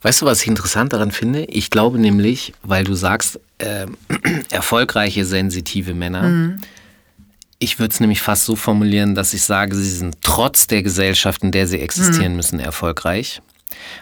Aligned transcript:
Weißt 0.00 0.22
du, 0.22 0.26
was 0.26 0.42
ich 0.42 0.48
interessant 0.48 0.92
daran 0.92 1.10
finde? 1.10 1.44
Ich 1.44 1.70
glaube 1.70 1.98
nämlich, 1.98 2.52
weil 2.62 2.84
du 2.84 2.94
sagst, 2.94 3.40
äh, 3.58 3.86
erfolgreiche, 4.50 5.24
sensitive 5.24 5.94
Männer. 5.94 6.22
Mhm. 6.22 6.60
Ich 7.58 7.80
würde 7.80 7.92
es 7.92 7.98
nämlich 7.98 8.22
fast 8.22 8.44
so 8.44 8.54
formulieren, 8.54 9.16
dass 9.16 9.34
ich 9.34 9.42
sage, 9.42 9.74
sie 9.74 9.90
sind 9.90 10.18
trotz 10.22 10.68
der 10.68 10.84
Gesellschaft, 10.84 11.42
in 11.42 11.50
der 11.50 11.66
sie 11.66 11.80
existieren 11.80 12.32
mhm. 12.32 12.36
müssen, 12.36 12.60
erfolgreich. 12.60 13.42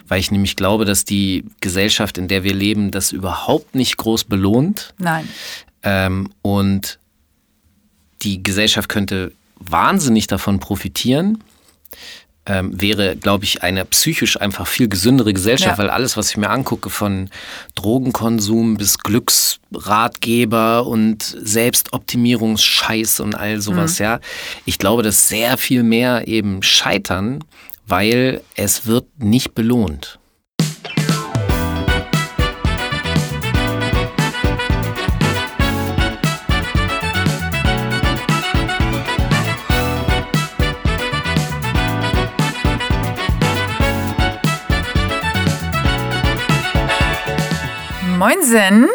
Weil 0.06 0.21
ich 0.21 0.30
nämlich 0.30 0.56
glaube, 0.56 0.85
dass 0.85 1.06
die 1.06 1.45
Gesellschaft, 1.61 2.19
in 2.19 2.28
der 2.28 2.44
wir 2.44 2.54
leben, 2.54 2.90
das 2.90 3.13
überhaupt 3.13 3.74
nicht 3.74 3.97
groß 3.97 4.24
belohnt. 4.24 4.94
Nein. 4.99 5.26
Ähm, 5.83 6.31
und 6.42 6.99
die 8.21 8.42
Gesellschaft 8.42 8.90
könnte 8.90 9.33
wahnsinnig 9.58 10.26
davon 10.26 10.60
profitieren, 10.60 11.42
ähm, 12.47 12.81
wäre, 12.81 13.17
glaube 13.17 13.44
ich, 13.44 13.63
eine 13.63 13.85
psychisch 13.85 14.40
einfach 14.40 14.67
viel 14.67 14.88
gesündere 14.88 15.33
Gesellschaft, 15.33 15.78
ja. 15.78 15.78
weil 15.78 15.90
alles, 15.90 16.16
was 16.16 16.30
ich 16.30 16.37
mir 16.37 16.51
angucke, 16.51 16.91
von 16.91 17.30
Drogenkonsum 17.74 18.77
bis 18.77 18.98
Glücksratgeber 18.98 20.86
und 20.86 21.22
Selbstoptimierungsscheiß 21.22 23.20
und 23.20 23.34
all 23.34 23.60
sowas, 23.60 23.98
mhm. 23.98 24.05
ja, 24.05 24.20
ich 24.64 24.78
glaube, 24.78 25.02
dass 25.02 25.28
sehr 25.28 25.56
viel 25.56 25.82
mehr 25.82 26.28
eben 26.28 26.62
scheitern, 26.62 27.42
weil 27.86 28.42
es 28.55 28.86
wird 28.86 29.06
nicht 29.19 29.55
belohnt. 29.55 30.19
Moinsen! 48.19 48.88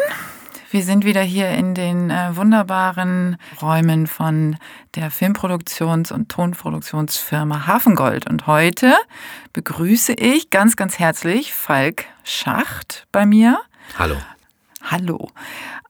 Wir 0.72 0.82
sind 0.82 1.04
wieder 1.04 1.20
hier 1.20 1.48
in 1.50 1.74
den 1.74 2.10
äh, 2.10 2.36
wunderbaren 2.36 3.36
Räumen 3.60 4.08
von 4.08 4.56
der 4.96 5.12
Filmproduktions- 5.12 6.12
und 6.12 6.28
Tonproduktionsfirma 6.28 7.68
Hafengold. 7.68 8.28
Und 8.28 8.48
heute 8.48 8.94
begrüße 9.52 10.14
ich 10.14 10.50
ganz, 10.50 10.74
ganz 10.74 10.98
herzlich 10.98 11.52
Falk 11.52 12.06
Schacht 12.24 13.06
bei 13.12 13.24
mir. 13.24 13.60
Hallo. 13.96 14.16
Hallo. 14.90 15.30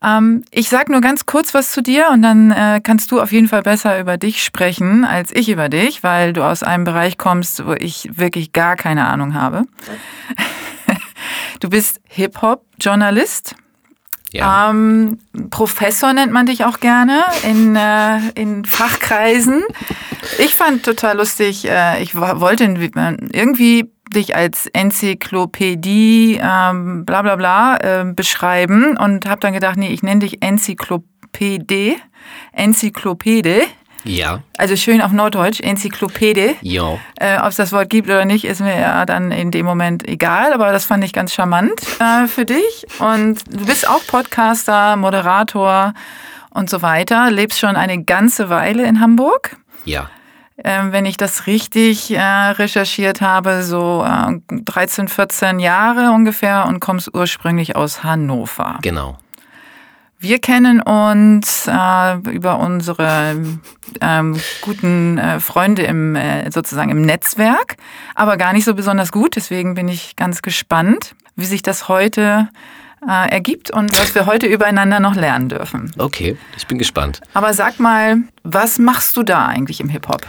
Ähm, 0.03 0.45
ich 0.51 0.69
sage 0.69 0.93
nur 0.93 1.01
ganz 1.01 1.25
kurz 1.25 1.55
was 1.55 1.73
zu 1.73 1.83
dir 1.83 2.09
und 2.13 2.21
dann 2.21 2.51
äh, 2.51 2.81
kannst 2.83 3.11
du 3.13 3.21
auf 3.21 3.33
jeden 3.33 3.49
Fall 3.49 3.63
besser 3.63 3.99
über 3.99 4.19
dich 4.19 4.45
sprechen 4.45 5.07
als 5.07 5.33
ich 5.33 5.49
über 5.49 5.71
dich, 5.71 6.03
weil 6.03 6.35
du 6.35 6.43
aus 6.43 6.63
einem 6.63 6.85
Bereich 6.85 7.17
kommst, 7.17 7.65
wo 7.65 7.73
ich 7.73 8.11
wirklich 8.13 8.53
gar 8.53 8.77
keine 8.77 9.07
Ahnung 9.07 9.33
habe. 9.33 9.65
Du 11.63 11.71
bist 11.71 12.01
Hip-Hop-Journalist. 12.09 13.55
Ja. 14.33 14.71
Ähm, 14.71 15.21
Professor 15.51 16.13
nennt 16.13 16.33
man 16.33 16.47
dich 16.47 16.65
auch 16.65 16.81
gerne 16.81 17.23
in, 17.45 17.77
äh, 17.77 18.19
in 18.35 18.65
Fachkreisen. 18.65 19.63
Ich 20.41 20.57
fand 20.57 20.85
total 20.85 21.19
lustig, 21.19 21.65
äh, 21.69 22.03
ich 22.03 22.17
wollte 22.17 22.65
irgendwie 22.65 23.93
dich 24.13 24.35
als 24.35 24.67
Enzyklopädie, 24.73 26.41
ähm, 26.43 27.05
bla 27.05 27.23
bla 27.23 27.37
bla, 27.37 27.77
äh, 27.77 28.05
beschreiben 28.13 28.97
und 28.97 29.29
habe 29.29 29.39
dann 29.39 29.53
gedacht, 29.53 29.77
nee, 29.77 29.93
ich 29.93 30.03
nenne 30.03 30.19
dich 30.19 30.43
Enzyklopädie, 30.43 31.97
Enzyklopäde. 32.51 33.61
Ja. 34.05 34.43
Also 34.59 34.77
schön 34.77 35.01
auf 35.01 35.13
Norddeutsch, 35.13 35.61
Enzyklopädie. 35.61 36.57
Ja. 36.63 36.99
Äh, 37.17 37.39
Ob 37.39 37.49
es 37.49 37.57
das 37.57 37.73
Wort 37.73 37.91
gibt 37.91 38.09
oder 38.09 38.25
nicht, 38.25 38.45
ist 38.45 38.61
mir 38.61 38.79
ja 38.79 39.07
dann 39.07 39.31
in 39.31 39.51
dem 39.51 39.67
Moment 39.67 40.09
egal, 40.09 40.53
aber 40.53 40.73
das 40.73 40.85
fand 40.85 41.05
ich 41.05 41.13
ganz 41.13 41.33
charmant 41.33 41.81
äh, 42.01 42.27
für 42.27 42.45
dich. 42.45 42.87
Und 42.99 43.41
du 43.51 43.67
bist 43.67 43.89
auch 43.89 44.05
Podcaster, 44.07 44.97
Moderator 44.97 45.95
und 46.51 46.69
so 46.69 46.83
weiter, 46.83 47.31
lebst 47.31 47.59
schon 47.59 47.77
eine 47.77 48.03
ganze 48.05 48.49
Weile 48.51 48.85
in 48.85 49.01
Hamburg. 49.01 49.57
Ja. 49.85 50.11
Ähm, 50.65 50.93
wenn 50.93 51.07
ich 51.07 51.17
das 51.17 51.47
richtig 51.47 52.13
äh, 52.13 52.21
recherchiert 52.21 53.21
habe, 53.21 53.63
so 53.63 54.07
13, 54.51 55.07
äh, 55.07 55.09
14 55.09 55.59
Jahre 55.59 56.13
ungefähr 56.13 56.67
und 56.67 56.79
kommst 56.81 57.13
ursprünglich 57.15 57.75
aus 57.75 58.05
Hannover. 58.05 58.79
Genau. 58.83 59.17
Wir 60.23 60.39
kennen 60.39 60.81
uns 60.81 61.67
äh, 61.67 62.15
über 62.31 62.61
unsere 62.61 63.43
ähm, 64.01 64.41
guten 64.61 65.19
äh, 65.19 65.41
Freunde 65.41 65.83
im 65.83 66.15
äh, 66.15 66.49
sozusagen 66.49 66.93
im 66.93 67.03
Netzwerk, 67.03 67.77
aber 68.15 68.37
gar 68.37 68.53
nicht 68.53 68.65
so 68.65 68.75
besonders 68.75 69.11
gut. 69.11 69.35
Deswegen 69.35 69.75
bin 69.75 69.89
ich 69.89 70.15
ganz 70.15 70.41
gespannt, 70.41 71.17
wie 71.35 71.45
sich 71.45 71.63
das 71.63 71.89
heute 71.89 72.49
äh, 73.05 73.31
ergibt 73.33 73.73
und 73.73 73.99
was 73.99 74.15
wir 74.15 74.27
heute 74.27 74.47
übereinander 74.47 75.01
noch 75.01 75.17
lernen 75.17 75.49
dürfen. 75.49 75.91
Okay, 75.99 76.37
ich 76.57 76.69
bin 76.69 76.79
gespannt. 76.79 77.21
Aber 77.35 77.53
sag 77.53 77.81
mal, 77.81 78.19
was 78.45 78.79
machst 78.79 79.17
du 79.17 79.25
da 79.25 79.47
eigentlich 79.47 79.81
im 79.81 79.89
Hip 79.89 80.07
Hop? 80.07 80.25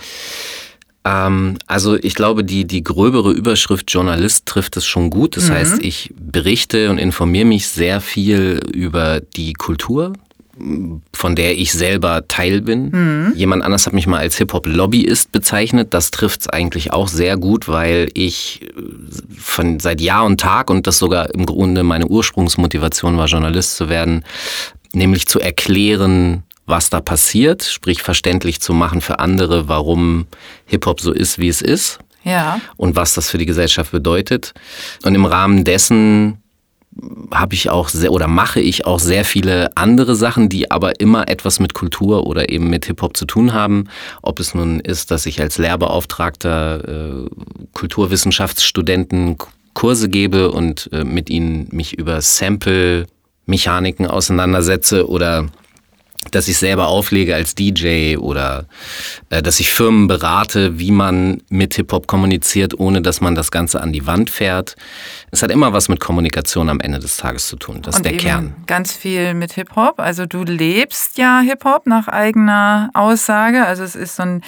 Ähm, 1.06 1.58
also 1.68 1.96
ich 1.96 2.16
glaube, 2.16 2.44
die, 2.44 2.66
die 2.66 2.84
gröbere 2.84 3.32
Überschrift 3.32 3.92
Journalist 3.92 4.46
trifft 4.46 4.78
es 4.78 4.86
schon 4.86 5.10
gut. 5.10 5.38
Das 5.38 5.50
mhm. 5.50 5.54
heißt, 5.54 5.84
ich 5.84 6.14
berichte 6.18 6.90
und 6.90 6.98
informiere 6.98 7.46
mich 7.46 7.68
sehr 7.68 8.02
viel 8.02 8.60
über 8.74 9.20
die 9.20 9.54
Kultur, 9.54 10.14
von 11.14 11.36
der 11.36 11.58
ich 11.58 11.74
selber 11.74 12.28
Teil 12.28 12.62
bin. 12.62 12.90
Mhm. 12.92 13.34
Jemand 13.36 13.64
anders 13.64 13.86
hat 13.86 13.94
mich 13.94 14.08
mal 14.08 14.20
als 14.20 14.38
Hip-Hop-Lobbyist 14.38 15.32
bezeichnet. 15.32 15.94
Das 15.94 16.12
trifft 16.12 16.42
es 16.42 16.48
eigentlich 16.48 16.94
auch 16.94 17.08
sehr 17.08 17.38
gut, 17.38 17.68
weil 17.68 18.10
ich 18.14 18.62
äh, 18.62 18.82
von 19.38 19.80
seit 19.80 20.00
Jahr 20.00 20.26
und 20.26 20.40
Tag 20.40 20.70
und 20.70 20.88
das 20.88 21.00
sogar 21.00 21.34
im 21.34 21.46
Grunde 21.46 21.84
meine 21.84 22.08
Ursprungsmotivation 22.08 23.18
war, 23.18 23.26
Journalist 23.26 23.76
zu 23.76 23.90
werden, 23.90 24.24
nämlich 24.94 25.28
zu 25.28 25.40
erklären, 25.40 26.44
was 26.66 26.90
da 26.90 27.02
passiert, 27.02 27.64
sprich 27.64 28.02
verständlich 28.02 28.62
zu 28.62 28.74
machen 28.74 29.02
für 29.02 29.20
andere, 29.20 29.68
warum 29.68 30.28
Hip-Hop 30.66 31.02
so 31.02 31.12
ist, 31.12 31.38
wie 31.40 31.50
es 31.50 31.62
ist. 31.62 32.00
Ja. 32.24 32.62
Und 32.78 32.96
was 32.96 33.14
das 33.14 33.30
für 33.30 33.38
die 33.38 33.46
Gesellschaft 33.46 33.92
bedeutet. 33.92 34.54
Und 35.04 35.14
im 35.14 35.26
Rahmen 35.26 35.66
dessen 35.66 36.38
habe 37.34 37.56
ich 37.56 37.70
auch 37.70 37.90
sehr 37.90 38.12
oder 38.12 38.28
mache 38.28 38.60
ich 38.60 38.86
auch 38.86 39.00
sehr 39.00 39.26
viele 39.26 39.76
andere 39.76 40.16
Sachen, 40.16 40.48
die 40.48 40.72
aber 40.72 41.00
immer 41.00 41.28
etwas 41.28 41.60
mit 41.60 41.74
Kultur 41.74 42.28
oder 42.28 42.50
eben 42.50 42.70
mit 42.70 42.86
Hip-Hop 42.86 43.18
zu 43.18 43.26
tun 43.26 43.54
haben. 43.54 43.90
Ob 44.22 44.40
es 44.40 44.54
nun 44.54 44.80
ist, 44.80 45.12
dass 45.12 45.26
ich 45.26 45.42
als 45.42 45.58
Lehrbeauftragter 45.58 46.88
äh, 46.88 47.30
Kulturwissenschaftsstudenten 47.74 49.38
Kurse 49.74 50.08
gebe 50.08 50.52
und 50.52 50.90
äh, 50.94 51.04
mit 51.04 51.30
ihnen 51.30 51.68
mich 51.72 51.98
über 51.98 52.22
Sample-Mechaniken 52.22 54.06
auseinandersetze 54.06 55.10
oder 55.10 55.48
dass 56.32 56.48
ich 56.48 56.58
selber 56.58 56.88
auflege 56.88 57.36
als 57.36 57.56
DJ 57.56 58.18
oder 58.18 58.66
äh, 59.30 59.42
dass 59.42 59.60
ich 59.60 59.72
Firmen 59.72 60.08
berate, 60.08 60.80
wie 60.80 60.92
man 60.92 61.42
mit 61.50 61.76
Hip-Hop 61.76 62.08
kommuniziert, 62.08 62.80
ohne 62.80 63.02
dass 63.02 63.22
man 63.22 63.36
das 63.36 63.52
Ganze 63.52 63.82
an 63.82 63.94
die 63.94 64.06
Wand 64.06 64.30
fährt. 64.30 64.76
Es 65.32 65.42
hat 65.42 65.52
immer 65.52 65.74
was 65.74 65.90
mit 65.90 66.00
Kommunikation 66.00 66.70
am 66.70 66.80
Ende 66.80 67.00
des 67.00 67.18
Tages 67.18 67.48
zu 67.48 67.56
tun. 67.56 67.82
Das 67.82 67.98
Und 67.98 68.06
ist 68.06 68.12
der 68.12 68.18
Kern. 68.18 68.56
Ganz 68.68 68.94
viel 68.94 69.34
mit 69.34 69.54
Hip-Hop. 69.54 70.00
Also 70.00 70.26
du 70.26 70.44
lebst 70.44 71.18
ja 71.18 71.42
Hip-Hop 71.42 71.88
nach 71.88 72.08
eigener 72.08 72.90
Aussage. 72.94 73.66
Also 73.66 73.84
es 73.84 73.96
ist 73.96 74.16
so 74.16 74.24
ein 74.24 74.42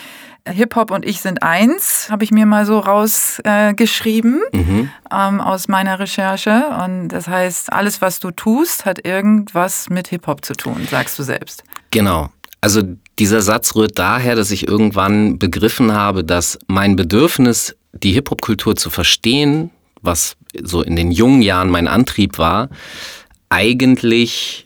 Hip-Hop 0.48 0.92
und 0.92 1.06
ich 1.06 1.22
sind 1.22 1.42
eins, 1.42 2.08
habe 2.12 2.24
ich 2.24 2.32
mir 2.32 2.46
mal 2.46 2.66
so 2.66 2.80
rausgeschrieben 2.80 4.42
äh, 4.54 4.58
mhm. 4.58 4.90
ähm, 5.12 5.42
aus 5.42 5.68
meiner 5.68 6.00
Recherche. 6.00 6.66
Und 6.86 7.10
das 7.10 7.28
heißt, 7.28 7.74
alles, 7.74 8.02
was 8.02 8.20
du 8.20 8.32
tust, 8.32 8.86
hat 8.86 9.06
irgendwas 9.06 9.90
mit 9.90 10.10
Hip-Hop 10.10 10.46
zu 10.46 10.54
tun, 10.54 10.88
sagst 10.90 11.18
du 11.18 11.24
selbst. 11.24 11.64
Genau. 11.92 12.30
Also 12.62 12.84
dieser 13.20 13.42
Satz 13.42 13.76
rührt 13.76 13.98
daher, 13.98 14.36
dass 14.36 14.52
ich 14.52 14.68
irgendwann 14.68 15.40
begriffen 15.40 15.94
habe, 15.94 16.24
dass 16.24 16.60
mein 16.68 16.96
Bedürfnis, 16.96 17.76
die 17.94 18.12
Hip-Hop-Kultur 18.12 18.76
zu 18.76 18.90
verstehen, 18.90 19.72
was 20.02 20.36
so 20.62 20.82
in 20.82 20.96
den 20.96 21.12
jungen 21.12 21.42
Jahren 21.42 21.70
mein 21.70 21.88
Antrieb 21.88 22.38
war, 22.38 22.70
eigentlich 23.50 24.65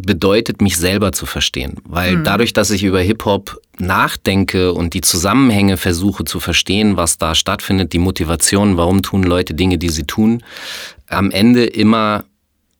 bedeutet, 0.00 0.62
mich 0.62 0.76
selber 0.76 1.12
zu 1.12 1.26
verstehen. 1.26 1.76
Weil 1.84 2.16
mhm. 2.16 2.24
dadurch, 2.24 2.52
dass 2.52 2.70
ich 2.70 2.84
über 2.84 3.00
Hip-Hop 3.00 3.60
nachdenke 3.78 4.72
und 4.72 4.94
die 4.94 5.00
Zusammenhänge 5.00 5.76
versuche 5.76 6.24
zu 6.24 6.40
verstehen, 6.40 6.96
was 6.96 7.18
da 7.18 7.34
stattfindet, 7.34 7.92
die 7.92 7.98
Motivation, 7.98 8.76
warum 8.76 9.02
tun 9.02 9.24
Leute 9.24 9.54
Dinge, 9.54 9.76
die 9.78 9.88
sie 9.88 10.04
tun, 10.04 10.42
am 11.08 11.30
Ende 11.30 11.64
immer 11.64 12.24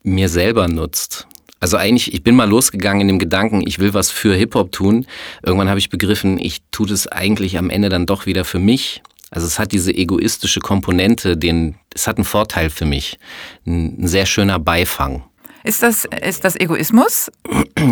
mir 0.03 0.29
selber 0.29 0.69
nutzt. 0.69 1.27
Also 1.61 1.77
eigentlich, 1.77 2.15
ich 2.15 2.23
bin 2.23 2.37
mal 2.37 2.49
losgegangen 2.49 3.03
in 3.03 3.09
dem 3.09 3.19
Gedanken, 3.19 3.67
ich 3.67 3.81
will 3.81 3.93
was 3.93 4.11
für 4.11 4.35
Hip-Hop 4.35 4.71
tun. 4.71 5.07
Irgendwann 5.43 5.69
habe 5.69 5.81
ich 5.81 5.91
begriffen, 5.91 6.39
ich 6.39 6.63
tue 6.71 6.87
das 6.87 7.09
eigentlich 7.09 7.59
am 7.59 7.69
Ende 7.69 7.89
dann 7.89 8.07
doch 8.07 8.27
wieder 8.27 8.45
für 8.45 8.61
mich. 8.61 9.03
Also 9.31 9.47
es 9.47 9.59
hat 9.59 9.73
diese 9.73 9.93
egoistische 9.93 10.61
Komponente, 10.61 11.37
den, 11.37 11.75
es 11.93 12.07
hat 12.07 12.17
einen 12.17 12.25
Vorteil 12.25 12.71
für 12.71 12.87
mich. 12.87 13.19
Ein, 13.67 14.05
ein 14.05 14.09
sehr 14.09 14.25
schöner 14.25 14.61
Beifang. 14.61 15.25
Ist 15.69 15.83
das, 15.83 16.07
ist 16.23 16.45
das 16.45 16.57
Egoismus? 16.57 17.31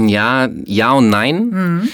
Ja, 0.06 0.48
ja 0.64 0.92
und 0.92 1.10
nein. 1.10 1.50
Mhm. 1.50 1.88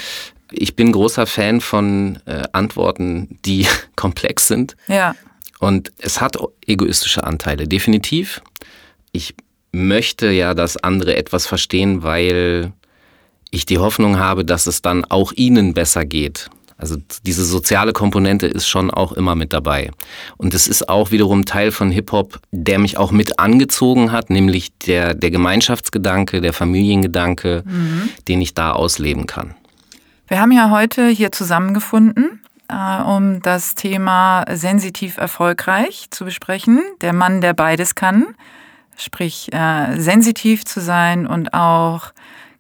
Ich 0.53 0.77
bin 0.77 0.93
großer 0.93 1.27
Fan 1.27 1.61
von 1.61 2.21
äh, 2.25 2.45
Antworten, 2.53 3.41
die 3.45 3.67
komplex 3.97 4.47
sind. 4.47 4.77
Ja. 4.87 5.17
Und 5.59 5.91
es 5.99 6.21
hat 6.21 6.37
egoistische 6.69 7.25
Anteile, 7.25 7.67
definitiv. 7.67 8.43
Ich 9.11 9.35
möchte 9.73 10.31
ja, 10.31 10.55
dass 10.55 10.77
andere 10.77 11.17
etwas 11.17 11.49
verstehen, 11.49 12.05
weil 12.05 12.73
ich 13.51 13.67
die 13.67 13.79
Hoffnung 13.79 14.21
habe, 14.21 14.45
dass 14.45 14.69
es 14.69 14.83
dann 14.83 15.05
auch 15.05 15.33
ihnen 15.33 15.75
besser 15.75 16.05
geht. 16.05 16.49
Also 16.83 16.97
diese 17.25 17.45
soziale 17.45 17.93
Komponente 17.93 18.49
ist 18.49 18.67
schon 18.67 18.91
auch 18.91 19.13
immer 19.13 19.37
mit 19.37 19.53
dabei. 19.53 19.93
Und 20.37 20.53
es 20.53 20.67
ist 20.67 20.89
auch 20.89 21.13
wiederum 21.13 21.45
Teil 21.45 21.71
von 21.71 21.93
Hip-Hop, 21.93 22.41
der 22.51 22.81
mich 22.81 22.99
auch 22.99 23.13
mit 23.13 23.39
angezogen 23.39 24.11
hat, 24.11 24.31
nämlich 24.31 24.77
der, 24.79 25.15
der 25.15 25.31
Gemeinschaftsgedanke, 25.31 26.41
der 26.41 26.53
Familiengedanke, 26.53 27.63
mhm. 27.65 28.09
den 28.27 28.41
ich 28.41 28.55
da 28.55 28.73
ausleben 28.73 29.27
kann. 29.27 29.55
Wir 30.27 30.41
haben 30.41 30.51
ja 30.51 30.71
heute 30.71 31.07
hier 31.07 31.31
zusammengefunden, 31.31 32.41
äh, 32.69 33.03
um 33.03 33.41
das 33.43 33.77
Thema 33.77 34.45
sensitiv 34.51 35.19
erfolgreich 35.19 36.09
zu 36.11 36.25
besprechen. 36.25 36.81
Der 37.01 37.13
Mann, 37.13 37.41
der 37.41 37.55
beides 37.55 37.95
kann, 37.95 38.27
sprich 38.97 39.53
äh, 39.53 40.01
sensitiv 40.01 40.65
zu 40.65 40.81
sein 40.81 41.29
und 41.29 41.55
auch 41.55 42.13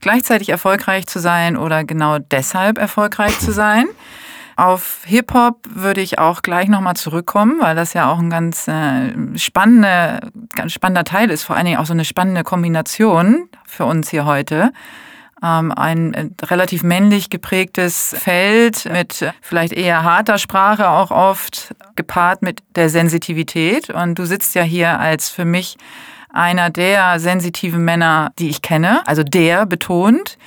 gleichzeitig 0.02 0.50
erfolgreich 0.50 1.06
zu 1.06 1.18
sein 1.18 1.56
oder 1.56 1.84
genau 1.84 2.18
deshalb 2.18 2.76
erfolgreich 2.76 3.38
zu 3.38 3.52
sein. 3.52 3.86
Auf 4.62 5.00
Hip-Hop 5.06 5.56
würde 5.70 6.00
ich 6.00 6.20
auch 6.20 6.40
gleich 6.42 6.68
nochmal 6.68 6.94
zurückkommen, 6.94 7.56
weil 7.60 7.74
das 7.74 7.94
ja 7.94 8.08
auch 8.08 8.20
ein 8.20 8.30
ganz, 8.30 8.68
äh, 8.68 9.12
spannende, 9.36 10.20
ganz 10.54 10.72
spannender 10.72 11.02
Teil 11.02 11.32
ist, 11.32 11.42
vor 11.42 11.56
allen 11.56 11.64
Dingen 11.64 11.78
auch 11.78 11.84
so 11.86 11.92
eine 11.92 12.04
spannende 12.04 12.44
Kombination 12.44 13.48
für 13.66 13.86
uns 13.86 14.08
hier 14.10 14.24
heute. 14.24 14.72
Ähm, 15.42 15.72
ein 15.72 16.14
äh, 16.14 16.28
relativ 16.44 16.84
männlich 16.84 17.28
geprägtes 17.28 18.14
Feld 18.16 18.84
mit 18.84 19.32
vielleicht 19.40 19.72
eher 19.72 20.04
harter 20.04 20.38
Sprache 20.38 20.88
auch 20.88 21.10
oft, 21.10 21.74
gepaart 21.96 22.42
mit 22.42 22.62
der 22.76 22.88
Sensitivität. 22.88 23.90
Und 23.90 24.16
du 24.16 24.26
sitzt 24.26 24.54
ja 24.54 24.62
hier 24.62 25.00
als 25.00 25.28
für 25.28 25.44
mich 25.44 25.76
einer 26.32 26.70
der 26.70 27.18
sensitiven 27.18 27.84
Männer, 27.84 28.30
die 28.38 28.48
ich 28.48 28.62
kenne, 28.62 29.04
also 29.08 29.24
der 29.24 29.66
betont. 29.66 30.38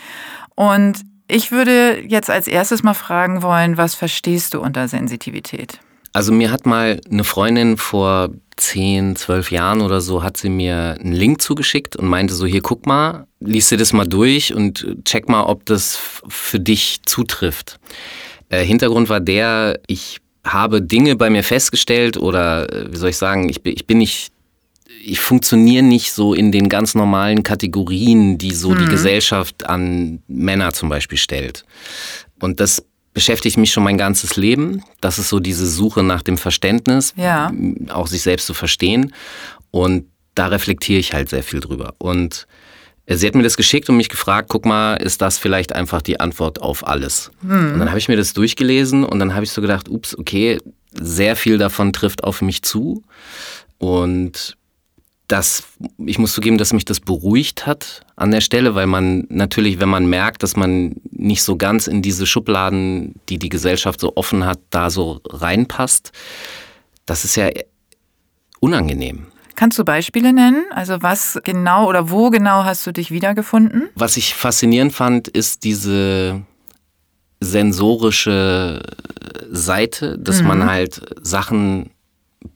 Und 0.56 1.04
ich 1.28 1.52
würde 1.52 2.02
jetzt 2.08 2.30
als 2.30 2.48
erstes 2.48 2.84
mal 2.84 2.94
fragen 2.94 3.42
wollen, 3.42 3.78
was 3.78 3.96
verstehst 3.96 4.54
du 4.54 4.62
unter 4.62 4.88
Sensitivität? 4.88 5.80
Also 6.14 6.32
mir 6.32 6.50
hat 6.52 6.66
mal 6.66 7.02
eine 7.12 7.26
Freundin 7.26 7.76
vor 7.78 8.30
zehn, 8.56 9.18
zwölf 9.18 9.52
Jahren 9.52 9.82
oder 9.82 10.00
so, 10.00 10.24
hat 10.24 10.38
sie 10.38 10.50
mir 10.50 10.98
einen 11.00 11.12
Link 11.12 11.42
zugeschickt 11.42 11.98
und 11.98 12.08
meinte 12.08 12.34
so, 12.34 12.46
hier 12.46 12.62
guck 12.62 12.86
mal, 12.86 13.28
liest 13.42 13.72
dir 13.72 13.78
das 13.78 13.92
mal 13.92 14.08
durch 14.08 14.54
und 14.54 15.04
check 15.04 15.28
mal, 15.28 15.44
ob 15.44 15.66
das 15.66 16.00
für 16.30 16.60
dich 16.60 17.02
zutrifft. 17.06 17.80
Äh, 18.48 18.64
Hintergrund 18.64 19.10
war 19.10 19.20
der, 19.20 19.80
ich 19.88 20.22
habe 20.46 20.82
Dinge 20.82 21.16
bei 21.16 21.30
mir 21.30 21.44
festgestellt 21.44 22.18
oder 22.18 22.72
äh, 22.72 22.94
wie 22.94 22.98
soll 22.98 23.10
ich 23.10 23.18
sagen, 23.18 23.50
ich 23.50 23.62
bin, 23.62 23.74
ich 23.74 23.86
bin 23.86 23.98
nicht 23.98 24.32
ich 25.06 25.20
funktioniere 25.20 25.84
nicht 25.84 26.12
so 26.12 26.34
in 26.34 26.52
den 26.52 26.68
ganz 26.68 26.96
normalen 26.96 27.44
Kategorien, 27.44 28.38
die 28.38 28.52
so 28.52 28.72
mhm. 28.72 28.80
die 28.80 28.86
Gesellschaft 28.86 29.66
an 29.68 30.24
Männer 30.28 30.74
zum 30.74 30.90
Beispiel 30.90 31.18
stellt. 31.18 31.64
Und 32.42 32.60
das 32.60 32.84
beschäftigt 33.14 33.58
mich 33.58 33.72
schon 33.72 33.84
mein 33.84 34.00
ganzes 34.00 34.36
Leben. 34.36 34.84
Das 35.02 35.20
ist 35.20 35.30
so 35.30 35.40
diese 35.40 35.68
Suche 35.68 36.02
nach 36.04 36.24
dem 36.24 36.38
Verständnis, 36.38 37.14
ja. 37.16 37.52
auch 37.90 38.08
sich 38.08 38.24
selbst 38.24 38.48
zu 38.48 38.54
verstehen. 38.54 39.14
Und 39.70 40.08
da 40.34 40.48
reflektiere 40.48 41.00
ich 41.00 41.14
halt 41.14 41.30
sehr 41.30 41.44
viel 41.44 41.60
drüber. 41.60 41.94
Und 42.00 42.48
sie 43.08 43.28
hat 43.28 43.36
mir 43.36 43.44
das 43.44 43.58
geschickt 43.58 43.88
und 43.90 43.98
mich 43.98 44.10
gefragt, 44.10 44.50
guck 44.50 44.66
mal, 44.66 44.96
ist 44.96 45.22
das 45.22 45.38
vielleicht 45.38 45.74
einfach 45.74 46.02
die 46.02 46.20
Antwort 46.20 46.62
auf 46.62 46.86
alles? 46.86 47.32
Hm. 47.42 47.74
Und 47.74 47.80
dann 47.80 47.90
habe 47.90 48.00
ich 48.00 48.08
mir 48.08 48.18
das 48.18 48.34
durchgelesen 48.34 49.06
und 49.06 49.20
dann 49.20 49.36
habe 49.36 49.46
ich 49.46 49.52
so 49.52 49.62
gedacht, 49.62 49.88
ups, 49.88 50.18
okay, 50.18 50.60
sehr 50.92 51.36
viel 51.36 51.60
davon 51.60 51.94
trifft 51.94 52.24
auf 52.24 52.42
mich 52.42 52.64
zu. 52.64 53.04
Und 53.78 54.58
das, 55.28 55.64
ich 55.98 56.20
muss 56.20 56.34
zugeben, 56.34 56.58
dass 56.58 56.74
mich 56.74 56.86
das 56.86 57.00
beruhigt 57.00 57.66
hat 57.66 58.06
an 58.16 58.32
der 58.32 58.42
Stelle, 58.42 58.76
weil 58.76 58.88
man 58.88 59.26
natürlich, 59.30 59.80
wenn 59.80 59.90
man 59.90 60.06
merkt, 60.06 60.44
dass 60.44 60.56
man 60.56 60.96
nicht 61.12 61.42
so 61.44 61.56
ganz 61.58 61.88
in 61.88 62.02
diese 62.02 62.28
Schubladen, 62.28 63.16
die 63.30 63.40
die 63.40 63.50
Gesellschaft 63.50 64.00
so 64.00 64.16
offen 64.16 64.46
hat, 64.46 64.60
da 64.70 64.90
so 64.90 65.22
reinpasst, 65.28 66.12
das 67.06 67.26
ist 67.26 67.36
ja 67.36 67.50
unangenehm. 68.60 69.28
Kannst 69.56 69.80
du 69.80 69.86
Beispiele 69.86 70.34
nennen? 70.34 70.66
Also 70.72 71.02
was 71.02 71.40
genau 71.44 71.88
oder 71.88 72.10
wo 72.10 72.30
genau 72.30 72.66
hast 72.66 72.86
du 72.86 72.92
dich 72.92 73.10
wiedergefunden? 73.10 73.90
Was 73.96 74.18
ich 74.18 74.36
faszinierend 74.36 74.94
fand, 74.94 75.28
ist 75.30 75.64
diese 75.64 76.42
sensorische 77.40 78.82
Seite, 79.50 80.18
dass 80.20 80.42
mhm. 80.42 80.48
man 80.48 80.66
halt 80.66 81.02
Sachen 81.22 81.92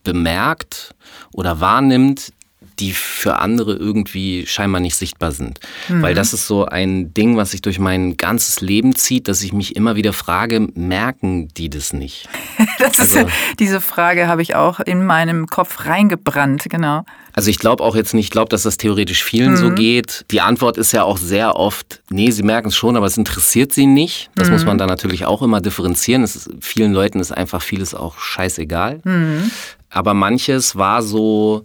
bemerkt 0.04 0.94
oder 1.32 1.60
wahrnimmt, 1.60 2.32
die 2.80 2.92
für 2.92 3.38
andere 3.38 3.74
irgendwie 3.74 4.46
scheinbar 4.46 4.80
nicht 4.80 4.96
sichtbar 4.96 5.32
sind. 5.32 5.60
Mhm. 5.88 6.02
Weil 6.02 6.14
das 6.14 6.32
ist 6.32 6.46
so 6.46 6.64
ein 6.64 7.12
Ding, 7.14 7.36
was 7.36 7.50
sich 7.50 7.62
durch 7.62 7.78
mein 7.78 8.16
ganzes 8.16 8.60
Leben 8.60 8.94
zieht, 8.94 9.28
dass 9.28 9.42
ich 9.42 9.52
mich 9.52 9.76
immer 9.76 9.96
wieder 9.96 10.12
frage, 10.12 10.68
merken 10.74 11.48
die 11.48 11.68
das 11.68 11.92
nicht? 11.92 12.28
das 12.78 12.98
also, 12.98 13.20
ist, 13.20 13.28
diese 13.58 13.80
Frage 13.80 14.26
habe 14.26 14.42
ich 14.42 14.54
auch 14.54 14.80
in 14.80 15.04
meinem 15.04 15.46
Kopf 15.46 15.86
reingebrannt, 15.86 16.64
genau. 16.68 17.04
Also 17.32 17.50
ich 17.50 17.58
glaube 17.58 17.84
auch 17.84 17.94
jetzt 17.94 18.14
nicht, 18.14 18.26
ich 18.26 18.30
glaube, 18.30 18.48
dass 18.48 18.62
das 18.64 18.76
theoretisch 18.76 19.22
vielen 19.22 19.52
mhm. 19.52 19.56
so 19.56 19.70
geht. 19.70 20.24
Die 20.30 20.40
Antwort 20.40 20.76
ist 20.76 20.92
ja 20.92 21.04
auch 21.04 21.18
sehr 21.18 21.56
oft, 21.56 22.02
nee, 22.10 22.30
sie 22.30 22.42
merken 22.42 22.68
es 22.68 22.76
schon, 22.76 22.96
aber 22.96 23.06
es 23.06 23.16
interessiert 23.16 23.72
sie 23.72 23.86
nicht. 23.86 24.30
Das 24.34 24.48
mhm. 24.48 24.54
muss 24.54 24.64
man 24.64 24.78
dann 24.78 24.88
natürlich 24.88 25.26
auch 25.26 25.42
immer 25.42 25.60
differenzieren. 25.60 26.24
Ist, 26.24 26.50
vielen 26.60 26.92
Leuten 26.92 27.20
ist 27.20 27.32
einfach 27.32 27.62
vieles 27.62 27.94
auch 27.94 28.18
scheißegal. 28.18 29.00
Mhm. 29.04 29.50
Aber 29.90 30.14
manches 30.14 30.76
war 30.76 31.02
so, 31.02 31.64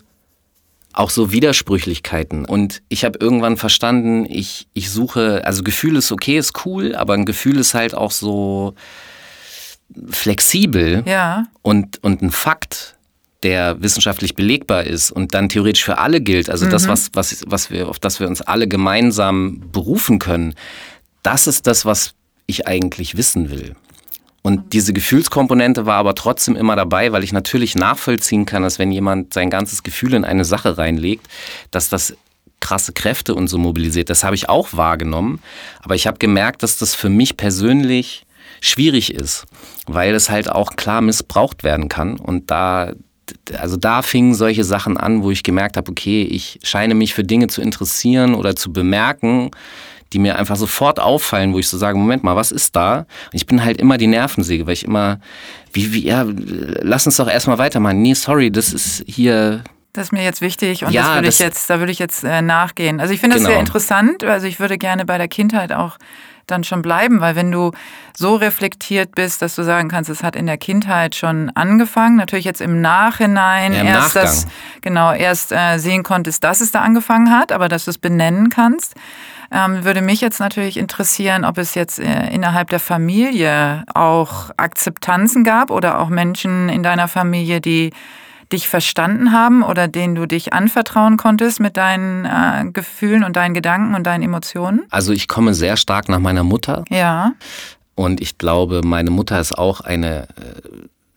auch 0.96 1.10
so 1.10 1.32
Widersprüchlichkeiten. 1.32 2.46
Und 2.46 2.82
ich 2.90 3.04
habe 3.06 3.20
irgendwann 3.20 3.58
verstanden, 3.58 4.26
ich, 4.26 4.68
ich 4.74 4.90
suche, 4.90 5.46
also 5.46 5.62
Gefühl 5.62 5.98
ist 5.98 6.12
okay, 6.12 6.38
ist 6.38 6.66
cool, 6.66 6.96
aber 6.96 7.14
ein 7.14 7.26
Gefühl 7.26 7.58
ist 7.58 7.74
halt 7.74 7.94
auch 7.94 8.12
so 8.12 8.74
flexibel 10.10 11.04
ja. 11.06 11.46
und, 11.62 12.04
und 12.04 12.22
ein 12.22 12.32
Fakt, 12.32 12.96
der 13.44 13.82
wissenschaftlich 13.82 14.34
belegbar 14.34 14.86
ist 14.86 15.12
und 15.12 15.36
dann 15.36 15.50
theoretisch 15.50 15.84
für 15.84 16.00
alle 16.00 16.22
gilt, 16.22 16.50
also 16.50 16.66
mhm. 16.66 16.72
das, 16.72 16.88
was, 16.88 17.12
was, 17.14 17.44
was 17.46 17.70
wir, 17.70 17.90
auf 17.90 18.00
das 18.00 18.20
wir 18.20 18.28
uns 18.28 18.42
alle 18.42 18.68
gemeinsam 18.68 19.62
berufen 19.72 20.18
können, 20.18 20.56
das 21.22 21.46
ist 21.46 21.68
das, 21.68 21.86
was 21.86 22.16
ich 22.48 22.68
eigentlich 22.68 23.18
wissen 23.18 23.52
will. 23.52 23.76
Und 24.46 24.74
diese 24.74 24.94
Gefühlskomponente 24.94 25.88
war 25.88 25.96
aber 25.96 26.14
trotzdem 26.14 26.56
immer 26.56 26.76
dabei, 26.76 27.12
weil 27.12 27.24
ich 27.24 27.34
natürlich 27.34 27.74
nachvollziehen 27.74 28.46
kann, 28.46 28.62
dass 28.62 28.78
wenn 28.78 28.92
jemand 28.92 29.34
sein 29.34 29.50
ganzes 29.50 29.82
Gefühl 29.82 30.14
in 30.14 30.24
eine 30.24 30.46
Sache 30.46 30.78
reinlegt, 30.78 31.26
dass 31.72 31.90
das 31.90 32.16
krasse 32.60 32.94
Kräfte 32.94 33.34
und 33.34 33.48
so 33.48 33.58
mobilisiert. 33.58 34.12
Das 34.12 34.24
habe 34.24 34.36
ich 34.36 34.48
auch 34.48 34.74
wahrgenommen. 34.74 35.42
Aber 35.82 35.96
ich 35.96 36.06
habe 36.06 36.20
gemerkt, 36.20 36.62
dass 36.62 36.78
das 36.78 36.94
für 36.94 37.10
mich 37.10 37.38
persönlich 37.38 38.28
schwierig 38.62 39.16
ist, 39.16 39.46
weil 39.88 40.14
es 40.14 40.30
halt 40.30 40.52
auch 40.52 40.76
klar 40.76 41.02
missbraucht 41.02 41.64
werden 41.64 41.90
kann. 41.90 42.20
Und 42.20 42.52
da, 42.52 42.94
also 43.58 43.78
da 43.78 44.04
fingen 44.04 44.36
solche 44.36 44.64
Sachen 44.64 44.98
an, 44.98 45.24
wo 45.24 45.32
ich 45.32 45.42
gemerkt 45.42 45.76
habe, 45.76 45.90
okay, 45.90 46.22
ich 46.22 46.60
scheine 46.62 46.94
mich 46.94 47.16
für 47.16 47.24
Dinge 47.24 47.48
zu 47.48 47.64
interessieren 47.64 48.36
oder 48.36 48.56
zu 48.56 48.72
bemerken, 48.72 49.50
die 50.16 50.20
mir 50.20 50.40
einfach 50.40 50.56
sofort 50.56 50.98
auffallen, 50.98 51.54
wo 51.54 51.60
ich 51.60 51.68
so 51.68 51.78
sage, 51.78 51.98
Moment 51.98 52.24
mal, 52.24 52.38
was 52.38 52.54
ist 52.54 52.74
da? 52.74 53.00
Und 53.00 53.34
ich 53.34 53.46
bin 53.46 53.66
halt 53.66 53.82
immer 53.82 53.98
die 53.98 54.08
Nervensäge, 54.08 54.66
weil 54.66 54.74
ich 54.74 54.86
immer, 54.86 55.20
wie, 55.74 55.92
wie, 55.92 56.06
ja, 56.06 56.26
lass 56.82 57.06
uns 57.06 57.18
doch 57.18 57.28
erstmal 57.28 57.58
weitermachen. 57.58 58.02
Nee, 58.02 58.14
sorry, 58.14 58.50
das 58.50 58.72
ist 58.72 59.04
hier 59.08 59.62
das 59.92 60.08
ist 60.08 60.12
mir 60.12 60.24
jetzt 60.24 60.42
wichtig 60.42 60.84
und 60.84 60.92
ja, 60.92 61.04
das 61.04 61.16
würde 61.16 61.28
ich 61.30 61.40
jetzt, 61.40 61.70
da 61.70 61.80
würde 61.80 61.92
ich 61.92 62.00
jetzt 62.00 62.26
äh, 62.26 62.42
nachgehen. 62.42 63.00
Also 63.00 63.14
ich 63.14 63.22
finde 63.22 63.38
genau. 63.38 63.48
das 63.48 63.54
sehr 63.54 63.62
interessant. 63.62 64.24
Also 64.26 64.46
ich 64.46 64.60
würde 64.60 64.78
gerne 64.78 65.06
bei 65.06 65.18
der 65.18 65.30
Kindheit 65.30 65.72
auch 65.72 65.98
dann 66.48 66.66
schon 66.66 66.82
bleiben, 66.82 67.22
weil 67.22 67.38
wenn 67.38 67.50
du 67.50 67.72
so 68.16 68.36
reflektiert 68.36 69.16
bist, 69.16 69.42
dass 69.42 69.56
du 69.56 69.64
sagen 69.64 69.88
kannst, 69.88 70.10
es 70.10 70.22
hat 70.22 70.36
in 70.36 70.48
der 70.48 70.58
Kindheit 70.58 71.16
schon 71.16 71.50
angefangen, 71.56 72.18
natürlich 72.18 72.46
jetzt 72.46 72.60
im 72.60 72.82
Nachhinein 72.82 73.72
ja, 73.72 73.80
im 73.80 73.88
erst 73.88 74.16
Nachgang. 74.16 74.24
das 74.24 74.48
genau 74.82 75.14
erst 75.14 75.54
äh, 75.54 75.78
sehen 75.78 76.04
konntest, 76.04 76.44
dass 76.44 76.60
es 76.60 76.72
da 76.72 76.82
angefangen 76.82 77.32
hat, 77.32 77.54
aber 77.54 77.70
dass 77.70 77.86
du 77.86 77.92
es 77.92 77.98
benennen 77.98 78.50
kannst. 78.50 78.96
Ähm, 79.52 79.84
würde 79.84 80.02
mich 80.02 80.22
jetzt 80.22 80.40
natürlich 80.40 80.78
interessieren, 80.78 81.46
ob 81.46 81.58
es 81.58 81.76
jetzt 81.76 82.00
äh, 82.00 82.30
innerhalb 82.30 82.70
der 82.70 82.80
Familie 82.80 83.84
auch 83.94 84.52
Akzeptanzen 84.58 85.44
gab 85.44 85.72
oder 85.72 86.00
auch 86.00 86.10
Menschen 86.10 86.70
in 86.70 86.84
deiner 86.84 87.08
Familie, 87.08 87.62
die 87.62 87.92
dich 88.52 88.68
verstanden 88.68 89.32
haben 89.32 89.64
oder 89.64 89.88
denen 89.88 90.16
du 90.16 90.28
dich 90.28 90.54
anvertrauen 90.54 91.18
konntest 91.18 91.60
mit 91.60 91.78
deinen 91.78 92.26
äh, 92.26 92.72
Gefühlen 92.72 93.24
und 93.24 93.36
deinen 93.36 93.54
Gedanken 93.54 93.96
und 93.96 94.04
deinen 94.04 94.24
Emotionen? 94.24 94.84
Also 94.90 95.14
ich 95.14 95.28
komme 95.28 95.54
sehr 95.54 95.78
stark 95.78 96.10
nach 96.10 96.20
meiner 96.20 96.44
Mutter. 96.44 96.84
Ja. 96.90 97.34
Und 97.96 98.22
ich 98.22 98.38
glaube, 98.38 98.82
meine 98.84 99.10
Mutter 99.10 99.40
ist 99.40 99.58
auch 99.58 99.82
eine 99.82 100.24
äh, 100.24 100.62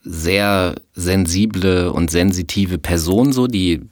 sehr 0.03 0.77
sensible 0.95 1.93
und 1.93 2.11
sensitive 2.11 2.79
Person, 2.79 3.33
so 3.33 3.47
die 3.47 3.83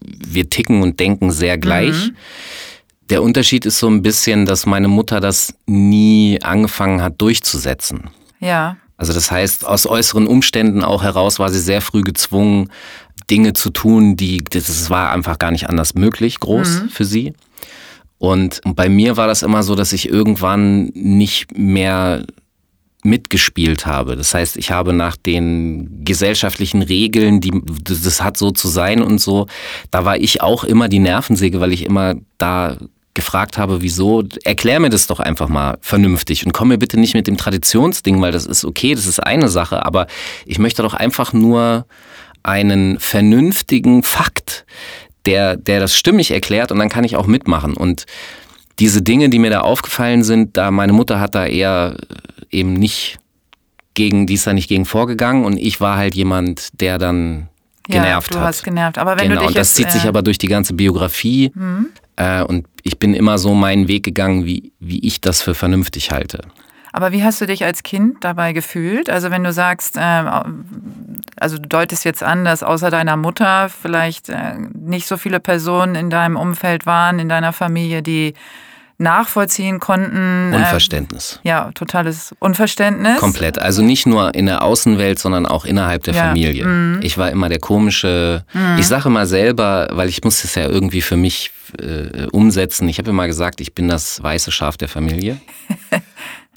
wir 0.00 0.48
ticken 0.48 0.82
und 0.82 0.98
denken 1.00 1.30
sehr 1.30 1.58
gleich. 1.58 2.08
Mhm. 2.08 2.16
Der 3.10 3.22
Unterschied 3.22 3.66
ist 3.66 3.78
so 3.78 3.88
ein 3.88 4.02
bisschen, 4.02 4.46
dass 4.46 4.66
meine 4.66 4.88
Mutter 4.88 5.20
das 5.20 5.52
nie 5.66 6.38
angefangen 6.42 7.02
hat 7.02 7.20
durchzusetzen. 7.20 8.10
Ja. 8.38 8.76
Also 8.96 9.12
das 9.12 9.30
heißt, 9.30 9.66
aus 9.66 9.86
äußeren 9.86 10.26
Umständen 10.26 10.84
auch 10.84 11.02
heraus 11.02 11.38
war 11.38 11.50
sie 11.50 11.58
sehr 11.58 11.80
früh 11.80 12.02
gezwungen, 12.02 12.70
Dinge 13.30 13.52
zu 13.52 13.70
tun, 13.70 14.16
die, 14.16 14.38
das 14.38 14.90
war 14.90 15.10
einfach 15.10 15.38
gar 15.38 15.50
nicht 15.50 15.68
anders 15.68 15.94
möglich, 15.94 16.40
groß 16.40 16.82
mhm. 16.82 16.88
für 16.88 17.04
sie. 17.04 17.32
Und 18.18 18.60
bei 18.64 18.88
mir 18.88 19.16
war 19.16 19.26
das 19.26 19.42
immer 19.42 19.62
so, 19.62 19.74
dass 19.74 19.92
ich 19.92 20.08
irgendwann 20.08 20.90
nicht 20.94 21.56
mehr 21.56 22.26
mitgespielt 23.02 23.86
habe. 23.86 24.16
Das 24.16 24.34
heißt, 24.34 24.56
ich 24.58 24.70
habe 24.70 24.92
nach 24.92 25.16
den 25.16 26.04
gesellschaftlichen 26.04 26.82
Regeln, 26.82 27.40
die 27.40 27.52
das 27.82 28.22
hat 28.22 28.36
so 28.36 28.50
zu 28.50 28.68
sein 28.68 29.02
und 29.02 29.20
so, 29.20 29.46
da 29.90 30.04
war 30.04 30.18
ich 30.18 30.42
auch 30.42 30.64
immer 30.64 30.88
die 30.88 30.98
Nervensäge, 30.98 31.60
weil 31.60 31.72
ich 31.72 31.86
immer 31.86 32.16
da 32.36 32.76
gefragt 33.14 33.58
habe, 33.58 33.82
wieso, 33.82 34.24
erklär 34.44 34.80
mir 34.80 34.90
das 34.90 35.06
doch 35.06 35.20
einfach 35.20 35.48
mal 35.48 35.78
vernünftig 35.80 36.46
und 36.46 36.52
komm 36.52 36.68
mir 36.68 36.78
bitte 36.78 36.98
nicht 36.98 37.14
mit 37.14 37.26
dem 37.26 37.36
Traditionsding, 37.36 38.20
weil 38.20 38.32
das 38.32 38.46
ist 38.46 38.64
okay, 38.64 38.94
das 38.94 39.06
ist 39.06 39.20
eine 39.20 39.48
Sache, 39.48 39.84
aber 39.84 40.06
ich 40.46 40.58
möchte 40.58 40.82
doch 40.82 40.94
einfach 40.94 41.32
nur 41.32 41.86
einen 42.42 42.98
vernünftigen 43.00 44.02
Fakt, 44.02 44.64
der, 45.26 45.56
der 45.56 45.80
das 45.80 45.96
stimmig 45.96 46.30
erklärt 46.30 46.72
und 46.72 46.78
dann 46.78 46.88
kann 46.88 47.04
ich 47.04 47.16
auch 47.16 47.26
mitmachen. 47.26 47.74
Und 47.76 48.06
diese 48.78 49.02
Dinge, 49.02 49.28
die 49.28 49.38
mir 49.38 49.50
da 49.50 49.60
aufgefallen 49.60 50.22
sind, 50.22 50.56
da 50.56 50.70
meine 50.70 50.92
Mutter 50.92 51.20
hat 51.20 51.34
da 51.34 51.46
eher 51.46 51.96
eben 52.50 52.74
nicht 52.74 53.18
gegen, 53.94 54.26
die 54.26 54.34
ist 54.34 54.46
da 54.46 54.52
nicht 54.52 54.68
gegen 54.68 54.86
vorgegangen 54.86 55.44
und 55.44 55.58
ich 55.58 55.80
war 55.80 55.96
halt 55.96 56.14
jemand, 56.14 56.68
der 56.80 56.96
dann 56.96 57.48
genervt 57.86 58.30
ja, 58.30 58.36
du 58.36 58.40
hat. 58.40 58.48
hast 58.48 58.62
genervt. 58.62 58.98
Aber 58.98 59.18
wenn 59.18 59.28
genau, 59.28 59.34
du 59.34 59.40
dich 59.40 59.48
und 59.48 59.56
das 59.56 59.68
jetzt, 59.68 59.76
zieht 59.76 59.92
sich 59.92 60.04
äh, 60.04 60.08
aber 60.08 60.22
durch 60.22 60.38
die 60.38 60.46
ganze 60.46 60.74
Biografie. 60.74 61.50
Mhm. 61.54 61.88
Äh, 62.20 62.42
und 62.42 62.66
ich 62.82 62.98
bin 62.98 63.14
immer 63.14 63.38
so 63.38 63.54
meinen 63.54 63.88
Weg 63.88 64.04
gegangen, 64.04 64.44
wie, 64.44 64.72
wie 64.78 65.06
ich 65.06 65.22
das 65.22 65.40
für 65.40 65.54
vernünftig 65.54 66.10
halte. 66.10 66.42
Aber 66.92 67.12
wie 67.12 67.24
hast 67.24 67.40
du 67.40 67.46
dich 67.46 67.64
als 67.64 67.82
Kind 67.82 68.24
dabei 68.24 68.52
gefühlt? 68.52 69.08
Also 69.08 69.30
wenn 69.30 69.42
du 69.42 69.52
sagst, 69.52 69.96
äh, 69.96 70.00
also 71.36 71.56
du 71.56 71.66
deutest 71.66 72.04
jetzt 72.04 72.22
an, 72.22 72.44
dass 72.44 72.62
außer 72.62 72.90
deiner 72.90 73.16
Mutter 73.16 73.70
vielleicht 73.70 74.28
äh, 74.28 74.58
nicht 74.74 75.06
so 75.06 75.16
viele 75.16 75.40
Personen 75.40 75.94
in 75.94 76.10
deinem 76.10 76.36
Umfeld 76.36 76.84
waren, 76.84 77.20
in 77.20 77.30
deiner 77.30 77.54
Familie, 77.54 78.02
die 78.02 78.34
nachvollziehen 79.00 79.80
konnten. 79.80 80.52
Unverständnis. 80.54 81.40
Äh, 81.42 81.48
ja, 81.48 81.70
totales 81.74 82.34
Unverständnis. 82.38 83.18
Komplett. 83.18 83.58
Also 83.58 83.82
nicht 83.82 84.06
nur 84.06 84.34
in 84.34 84.46
der 84.46 84.62
Außenwelt, 84.62 85.18
sondern 85.18 85.46
auch 85.46 85.64
innerhalb 85.64 86.04
der 86.04 86.14
Ja. 86.14 86.22
Familie. 86.28 86.64
Mhm. 86.66 87.00
Ich 87.02 87.18
war 87.18 87.30
immer 87.30 87.48
der 87.48 87.58
komische. 87.58 88.44
Ich 88.78 88.86
sage 88.86 89.08
mal 89.10 89.26
selber, 89.26 89.88
weil 89.92 90.08
ich 90.08 90.22
muss 90.22 90.44
es 90.44 90.54
ja 90.54 90.68
irgendwie 90.68 91.00
für 91.02 91.16
mich 91.16 91.50
äh, 91.80 92.26
umsetzen. 92.32 92.88
Ich 92.88 92.98
habe 92.98 93.10
immer 93.10 93.26
gesagt, 93.26 93.60
ich 93.60 93.74
bin 93.74 93.88
das 93.88 94.22
weiße 94.22 94.52
Schaf 94.52 94.76
der 94.76 94.88
Familie. 94.88 95.40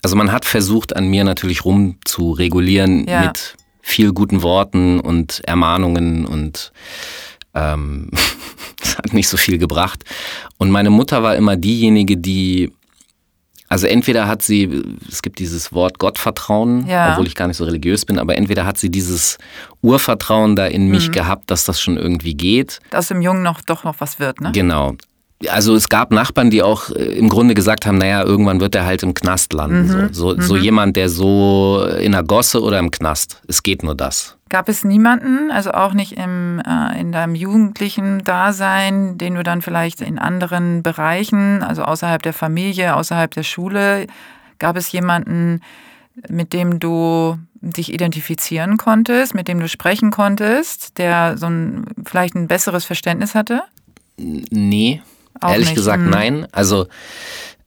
Also 0.06 0.18
man 0.18 0.34
hat 0.34 0.44
versucht, 0.44 0.98
an 0.98 1.08
mir 1.08 1.24
natürlich 1.24 1.64
rum 1.64 1.96
zu 2.04 2.32
regulieren 2.34 3.08
Ja. 3.08 3.22
mit 3.22 3.56
viel 3.82 4.12
guten 4.12 4.42
Worten 4.42 5.00
und 5.00 5.42
Ermahnungen 5.46 6.26
und 6.26 6.74
ähm, 7.56 8.10
das 8.84 8.98
hat 8.98 9.14
nicht 9.14 9.28
so 9.28 9.38
viel 9.38 9.58
gebracht. 9.58 10.04
Und 10.58 10.70
meine 10.72 10.90
Mutter 10.90 11.24
war 11.24 11.36
immer 11.36 11.56
diejenige, 11.56 12.18
die, 12.18 12.72
also 13.70 13.88
entweder 13.88 14.28
hat 14.28 14.42
sie, 14.44 14.84
es 15.10 15.22
gibt 15.22 15.40
dieses 15.40 15.74
Wort 15.74 15.98
Gottvertrauen, 16.00 16.86
Ja. 16.88 17.12
obwohl 17.14 17.26
ich 17.28 17.36
gar 17.36 17.48
nicht 17.48 17.58
so 17.58 17.64
religiös 17.64 18.06
bin, 18.06 18.20
aber 18.20 18.36
entweder 18.38 18.66
hat 18.66 18.78
sie 18.78 18.90
dieses 18.92 19.38
Urvertrauen 19.82 20.56
da 20.56 20.68
in 20.68 20.86
Mhm. 20.86 20.92
mich 20.92 21.12
gehabt, 21.12 21.50
dass 21.50 21.66
das 21.66 21.82
schon 21.82 21.98
irgendwie 21.98 22.36
geht. 22.36 22.80
Aus 22.94 23.08
dem 23.08 23.22
Jungen 23.22 23.42
noch 23.42 23.62
doch 23.62 23.84
noch 23.84 23.96
was 24.00 24.20
wird, 24.20 24.42
ne? 24.42 24.52
Genau. 24.52 24.96
Also 25.50 25.76
es 25.76 25.90
gab 25.90 26.12
Nachbarn, 26.12 26.50
die 26.50 26.64
auch 26.64 26.90
äh, 26.90 27.04
im 27.18 27.30
Grunde 27.30 27.54
gesagt 27.54 27.86
haben, 27.86 27.98
naja, 27.98 28.24
irgendwann 28.24 28.60
wird 28.60 28.76
er 28.76 28.86
halt 28.86 29.04
im 29.04 29.14
Knast 29.14 29.54
landen. 29.54 29.88
Mhm. 29.88 30.14
So, 30.14 30.36
so, 30.36 30.42
so 30.42 30.58
jemand, 30.58 30.96
der 30.96 31.10
so 31.10 31.86
in 32.00 32.12
der 32.12 32.24
Gosse 32.24 32.62
oder 32.62 32.80
im 32.80 32.92
Knast. 32.92 33.42
Es 33.48 33.64
geht 33.64 33.84
nur 33.84 33.96
das. 33.96 34.38
Gab 34.50 34.70
es 34.70 34.84
niemanden, 34.84 35.50
also 35.52 35.72
auch 35.72 35.94
nicht 35.94 36.14
im, 36.14 36.62
äh, 36.66 37.00
in 37.00 37.12
deinem 37.12 37.36
jugendlichen 37.36 38.24
Dasein, 38.24 39.18
den 39.18 39.36
du 39.36 39.44
dann 39.44 39.62
vielleicht 39.62 40.02
in 40.02 40.20
anderen 40.20 40.84
Bereichen, 40.84 41.64
also 41.64 41.84
außerhalb 41.84 42.22
der 42.22 42.34
Familie, 42.34 42.96
außerhalb 42.96 43.32
der 43.32 43.44
Schule, 43.44 44.08
gab 44.60 44.78
es 44.78 44.92
jemanden, 44.92 45.62
mit 46.30 46.54
dem 46.54 46.80
du 46.80 47.38
dich 47.62 47.94
identifizieren 47.94 48.78
konntest, 48.78 49.34
mit 49.34 49.48
dem 49.48 49.60
du 49.60 49.68
sprechen 49.68 50.12
konntest, 50.12 50.98
der 50.98 51.38
so 51.38 51.48
ein 51.48 51.86
vielleicht 52.06 52.36
ein 52.36 52.48
besseres 52.48 52.86
Verständnis 52.86 53.36
hatte? 53.36 53.64
Nee, 54.18 55.02
ehrlich 55.52 55.68
nicht, 55.70 55.76
gesagt 55.76 56.04
hm. 56.04 56.10
nein. 56.10 56.48
Also 56.52 56.88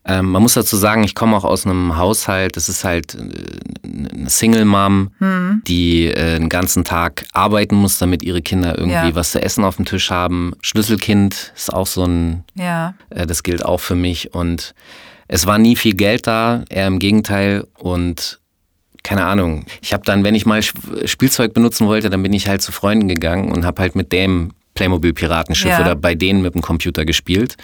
ähm, 0.08 0.30
man 0.30 0.40
muss 0.40 0.54
dazu 0.54 0.76
sagen, 0.76 1.02
ich 1.02 1.16
komme 1.16 1.36
auch 1.36 1.42
aus 1.44 1.66
einem 1.66 1.96
Haushalt, 1.96 2.56
das 2.56 2.68
ist 2.68 2.84
halt 2.84 3.16
äh, 3.16 3.88
eine 3.88 4.30
Single-Mom, 4.30 5.10
Hm. 5.18 5.62
die 5.66 6.06
äh, 6.06 6.38
den 6.38 6.48
ganzen 6.48 6.84
Tag 6.84 7.24
arbeiten 7.32 7.74
muss, 7.74 7.98
damit 7.98 8.22
ihre 8.22 8.40
Kinder 8.40 8.78
irgendwie 8.78 9.08
Ja. 9.08 9.14
was 9.14 9.32
zu 9.32 9.42
essen 9.42 9.64
auf 9.64 9.76
dem 9.76 9.84
Tisch 9.84 10.10
haben. 10.10 10.52
Schlüsselkind 10.62 11.52
ist 11.56 11.72
auch 11.72 11.86
so 11.88 12.04
ein 12.04 12.44
Ja. 12.54 12.94
Äh, 13.10 13.26
Das 13.26 13.42
gilt 13.42 13.64
auch 13.64 13.80
für 13.80 13.96
mich. 13.96 14.32
Und 14.32 14.74
es 15.28 15.44
war 15.46 15.58
nie 15.58 15.74
viel 15.74 15.94
Geld 15.94 16.28
da, 16.28 16.62
eher 16.68 16.86
im 16.86 17.00
Gegenteil. 17.00 17.66
Und 17.76 18.38
keine 19.02 19.24
Ahnung, 19.24 19.66
ich 19.82 19.92
habe 19.92 20.04
dann, 20.04 20.22
wenn 20.22 20.36
ich 20.36 20.46
mal 20.46 20.58
Sp- 20.62 21.02
Spielzeug 21.06 21.52
benutzen 21.52 21.88
wollte, 21.88 22.10
dann 22.10 22.22
bin 22.22 22.32
ich 22.32 22.46
halt 22.48 22.62
zu 22.62 22.70
Freunden 22.70 23.08
gegangen 23.08 23.50
und 23.50 23.64
habe 23.66 23.82
halt 23.82 23.96
mit 23.96 24.12
dem 24.12 24.52
Playmobil-Piratenschiff 24.76 25.70
Ja. 25.70 25.80
oder 25.80 25.96
bei 25.96 26.14
denen 26.14 26.40
mit 26.42 26.54
dem 26.54 26.62
Computer 26.62 27.04
gespielt. 27.04 27.56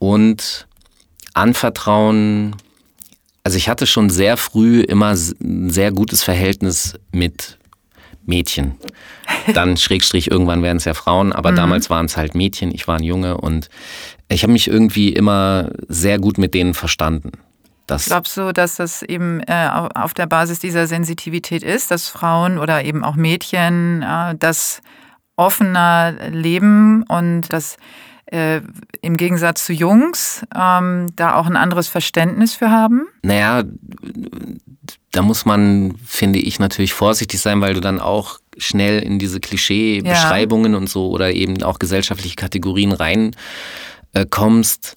Und 0.00 0.66
Anvertrauen, 1.34 2.56
also 3.44 3.56
ich 3.56 3.68
hatte 3.68 3.86
schon 3.86 4.10
sehr 4.10 4.36
früh 4.36 4.80
immer 4.80 5.10
ein 5.40 5.70
sehr 5.70 5.92
gutes 5.92 6.22
Verhältnis 6.24 6.98
mit 7.12 7.58
Mädchen. 8.26 8.74
Dann 9.54 9.76
Schrägstrich, 9.78 10.30
irgendwann 10.30 10.62
werden 10.62 10.76
es 10.78 10.84
ja 10.84 10.94
Frauen, 10.94 11.32
aber 11.32 11.52
damals 11.52 11.88
waren 11.88 12.06
es 12.06 12.16
halt 12.16 12.34
Mädchen, 12.34 12.74
ich 12.74 12.86
war 12.88 12.96
ein 12.96 13.04
Junge 13.04 13.38
und 13.38 13.68
ich 14.28 14.42
habe 14.42 14.52
mich 14.52 14.68
irgendwie 14.68 15.10
immer 15.12 15.70
sehr 15.88 16.18
gut 16.18 16.36
mit 16.38 16.52
denen 16.54 16.74
verstanden. 16.74 17.30
Das, 17.86 18.04
Glaubst 18.04 18.36
du, 18.36 18.52
dass 18.52 18.76
das 18.76 19.02
eben 19.02 19.40
äh, 19.46 19.68
au- 19.72 19.88
auf 19.94 20.12
der 20.12 20.26
Basis 20.26 20.58
dieser 20.58 20.86
Sensitivität 20.86 21.62
ist, 21.62 21.90
dass 21.90 22.08
Frauen 22.08 22.58
oder 22.58 22.84
eben 22.84 23.02
auch 23.02 23.14
Mädchen 23.16 24.02
äh, 24.02 24.34
das 24.38 24.82
offener 25.38 26.12
leben 26.30 27.04
und 27.04 27.52
das 27.52 27.76
äh, 28.26 28.60
im 29.00 29.16
Gegensatz 29.16 29.64
zu 29.64 29.72
Jungs 29.72 30.44
ähm, 30.54 31.06
da 31.16 31.34
auch 31.34 31.46
ein 31.46 31.56
anderes 31.56 31.88
Verständnis 31.88 32.54
für 32.54 32.70
haben? 32.70 33.06
naja, 33.22 33.64
da 35.12 35.22
muss 35.22 35.46
man, 35.46 35.94
finde 36.04 36.38
ich, 36.38 36.58
natürlich 36.58 36.92
vorsichtig 36.92 37.40
sein, 37.40 37.60
weil 37.60 37.74
du 37.74 37.80
dann 37.80 37.98
auch 37.98 38.38
schnell 38.58 39.02
in 39.02 39.18
diese 39.18 39.40
Klischee-Beschreibungen 39.40 40.74
und 40.74 40.88
so 40.88 41.08
oder 41.08 41.32
eben 41.32 41.62
auch 41.62 41.78
gesellschaftliche 41.78 42.36
Kategorien 42.36 42.92
rein 42.92 43.34
äh, 44.12 44.26
kommst. 44.28 44.96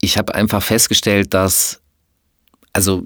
Ich 0.00 0.16
habe 0.16 0.34
einfach 0.34 0.62
festgestellt, 0.62 1.34
dass 1.34 1.80
also 2.72 3.04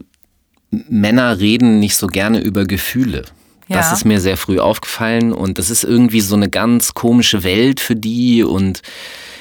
Männer 0.71 1.39
reden 1.39 1.81
nicht 1.81 1.97
so 1.97 2.07
gerne 2.07 2.41
über 2.41 2.65
Gefühle. 2.65 3.25
Das 3.69 3.87
Ja. 3.89 3.93
ist 3.93 4.05
mir 4.05 4.21
sehr 4.21 4.37
früh 4.37 4.59
aufgefallen 4.59 5.33
und 5.33 5.59
das 5.59 5.71
ist 5.71 5.85
irgendwie 5.85 6.21
so 6.21 6.35
eine 6.37 6.49
ganz 6.49 6.95
komische 6.95 7.43
Welt 7.45 7.81
für 7.81 7.97
die 7.97 8.43
und 8.43 8.83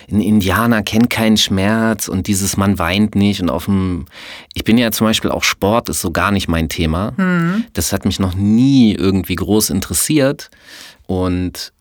ein 0.10 0.22
Indianer 0.22 0.84
kennt 0.84 1.10
keinen 1.10 1.36
Schmerz 1.38 2.08
und 2.08 2.28
dieses 2.28 2.56
man 2.56 2.80
weint 2.80 3.16
nicht 3.16 3.42
und 3.42 3.50
auf 3.50 3.66
dem 3.66 4.06
ich 4.54 4.64
bin 4.64 4.78
ja 4.78 4.92
zum 4.92 5.06
Beispiel 5.08 5.32
auch 5.32 5.44
Sport 5.44 5.90
ist 5.90 6.00
so 6.02 6.12
gar 6.12 6.32
nicht 6.32 6.48
mein 6.48 6.70
Thema. 6.70 7.14
Das 7.74 7.92
hat 7.92 8.06
mich 8.06 8.20
noch 8.20 8.34
nie 8.34 8.94
irgendwie 8.94 9.36
groß 9.36 9.70
interessiert 9.70 10.50
und 11.08 11.74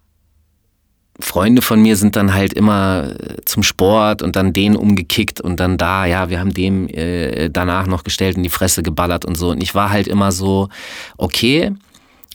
Freunde 1.19 1.63
von 1.63 1.81
mir 1.81 1.97
sind 1.97 2.15
dann 2.15 2.35
halt 2.35 2.53
immer 2.53 3.15
äh, 3.19 3.37
zum 3.47 3.63
Sport 3.63 4.21
und 4.21 4.37
dann 4.37 4.53
den 4.53 4.77
umgekickt 4.77 5.41
und 5.41 5.61
dann 5.61 5.79
da, 5.79 6.05
ja, 6.05 6.29
wir 6.29 6.39
haben 6.41 6.53
dem 6.53 6.89
äh, 6.89 7.49
danach 7.49 7.87
noch 7.87 8.05
gestellt 8.05 8.37
in 8.37 8.43
die 8.43 8.51
Fresse 8.51 8.83
geballert 8.83 9.25
und 9.25 9.35
so. 9.35 9.49
Und 9.51 9.63
ich 9.63 9.75
war 9.75 9.89
halt 9.89 10.09
immer 10.09 10.31
so, 10.31 10.69
okay, 11.17 11.73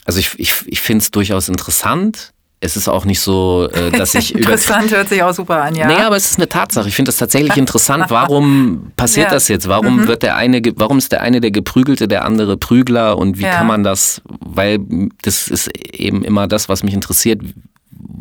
also 0.05 0.19
ich, 0.19 0.31
ich, 0.37 0.53
ich 0.67 0.81
finde 0.81 1.03
es 1.03 1.11
durchaus 1.11 1.49
interessant. 1.49 2.33
Es 2.63 2.77
ist 2.77 2.87
auch 2.87 3.05
nicht 3.05 3.19
so, 3.19 3.67
äh, 3.73 3.89
dass 3.97 4.13
ich. 4.13 4.35
Interessant, 4.35 4.91
hört 4.91 5.09
sich 5.09 5.23
auch 5.23 5.33
super 5.33 5.63
an, 5.63 5.73
ja. 5.73 5.87
Naja, 5.87 6.05
aber 6.07 6.15
es 6.15 6.29
ist 6.29 6.37
eine 6.37 6.47
Tatsache. 6.47 6.87
Ich 6.87 6.95
finde 6.95 7.09
das 7.09 7.17
tatsächlich 7.17 7.57
interessant. 7.57 8.05
Warum 8.09 8.91
passiert 8.95 9.27
Ja. 9.29 9.33
das 9.33 9.47
jetzt? 9.47 9.67
Warum 9.67 10.07
wird 10.07 10.21
der 10.21 10.35
eine, 10.35 10.61
warum 10.75 10.99
ist 10.99 11.11
der 11.11 11.21
eine 11.21 11.41
der 11.41 11.49
Geprügelte, 11.51 12.07
der 12.07 12.23
andere 12.23 12.57
Prügler 12.57 13.17
und 13.17 13.39
wie 13.39 13.43
Ja. 13.43 13.51
kann 13.55 13.65
man 13.67 13.83
das, 13.83 14.21
weil 14.39 14.79
das 15.23 15.47
ist 15.47 15.69
eben 15.75 16.23
immer 16.23 16.47
das, 16.47 16.69
was 16.69 16.83
mich 16.83 16.93
interessiert. 16.93 17.41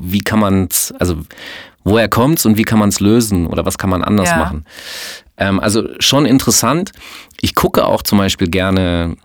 Wie 0.03 0.21
kann 0.21 0.39
man 0.41 0.69
es, 0.71 0.93
also 0.99 1.17
woher 1.85 2.09
kommt's 2.09 2.47
und 2.47 2.57
wie 2.57 2.63
kann 2.65 2.79
man 2.79 2.89
es 2.89 3.01
lösen 3.01 3.47
oder 3.47 3.67
was 3.67 3.77
kann 3.77 3.91
man 3.91 4.03
anders 4.03 4.31
Ja. 4.31 4.37
machen? 4.39 4.65
Ähm, 5.37 5.61
also 5.61 5.87
schon 5.99 6.25
interessant. 6.25 6.93
Ich 7.43 7.55
gucke 7.55 7.85
auch 7.85 8.03
zum 8.03 8.17
Beispiel 8.19 8.49
gerne 8.49 9.17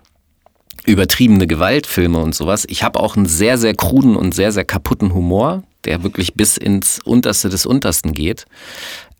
übertriebene 0.86 1.46
Gewaltfilme 1.46 2.18
und 2.18 2.34
sowas. 2.34 2.64
Ich 2.68 2.82
habe 2.82 3.00
auch 3.00 3.16
einen 3.16 3.26
sehr, 3.26 3.58
sehr 3.58 3.74
kruden 3.74 4.16
und 4.16 4.34
sehr, 4.34 4.52
sehr 4.52 4.64
kaputten 4.64 5.12
Humor, 5.12 5.64
der 5.84 6.02
wirklich 6.02 6.34
bis 6.34 6.56
ins 6.56 7.00
Unterste 7.04 7.48
des 7.48 7.66
Untersten 7.66 8.12
geht. 8.12 8.46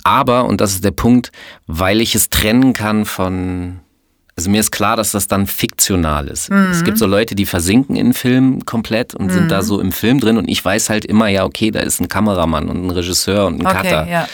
Aber, 0.04 0.46
und 0.46 0.61
das 0.61 0.73
ist 0.73 0.85
der 0.85 0.92
Punkt, 0.92 1.32
weil 1.66 2.00
ich 2.00 2.14
es 2.14 2.30
trennen 2.30 2.73
kann 2.73 3.04
von 3.04 3.80
Also 4.37 4.50
mir 4.50 4.61
ist 4.61 4.70
klar, 4.70 4.96
dass 4.96 5.12
das 5.12 5.28
dann 5.28 5.46
fiktional 5.46 6.28
ist. 6.28 6.50
Mhm. 6.50 6.68
Es 6.70 6.85
gibt 6.85 6.99
so 6.99 7.06
Leute, 7.06 7.35
die 7.35 7.46
versinken 7.46 7.96
in 7.96 8.12
Filmen 8.12 8.66
komplett 8.66 9.14
und 9.14 9.26
mhm. 9.26 9.30
sind 9.30 9.50
da 9.50 9.62
so 9.62 9.80
im 9.80 9.92
Film 9.92 10.20
drin 10.20 10.37
und 10.37 10.46
ich 10.46 10.62
weiß 10.62 10.90
halt 10.90 11.06
immer, 11.06 11.28
ja, 11.28 11.44
okay, 11.44 11.70
da 11.70 11.80
ist 11.80 12.00
ein 12.00 12.08
Kameramann 12.08 12.68
und 12.68 12.85
ein 12.85 12.90
Regisseur 12.90 13.46
und 13.46 13.61
ein 13.61 13.66
okay, 13.66 13.76
Cutter. 13.76 14.06
Ja. 14.08 14.28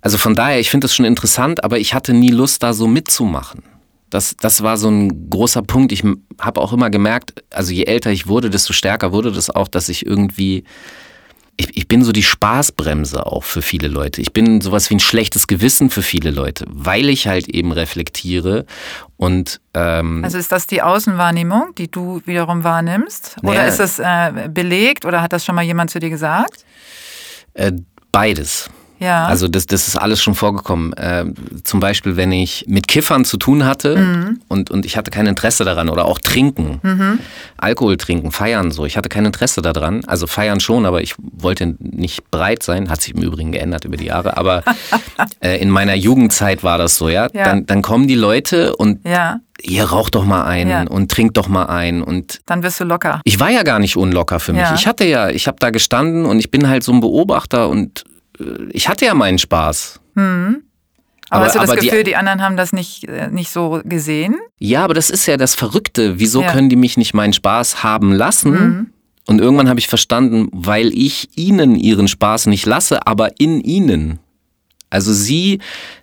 Also 0.00 0.18
von 0.18 0.34
daher, 0.34 0.58
ich 0.58 0.70
finde 0.70 0.86
das 0.86 0.94
schon 0.94 1.06
interessant, 1.06 1.62
aber 1.62 1.78
ich 1.78 1.94
hatte 1.94 2.12
nie 2.12 2.30
Lust, 2.30 2.62
da 2.62 2.72
so 2.72 2.88
mitzumachen. 2.88 3.62
Das, 4.10 4.36
das 4.36 4.62
war 4.62 4.76
so 4.76 4.88
ein 4.88 5.30
großer 5.30 5.62
Punkt. 5.62 5.92
Ich 5.92 6.02
habe 6.38 6.60
auch 6.60 6.72
immer 6.72 6.90
gemerkt, 6.90 7.42
also 7.50 7.72
je 7.72 7.84
älter 7.84 8.10
ich 8.10 8.26
wurde, 8.26 8.50
desto 8.50 8.72
stärker 8.72 9.12
wurde 9.12 9.32
das 9.32 9.50
auch, 9.50 9.68
dass 9.68 9.88
ich 9.88 10.04
irgendwie 10.04 10.64
ich, 11.60 11.76
ich 11.76 11.88
bin 11.88 12.02
so 12.02 12.12
die 12.12 12.22
Spaßbremse 12.22 13.26
auch 13.26 13.44
für 13.44 13.60
viele 13.60 13.88
Leute. 13.88 14.22
Ich 14.22 14.32
bin 14.32 14.60
sowas 14.62 14.88
wie 14.88 14.94
ein 14.94 15.00
schlechtes 15.00 15.46
Gewissen 15.46 15.90
für 15.90 16.02
viele 16.02 16.30
Leute, 16.30 16.64
weil 16.68 17.10
ich 17.10 17.26
halt 17.26 17.48
eben 17.48 17.72
reflektiere 17.72 18.64
und 19.16 19.60
ähm, 19.74 20.24
also 20.24 20.38
ist 20.38 20.50
das 20.52 20.66
die 20.66 20.80
Außenwahrnehmung, 20.80 21.74
die 21.76 21.90
du 21.90 22.22
wiederum 22.24 22.64
wahrnimmst, 22.64 23.36
oder 23.42 23.54
naja, 23.54 23.66
ist 23.66 23.78
das 23.78 23.98
äh, 23.98 24.48
belegt 24.48 25.04
oder 25.04 25.20
hat 25.20 25.34
das 25.34 25.44
schon 25.44 25.54
mal 25.54 25.64
jemand 25.64 25.90
zu 25.90 26.00
dir 26.00 26.10
gesagt? 26.10 26.64
Äh, 27.52 27.72
beides. 28.10 28.70
Ja. 29.00 29.24
Also 29.24 29.48
das, 29.48 29.66
das 29.66 29.88
ist 29.88 29.96
alles 29.96 30.22
schon 30.22 30.34
vorgekommen. 30.34 30.92
Äh, 30.92 31.24
zum 31.64 31.80
Beispiel, 31.80 32.16
wenn 32.16 32.32
ich 32.32 32.66
mit 32.68 32.86
Kiffern 32.86 33.24
zu 33.24 33.38
tun 33.38 33.64
hatte 33.64 33.96
mhm. 33.96 34.40
und, 34.48 34.70
und 34.70 34.84
ich 34.84 34.96
hatte 34.96 35.10
kein 35.10 35.26
Interesse 35.26 35.64
daran 35.64 35.88
oder 35.88 36.04
auch 36.04 36.18
trinken, 36.18 36.80
mhm. 36.82 37.18
Alkohol 37.56 37.96
trinken, 37.96 38.30
feiern 38.30 38.70
so. 38.70 38.84
Ich 38.84 38.98
hatte 38.98 39.08
kein 39.08 39.24
Interesse 39.24 39.62
daran. 39.62 40.02
Also 40.06 40.26
feiern 40.26 40.60
schon, 40.60 40.84
aber 40.84 41.02
ich 41.02 41.14
wollte 41.18 41.76
nicht 41.78 42.30
breit 42.30 42.62
sein. 42.62 42.90
Hat 42.90 43.00
sich 43.00 43.14
im 43.14 43.22
Übrigen 43.22 43.52
geändert 43.52 43.86
über 43.86 43.96
die 43.96 44.06
Jahre. 44.06 44.36
Aber 44.36 44.62
äh, 45.40 45.60
in 45.60 45.70
meiner 45.70 45.94
Jugendzeit 45.94 46.62
war 46.62 46.76
das 46.76 46.96
so, 46.96 47.08
ja. 47.08 47.28
ja. 47.32 47.44
Dann, 47.44 47.64
dann 47.64 47.80
kommen 47.80 48.06
die 48.06 48.16
Leute 48.16 48.76
und 48.76 49.00
ja 49.06 49.40
ihr 49.62 49.84
raucht 49.84 50.14
doch 50.14 50.24
mal 50.24 50.44
ein 50.44 50.68
ja. 50.68 50.82
und 50.84 51.10
trinkt 51.10 51.36
doch 51.36 51.46
mal 51.46 51.66
ein 51.66 52.02
und 52.02 52.40
dann 52.46 52.62
wirst 52.62 52.80
du 52.80 52.84
locker. 52.84 53.20
Ich 53.24 53.40
war 53.40 53.50
ja 53.50 53.62
gar 53.62 53.78
nicht 53.78 53.96
unlocker 53.96 54.40
für 54.40 54.54
mich. 54.54 54.62
Ja. 54.62 54.74
Ich 54.74 54.86
hatte 54.86 55.04
ja, 55.04 55.28
ich 55.28 55.46
habe 55.46 55.58
da 55.60 55.68
gestanden 55.68 56.24
und 56.24 56.38
ich 56.38 56.50
bin 56.50 56.66
halt 56.68 56.82
so 56.82 56.92
ein 56.92 57.00
Beobachter 57.00 57.68
und 57.68 58.04
ich 58.72 58.88
hatte 58.88 59.04
ja 59.04 59.14
meinen 59.14 59.38
Spaß. 59.38 60.00
Hm. 60.16 60.62
Aber, 61.30 61.44
aber, 61.44 61.46
hast 61.46 61.54
du 61.54 61.60
das 61.60 61.84
Gefühl, 61.84 61.98
die, 62.02 62.10
die, 62.10 62.16
anderen 62.16 62.42
haben 62.42 62.56
das 62.56 62.72
nicht, 62.72 63.04
äh, 63.04 63.28
nicht 63.28 63.50
so 63.50 63.80
gesehen? 63.84 64.36
Ja, 64.58 64.84
aber 64.84 64.94
das 64.94 65.10
ist 65.10 65.26
ja 65.26 65.36
das 65.36 65.54
Verrückte. 65.54 66.18
Wieso 66.18 66.42
ja. 66.42 66.50
können 66.50 66.68
die 66.68 66.76
mich 66.76 66.96
nicht 66.96 67.14
meinen 67.14 67.32
Spaß 67.32 67.84
haben 67.84 68.12
lassen? 68.12 68.50
Mhm. 68.50 68.86
Und 69.28 69.40
irgendwann 69.40 69.68
habe 69.68 69.78
ich 69.78 69.86
verstanden, 69.86 70.48
weil 70.50 70.92
ich 70.92 71.28
ihnen 71.36 71.76
ihren 71.76 72.08
Spaß 72.08 72.46
nicht 72.46 72.66
lasse, 72.66 73.06
aber 73.06 73.38
in 73.38 73.60
ihnen. 73.60 74.18
Also 74.90 75.12
sie 75.12 75.60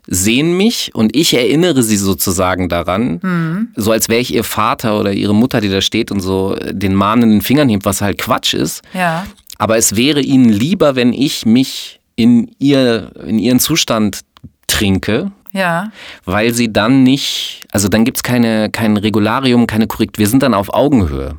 sehen 0.08 0.56
mich 0.56 0.92
und 0.96 1.14
ich 1.14 1.34
erinnere 1.34 1.84
sie 1.84 1.98
sozusagen 1.98 2.70
daran, 2.70 3.20
mhm. 3.22 3.68
so 3.76 3.92
als 3.92 4.08
wäre 4.08 4.22
ich 4.22 4.34
ihr 4.34 4.46
Vater 4.46 4.98
oder 4.98 5.12
ihre 5.12 5.36
Mutter, 5.36 5.60
die 5.60 5.68
da 5.68 5.82
steht 5.82 6.10
und 6.10 6.22
so 6.22 6.56
den 6.72 6.96
mahnenden 6.96 7.42
Fingern 7.42 7.68
hebt, 7.68 7.84
was 7.84 8.00
halt 8.00 8.18
Quatsch 8.18 8.54
ist. 8.54 8.82
Ja. 8.94 9.28
Aber 9.58 9.76
es 9.76 9.98
wäre 9.98 10.22
ihnen 10.22 10.48
lieber, 10.48 10.96
wenn 10.96 11.12
ich 11.12 11.46
mich 11.46 12.00
in, 12.18 12.52
ihr, 12.60 13.12
in 13.26 13.40
ihren 13.40 13.62
Zustand 13.62 14.22
trinke. 14.68 15.32
Ja. 15.54 15.92
Weil 16.26 16.54
sie 16.54 16.74
dann 16.74 17.04
nicht, 17.04 17.66
also 17.72 17.88
dann 17.88 18.04
gibt 18.04 18.18
es 18.18 18.24
keine, 18.24 18.70
kein 18.70 18.98
Regularium, 18.98 19.66
keine 19.66 19.88
Korrekt. 19.88 20.18
Wir 20.18 20.28
sind 20.28 20.44
dann 20.44 20.54
auf 20.54 20.74
Augenhöhe. 20.74 21.38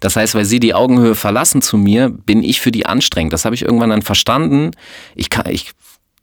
Das 0.00 0.16
heißt, 0.16 0.34
weil 0.34 0.44
sie 0.44 0.60
die 0.60 0.74
Augenhöhe 0.74 1.14
verlassen 1.14 1.62
zu 1.62 1.76
mir, 1.76 2.08
bin 2.08 2.42
ich 2.42 2.60
für 2.60 2.70
die 2.70 2.86
anstrengend. 2.86 3.32
Das 3.32 3.44
habe 3.44 3.54
ich 3.54 3.62
irgendwann 3.62 3.90
dann 3.90 4.02
verstanden. 4.02 4.70
Ich, 5.14 5.30
kann, 5.30 5.46
ich 5.48 5.72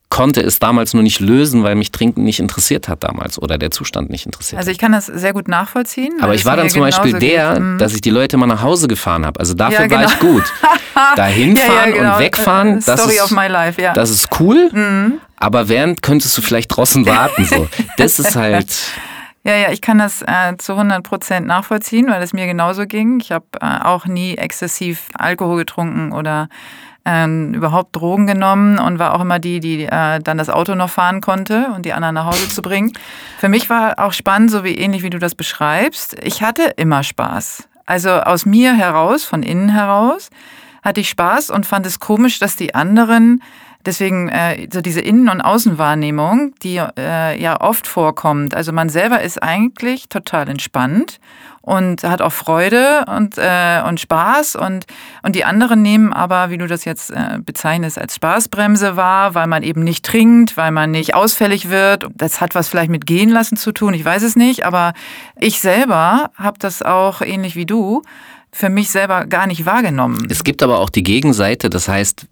konnte 0.10 0.42
es 0.42 0.60
damals 0.60 0.94
nur 0.94 1.04
nicht 1.04 1.20
lösen, 1.20 1.64
weil 1.64 1.76
mich 1.76 1.92
Trinken 1.92 2.24
nicht 2.24 2.40
interessiert 2.40 2.88
hat 2.88 3.04
damals 3.04 3.42
oder 3.42 3.58
der 3.58 3.72
Zustand 3.72 4.10
nicht 4.10 4.26
interessiert 4.26 4.58
Also 4.58 4.72
ich 4.72 4.78
kann 4.78 4.92
das 4.92 5.06
sehr 5.08 5.34
gut 5.34 5.48
nachvollziehen. 5.48 6.14
Aber 6.22 6.34
ich 6.34 6.46
war 6.46 6.56
dann 6.56 6.70
zum 6.70 6.82
Beispiel 6.82 7.14
der, 7.14 7.54
geht. 7.54 7.64
Mhm. 7.64 7.78
dass 7.78 7.94
ich 7.94 8.02
die 8.02 8.10
Leute 8.10 8.38
mal 8.38 8.48
nach 8.48 8.62
Hause 8.62 8.88
gefahren 8.88 9.26
habe. 9.26 9.40
Also 9.40 9.54
dafür 9.54 9.82
ja, 9.82 9.88
genau. 9.88 10.02
war 10.02 10.08
ich 10.08 10.20
gut. 10.20 10.44
Dahin 11.16 11.58
fahren 11.58 11.76
ja, 11.76 11.88
ja, 11.88 11.96
genau. 11.96 12.14
und 12.14 12.20
wegfahren, 12.20 12.84
das 12.86 13.02
Story 13.02 13.18
ist, 13.24 13.32
life, 13.32 13.82
ja. 13.82 13.94
das 13.94 14.10
ist 14.10 14.30
cool. 14.40 14.70
Mhm. 14.72 15.20
Aber 15.38 15.70
während 15.70 16.02
könntest 16.02 16.38
du 16.38 16.42
vielleicht 16.42 16.76
draußen 16.76 17.06
warten. 17.06 17.46
So. 17.46 17.68
Das 17.98 18.20
ist 18.20 18.36
halt... 18.36 18.74
Ja, 19.44 19.56
ja, 19.56 19.72
ich 19.72 19.80
kann 19.80 19.98
das 19.98 20.24
äh, 20.24 20.58
zu 20.58 20.74
100 20.74 21.04
Prozent 21.04 21.48
nachvollziehen, 21.48 22.08
weil 22.10 22.22
es 22.22 22.34
mir 22.34 22.48
genauso 22.48 22.86
ging. 22.86 23.22
Ich 23.22 23.32
habe 23.32 23.46
äh, 23.62 23.80
auch 23.82 24.06
nie 24.06 24.36
exzessiv 24.36 25.08
Alkohol 25.14 25.60
getrunken 25.60 26.12
oder 26.12 26.50
ähm, 27.08 27.54
überhaupt 27.54 27.96
Drogen 27.96 28.28
genommen 28.28 28.78
und 28.78 29.00
war 29.00 29.16
auch 29.16 29.22
immer 29.22 29.40
die, 29.40 29.62
die 29.62 29.86
äh, 29.86 30.20
dann 30.20 30.38
das 30.38 30.50
Auto 30.50 30.76
noch 30.76 30.90
fahren 30.90 31.22
konnte 31.22 31.68
und 31.74 31.86
die 31.86 31.94
anderen 31.94 32.16
nach 32.16 32.26
Hause 32.26 32.50
zu 32.50 32.62
bringen. 32.62 32.92
Für 33.40 33.48
mich 33.48 33.70
war 33.70 33.98
auch 34.00 34.12
spannend, 34.12 34.52
so 34.52 34.66
wie 34.66 34.76
ähnlich 34.76 35.04
wie 35.04 35.10
du 35.10 35.18
das 35.18 35.34
beschreibst. 35.34 36.18
Ich 36.22 36.44
hatte 36.44 36.74
immer 36.76 37.04
Spaß. 37.04 37.70
Also 37.86 38.10
aus 38.10 38.46
mir 38.46 38.76
heraus, 38.76 39.24
von 39.24 39.42
innen 39.42 39.70
heraus, 39.70 40.30
hatte 40.84 41.00
ich 41.00 41.10
Spaß 41.10 41.50
und 41.50 41.66
fand 41.66 41.86
es 41.86 42.02
komisch, 42.02 42.40
dass 42.40 42.58
die 42.58 42.76
anderen 42.76 43.42
Deswegen 43.86 44.28
äh, 44.28 44.68
so 44.70 44.82
diese 44.82 45.00
Innen- 45.00 45.30
und 45.30 45.40
Außenwahrnehmung, 45.40 46.54
die 46.62 46.76
äh, 46.76 47.42
ja 47.42 47.62
oft 47.62 47.88
vorkommt. 47.88 48.54
Also 48.54 48.74
man 48.74 48.90
selber 48.90 49.22
ist 49.22 49.42
eigentlich 49.42 50.10
total 50.10 50.50
entspannt 50.50 51.22
und 51.68 52.04
hat 52.04 52.22
auch 52.22 52.32
Freude 52.32 53.04
und, 53.14 53.38
äh, 53.38 53.82
und 53.86 54.00
Spaß 54.00 54.56
und, 54.56 54.86
und 55.22 55.36
die 55.36 55.44
anderen 55.44 55.82
nehmen 55.82 56.14
aber, 56.14 56.50
wie 56.50 56.58
du 56.58 56.66
das 56.66 56.86
jetzt 56.86 57.12
äh, 57.12 57.40
bezeichnest, 57.44 58.00
als 58.00 58.16
Spaßbremse 58.16 58.96
wahr, 58.96 59.36
weil 59.36 59.48
man 59.48 59.64
eben 59.64 59.84
nicht 59.84 60.06
trinkt, 60.06 60.56
weil 60.56 60.72
man 60.72 60.92
nicht 60.92 61.14
ausfällig 61.14 61.70
wird. 61.70 62.08
Das 62.16 62.40
hat 62.40 62.56
was 62.56 62.70
vielleicht 62.70 62.90
mit 62.90 63.06
gehen 63.06 63.28
lassen 63.28 63.58
zu 63.58 63.74
tun, 63.74 63.94
ich 63.94 64.06
weiß 64.06 64.24
es 64.24 64.38
nicht, 64.38 64.66
aber 64.66 64.94
ich 65.42 65.60
selber 65.60 66.32
habe 66.36 66.58
das 66.58 66.84
auch 66.84 67.20
ähnlich 67.20 67.58
wie 67.58 67.66
du 67.66 68.02
für 68.54 68.70
mich 68.70 68.90
selber 68.90 69.26
gar 69.26 69.46
nicht 69.46 69.66
wahrgenommen. 69.66 70.26
Es 70.30 70.46
gibt 70.46 70.64
aber 70.64 70.80
auch 70.80 70.90
die 70.90 71.04
Gegenseite, 71.04 71.70
das 71.70 71.90
heißt, 71.90 72.28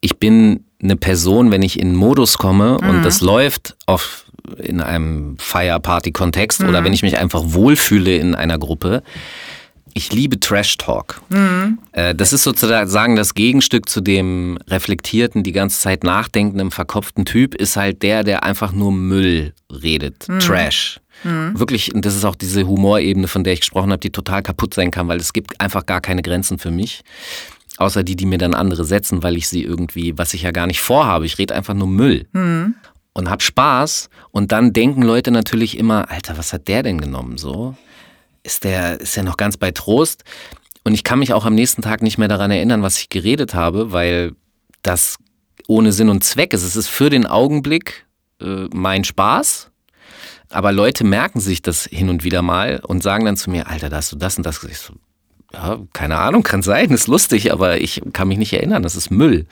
ich 0.00 0.18
bin 0.18 0.64
eine 0.82 0.96
Person, 0.96 1.52
wenn 1.52 1.62
ich 1.62 1.78
in 1.78 1.94
Modus 1.94 2.36
komme 2.36 2.78
mhm. 2.82 2.88
und 2.88 3.02
das 3.04 3.20
läuft 3.20 3.76
auf 3.86 4.24
in 4.58 4.80
einem 4.80 5.36
Fire-Party-Kontext 5.38 6.62
mhm. 6.62 6.68
oder 6.68 6.84
wenn 6.84 6.92
ich 6.92 7.02
mich 7.02 7.18
einfach 7.18 7.42
wohlfühle 7.46 8.16
in 8.16 8.34
einer 8.34 8.58
Gruppe. 8.58 9.02
Ich 9.92 10.12
liebe 10.12 10.38
Trash 10.38 10.76
Talk. 10.78 11.20
Mhm. 11.30 11.78
Äh, 11.92 12.14
das 12.14 12.32
ist 12.32 12.44
sozusagen 12.44 13.16
das 13.16 13.34
Gegenstück 13.34 13.88
zu 13.88 14.00
dem 14.00 14.58
reflektierten, 14.68 15.42
die 15.42 15.52
ganze 15.52 15.80
Zeit 15.80 16.04
nachdenkenden, 16.04 16.70
verkopften 16.70 17.24
Typ, 17.24 17.54
ist 17.54 17.76
halt 17.76 18.02
der, 18.02 18.22
der 18.22 18.44
einfach 18.44 18.72
nur 18.72 18.92
Müll 18.92 19.52
redet. 19.70 20.28
Mhm. 20.28 20.38
Trash. 20.38 21.00
Mhm. 21.24 21.58
Wirklich, 21.58 21.94
und 21.94 22.04
das 22.04 22.16
ist 22.16 22.24
auch 22.24 22.36
diese 22.36 22.66
Humorebene, 22.66 23.28
von 23.28 23.44
der 23.44 23.52
ich 23.52 23.60
gesprochen 23.60 23.90
habe, 23.90 24.00
die 24.00 24.10
total 24.10 24.42
kaputt 24.42 24.74
sein 24.74 24.90
kann, 24.90 25.08
weil 25.08 25.18
es 25.18 25.32
gibt 25.32 25.60
einfach 25.60 25.84
gar 25.86 26.00
keine 26.00 26.22
Grenzen 26.22 26.58
für 26.58 26.70
mich. 26.70 27.02
Außer 27.76 28.02
die, 28.02 28.14
die 28.14 28.26
mir 28.26 28.38
dann 28.38 28.54
andere 28.54 28.84
setzen, 28.84 29.22
weil 29.22 29.36
ich 29.36 29.48
sie 29.48 29.62
irgendwie, 29.62 30.16
was 30.18 30.34
ich 30.34 30.42
ja 30.42 30.50
gar 30.50 30.66
nicht 30.66 30.80
vorhabe. 30.80 31.26
Ich 31.26 31.38
rede 31.38 31.54
einfach 31.54 31.74
nur 31.74 31.88
Müll. 31.88 32.26
Mhm 32.32 32.74
und 33.12 33.30
hab 33.30 33.42
Spaß 33.42 34.08
und 34.30 34.52
dann 34.52 34.72
denken 34.72 35.02
Leute 35.02 35.30
natürlich 35.30 35.78
immer, 35.78 36.10
Alter, 36.10 36.38
was 36.38 36.52
hat 36.52 36.68
der 36.68 36.82
denn 36.82 37.00
genommen 37.00 37.38
so? 37.38 37.76
Ist 38.42 38.64
der 38.64 39.00
ist 39.00 39.16
der 39.16 39.24
noch 39.24 39.36
ganz 39.36 39.56
bei 39.56 39.70
Trost? 39.70 40.24
Und 40.84 40.94
ich 40.94 41.04
kann 41.04 41.18
mich 41.18 41.32
auch 41.32 41.44
am 41.44 41.54
nächsten 41.54 41.82
Tag 41.82 42.02
nicht 42.02 42.18
mehr 42.18 42.28
daran 42.28 42.50
erinnern, 42.50 42.82
was 42.82 42.98
ich 42.98 43.10
geredet 43.10 43.54
habe, 43.54 43.92
weil 43.92 44.32
das 44.82 45.18
ohne 45.66 45.92
Sinn 45.92 46.08
und 46.08 46.24
Zweck 46.24 46.52
ist. 46.52 46.62
Es 46.62 46.76
ist 46.76 46.88
für 46.88 47.10
den 47.10 47.26
Augenblick 47.26 48.06
äh, 48.40 48.66
mein 48.72 49.04
Spaß, 49.04 49.70
aber 50.48 50.72
Leute 50.72 51.04
merken 51.04 51.40
sich 51.40 51.62
das 51.62 51.84
hin 51.84 52.08
und 52.08 52.24
wieder 52.24 52.42
mal 52.42 52.80
und 52.82 53.02
sagen 53.02 53.24
dann 53.24 53.36
zu 53.36 53.50
mir, 53.50 53.68
Alter, 53.68 53.88
da 53.88 53.96
hast 53.96 54.12
du 54.12 54.16
das 54.16 54.36
und 54.36 54.46
das. 54.46 54.64
Ich 54.64 54.78
so, 54.78 54.94
ja, 55.52 55.78
keine 55.92 56.16
Ahnung, 56.18 56.42
kann 56.42 56.62
sein, 56.62 56.90
ist 56.90 57.08
lustig, 57.08 57.52
aber 57.52 57.80
ich 57.80 58.02
kann 58.12 58.28
mich 58.28 58.38
nicht 58.38 58.52
erinnern, 58.52 58.82
das 58.82 58.96
ist 58.96 59.10
Müll. 59.10 59.46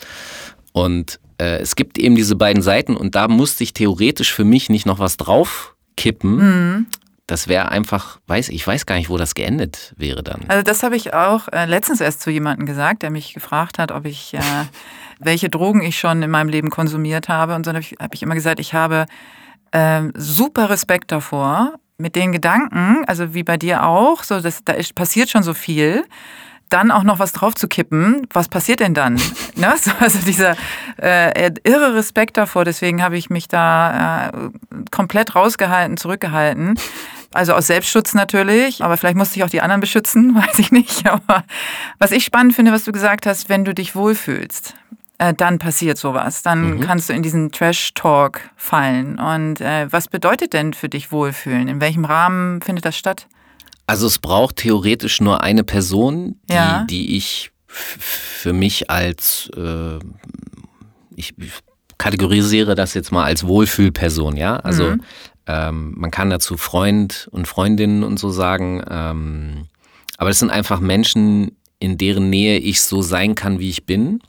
Und 0.73 1.21
äh, 1.39 1.59
es 1.59 1.77
gibt 1.77 1.99
eben 1.99 2.17
diese 2.17 2.37
beiden 2.37 2.63
Seiten 2.63 2.97
und 2.97 3.15
da 3.15 3.29
musste 3.29 3.65
ich 3.65 3.73
theoretisch 3.73 4.33
für 4.33 4.45
mich 4.45 4.69
nicht 4.69 4.87
noch 4.87 4.99
was 4.99 5.17
draufkippen. 5.17 6.37
Mhm. 6.37 6.87
Das 7.27 7.47
wäre 7.47 7.71
einfach, 7.71 8.21
weiß 8.27 8.49
ich 8.49 8.67
weiß 8.67 8.87
gar 8.87 8.97
nicht, 8.97 9.11
wo 9.11 9.19
das 9.19 9.35
geendet 9.35 9.93
wäre 9.97 10.23
dann. 10.23 10.45
Also 10.49 10.63
das 10.63 10.83
habe 10.83 10.97
ich 10.97 11.13
auch 11.13 11.49
äh, 11.49 11.67
letztens 11.67 12.01
erst 12.01 12.23
zu 12.23 12.31
jemandem 12.31 12.67
gesagt, 12.67 13.03
der 13.03 13.11
mich 13.11 13.35
gefragt 13.35 13.79
hat, 13.79 13.93
ob 13.93 14.07
ich 14.07 14.35
äh, 14.35 14.41
welche 15.19 15.49
Drogen 15.49 15.83
ich 15.83 15.99
schon 15.99 16.23
in 16.23 16.31
meinem 16.31 16.49
Leben 16.49 16.71
konsumiert 16.71 17.29
habe. 17.29 17.55
Und 17.55 17.65
so 17.65 17.73
habe 17.73 17.81
ich, 17.81 17.97
hab 18.01 18.15
ich 18.15 18.23
immer 18.23 18.35
gesagt, 18.35 18.61
ich 18.61 18.75
habe 18.75 19.07
äh, 19.73 20.03
super 20.15 20.71
Respekt 20.71 21.13
davor, 21.13 21.75
mit 21.99 22.15
den 22.15 22.31
Gedanken, 22.31 23.05
also 23.09 23.35
wie 23.35 23.43
bei 23.43 23.57
dir 23.57 23.85
auch, 23.85 24.23
so 24.23 24.41
das, 24.41 24.63
da 24.65 24.73
ist, 24.73 24.95
passiert 24.95 25.31
schon 25.31 25.43
so 25.43 25.53
viel 25.53 26.05
dann 26.69 26.91
auch 26.91 27.03
noch 27.03 27.19
was 27.19 27.33
drauf 27.33 27.55
zu 27.55 27.69
kippen, 27.69 28.27
was 28.33 28.49
passiert 28.49 28.81
denn 28.81 28.95
dann? 28.95 29.15
ne? 29.55 29.75
Also 30.01 30.19
dieser 30.21 30.57
äh, 31.01 31.51
irre 31.65 31.95
Respekt 31.95 32.37
davor, 32.37 32.65
deswegen 32.65 33.03
habe 33.03 33.17
ich 33.17 33.31
mich 33.31 33.49
da 33.49 34.29
äh, 34.29 34.33
komplett 34.91 35.35
rausgehalten, 35.35 35.97
zurückgehalten. 35.97 36.79
Also 37.33 37.53
aus 37.53 37.67
Selbstschutz 37.67 38.15
natürlich, 38.15 38.83
aber 38.83 38.97
vielleicht 38.97 39.17
musste 39.17 39.37
ich 39.37 39.45
auch 39.45 39.51
die 39.51 39.61
anderen 39.61 39.81
beschützen, 39.81 40.35
weiß 40.35 40.59
ich 40.59 40.73
nicht. 40.73 41.07
Aber 41.07 41.45
was 41.99 42.13
ich 42.13 42.25
spannend 42.25 42.55
finde, 42.55 42.73
was 42.73 42.85
du 42.85 42.93
gesagt 42.93 43.27
hast, 43.27 43.49
wenn 43.49 43.65
du 43.65 43.75
dich 43.75 43.95
wohlfühlst. 43.95 44.75
äh, 45.19 45.35
dann 45.35 45.59
passiert 45.59 45.99
sowas. 45.99 46.43
Dann 46.43 46.77
mhm. 46.77 46.81
kannst 46.81 47.09
du 47.09 47.13
in 47.13 47.23
diesen 47.23 47.51
Trash-Talk 47.53 48.41
fallen. 48.57 49.19
Und 49.19 49.61
äh, 49.61 49.91
was 49.91 50.09
bedeutet 50.09 50.53
denn 50.53 50.73
für 50.73 50.89
dich 50.89 51.13
Wohlfühlen? 51.13 51.69
In 51.69 51.81
welchem 51.81 52.05
Rahmen 52.05 52.63
findet 52.63 52.85
das 52.85 52.97
statt? 52.97 53.27
Also 53.89 54.07
es 54.07 54.19
braucht 54.19 54.57
theoretisch 54.57 55.23
nur 55.23 55.43
eine 55.43 55.65
Person, 55.65 56.37
die, 56.51 56.55
ja. 56.55 56.85
die 56.91 57.17
ich 57.17 57.53
für 57.67 58.53
mich 58.53 58.91
als, 58.91 59.51
äh, 59.57 59.99
ich 61.17 61.35
kategorisiere 61.97 62.75
das 62.75 62.93
jetzt 62.93 63.13
mal 63.13 63.25
als 63.25 63.47
Wohlfühlperson, 63.47 64.37
ja. 64.37 64.57
Also 64.57 64.91
mhm. 64.91 65.03
ähm, 65.47 65.95
man 65.97 66.11
kann 66.11 66.29
dazu 66.29 66.59
Freund 66.59 67.29
und 67.31 67.49
Freundinnen 67.49 68.05
und 68.05 68.19
so 68.19 68.29
sagen. 68.29 68.85
Ähm, 68.91 69.69
aber 70.19 70.29
es 70.29 70.39
sind 70.39 70.51
einfach 70.51 70.81
Menschen, 70.81 71.57
in 71.79 71.97
deren 71.97 72.29
Nähe 72.29 72.59
ich 72.59 72.83
so 72.83 73.01
sein 73.01 73.35
kann, 73.35 73.59
wie 73.59 73.71
ich 73.71 73.87
bin 73.87 74.21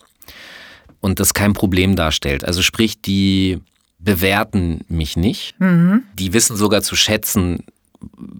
und 1.02 1.20
das 1.20 1.34
kein 1.34 1.52
Problem 1.52 1.98
darstellt. 1.98 2.46
Also 2.46 2.62
sprich, 2.62 3.02
die 3.02 3.60
bewerten 3.98 4.86
mich 4.88 5.18
nicht. 5.18 5.60
Mhm. 5.60 6.04
Die 6.14 6.32
wissen 6.32 6.56
sogar 6.56 6.82
zu 6.82 6.96
schätzen, 6.96 7.66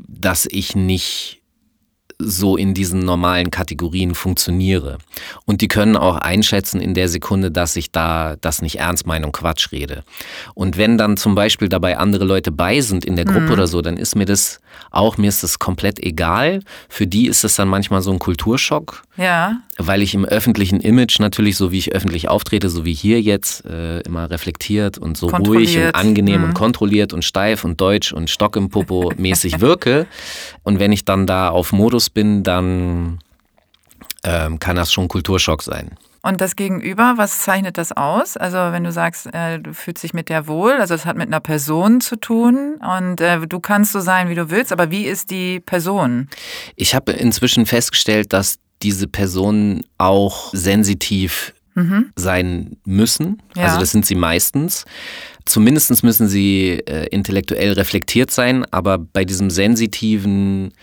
dass 0.08 0.48
ich 0.50 0.76
nicht 0.76 1.39
so 2.22 2.58
in 2.58 2.74
diesen 2.74 3.00
normalen 3.00 3.50
Kategorien 3.50 4.14
funktioniere. 4.14 4.98
Und 5.46 5.62
die 5.62 5.70
können 5.70 5.96
auch 5.96 6.18
einschätzen 6.18 6.82
in 6.82 6.94
der 6.94 7.08
Sekunde, 7.08 7.50
dass 7.50 7.78
ich 7.78 7.92
da 7.92 8.36
das 8.42 8.62
nicht 8.62 8.80
ernst 8.80 9.08
meine 9.08 9.26
und 9.26 9.32
Quatsch 9.32 9.72
rede. 9.72 10.04
Und 10.54 10.78
wenn 10.78 10.98
dann 10.98 11.16
zum 11.16 11.34
Beispiel 11.34 11.70
dabei 11.70 11.98
andere 11.98 12.26
Leute 12.26 12.52
bei 12.52 12.82
sind 12.82 13.06
in 13.06 13.16
der 13.16 13.24
Gruppe 13.24 13.48
mhm. 13.48 13.52
oder 13.52 13.68
so, 13.68 13.82
dann 13.82 13.96
ist 13.96 14.16
mir 14.16 14.26
das 14.26 14.60
auch, 14.92 15.18
mir 15.18 15.30
ist 15.30 15.44
das 15.44 15.60
komplett 15.60 16.00
egal. 16.00 16.62
Für 16.90 17.08
die 17.08 17.28
ist 17.28 17.44
es 17.44 17.56
dann 17.56 17.68
manchmal 17.68 18.02
so 18.02 18.12
ein 18.12 18.20
Kulturschock. 18.20 19.04
Ja. 19.18 19.58
Weil 19.78 20.02
ich 20.02 20.14
im 20.14 20.26
öffentlichen 20.26 20.80
Image 20.80 21.20
natürlich, 21.20 21.58
so 21.58 21.72
wie 21.72 21.78
ich 21.78 21.94
öffentlich 21.94 22.30
auftrete, 22.30 22.70
so 22.70 22.86
wie 22.86 22.94
hier 22.94 23.22
jetzt, 23.22 23.66
äh, 23.66 24.00
immer 24.02 24.30
reflektiert 24.30 24.98
und 24.98 25.18
so 25.18 25.28
ruhig 25.28 25.78
und 25.78 25.96
angenehm 25.96 26.42
mhm. 26.42 26.48
und 26.48 26.54
kontrolliert 26.54 27.14
und 27.14 27.24
steif 27.24 27.64
und 27.64 27.80
deutsch 27.82 28.14
und 28.14 28.30
Stock 28.30 28.56
im 28.56 28.70
Popo 28.70 29.12
mäßig 29.18 29.60
wirke. 29.60 30.08
Und 30.64 30.80
wenn 30.80 30.92
ich 30.92 31.06
dann 31.06 31.28
da 31.28 31.50
auf 31.50 31.72
Modus 31.72 32.09
bin, 32.14 32.44
dann 32.44 33.20
ähm, 34.24 34.60
kann 34.60 34.76
das 34.76 34.92
schon 34.92 35.08
Kulturschock 35.08 35.64
sein. 35.64 35.98
Und 36.22 36.42
das 36.42 36.58
Gegenüber, 36.58 37.14
was 37.16 37.42
zeichnet 37.42 37.78
das 37.78 37.94
aus? 37.94 38.36
Also 38.36 38.58
wenn 38.58 38.84
du 38.84 38.92
sagst, 38.92 39.34
äh, 39.34 39.58
du 39.60 39.74
fühlst 39.74 40.04
dich 40.04 40.14
mit 40.14 40.28
der 40.28 40.48
wohl, 40.48 40.74
also 40.74 40.94
es 40.94 41.06
hat 41.06 41.16
mit 41.16 41.28
einer 41.28 41.40
Person 41.40 42.02
zu 42.02 42.18
tun 42.18 42.76
und 42.76 43.22
äh, 43.22 43.40
du 43.48 43.60
kannst 43.62 43.94
so 43.94 44.02
sein, 44.02 44.28
wie 44.28 44.36
du 44.36 44.50
willst, 44.50 44.74
aber 44.74 44.92
wie 44.92 45.06
ist 45.06 45.32
die 45.32 45.62
Person? 45.62 46.28
Ich 46.76 46.94
habe 46.94 47.14
inzwischen 47.14 47.66
festgestellt, 47.66 48.34
dass 48.34 48.60
diese 48.82 49.08
Personen 49.08 49.84
auch 49.98 50.54
sensitiv 50.54 51.54
mhm. 51.76 52.12
sein 52.16 52.78
müssen. 52.86 53.42
Ja. 53.56 53.66
Also 53.66 53.80
das 53.80 53.92
sind 53.92 54.06
sie 54.06 54.16
meistens. 54.16 54.86
Zumindest 55.46 56.04
müssen 56.04 56.28
sie 56.28 56.82
äh, 56.86 57.08
intellektuell 57.08 57.74
reflektiert 57.74 58.30
sein, 58.30 58.66
aber 58.72 58.98
bei 58.98 59.24
diesem 59.26 59.50
sensitiven 59.50 60.74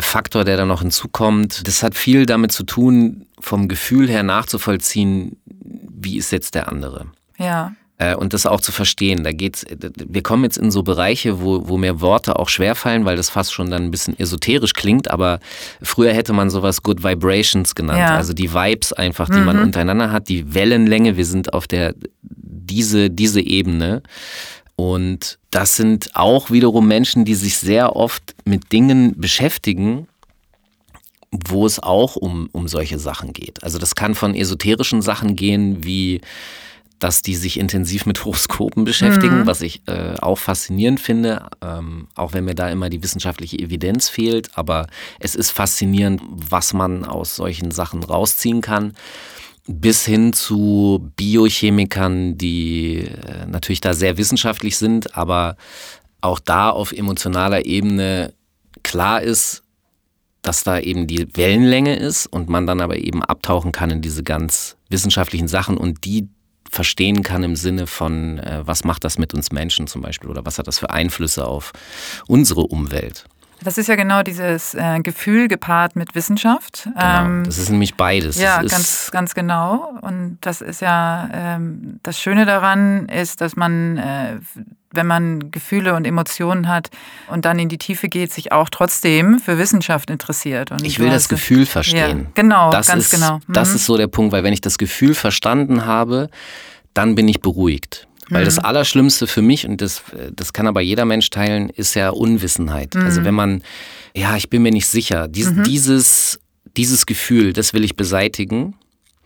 Faktor, 0.00 0.44
der 0.44 0.56
da 0.56 0.64
noch 0.64 0.82
hinzukommt. 0.82 1.66
Das 1.66 1.82
hat 1.82 1.94
viel 1.94 2.26
damit 2.26 2.52
zu 2.52 2.64
tun, 2.64 3.26
vom 3.40 3.68
Gefühl 3.68 4.08
her 4.08 4.22
nachzuvollziehen, 4.22 5.36
wie 5.46 6.18
ist 6.18 6.30
jetzt 6.30 6.54
der 6.54 6.68
andere. 6.68 7.06
Ja. 7.38 7.72
Äh, 7.98 8.14
und 8.14 8.32
das 8.32 8.46
auch 8.46 8.60
zu 8.60 8.70
verstehen. 8.70 9.24
Da 9.24 9.32
geht's, 9.32 9.64
wir 9.68 10.22
kommen 10.22 10.44
jetzt 10.44 10.56
in 10.56 10.70
so 10.70 10.82
Bereiche, 10.82 11.42
wo, 11.42 11.68
wo 11.68 11.76
mir 11.76 12.00
Worte 12.00 12.38
auch 12.38 12.48
schwerfallen, 12.48 13.04
weil 13.04 13.16
das 13.16 13.28
fast 13.28 13.52
schon 13.52 13.70
dann 13.70 13.84
ein 13.84 13.90
bisschen 13.90 14.18
esoterisch 14.18 14.72
klingt, 14.72 15.10
aber 15.10 15.40
früher 15.82 16.12
hätte 16.12 16.32
man 16.32 16.48
sowas 16.48 16.82
Good 16.82 17.02
Vibrations 17.02 17.74
genannt. 17.74 17.98
Ja. 17.98 18.16
Also 18.16 18.32
die 18.32 18.54
Vibes 18.54 18.92
einfach, 18.92 19.28
die 19.28 19.38
mhm. 19.38 19.44
man 19.44 19.58
untereinander 19.58 20.12
hat, 20.12 20.28
die 20.28 20.54
Wellenlänge, 20.54 21.16
wir 21.16 21.26
sind 21.26 21.52
auf 21.52 21.66
der 21.66 21.94
diese, 22.68 23.10
diese 23.10 23.40
Ebene. 23.40 24.02
Und 24.80 25.40
das 25.50 25.74
sind 25.74 26.14
auch 26.14 26.52
wiederum 26.52 26.86
Menschen, 26.86 27.24
die 27.24 27.34
sich 27.34 27.58
sehr 27.58 27.96
oft 27.96 28.36
mit 28.44 28.70
Dingen 28.70 29.20
beschäftigen, 29.20 30.06
wo 31.32 31.66
es 31.66 31.80
auch 31.80 32.14
um, 32.14 32.48
um 32.52 32.68
solche 32.68 33.00
Sachen 33.00 33.32
geht. 33.32 33.64
Also 33.64 33.78
das 33.78 33.96
kann 33.96 34.14
von 34.14 34.36
esoterischen 34.36 35.02
Sachen 35.02 35.34
gehen, 35.34 35.84
wie 35.84 36.20
dass 37.00 37.22
die 37.22 37.34
sich 37.34 37.58
intensiv 37.58 38.06
mit 38.06 38.24
Horoskopen 38.24 38.84
beschäftigen, 38.84 39.40
mhm. 39.40 39.46
was 39.46 39.62
ich 39.62 39.82
äh, 39.86 40.14
auch 40.20 40.38
faszinierend 40.38 41.00
finde, 41.00 41.48
ähm, 41.60 42.06
auch 42.14 42.32
wenn 42.32 42.44
mir 42.44 42.54
da 42.54 42.70
immer 42.70 42.88
die 42.88 43.02
wissenschaftliche 43.02 43.58
Evidenz 43.58 44.08
fehlt. 44.08 44.56
Aber 44.56 44.86
es 45.18 45.34
ist 45.34 45.50
faszinierend, 45.50 46.22
was 46.24 46.72
man 46.72 47.04
aus 47.04 47.34
solchen 47.34 47.72
Sachen 47.72 48.04
rausziehen 48.04 48.60
kann 48.60 48.94
bis 49.68 50.04
hin 50.06 50.32
zu 50.32 51.10
Biochemikern, 51.16 52.38
die 52.38 53.04
äh, 53.04 53.46
natürlich 53.46 53.82
da 53.82 53.92
sehr 53.92 54.16
wissenschaftlich 54.16 54.78
sind, 54.78 55.14
aber 55.14 55.56
auch 56.20 56.40
da 56.40 56.70
auf 56.70 56.92
emotionaler 56.92 57.66
Ebene 57.66 58.32
klar 58.82 59.22
ist, 59.22 59.62
dass 60.42 60.64
da 60.64 60.78
eben 60.80 61.06
die 61.06 61.36
Wellenlänge 61.36 61.96
ist 61.96 62.26
und 62.26 62.48
man 62.48 62.66
dann 62.66 62.80
aber 62.80 62.96
eben 62.96 63.22
abtauchen 63.22 63.70
kann 63.72 63.90
in 63.90 64.00
diese 64.00 64.22
ganz 64.22 64.76
wissenschaftlichen 64.88 65.48
Sachen 65.48 65.76
und 65.76 66.04
die 66.04 66.28
verstehen 66.70 67.22
kann 67.22 67.42
im 67.42 67.56
Sinne 67.56 67.86
von, 67.86 68.38
äh, 68.38 68.62
was 68.64 68.84
macht 68.84 69.04
das 69.04 69.18
mit 69.18 69.34
uns 69.34 69.52
Menschen 69.52 69.86
zum 69.86 70.00
Beispiel 70.00 70.30
oder 70.30 70.46
was 70.46 70.58
hat 70.58 70.66
das 70.66 70.78
für 70.78 70.90
Einflüsse 70.90 71.46
auf 71.46 71.72
unsere 72.26 72.62
Umwelt. 72.62 73.26
Das 73.62 73.78
ist 73.78 73.88
ja 73.88 73.96
genau 73.96 74.22
dieses 74.22 74.74
äh, 74.74 75.00
Gefühl 75.00 75.48
gepaart 75.48 75.96
mit 75.96 76.14
Wissenschaft. 76.14 76.84
Genau, 76.84 77.24
ähm, 77.24 77.44
das 77.44 77.58
ist 77.58 77.70
nämlich 77.70 77.94
beides. 77.96 78.38
Ja, 78.38 78.62
ganz, 78.62 79.10
ganz 79.12 79.34
genau. 79.34 79.98
Und 80.00 80.38
das 80.40 80.60
ist 80.60 80.80
ja, 80.80 81.28
ähm, 81.32 82.00
das 82.02 82.20
Schöne 82.20 82.46
daran 82.46 83.08
ist, 83.08 83.40
dass 83.40 83.56
man, 83.56 83.98
äh, 83.98 84.36
wenn 84.92 85.06
man 85.06 85.50
Gefühle 85.50 85.94
und 85.94 86.06
Emotionen 86.06 86.68
hat 86.68 86.90
und 87.28 87.44
dann 87.44 87.58
in 87.58 87.68
die 87.68 87.78
Tiefe 87.78 88.08
geht, 88.08 88.32
sich 88.32 88.52
auch 88.52 88.70
trotzdem 88.70 89.38
für 89.38 89.58
Wissenschaft 89.58 90.10
interessiert. 90.10 90.70
Und 90.70 90.84
ich 90.84 90.98
will 90.98 91.10
das 91.10 91.28
Gefühl 91.28 91.66
verstehen. 91.66 92.20
Ja, 92.20 92.30
genau, 92.34 92.70
das 92.70 92.86
ganz 92.88 93.04
ist, 93.04 93.10
genau. 93.10 93.38
Mhm. 93.46 93.52
Das 93.52 93.74
ist 93.74 93.84
so 93.84 93.96
der 93.96 94.06
Punkt, 94.06 94.32
weil 94.32 94.44
wenn 94.44 94.52
ich 94.52 94.60
das 94.60 94.78
Gefühl 94.78 95.14
verstanden 95.14 95.84
habe, 95.84 96.30
dann 96.94 97.14
bin 97.14 97.28
ich 97.28 97.40
beruhigt. 97.40 98.07
Weil 98.28 98.42
mhm. 98.42 98.46
das 98.46 98.58
Allerschlimmste 98.58 99.26
für 99.26 99.42
mich, 99.42 99.66
und 99.66 99.80
das, 99.80 100.02
das 100.32 100.52
kann 100.52 100.66
aber 100.66 100.80
jeder 100.80 101.04
Mensch 101.04 101.30
teilen, 101.30 101.70
ist 101.70 101.94
ja 101.94 102.10
Unwissenheit. 102.10 102.94
Mhm. 102.94 103.02
Also 103.02 103.24
wenn 103.24 103.34
man, 103.34 103.62
ja, 104.14 104.36
ich 104.36 104.50
bin 104.50 104.62
mir 104.62 104.72
nicht 104.72 104.86
sicher, 104.86 105.28
dies, 105.28 105.50
mhm. 105.50 105.64
dieses, 105.64 106.38
dieses 106.76 107.06
Gefühl, 107.06 107.52
das 107.52 107.72
will 107.72 107.84
ich 107.84 107.96
beseitigen. 107.96 108.74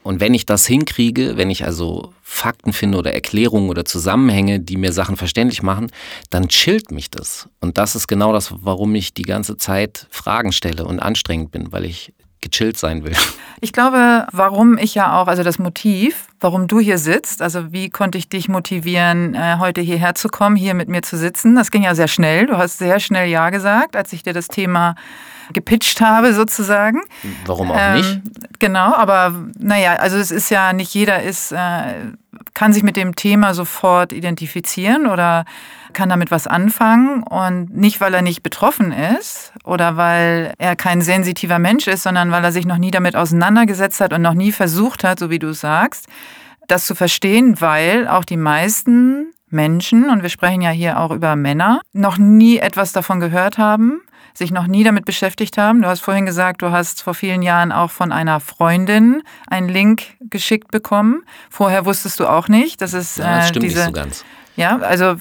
Und 0.05 0.19
wenn 0.19 0.35
ich 0.35 0.47
das 0.47 0.67
hinkriege, 0.67 1.37
wenn 1.37 1.49
ich 1.49 1.65
also 1.65 2.13
Fakten 2.23 2.73
finde 2.73 2.99
oder 2.99 3.15
Erklärungen 3.15 3.71
oder 3.71 3.85
Zusammenhänge, 3.85 4.59
die 4.59 4.77
mir 4.77 4.93
Sachen 4.93 5.17
verständlich 5.17 5.63
machen, 5.63 5.93
dann 6.31 6.49
chillt 6.49 6.91
mich 6.91 7.09
das. 7.09 7.49
Und 7.61 7.79
das 7.79 7.95
ist 7.95 8.09
genau 8.09 8.33
das, 8.33 8.53
warum 8.63 8.95
ich 8.97 9.15
die 9.15 9.23
ganze 9.23 9.57
Zeit 9.57 10.09
Fragen 10.11 10.51
stelle 10.51 10.85
und 10.87 10.99
anstrengend 10.99 11.53
bin, 11.53 11.71
weil 11.71 11.85
ich 11.85 12.13
gechillt 12.43 12.77
sein 12.77 13.05
will. 13.05 13.15
Ich 13.61 13.73
glaube, 13.73 14.27
warum 14.33 14.77
ich 14.77 14.95
ja 14.95 15.19
auch, 15.21 15.29
also 15.29 15.43
das 15.43 15.59
Motiv, 15.59 16.27
warum 16.41 16.67
du 16.67 16.81
hier 16.81 16.99
sitzt, 16.99 17.41
also 17.41 17.73
wie 17.73 17.89
konnte 17.89 18.19
ich 18.19 18.29
dich 18.29 18.49
motivieren, 18.49 19.35
äh, 19.35 19.57
heute 19.59 19.81
hierher 19.81 20.15
zu 20.15 20.29
kommen, 20.29 20.57
hier 20.57 20.75
mit 20.75 20.89
mir 20.89 21.03
zu 21.03 21.17
sitzen? 21.17 21.55
Das 21.55 21.71
ging 21.71 21.85
ja 21.85 21.95
sehr 21.95 22.09
schnell. 22.09 22.47
Du 22.47 22.59
hast 22.59 22.79
sehr 22.79 23.01
schnell 23.01 23.29
Ja 23.29 23.51
gesagt, 23.51 23.97
als 23.97 24.13
ich 24.13 24.23
dir 24.23 24.33
das 24.33 24.49
Thema 24.49 24.97
gepitcht 25.53 26.01
habe, 26.01 26.35
sozusagen. 26.35 27.01
Warum 27.47 27.71
auch 27.71 27.77
ähm, 27.79 27.97
nicht? 27.97 28.21
Genau, 28.59 28.95
aber 28.95 29.35
naja, 29.59 29.95
also 29.95 30.17
es 30.17 30.31
ist 30.31 30.51
ja 30.51 30.73
nicht 30.73 30.93
jeder 30.95 31.23
ist, 31.23 31.53
äh, 31.53 31.57
kann 32.55 32.73
sich 32.73 32.83
mit 32.83 32.97
dem 32.97 33.17
Thema 33.17 33.55
sofort 33.55 34.13
identifizieren 34.13 35.07
oder 35.07 35.45
kann 35.93 36.09
damit 36.09 36.31
was 36.31 36.47
anfangen 36.47 37.23
und 37.23 37.77
nicht, 37.77 38.01
weil 38.01 38.15
er 38.15 38.23
nicht 38.23 38.43
betroffen 38.43 38.93
ist 38.93 39.53
oder 39.65 39.97
weil 39.97 40.55
er 40.59 40.77
kein 40.77 41.03
sensitiver 41.03 41.59
Mensch 41.59 41.87
ist, 41.87 42.03
sondern 42.03 42.31
weil 42.31 42.45
er 42.45 42.53
sich 42.53 42.67
noch 42.67 42.79
nie 42.79 42.91
damit 42.91 43.17
auseinandergesetzt 43.17 44.01
hat 44.01 44.13
und 44.13 44.23
noch 44.23 44.35
nie 44.35 44.53
versucht 44.53 45.05
hat, 45.05 45.19
so 45.19 45.31
wie 45.31 45.39
du 45.39 45.53
sagst, 45.53 46.07
das 46.69 46.87
zu 46.87 46.95
verstehen, 46.95 47.61
weil 47.61 48.09
auch 48.09 48.25
die 48.25 48.37
meisten 48.37 49.33
Menschen, 49.49 50.09
und 50.09 50.23
wir 50.23 50.31
sprechen 50.31 50.63
ja 50.63 50.71
hier 50.71 50.99
auch 50.99 51.11
über 51.11 51.37
Männer, 51.37 51.81
noch 51.93 52.19
nie 52.19 52.59
etwas 52.59 52.93
davon 52.93 53.21
gehört 53.21 53.59
haben, 53.59 54.01
sich 54.35 54.51
noch 54.51 54.67
nie 54.67 54.83
damit 54.83 55.05
beschäftigt 55.05 55.59
haben. 55.59 55.83
Du 55.83 55.89
hast 55.89 56.01
vorhin 56.01 56.27
gesagt, 56.27 56.63
du 56.63 56.71
hast 56.71 57.03
vor 57.03 57.15
vielen 57.15 57.43
Jahren 57.43 57.71
auch 57.71 57.91
von 57.91 58.13
einer 58.13 58.41
Freundin 58.41 59.23
einen 59.47 59.69
Link 59.69 60.05
geschickt 60.21 60.71
bekommen. 60.71 61.23
Vorher 61.51 61.85
wusstest 61.85 62.19
du 62.21 62.27
auch 62.27 62.49
nicht, 62.49 62.81
dass 62.81 62.95
es 62.95 63.17
ja, 63.17 63.37
das 63.37 63.45
äh, 63.45 63.49
stimmt 63.49 63.65
diese, 63.65 63.79
nicht 63.79 63.87
so 63.87 63.93
ganz. 63.93 64.25
Ja, 64.57 64.79
also 64.79 65.17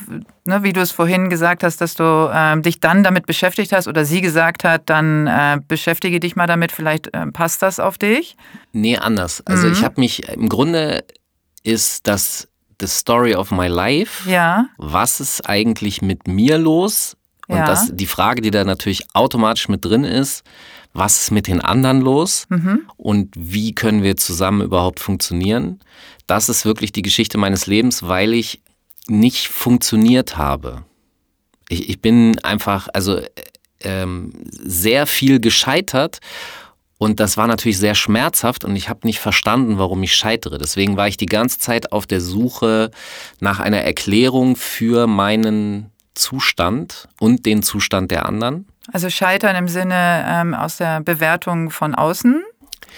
ne, 0.46 0.64
wie 0.64 0.74
du 0.74 0.82
es 0.82 0.92
vorhin 0.92 1.30
gesagt 1.30 1.64
hast, 1.64 1.80
dass 1.80 1.96
du 1.96 2.30
äh, 2.34 2.60
dich 2.62 2.80
dann 2.80 3.04
damit 3.04 3.26
beschäftigt 3.26 3.72
hast 3.72 3.88
oder 3.88 4.06
sie 4.06 4.22
gesagt 4.22 4.64
hat, 4.64 4.90
dann 4.90 5.28
äh, 5.28 5.60
beschäftige 5.68 6.20
dich 6.20 6.36
mal 6.36 6.48
damit, 6.48 6.72
vielleicht 6.72 7.14
äh, 7.14 7.28
passt 7.28 7.62
das 7.62 7.80
auf 7.80 7.98
dich? 7.98 8.36
Nee, 8.74 8.98
anders. 8.98 9.42
Also 9.46 9.68
mhm. 9.68 9.74
ich 9.74 9.84
habe 9.84 10.00
mich, 10.02 10.28
im 10.30 10.50
Grunde 10.50 11.04
ist 11.64 12.08
das 12.08 12.48
the 12.82 12.88
story 12.88 13.36
of 13.36 13.52
my 13.52 13.68
life. 13.68 14.30
Ja. 14.30 14.66
Was 14.78 15.20
ist 15.20 15.48
eigentlich 15.48 16.02
mit 16.02 16.28
mir 16.28 16.58
los? 16.58 17.16
Und 17.48 17.58
ja. 17.58 17.66
das, 17.66 17.90
die 17.94 18.08
Frage, 18.08 18.42
die 18.42 18.52
da 18.52 18.64
natürlich 18.64 19.06
automatisch 19.14 19.70
mit 19.70 19.86
drin 19.86 20.04
ist, 20.04 20.44
was 20.94 21.22
ist 21.22 21.32
mit 21.32 21.48
den 21.48 21.62
anderen 21.62 22.02
los 22.02 22.46
mhm. 22.50 22.82
und 22.98 23.34
wie 23.38 23.74
können 23.74 24.04
wir 24.04 24.18
zusammen 24.18 24.62
überhaupt 24.62 25.00
funktionieren. 25.00 25.80
Das 26.28 26.50
ist 26.50 26.66
wirklich 26.66 26.92
die 26.92 27.02
Geschichte 27.02 27.38
meines 27.38 27.68
Lebens, 27.68 28.04
weil 28.04 28.34
ich 28.34 28.62
nicht 29.08 29.48
funktioniert 29.48 30.38
habe. 30.38 30.84
Ich, 31.70 31.90
ich 31.90 32.02
bin 32.02 32.40
einfach, 32.40 32.88
also 32.94 33.22
ähm, 33.82 34.34
sehr 34.52 35.08
viel 35.08 35.40
gescheitert 35.40 36.20
und 36.98 37.20
das 37.20 37.36
war 37.36 37.48
natürlich 37.48 37.80
sehr 37.80 37.96
schmerzhaft 37.96 38.64
und 38.64 38.76
ich 38.76 38.88
habe 38.88 39.08
nicht 39.08 39.20
verstanden, 39.20 39.80
warum 39.80 40.04
ich 40.04 40.16
scheitere. 40.16 40.60
Deswegen 40.60 40.98
war 40.98 41.08
ich 41.08 41.18
die 41.18 41.26
ganze 41.26 41.58
Zeit 41.58 41.92
auf 41.92 42.06
der 42.06 42.22
Suche 42.22 42.92
nach 43.40 43.60
einer 43.60 43.80
Erklärung 43.80 44.56
für 44.56 45.08
meinen 45.08 45.90
Zustand 46.14 47.08
und 47.20 47.48
den 47.48 47.64
Zustand 47.64 48.12
der 48.12 48.28
anderen. 48.28 48.68
Also 48.92 49.10
scheitern 49.10 49.56
im 49.56 49.68
Sinne 49.68 50.26
ähm, 50.28 50.54
aus 50.54 50.78
der 50.78 51.02
Bewertung 51.02 51.72
von 51.72 51.96
außen? 51.96 52.44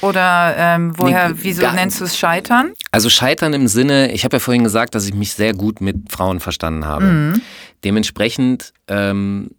Oder 0.02 0.56
ähm, 0.58 0.93
woher, 0.98 1.30
nee, 1.30 1.36
wieso 1.39 1.69
nennst 1.72 2.02
du 2.02 2.06
es 2.06 2.17
Scheitern? 2.17 2.74
Also 2.91 3.10
Scheitern 3.10 3.54
im 3.54 3.67
Sinne, 3.67 4.12
ich 4.12 4.26
habe 4.26 4.36
ja 4.36 4.39
vorhin 4.39 4.63
gesagt, 4.63 4.96
dass 4.96 5.08
ich 5.08 5.13
mich 5.13 5.34
sehr 5.34 5.54
gut 5.54 5.82
mit 5.82 6.12
Frauen 6.12 6.39
verstanden 6.39 6.86
habe. 6.86 7.06
Mhm. 7.06 7.41
Dementsprechend, 7.84 8.74
ähm, 8.88 9.52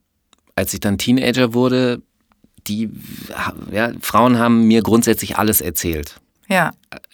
als 0.54 0.74
ich 0.74 0.80
dann 0.80 0.98
Teenager 0.98 1.54
wurde, 1.54 2.02
die 2.66 2.90
ja, 3.70 3.92
Frauen 4.00 4.38
haben 4.38 4.66
mir 4.66 4.82
grundsätzlich 4.82 5.38
alles 5.38 5.60
erzählt. 5.60 6.20
Ja. 6.48 6.72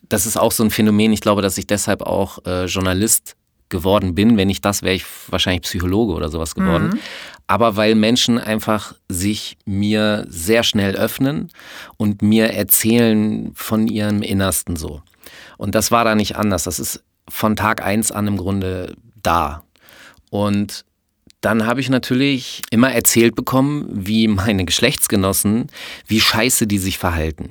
Das 0.09 0.27
ist 0.27 0.37
auch 0.37 0.53
so 0.53 0.65
ein 0.65 0.71
Phänomen. 0.71 1.13
Ich 1.13 1.21
glaube, 1.21 1.43
dass 1.43 1.59
ich 1.59 1.67
deshalb 1.67 2.03
auch 2.03 2.45
äh, 2.47 2.67
Journalist 2.67 3.37
geworden 3.69 4.15
bin. 4.15 4.37
Wenn 4.37 4.51
ich 4.51 4.61
das, 4.61 4.83
wäre 4.83 4.95
ich 4.95 5.05
wahrscheinlich 5.29 5.63
Psychologe 5.63 6.13
oder 6.13 6.29
sowas 6.29 6.55
geworden. 6.55 6.89
Mhm. 6.89 6.99
Aber 7.51 7.75
weil 7.75 7.97
Menschen 7.97 8.39
einfach 8.39 8.95
sich 9.09 9.59
mir 9.65 10.25
sehr 10.29 10.63
schnell 10.63 10.95
öffnen 10.95 11.51
und 11.97 12.23
mir 12.23 12.53
erzählen 12.53 13.51
von 13.57 13.89
ihrem 13.89 14.23
Innersten 14.23 14.77
so. 14.77 15.03
Und 15.59 15.75
das 15.75 15.91
war 15.91 16.05
da 16.05 16.15
nicht 16.15 16.37
anders. 16.37 16.63
Das 16.63 16.79
ist 16.79 17.03
von 17.29 17.57
Tag 17.57 17.85
eins 17.85 18.13
an 18.13 18.29
im 18.29 18.37
Grunde 18.37 18.95
da. 19.21 19.65
Und 20.31 20.85
dann 21.41 21.67
habe 21.67 21.81
ich 21.81 21.89
natürlich 21.89 22.61
immer 22.71 22.93
erzählt 22.93 23.35
bekommen, 23.35 23.89
wie 23.91 24.29
meine 24.29 24.65
Geschlechtsgenossen, 24.65 25.69
wie 26.07 26.21
scheiße 26.21 26.67
die 26.67 26.79
sich 26.79 26.99
verhalten. 26.99 27.51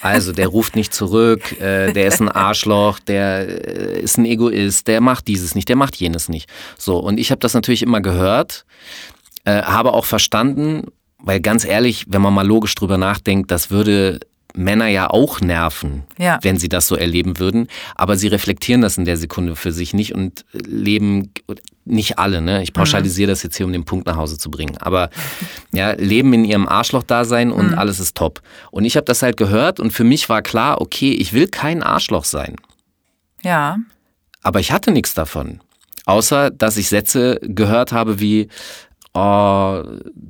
Also 0.00 0.32
der 0.32 0.48
ruft 0.48 0.74
nicht 0.74 0.94
zurück, 0.94 1.60
äh, 1.60 1.92
der 1.92 2.06
ist 2.08 2.20
ein 2.20 2.30
Arschloch, 2.30 2.98
der 2.98 3.46
äh, 3.68 4.00
ist 4.00 4.16
ein 4.16 4.24
Egoist, 4.24 4.88
der 4.88 5.00
macht 5.00 5.28
dieses 5.28 5.54
nicht, 5.54 5.68
der 5.68 5.76
macht 5.76 5.96
jenes 5.96 6.28
nicht. 6.28 6.48
So, 6.78 6.98
und 6.98 7.20
ich 7.20 7.30
habe 7.30 7.40
das 7.40 7.52
natürlich 7.54 7.82
immer 7.82 8.00
gehört, 8.00 8.64
äh, 9.48 9.62
habe 9.62 9.94
auch 9.94 10.04
verstanden, 10.04 10.88
weil 11.20 11.40
ganz 11.40 11.64
ehrlich, 11.64 12.04
wenn 12.08 12.20
man 12.20 12.34
mal 12.34 12.46
logisch 12.46 12.74
drüber 12.74 12.98
nachdenkt, 12.98 13.50
das 13.50 13.70
würde 13.70 14.20
Männer 14.54 14.88
ja 14.88 15.08
auch 15.08 15.40
nerven, 15.40 16.02
ja. 16.18 16.38
wenn 16.42 16.58
sie 16.58 16.68
das 16.68 16.86
so 16.86 16.96
erleben 16.96 17.38
würden. 17.38 17.68
Aber 17.94 18.16
sie 18.16 18.28
reflektieren 18.28 18.82
das 18.82 18.98
in 18.98 19.04
der 19.04 19.16
Sekunde 19.16 19.56
für 19.56 19.72
sich 19.72 19.94
nicht 19.94 20.14
und 20.14 20.44
leben, 20.52 21.32
nicht 21.84 22.18
alle, 22.18 22.42
ne? 22.42 22.62
Ich 22.62 22.74
pauschalisiere 22.74 23.28
mhm. 23.28 23.32
das 23.32 23.42
jetzt 23.42 23.56
hier, 23.56 23.64
um 23.64 23.72
den 23.72 23.84
Punkt 23.84 24.06
nach 24.06 24.16
Hause 24.16 24.36
zu 24.36 24.50
bringen. 24.50 24.76
Aber 24.78 25.08
ja, 25.72 25.92
leben 25.92 26.32
in 26.34 26.44
ihrem 26.44 26.68
Arschloch-Dasein 26.68 27.50
und 27.50 27.72
mhm. 27.72 27.78
alles 27.78 28.00
ist 28.00 28.16
top. 28.16 28.42
Und 28.70 28.84
ich 28.84 28.96
habe 28.96 29.04
das 29.04 29.22
halt 29.22 29.38
gehört 29.38 29.80
und 29.80 29.92
für 29.92 30.04
mich 30.04 30.28
war 30.28 30.42
klar, 30.42 30.80
okay, 30.80 31.12
ich 31.12 31.32
will 31.32 31.48
kein 31.48 31.82
Arschloch 31.82 32.24
sein. 32.24 32.56
Ja. 33.42 33.78
Aber 34.42 34.60
ich 34.60 34.72
hatte 34.72 34.90
nichts 34.90 35.14
davon. 35.14 35.60
Außer, 36.04 36.50
dass 36.50 36.78
ich 36.78 36.88
Sätze 36.88 37.38
gehört 37.42 37.92
habe 37.92 38.18
wie, 38.18 38.48
oh, 39.14 39.82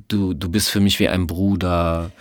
du, 0.07 0.33
du 0.33 0.49
bist 0.49 0.69
für 0.69 0.79
mich 0.79 0.99
wie 0.99 1.09
ein 1.09 1.27
Bruder 1.27 2.11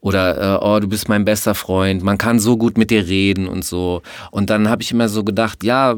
oder 0.00 0.60
äh, 0.60 0.64
oh, 0.64 0.80
du 0.80 0.88
bist 0.88 1.08
mein 1.08 1.24
bester 1.24 1.54
Freund, 1.54 2.02
man 2.02 2.18
kann 2.18 2.38
so 2.38 2.56
gut 2.56 2.76
mit 2.76 2.90
dir 2.90 3.06
reden 3.06 3.48
und 3.48 3.64
so. 3.64 4.02
Und 4.30 4.50
dann 4.50 4.68
habe 4.68 4.82
ich 4.82 4.92
immer 4.92 5.08
so 5.08 5.24
gedacht, 5.24 5.64
ja, 5.64 5.96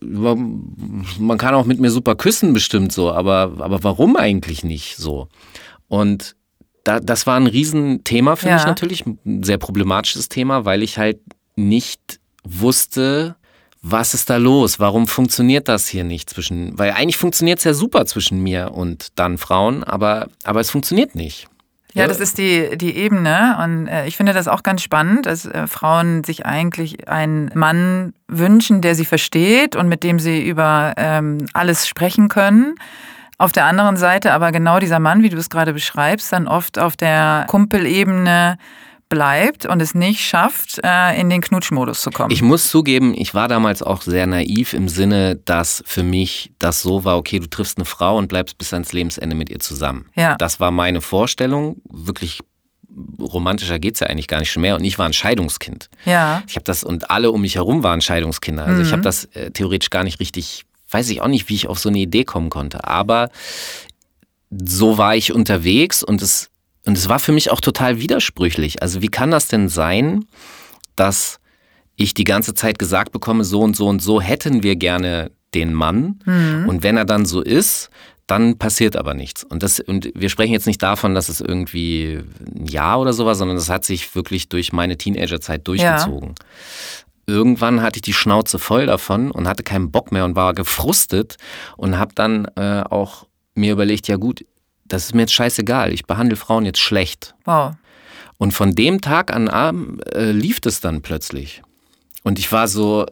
man 0.00 1.38
kann 1.38 1.54
auch 1.54 1.64
mit 1.64 1.80
mir 1.80 1.90
super 1.90 2.14
küssen 2.14 2.52
bestimmt 2.52 2.92
so, 2.92 3.12
aber, 3.12 3.54
aber 3.58 3.82
warum 3.84 4.16
eigentlich 4.16 4.64
nicht 4.64 4.96
so? 4.96 5.28
Und 5.88 6.36
da, 6.84 7.00
das 7.00 7.26
war 7.26 7.36
ein 7.36 7.46
Riesenthema 7.46 8.36
für 8.36 8.48
ja. 8.48 8.56
mich 8.56 8.66
natürlich, 8.66 9.04
ein 9.06 9.42
sehr 9.42 9.58
problematisches 9.58 10.28
Thema, 10.28 10.64
weil 10.64 10.82
ich 10.82 10.98
halt 10.98 11.18
nicht 11.56 12.20
wusste, 12.44 13.36
was 13.88 14.14
ist 14.14 14.30
da 14.30 14.36
los? 14.36 14.80
Warum 14.80 15.06
funktioniert 15.06 15.68
das 15.68 15.86
hier 15.86 16.04
nicht 16.04 16.30
zwischen, 16.30 16.78
weil 16.78 16.92
eigentlich 16.92 17.16
funktioniert 17.16 17.58
es 17.58 17.64
ja 17.64 17.72
super 17.72 18.04
zwischen 18.06 18.42
mir 18.42 18.72
und 18.72 19.08
dann 19.14 19.38
Frauen, 19.38 19.84
aber, 19.84 20.28
aber 20.44 20.60
es 20.60 20.70
funktioniert 20.70 21.14
nicht. 21.14 21.48
Ja, 21.94 22.06
das 22.06 22.20
ist 22.20 22.36
die, 22.36 22.76
die 22.76 22.94
Ebene. 22.94 23.56
Und 23.62 23.86
äh, 23.86 24.06
ich 24.06 24.18
finde 24.18 24.34
das 24.34 24.48
auch 24.48 24.62
ganz 24.62 24.82
spannend, 24.82 25.24
dass 25.24 25.46
äh, 25.46 25.66
Frauen 25.66 26.24
sich 26.24 26.44
eigentlich 26.44 27.08
einen 27.08 27.50
Mann 27.54 28.12
wünschen, 28.28 28.82
der 28.82 28.94
sie 28.94 29.06
versteht 29.06 29.76
und 29.76 29.88
mit 29.88 30.02
dem 30.02 30.18
sie 30.18 30.46
über 30.46 30.92
ähm, 30.98 31.46
alles 31.54 31.88
sprechen 31.88 32.28
können. 32.28 32.74
Auf 33.38 33.52
der 33.52 33.64
anderen 33.64 33.96
Seite 33.96 34.32
aber 34.32 34.52
genau 34.52 34.78
dieser 34.78 34.98
Mann, 34.98 35.22
wie 35.22 35.30
du 35.30 35.38
es 35.38 35.48
gerade 35.48 35.72
beschreibst, 35.72 36.30
dann 36.32 36.48
oft 36.48 36.78
auf 36.78 36.98
der 36.98 37.46
Kumpelebene 37.48 38.58
bleibt 39.08 39.66
und 39.66 39.80
es 39.80 39.94
nicht 39.94 40.20
schafft, 40.20 40.80
äh, 40.82 41.20
in 41.20 41.30
den 41.30 41.40
Knutschmodus 41.40 42.02
zu 42.02 42.10
kommen. 42.10 42.30
Ich 42.30 42.42
muss 42.42 42.68
zugeben, 42.68 43.14
ich 43.16 43.34
war 43.34 43.48
damals 43.48 43.82
auch 43.82 44.02
sehr 44.02 44.26
naiv 44.26 44.72
im 44.72 44.88
Sinne, 44.88 45.36
dass 45.36 45.82
für 45.86 46.02
mich 46.02 46.52
das 46.58 46.82
so 46.82 47.04
war, 47.04 47.16
okay, 47.16 47.38
du 47.38 47.48
triffst 47.48 47.78
eine 47.78 47.84
Frau 47.84 48.18
und 48.18 48.28
bleibst 48.28 48.58
bis 48.58 48.72
ans 48.72 48.92
Lebensende 48.92 49.36
mit 49.36 49.48
ihr 49.50 49.60
zusammen. 49.60 50.06
Ja. 50.16 50.36
Das 50.36 50.58
war 50.58 50.70
meine 50.70 51.00
Vorstellung, 51.00 51.76
wirklich 51.88 52.40
romantischer 53.20 53.78
geht 53.78 53.94
es 53.94 54.00
ja 54.00 54.06
eigentlich 54.06 54.28
gar 54.28 54.40
nicht 54.40 54.50
schon 54.50 54.62
mehr. 54.62 54.76
Und 54.76 54.84
ich 54.84 54.98
war 54.98 55.06
ein 55.06 55.12
Scheidungskind. 55.12 55.90
Ja. 56.04 56.42
Ich 56.48 56.56
habe 56.56 56.64
das, 56.64 56.82
und 56.82 57.10
alle 57.10 57.30
um 57.30 57.42
mich 57.42 57.56
herum 57.56 57.82
waren 57.82 58.00
Scheidungskinder. 58.00 58.64
Also 58.64 58.80
mhm. 58.80 58.86
ich 58.86 58.92
habe 58.92 59.02
das 59.02 59.26
äh, 59.26 59.50
theoretisch 59.50 59.90
gar 59.90 60.04
nicht 60.04 60.18
richtig, 60.18 60.64
weiß 60.90 61.10
ich 61.10 61.20
auch 61.20 61.28
nicht, 61.28 61.48
wie 61.48 61.54
ich 61.54 61.68
auf 61.68 61.78
so 61.78 61.88
eine 61.88 61.98
Idee 61.98 62.24
kommen 62.24 62.50
konnte. 62.50 62.84
Aber 62.84 63.28
so 64.50 64.98
war 64.98 65.14
ich 65.14 65.32
unterwegs 65.32 66.02
und 66.02 66.22
es 66.22 66.50
und 66.86 66.96
es 66.96 67.08
war 67.08 67.18
für 67.18 67.32
mich 67.32 67.50
auch 67.50 67.60
total 67.60 68.00
widersprüchlich. 68.00 68.82
Also 68.82 69.02
wie 69.02 69.08
kann 69.08 69.30
das 69.30 69.48
denn 69.48 69.68
sein, 69.68 70.24
dass 70.94 71.40
ich 71.96 72.14
die 72.14 72.24
ganze 72.24 72.54
Zeit 72.54 72.78
gesagt 72.78 73.12
bekomme, 73.12 73.44
so 73.44 73.60
und 73.60 73.74
so 73.74 73.86
und 73.88 74.00
so 74.00 74.20
hätten 74.20 74.62
wir 74.62 74.76
gerne 74.76 75.30
den 75.54 75.72
Mann. 75.72 76.20
Mhm. 76.24 76.68
Und 76.68 76.82
wenn 76.82 76.96
er 76.96 77.04
dann 77.04 77.26
so 77.26 77.40
ist, 77.40 77.90
dann 78.26 78.58
passiert 78.58 78.96
aber 78.96 79.14
nichts. 79.14 79.44
Und, 79.44 79.62
das, 79.62 79.80
und 79.80 80.10
wir 80.14 80.28
sprechen 80.28 80.52
jetzt 80.52 80.66
nicht 80.66 80.82
davon, 80.82 81.14
dass 81.14 81.28
es 81.28 81.40
irgendwie 81.40 82.20
ein 82.54 82.66
Jahr 82.66 83.00
oder 83.00 83.12
so 83.12 83.24
war, 83.24 83.34
sondern 83.34 83.56
das 83.56 83.70
hat 83.70 83.84
sich 83.84 84.14
wirklich 84.14 84.48
durch 84.48 84.72
meine 84.72 84.98
Teenagerzeit 84.98 85.66
durchgezogen. 85.66 86.34
Ja. 86.38 87.34
Irgendwann 87.34 87.82
hatte 87.82 87.98
ich 87.98 88.02
die 88.02 88.12
Schnauze 88.12 88.58
voll 88.58 88.86
davon 88.86 89.30
und 89.30 89.48
hatte 89.48 89.62
keinen 89.62 89.90
Bock 89.90 90.12
mehr 90.12 90.24
und 90.24 90.36
war 90.36 90.54
gefrustet 90.54 91.36
und 91.76 91.98
habe 91.98 92.14
dann 92.14 92.46
äh, 92.56 92.82
auch 92.88 93.26
mir 93.54 93.72
überlegt, 93.72 94.06
ja 94.06 94.16
gut, 94.16 94.44
das 94.88 95.06
ist 95.06 95.14
mir 95.14 95.22
jetzt 95.22 95.34
scheißegal, 95.34 95.92
ich 95.92 96.06
behandle 96.06 96.36
Frauen 96.36 96.64
jetzt 96.64 96.80
schlecht. 96.80 97.34
Wow. 97.44 97.74
Und 98.38 98.52
von 98.52 98.74
dem 98.74 99.00
Tag 99.00 99.32
an 99.32 99.48
Abend 99.48 100.06
äh, 100.14 100.32
lief 100.32 100.60
das 100.60 100.80
dann 100.80 101.02
plötzlich. 101.02 101.62
Und 102.22 102.38
ich 102.38 102.50
war 102.52 102.68
so, 102.68 103.06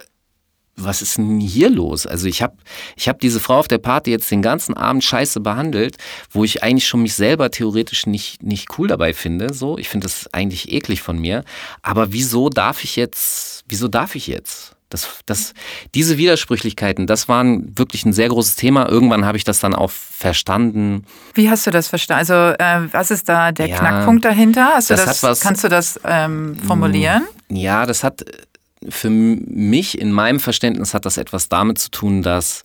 was 0.77 1.03
ist 1.03 1.19
denn 1.19 1.41
hier 1.41 1.71
los? 1.71 2.07
Also 2.07 2.27
ich 2.27 2.43
habe 2.43 2.57
ich 2.97 3.09
hab 3.09 3.21
diese 3.21 3.41
Frau 3.41 3.59
auf 3.59 3.69
der 3.69 3.79
Party 3.79 4.11
jetzt 4.11 4.31
den 4.31 4.43
ganzen 4.43 4.77
Abend 4.77 5.05
scheiße 5.05 5.41
behandelt, 5.41 5.97
wo 6.31 6.45
ich 6.45 6.63
eigentlich 6.63 6.87
schon 6.87 7.03
mich 7.03 7.15
selber 7.15 7.51
theoretisch 7.51 8.07
nicht, 8.07 8.43
nicht 8.43 8.77
cool 8.79 8.89
dabei 8.89 9.15
finde. 9.15 9.55
So, 9.55 9.79
ich 9.79 9.89
finde 9.89 10.07
das 10.07 10.29
eigentlich 10.33 10.73
eklig 10.73 11.01
von 11.01 11.19
mir. 11.19 11.45
Aber 11.83 12.13
wieso 12.13 12.49
darf 12.49 12.85
ich 12.85 12.97
jetzt, 12.97 13.65
wieso 13.69 13.89
darf 13.89 14.15
ich 14.15 14.27
jetzt? 14.27 14.74
Das, 14.91 15.09
das, 15.27 15.55
diese 15.95 16.19
Widersprüchlichkeiten, 16.19 17.07
das 17.07 17.29
waren 17.29 17.77
wirklich 17.77 18.05
ein 18.05 18.13
sehr 18.13 18.29
großes 18.29 18.55
Thema. 18.57 18.89
Irgendwann 18.89 19.25
habe 19.25 19.37
ich 19.37 19.45
das 19.45 19.59
dann 19.59 19.75
auch 19.75 19.91
verstanden. 19.91 21.05
Wie 21.35 21.51
hast 21.51 21.67
du 21.67 21.71
das 21.71 21.89
verstanden? 21.89 22.21
Also 22.21 22.35
äh, 22.35 22.93
was 22.93 23.11
ist 23.11 23.29
da 23.29 23.51
der 23.51 23.69
ja, 23.69 23.79
Knackpunkt 23.79 24.25
dahinter? 24.25 24.73
Hast 24.75 24.91
du 24.91 24.95
das, 24.95 25.05
das 25.05 25.23
was, 25.23 25.41
kannst 25.41 25.65
du 25.65 25.69
das 25.69 25.99
ähm, 26.05 26.57
formulieren? 26.67 27.25
Ja, 27.49 27.87
das 27.87 28.05
hat 28.05 28.25
für 28.89 29.11
mich 29.11 29.99
in 29.99 30.13
meinem 30.13 30.41
Verständnis 30.41 30.95
hat 30.95 31.07
das 31.07 31.17
etwas 31.17 31.49
damit 31.49 31.79
zu 31.79 31.91
tun, 31.91 32.23
dass 32.23 32.65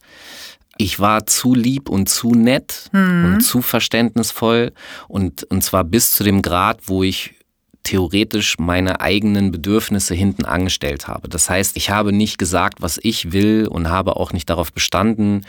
ich 0.78 1.00
war 1.00 1.26
zu 1.26 1.54
lieb 1.54 1.90
und 1.90 2.08
zu 2.08 2.32
nett 2.32 2.90
mhm. 2.94 3.26
und 3.26 3.42
zu 3.42 3.62
verständnisvoll 3.62 4.72
und, 5.08 5.44
und 5.44 5.64
zwar 5.64 5.84
bis 5.84 6.12
zu 6.12 6.24
dem 6.24 6.42
Grad, 6.42 6.82
wo 6.86 7.04
ich 7.04 7.36
theoretisch 7.84 8.60
meine 8.60 9.02
eigenen 9.02 9.52
Bedürfnisse 9.52 10.14
hinten 10.14 10.46
angestellt 10.46 11.08
habe. 11.08 11.30
Das 11.30 11.50
heißt, 11.50 11.78
ich 11.78 11.90
habe 11.90 12.12
nicht 12.12 12.38
gesagt, 12.38 12.82
was 12.82 13.00
ich 13.02 13.32
will 13.32 13.68
und 13.68 13.90
habe 13.90 14.16
auch 14.16 14.34
nicht 14.34 14.50
darauf 14.50 14.74
bestanden, 14.74 15.46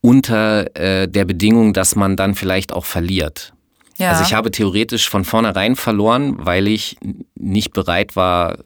unter 0.00 0.76
äh, 0.76 1.08
der 1.08 1.24
Bedingung, 1.24 1.72
dass 1.72 1.96
man 1.96 2.16
dann 2.16 2.34
vielleicht 2.34 2.72
auch 2.72 2.84
verliert. 2.84 3.52
Ja. 3.98 4.10
Also 4.10 4.22
ich 4.22 4.32
habe 4.32 4.50
theoretisch 4.50 5.08
von 5.08 5.24
vornherein 5.24 5.74
verloren, 5.74 6.36
weil 6.38 6.68
ich 6.68 6.96
nicht 7.34 7.72
bereit 7.72 8.14
war, 8.14 8.58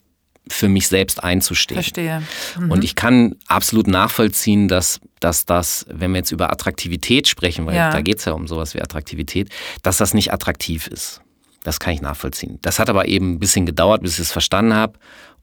für 0.49 0.69
mich 0.69 0.89
selbst 0.89 1.23
einzustehen. 1.23 1.81
Verstehe. 1.81 2.23
Mhm. 2.59 2.71
Und 2.71 2.85
ich 2.85 2.95
kann 2.95 3.37
absolut 3.47 3.87
nachvollziehen, 3.87 4.69
dass, 4.69 5.01
dass 5.21 5.47
das, 5.47 5.87
wenn 5.89 6.11
wir 6.13 6.19
jetzt 6.19 6.33
über 6.33 6.53
Attraktivität 6.53 7.29
sprechen, 7.29 7.65
weil 7.67 7.77
ja. 7.77 7.91
da 7.91 8.01
geht 8.03 8.19
es 8.19 8.25
ja 8.25 8.33
um 8.33 8.47
sowas 8.47 8.75
wie 8.75 8.83
Attraktivität, 8.83 9.49
dass 9.83 9.97
das 9.97 10.15
nicht 10.15 10.33
attraktiv 10.33 10.89
ist. 10.89 11.23
Das 11.65 11.81
kann 11.81 11.95
ich 11.95 12.03
nachvollziehen. 12.03 12.59
Das 12.63 12.79
hat 12.79 12.91
aber 12.91 13.07
eben 13.07 13.35
ein 13.35 13.39
bisschen 13.39 13.67
gedauert, 13.67 14.03
bis 14.03 14.15
ich 14.15 14.21
es 14.21 14.33
verstanden 14.33 14.75
habe. 14.75 14.99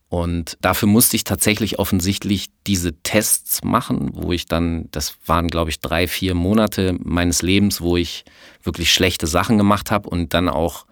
Und 0.09 0.57
dafür 0.61 0.87
musste 0.87 1.15
ich 1.15 1.23
tatsächlich 1.23 1.77
offensichtlich 1.77 2.47
diese 2.65 2.93
Tests 3.03 3.63
machen, 3.63 4.09
wo 4.13 4.31
ich 4.31 4.47
dann, 4.47 4.89
das 4.89 5.15
waren 5.27 5.49
glaube 5.49 5.69
ich 5.69 5.79
drei, 5.79 6.07
vier 6.07 6.33
Monate 6.33 6.97
meines 6.99 7.43
Lebens, 7.43 7.79
wo 7.79 7.95
ich 7.95 8.25
wirklich 8.63 8.91
schlechte 8.91 9.27
Sachen 9.27 9.59
gemacht 9.59 9.91
habe 9.91 10.09
und 10.09 10.33
dann 10.33 10.49
auch, 10.49 10.87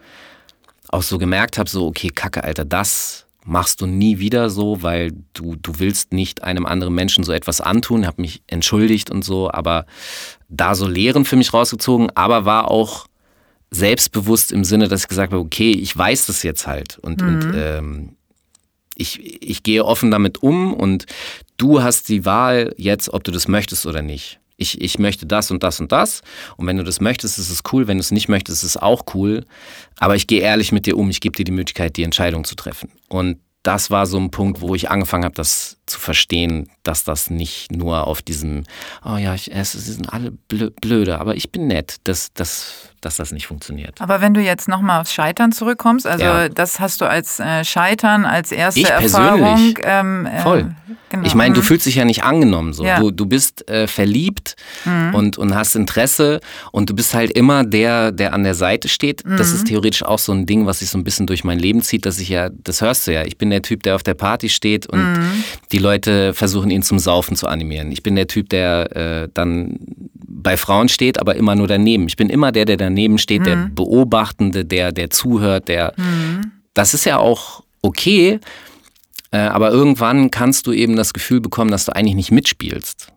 auch 0.89 1.01
so 1.01 1.17
gemerkt 1.17 1.57
habe, 1.57 1.67
so, 1.67 1.87
okay, 1.87 2.09
Kacke, 2.09 2.43
Alter, 2.43 2.63
das 2.63 3.25
machst 3.43 3.81
du 3.81 3.87
nie 3.87 4.19
wieder 4.19 4.51
so, 4.51 4.83
weil 4.83 5.13
du, 5.33 5.55
du 5.55 5.79
willst 5.79 6.13
nicht 6.13 6.43
einem 6.43 6.67
anderen 6.67 6.93
Menschen 6.93 7.23
so 7.23 7.31
etwas 7.31 7.59
antun, 7.59 8.05
habe 8.05 8.21
mich 8.21 8.43
entschuldigt 8.45 9.09
und 9.09 9.23
so, 9.23 9.49
aber 9.49 9.85
da 10.47 10.75
so 10.75 10.87
Lehren 10.87 11.25
für 11.25 11.37
mich 11.37 11.53
rausgezogen, 11.53 12.11
aber 12.13 12.45
war 12.45 12.69
auch 12.69 13.07
selbstbewusst 13.71 14.51
im 14.51 14.63
Sinne, 14.63 14.88
dass 14.88 15.01
ich 15.03 15.08
gesagt 15.08 15.34
habe, 15.34 15.43
okay, 15.43 15.71
ich 15.71 15.95
weiß 15.95 16.27
das 16.27 16.43
jetzt 16.43 16.67
halt 16.67 16.97
und, 16.99 17.21
mhm. 17.21 17.27
und 17.27 17.53
ähm, 17.56 18.15
ich, 18.95 19.43
ich 19.43 19.63
gehe 19.63 19.86
offen 19.86 20.12
damit 20.12 20.41
um 20.41 20.73
und 20.73 21.06
du 21.58 21.84
hast 21.84 22.10
die 22.10 22.25
Wahl 22.25 22.73
jetzt, 22.77 23.13
ob 23.13 23.23
du 23.23 23.32
das 23.32 23.47
möchtest 23.47 23.86
oder 23.86 24.01
nicht. 24.01 24.39
Ich, 24.60 24.82
ich 24.82 24.97
möchte 24.97 25.27
das 25.27 25.51
und 25.51 25.62
das 25.62 25.80
und 25.80 25.91
das. 25.91 26.21
Und 26.56 26.65
wenn 26.65 26.77
du 26.77 26.84
das 26.84 26.99
möchtest, 26.99 27.38
ist 27.38 27.51
es 27.51 27.62
cool. 27.71 27.88
Wenn 27.88 27.97
du 27.97 28.01
es 28.01 28.10
nicht 28.10 28.27
möchtest, 28.27 28.63
ist 28.63 28.71
es 28.71 28.77
auch 28.77 29.03
cool. 29.13 29.45
Aber 29.99 30.15
ich 30.15 30.25
gehe 30.25 30.41
ehrlich 30.41 30.71
mit 30.71 30.88
dir 30.88 30.97
um. 30.97 31.12
Ich 31.12 31.21
gebe 31.21 31.36
dir 31.36 31.43
die 31.43 31.51
Möglichkeit, 31.51 31.95
die 31.95 32.01
Entscheidung 32.01 32.43
zu 32.43 32.56
treffen. 32.56 32.89
Und 33.08 33.38
das 33.62 33.91
war 33.91 34.08
so 34.08 34.17
ein 34.17 34.32
Punkt, 34.32 34.62
wo 34.62 34.73
ich 34.73 34.89
angefangen 34.89 35.25
habe, 35.25 35.36
das 35.36 35.76
zu 35.88 36.00
verstehen, 36.00 36.69
dass 36.84 37.04
das 37.04 37.30
nicht 37.30 37.71
nur 37.71 38.08
auf 38.08 38.21
diesem, 38.21 38.63
oh 39.04 39.17
ja, 39.17 39.34
ich, 39.34 39.54
es, 39.54 39.71
sind 39.71 40.13
alle 40.13 40.32
blöde, 40.32 41.19
aber 41.19 41.36
ich 41.36 41.52
bin 41.52 41.67
nett, 41.67 41.95
dass, 42.04 42.34
dass, 42.34 42.89
dass 43.02 43.15
das 43.15 43.32
nicht 43.32 43.47
funktioniert. 43.47 44.00
Aber 44.02 44.21
wenn 44.21 44.34
du 44.34 44.41
jetzt 44.41 44.67
nochmal 44.67 45.02
aufs 45.02 45.13
Scheitern 45.13 45.52
zurückkommst, 45.52 46.06
also 46.06 46.23
ja. 46.23 46.50
das 46.50 46.80
hast 46.80 47.02
du 47.02 47.06
als 47.06 47.39
äh, 47.39 47.63
Scheitern, 47.63 48.26
als 48.26 48.52
erste 48.52 48.82
ich 48.82 48.89
Erfahrung. 48.89 49.78
Ähm, 49.84 50.26
äh, 50.26 50.39
Voll. 50.41 50.76
Genau. 51.10 51.26
Ich 51.26 51.36
meine, 51.36 51.54
du 51.54 51.62
mhm. 51.62 51.65
fühlst 51.65 51.86
dich 51.86 51.95
ja 51.95 52.06
nicht 52.06 52.23
angenommen. 52.23 52.73
So. 52.73 52.86
Ja. 52.86 53.00
Du, 53.00 53.12
du 53.12 53.26
bist 53.26 53.69
äh, 53.69 53.88
verliebt 53.88 54.56
mhm. 54.86 55.15
und, 55.15 55.38
und 55.38 55.56
hast 55.56 55.76
Interesse 55.76 56.39
und 56.71 56.89
du 56.89 56.95
bist 56.95 57.13
halt 57.13 57.32
immer 57.32 57.63
der, 57.63 58.12
der 58.12 58.34
an 58.34 58.43
der 58.43 58.56
Seite 58.56 58.88
steht. 58.88 59.26
Mhm. 59.26 59.38
Das 59.38 59.52
ist 59.52 59.62
mhm. 59.62 59.67
theoretisch 59.67 60.04
auch 60.04 60.19
so 60.19 60.32
ein 60.32 60.45
Ding, 60.45 60.65
was 60.65 60.80
sich 60.80 60.89
so 60.89 60.97
ein 60.97 61.04
bisschen 61.04 61.28
durch 61.28 61.43
mein 61.43 61.60
Leben 61.60 61.82
zieht, 61.82 62.06
dass 62.06 62.19
ich 62.19 62.30
ja, 62.30 62.50
das 62.50 62.82
hörst 62.82 63.08
du 63.08 63.13
ja, 63.13 63.23
ich 63.23 63.38
bin 63.38 63.50
der 63.50 63.62
Typ, 63.62 63.84
der 63.84 63.95
auf 63.95 64.04
der 64.04 64.13
Party 64.13 64.50
steht 64.50 64.88
und 64.88 65.13
mhm. 65.13 65.43
die 65.71 65.80
Leute 65.80 66.34
versuchen 66.34 66.69
ihn 66.69 66.84
zum 66.84 67.00
Saufen 67.00 67.36
zu 67.36 67.47
animieren. 67.47 67.91
Ich 67.91 68.04
bin 68.04 68.15
der 68.15 68.28
Typ, 68.28 68.50
der 68.50 68.95
äh, 68.95 69.30
dann 69.34 69.80
bei 70.13 70.58
Frauen 70.58 70.89
steht, 70.89 71.19
aber 71.19 71.36
immer 71.36 71.56
nur 71.56 71.67
daneben. 71.67 72.08
Ich 72.08 72.15
bin 72.15 72.30
immer 72.30 72.52
der, 72.52 72.65
der 72.65 72.78
daneben 72.78 73.17
steht, 73.17 73.45
der 73.45 73.56
mhm. 73.56 73.76
Beobachtende, 73.76 74.65
der, 74.65 74.91
der 74.91 75.10
zuhört, 75.10 75.67
der. 75.67 75.93
Das 76.73 76.93
ist 76.93 77.06
ja 77.06 77.17
auch 77.17 77.63
okay. 77.82 78.39
Äh, 79.31 79.39
aber 79.39 79.71
irgendwann 79.71 80.31
kannst 80.31 80.67
du 80.67 80.71
eben 80.71 80.95
das 80.95 81.13
Gefühl 81.13 81.41
bekommen, 81.41 81.71
dass 81.71 81.85
du 81.85 81.95
eigentlich 81.95 82.15
nicht 82.15 82.31
mitspielst. 82.31 83.07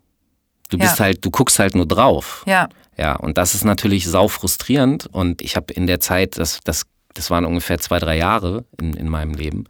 Du 0.71 0.79
bist 0.79 0.99
ja. 0.99 1.07
halt, 1.07 1.25
du 1.25 1.31
guckst 1.31 1.59
halt 1.59 1.75
nur 1.75 1.87
drauf. 1.87 2.45
Ja. 2.47 2.69
Ja, 2.97 3.17
und 3.17 3.39
das 3.39 3.55
ist 3.55 3.65
natürlich 3.65 4.07
sau 4.07 4.29
frustrierend. 4.29 5.07
Und 5.07 5.43
ich 5.43 5.57
habe 5.57 5.73
in 5.73 5.87
der 5.87 6.01
Zeit, 6.01 6.39
das, 6.39 6.61
das, 6.65 6.85
das 7.15 7.31
waren 7.31 7.45
ungefähr 7.45 7.79
zwei, 7.79 7.99
drei 7.99 8.17
Jahre 8.17 8.65
in, 8.79 8.95
in 8.95 9.09
meinem 9.09 9.33
Leben, 9.33 9.65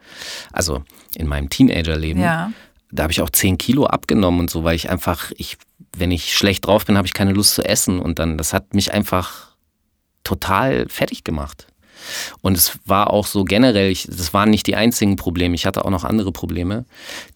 also 0.52 0.82
in 1.14 1.26
meinem 1.26 1.48
Teenagerleben. 1.48 2.22
Ja. 2.22 2.52
Da 2.90 3.04
habe 3.04 3.12
ich 3.12 3.22
auch 3.22 3.30
zehn 3.30 3.56
Kilo 3.56 3.86
abgenommen 3.86 4.40
und 4.40 4.50
so, 4.50 4.64
weil 4.64 4.74
ich 4.74 4.90
einfach, 4.90 5.30
ich, 5.36 5.58
wenn 5.96 6.10
ich 6.10 6.36
schlecht 6.36 6.66
drauf 6.66 6.86
bin, 6.86 6.96
habe 6.96 7.06
ich 7.06 7.14
keine 7.14 7.32
Lust 7.32 7.54
zu 7.54 7.64
essen. 7.64 8.00
Und 8.00 8.18
dann, 8.18 8.36
das 8.36 8.52
hat 8.52 8.74
mich 8.74 8.92
einfach 8.92 9.50
total 10.24 10.88
fertig 10.88 11.22
gemacht. 11.22 11.68
Und 12.40 12.56
es 12.56 12.78
war 12.86 13.10
auch 13.10 13.26
so 13.26 13.44
generell, 13.44 13.90
ich, 13.90 14.06
das 14.06 14.32
waren 14.34 14.50
nicht 14.50 14.66
die 14.66 14.76
einzigen 14.76 15.16
Probleme, 15.16 15.54
ich 15.54 15.66
hatte 15.66 15.84
auch 15.84 15.90
noch 15.90 16.04
andere 16.04 16.32
Probleme. 16.32 16.84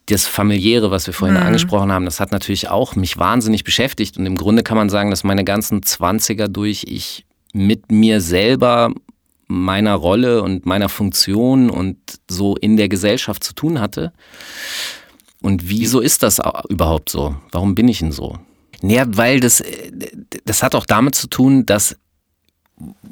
Das 0.06 0.26
familiäre, 0.26 0.90
was 0.90 1.06
wir 1.06 1.14
vorhin 1.14 1.36
mhm. 1.36 1.44
angesprochen 1.44 1.92
haben, 1.92 2.04
das 2.04 2.20
hat 2.20 2.32
natürlich 2.32 2.68
auch 2.68 2.96
mich 2.96 3.18
wahnsinnig 3.18 3.64
beschäftigt. 3.64 4.18
Und 4.18 4.26
im 4.26 4.36
Grunde 4.36 4.62
kann 4.62 4.76
man 4.76 4.90
sagen, 4.90 5.10
dass 5.10 5.24
meine 5.24 5.44
ganzen 5.44 5.82
Zwanziger 5.82 6.48
durch 6.48 6.84
ich 6.86 7.24
mit 7.52 7.90
mir 7.90 8.20
selber 8.20 8.92
meiner 9.46 9.94
Rolle 9.94 10.42
und 10.42 10.66
meiner 10.66 10.88
Funktion 10.88 11.70
und 11.70 11.96
so 12.28 12.56
in 12.56 12.76
der 12.76 12.88
Gesellschaft 12.88 13.44
zu 13.44 13.54
tun 13.54 13.80
hatte. 13.80 14.12
Und 15.40 15.68
wieso 15.68 16.00
ist 16.00 16.22
das 16.22 16.40
überhaupt 16.68 17.10
so? 17.10 17.36
Warum 17.52 17.74
bin 17.74 17.88
ich 17.88 17.98
denn 17.98 18.12
so? 18.12 18.38
Naja, 18.82 19.04
weil 19.08 19.40
das, 19.40 19.62
das 20.44 20.62
hat 20.62 20.74
auch 20.74 20.86
damit 20.86 21.14
zu 21.14 21.28
tun, 21.28 21.66
dass 21.66 21.96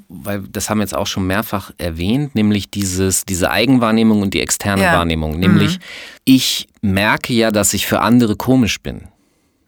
weil 0.09 0.43
das 0.43 0.71
haben 0.71 0.79
wir 0.79 0.83
jetzt 0.83 0.95
auch 0.95 1.07
schon 1.07 1.27
mehrfach 1.27 1.71
erwähnt, 1.79 2.35
nämlich 2.35 2.71
dieses, 2.71 3.25
diese 3.25 3.51
Eigenwahrnehmung 3.51 4.23
und 4.23 4.35
die 4.35 4.41
externe 4.41 4.83
ja. 4.83 4.93
Wahrnehmung. 4.95 5.39
Nämlich, 5.39 5.79
mhm. 5.79 5.83
ich 6.25 6.69
merke 6.81 7.33
ja, 7.33 7.51
dass 7.51 7.75
ich 7.75 7.87
für 7.87 8.01
andere 8.01 8.37
komisch 8.37 8.81
bin. 8.81 9.09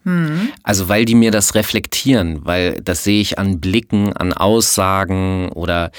Mhm. 0.05 0.51
Also 0.63 0.89
weil 0.89 1.05
die 1.05 1.15
mir 1.15 1.31
das 1.31 1.55
reflektieren, 1.55 2.45
weil 2.45 2.81
das 2.83 3.05
sehe 3.05 3.21
ich 3.21 3.39
an 3.39 3.61
Blicken, 3.61 4.13
an 4.13 4.33
Aussagen 4.33 5.49
oder 5.51 5.91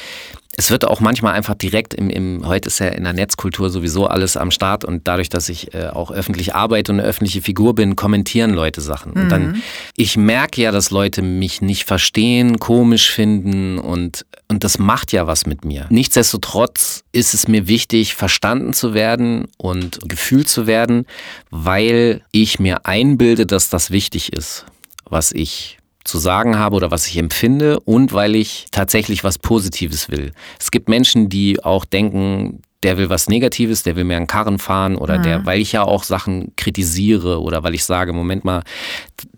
es 0.58 0.72
wird 0.72 0.86
auch 0.86 1.00
manchmal 1.00 1.34
einfach 1.34 1.56
direkt 1.56 1.94
im, 1.94 2.10
im, 2.10 2.48
heute 2.48 2.68
ist 2.68 2.80
ja 2.80 2.88
in 2.88 3.04
der 3.04 3.13
Netzkultur 3.13 3.70
sowieso 3.70 4.08
alles 4.08 4.38
am 4.38 4.52
Start 4.52 4.86
und 4.86 5.08
dadurch, 5.08 5.30
dass 5.30 5.50
ich 5.50 5.74
äh, 5.74 5.88
auch 5.88 6.12
öffentlich 6.12 6.56
arbeite 6.56 6.91
und 6.91 7.00
eine 7.00 7.08
öffentliche 7.08 7.41
Figur 7.41 7.76
bin, 7.76 7.96
kommentieren 7.96 8.52
Leute 8.52 8.82
Sachen. 8.82 9.13
Mhm. 9.13 9.22
Und 9.22 9.30
dann, 9.30 9.48
mhm. 9.48 9.62
ich 9.98 10.18
merke 10.18 10.62
ja, 10.62 10.72
dass 10.72 10.91
Leute 10.91 11.22
mich 11.22 11.62
nicht 11.62 11.84
verstehen, 11.86 12.60
komisch 12.60 13.12
finden 13.12 13.78
und, 13.78 14.26
und 14.48 14.63
das 14.63 14.80
macht 14.80 15.12
ja 15.12 15.28
was 15.28 15.46
mit 15.46 15.65
mir. 15.65 15.88
Nichtsdestotrotz 15.89 17.04
ist 17.12 17.34
es 17.34 17.48
mir 17.48 17.68
wichtig, 17.68 18.15
verstanden 18.15 18.74
zu 18.74 18.94
werden 18.94 19.48
und 19.58 20.00
gefühlt 20.08 20.48
zu 20.48 20.68
werden, 20.68 21.06
weil 21.50 22.22
ich 22.32 22.60
mir 22.60 22.86
einbilde, 22.86 23.46
dass 23.46 23.70
das 23.70 23.91
wichtig 23.91 24.32
ist, 24.34 24.65
was 25.06 25.32
ich 25.32 25.78
zu 26.06 26.20
sagen 26.20 26.58
habe 26.58 26.76
oder 26.76 26.91
was 26.91 27.08
ich 27.08 27.18
empfinde 27.18 27.80
und 27.82 28.13
weil 28.13 28.36
ich 28.36 28.68
tatsächlich 28.72 29.24
was 29.24 29.39
Positives 29.39 30.10
will. 30.10 30.32
Es 30.60 30.72
gibt 30.72 30.88
Menschen, 30.88 31.30
die 31.30 31.63
auch 31.63 31.84
denken, 31.84 32.62
der 32.84 32.98
will 32.98 33.10
was 33.10 33.28
Negatives, 33.28 33.82
der 33.82 33.96
will 33.96 34.04
mir 34.04 34.15
einen 34.15 34.28
Karren 34.28 34.60
fahren 34.60 34.96
oder 34.96 35.18
mhm. 35.18 35.24
der, 35.24 35.46
weil 35.46 35.60
ich 35.60 35.72
ja 35.72 35.84
auch 35.84 36.04
Sachen 36.04 36.56
kritisiere 36.56 37.41
oder 37.41 37.63
weil 37.63 37.74
ich 37.74 37.84
sage, 37.84 38.13
Moment 38.13 38.46
mal, 38.46 38.62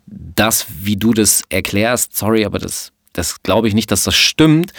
das, 0.06 0.68
wie 0.82 0.98
du 0.98 1.14
das 1.14 1.44
erklärst, 1.50 2.16
sorry, 2.18 2.44
aber 2.44 2.60
das, 2.60 2.92
das 3.14 3.42
glaube 3.44 3.70
ich 3.70 3.74
nicht, 3.74 3.90
dass 3.90 4.04
das 4.04 4.16
stimmt. 4.16 4.74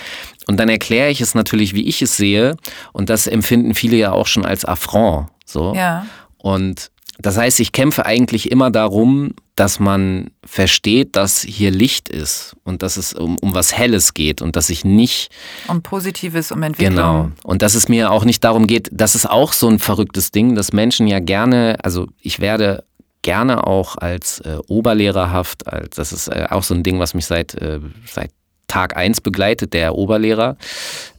Und 0.47 0.59
dann 0.59 0.69
erkläre 0.69 1.11
ich 1.11 1.23
es 1.23 1.35
natürlich, 1.35 1.75
wie 1.75 1.89
ich 1.89 2.03
es 2.03 2.17
sehe. 2.17 2.57
Und 2.93 3.09
das 3.09 3.27
empfinden 3.27 3.75
viele 3.75 3.97
ja 3.97 4.13
auch 4.13 4.27
schon 4.27 4.45
als 4.45 4.65
Affront. 4.65 5.29
So. 5.47 5.75
Ja. 5.75 6.07
Und 6.37 6.91
das 7.19 7.37
heißt, 7.37 7.61
ich 7.61 7.73
kämpfe 7.73 8.07
eigentlich 8.07 8.51
immer 8.51 8.71
darum, 8.71 9.35
dass 9.59 9.81
man 9.81 10.31
versteht, 10.45 11.17
dass 11.17 11.43
hier 11.43 11.73
Licht 11.73 12.09
ist 12.09 12.55
und 12.63 12.83
dass 12.83 12.97
es 12.97 13.13
um, 13.13 13.37
um 13.41 13.55
was 13.55 13.77
Helles 13.77 14.15
geht 14.15 14.41
und 14.41 14.55
dass 14.55 14.71
ich 14.71 14.85
nicht. 14.85 15.33
Um 15.67 15.83
Positives, 15.83 16.53
um 16.53 16.63
Entwicklung. 16.63 16.95
Genau. 16.95 17.31
Und 17.43 17.63
dass 17.63 17.75
es 17.75 17.89
mir 17.89 18.13
auch 18.13 18.25
nicht 18.25 18.45
darum 18.45 18.69
geht, 18.69 18.89
das 18.93 19.17
ist 19.17 19.29
auch 19.29 19.53
so 19.53 19.69
ein 19.69 19.81
verrücktes 19.81 20.31
Ding, 20.31 20.55
dass 20.55 20.73
Menschen 20.73 21.09
ja 21.09 21.19
gerne, 21.19 21.77
also 21.83 22.07
ich 22.21 22.39
werde 22.39 22.85
gerne 23.23 23.67
auch 23.67 23.97
als 23.97 24.39
äh, 24.41 24.59
Oberlehrerhaft, 24.69 25.67
als, 25.67 25.97
das 25.97 26.13
ist 26.13 26.29
äh, 26.29 26.47
auch 26.51 26.63
so 26.63 26.75
ein 26.75 26.85
Ding, 26.85 27.01
was 27.01 27.15
mich 27.15 27.27
seit, 27.27 27.55
äh, 27.55 27.81
seit 28.07 28.31
Tag 28.69 28.97
eins 28.97 29.21
begleitet, 29.21 29.75
der 29.75 29.97
Oberlehrer. 29.97 30.57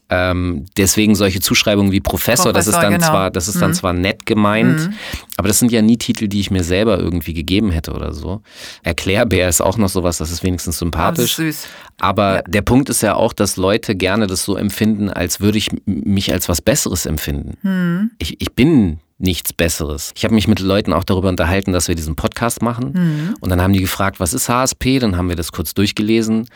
Ähm, 0.10 0.66
deswegen 0.78 1.14
solche 1.16 1.40
Zuschreibungen 1.40 1.92
wie 1.92 2.00
Professor, 2.00 2.52
Professor 2.52 2.54
das 2.54 2.68
ist 2.68 2.76
dann 2.76 2.94
genau. 2.94 3.08
zwar, 3.08 3.32
das 3.32 3.48
ist 3.48 3.56
mhm. 3.56 3.60
dann 3.60 3.74
zwar 3.76 3.94
nett 3.94 4.26
gemeint, 4.26 4.88
mhm. 4.88 4.94
aber 5.38 5.48
das 5.48 5.60
sind 5.60 5.72
ja 5.72 5.82
nie 5.82 5.98
Titel, 5.98 6.28
die 6.28 6.40
ich 6.40 6.50
mir 6.50 6.64
selber 6.64 7.00
irgendwie 7.00 7.34
gegeben 7.34 7.70
hätte 7.70 7.94
oder 7.94 8.14
so. 8.14 8.42
Erklärbär 8.84 9.48
ist 9.48 9.62
auch 9.62 9.78
noch 9.78 9.90
sowas, 9.90 10.18
das 10.18 10.32
ist 10.32 10.44
wenigstens 10.44 10.80
sympathisch. 10.80 11.36
Das 11.36 11.46
ist 11.46 11.62
süß. 11.62 11.68
Aber 12.00 12.36
ja. 12.38 12.42
der 12.44 12.62
Punkt 12.62 12.90
ist 12.90 13.02
ja 13.02 13.16
auch, 13.16 13.34
dass 13.34 13.58
Leute 13.58 13.96
gerne 13.96 14.26
das 14.26 14.44
so 14.44 14.56
empfinden, 14.56 15.10
als 15.10 15.42
würde 15.42 15.58
ich 15.58 15.70
mich 15.86 16.34
als 16.34 16.50
was 16.50 16.62
Besseres 16.62 17.06
empfinden. 17.06 17.58
Mhm. 17.62 18.12
Ich, 18.18 18.42
ich 18.42 18.54
bin 18.54 19.00
nichts 19.20 19.54
Besseres. 19.54 20.14
Ich 20.16 20.24
habe 20.24 20.34
mich 20.34 20.48
mit 20.48 20.60
Leuten 20.60 20.94
auch 20.94 21.04
darüber 21.04 21.30
unterhalten, 21.30 21.74
dass 21.74 21.90
wir 21.90 21.96
diesen 21.96 22.16
Podcast 22.16 22.62
machen. 22.62 22.94
Mhm. 22.94 23.36
Und 23.42 23.50
dann 23.50 23.62
haben 23.62 23.74
die 23.74 23.82
gefragt, 23.82 24.20
was 24.20 24.34
ist 24.34 24.50
HSP? 24.50 25.00
Dann 25.00 25.18
haben 25.18 25.30
wir 25.30 25.36
das 25.36 25.52
kurz 25.52 25.74
durchgelesen. 25.74 26.48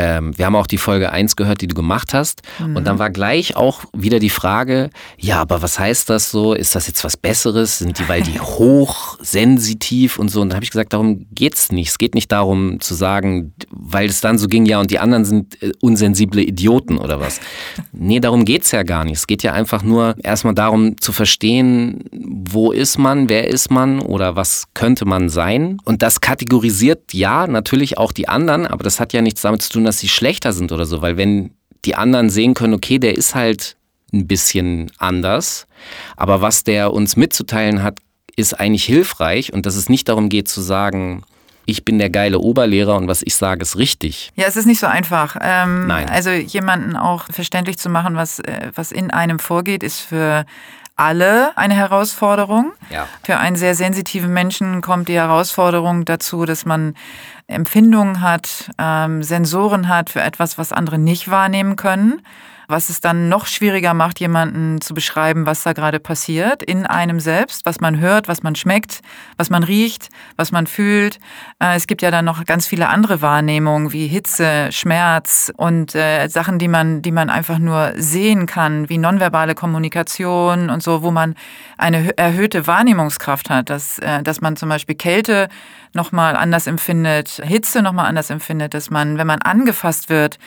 Ähm, 0.00 0.36
wir 0.38 0.46
haben 0.46 0.56
auch 0.56 0.66
die 0.66 0.78
Folge 0.78 1.12
1 1.12 1.36
gehört, 1.36 1.60
die 1.60 1.66
du 1.66 1.74
gemacht 1.74 2.14
hast. 2.14 2.40
Mhm. 2.58 2.76
Und 2.76 2.86
dann 2.86 2.98
war 2.98 3.10
gleich 3.10 3.54
auch 3.54 3.84
wieder 3.92 4.18
die 4.18 4.30
Frage, 4.30 4.88
ja, 5.18 5.42
aber 5.42 5.60
was 5.60 5.78
heißt 5.78 6.08
das 6.08 6.30
so? 6.30 6.54
Ist 6.54 6.74
das 6.74 6.86
jetzt 6.86 7.04
was 7.04 7.18
Besseres? 7.18 7.80
Sind 7.80 7.98
die, 7.98 8.08
weil 8.08 8.22
die 8.22 8.40
hochsensitiv 8.40 10.18
und 10.18 10.30
so? 10.30 10.40
Und 10.40 10.48
dann 10.48 10.56
habe 10.56 10.64
ich 10.64 10.70
gesagt, 10.70 10.94
darum 10.94 11.26
geht 11.32 11.54
es 11.54 11.70
nicht. 11.70 11.90
Es 11.90 11.98
geht 11.98 12.14
nicht 12.14 12.32
darum 12.32 12.80
zu 12.80 12.94
sagen, 12.94 13.52
weil 13.70 14.08
es 14.08 14.22
dann 14.22 14.38
so 14.38 14.46
ging, 14.48 14.64
ja, 14.64 14.80
und 14.80 14.90
die 14.90 14.98
anderen 14.98 15.26
sind 15.26 15.62
äh, 15.62 15.72
unsensible 15.82 16.40
Idioten 16.40 16.96
oder 16.96 17.20
was. 17.20 17.38
Nee, 17.92 18.20
darum 18.20 18.46
geht 18.46 18.62
es 18.62 18.70
ja 18.70 18.84
gar 18.84 19.04
nicht. 19.04 19.18
Es 19.18 19.26
geht 19.26 19.42
ja 19.42 19.52
einfach 19.52 19.82
nur 19.82 20.14
erstmal 20.22 20.54
darum 20.54 20.98
zu 20.98 21.12
verstehen, 21.12 22.04
wo 22.10 22.72
ist 22.72 22.96
man, 22.96 23.28
wer 23.28 23.48
ist 23.48 23.70
man 23.70 24.00
oder 24.00 24.34
was 24.34 24.64
könnte 24.72 25.04
man 25.04 25.28
sein. 25.28 25.76
Und 25.84 26.00
das 26.00 26.22
kategorisiert 26.22 27.12
ja 27.12 27.46
natürlich 27.46 27.98
auch 27.98 28.12
die 28.12 28.28
anderen, 28.28 28.66
aber 28.66 28.82
das 28.82 28.98
hat 28.98 29.12
ja 29.12 29.20
nichts 29.20 29.42
damit 29.42 29.60
zu 29.60 29.70
tun, 29.74 29.89
dass 29.90 29.98
sie 29.98 30.08
schlechter 30.08 30.52
sind 30.52 30.70
oder 30.70 30.86
so, 30.86 31.02
weil 31.02 31.16
wenn 31.16 31.50
die 31.84 31.96
anderen 31.96 32.30
sehen 32.30 32.54
können, 32.54 32.74
okay, 32.74 33.00
der 33.00 33.16
ist 33.16 33.34
halt 33.34 33.76
ein 34.12 34.28
bisschen 34.28 34.92
anders. 34.98 35.66
Aber 36.16 36.40
was 36.40 36.62
der 36.62 36.92
uns 36.92 37.16
mitzuteilen 37.16 37.82
hat, 37.82 37.98
ist 38.36 38.54
eigentlich 38.54 38.84
hilfreich 38.84 39.52
und 39.52 39.66
dass 39.66 39.74
es 39.74 39.88
nicht 39.88 40.08
darum 40.08 40.28
geht 40.28 40.46
zu 40.46 40.60
sagen, 40.60 41.24
ich 41.66 41.84
bin 41.84 41.98
der 41.98 42.08
geile 42.08 42.38
Oberlehrer 42.38 42.96
und 42.96 43.08
was 43.08 43.22
ich 43.22 43.34
sage 43.34 43.62
ist 43.62 43.76
richtig. 43.76 44.30
Ja, 44.36 44.46
es 44.46 44.56
ist 44.56 44.66
nicht 44.66 44.78
so 44.78 44.86
einfach. 44.86 45.36
Ähm, 45.40 45.88
Nein. 45.88 46.08
Also 46.08 46.30
jemanden 46.30 46.94
auch 46.94 47.24
verständlich 47.24 47.76
zu 47.76 47.88
machen, 47.88 48.14
was, 48.14 48.38
äh, 48.38 48.70
was 48.76 48.92
in 48.92 49.10
einem 49.10 49.40
vorgeht, 49.40 49.82
ist 49.82 49.98
für 49.98 50.46
alle 51.00 51.56
eine 51.56 51.74
Herausforderung. 51.74 52.72
Ja. 52.90 53.06
Für 53.22 53.38
einen 53.38 53.56
sehr 53.56 53.74
sensitiven 53.74 54.32
Menschen 54.32 54.82
kommt 54.82 55.08
die 55.08 55.14
Herausforderung 55.14 56.04
dazu, 56.04 56.44
dass 56.44 56.66
man 56.66 56.94
Empfindungen 57.46 58.20
hat, 58.20 58.70
ähm, 58.78 59.22
Sensoren 59.22 59.88
hat 59.88 60.10
für 60.10 60.20
etwas, 60.20 60.58
was 60.58 60.72
andere 60.72 60.98
nicht 60.98 61.30
wahrnehmen 61.30 61.76
können 61.76 62.22
was 62.70 62.88
es 62.88 63.00
dann 63.00 63.28
noch 63.28 63.46
schwieriger 63.46 63.94
macht, 63.94 64.20
jemanden 64.20 64.80
zu 64.80 64.94
beschreiben, 64.94 65.46
was 65.46 65.62
da 65.62 65.72
gerade 65.72 66.00
passiert 66.00 66.62
in 66.62 66.86
einem 66.86 67.20
selbst, 67.20 67.66
was 67.66 67.80
man 67.80 68.00
hört, 68.00 68.28
was 68.28 68.42
man 68.42 68.54
schmeckt, 68.54 69.00
was 69.36 69.50
man 69.50 69.62
riecht, 69.62 70.08
was 70.36 70.52
man 70.52 70.66
fühlt. 70.66 71.18
Äh, 71.58 71.76
es 71.76 71.86
gibt 71.86 72.02
ja 72.02 72.10
dann 72.10 72.24
noch 72.24 72.44
ganz 72.44 72.66
viele 72.66 72.88
andere 72.88 73.22
Wahrnehmungen 73.22 73.92
wie 73.92 74.06
Hitze, 74.06 74.70
Schmerz 74.70 75.52
und 75.56 75.94
äh, 75.94 76.28
Sachen, 76.28 76.58
die 76.58 76.68
man, 76.68 77.02
die 77.02 77.12
man 77.12 77.30
einfach 77.30 77.58
nur 77.58 77.92
sehen 77.96 78.46
kann, 78.46 78.88
wie 78.88 78.98
nonverbale 78.98 79.54
Kommunikation 79.54 80.70
und 80.70 80.82
so, 80.82 81.02
wo 81.02 81.10
man 81.10 81.34
eine 81.76 82.16
erhöhte 82.16 82.66
Wahrnehmungskraft 82.66 83.50
hat, 83.50 83.70
dass, 83.70 83.98
äh, 83.98 84.22
dass 84.22 84.40
man 84.40 84.56
zum 84.56 84.68
Beispiel 84.68 84.94
Kälte 84.94 85.48
nochmal 85.92 86.36
anders 86.36 86.66
empfindet, 86.66 87.40
Hitze 87.44 87.82
nochmal 87.82 88.06
anders 88.06 88.30
empfindet, 88.30 88.74
dass 88.74 88.90
man, 88.90 89.18
wenn 89.18 89.26
man 89.26 89.42
angefasst 89.42 90.08
wird, 90.08 90.38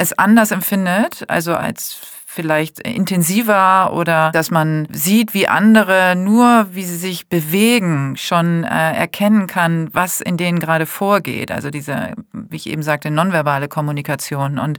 es 0.00 0.18
anders 0.18 0.50
empfindet, 0.50 1.24
also 1.28 1.54
als 1.54 2.00
vielleicht 2.24 2.78
intensiver 2.78 3.92
oder 3.92 4.30
dass 4.30 4.50
man 4.50 4.86
sieht, 4.92 5.34
wie 5.34 5.48
andere 5.48 6.14
nur, 6.16 6.68
wie 6.70 6.84
sie 6.84 6.96
sich 6.96 7.28
bewegen, 7.28 8.16
schon 8.16 8.64
äh, 8.64 8.92
erkennen 8.94 9.46
kann, 9.46 9.88
was 9.92 10.20
in 10.20 10.36
denen 10.36 10.58
gerade 10.58 10.86
vorgeht. 10.86 11.50
Also 11.50 11.70
diese, 11.70 12.14
wie 12.32 12.56
ich 12.56 12.68
eben 12.68 12.82
sagte, 12.82 13.10
nonverbale 13.10 13.68
Kommunikation. 13.68 14.58
Und 14.58 14.78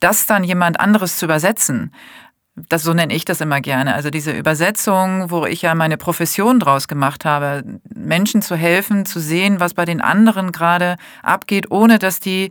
das 0.00 0.26
dann 0.26 0.44
jemand 0.44 0.80
anderes 0.80 1.18
zu 1.18 1.26
übersetzen, 1.26 1.94
das 2.68 2.82
so 2.82 2.92
nenne 2.92 3.14
ich 3.14 3.24
das 3.24 3.40
immer 3.40 3.60
gerne. 3.60 3.94
Also 3.94 4.10
diese 4.10 4.32
Übersetzung, 4.32 5.30
wo 5.30 5.46
ich 5.46 5.62
ja 5.62 5.76
meine 5.76 5.96
Profession 5.96 6.58
draus 6.58 6.88
gemacht 6.88 7.24
habe, 7.24 7.62
Menschen 7.94 8.42
zu 8.42 8.56
helfen, 8.56 9.06
zu 9.06 9.20
sehen, 9.20 9.60
was 9.60 9.72
bei 9.72 9.84
den 9.84 10.00
anderen 10.00 10.50
gerade 10.50 10.96
abgeht, 11.22 11.70
ohne 11.70 12.00
dass 12.00 12.18
die 12.18 12.50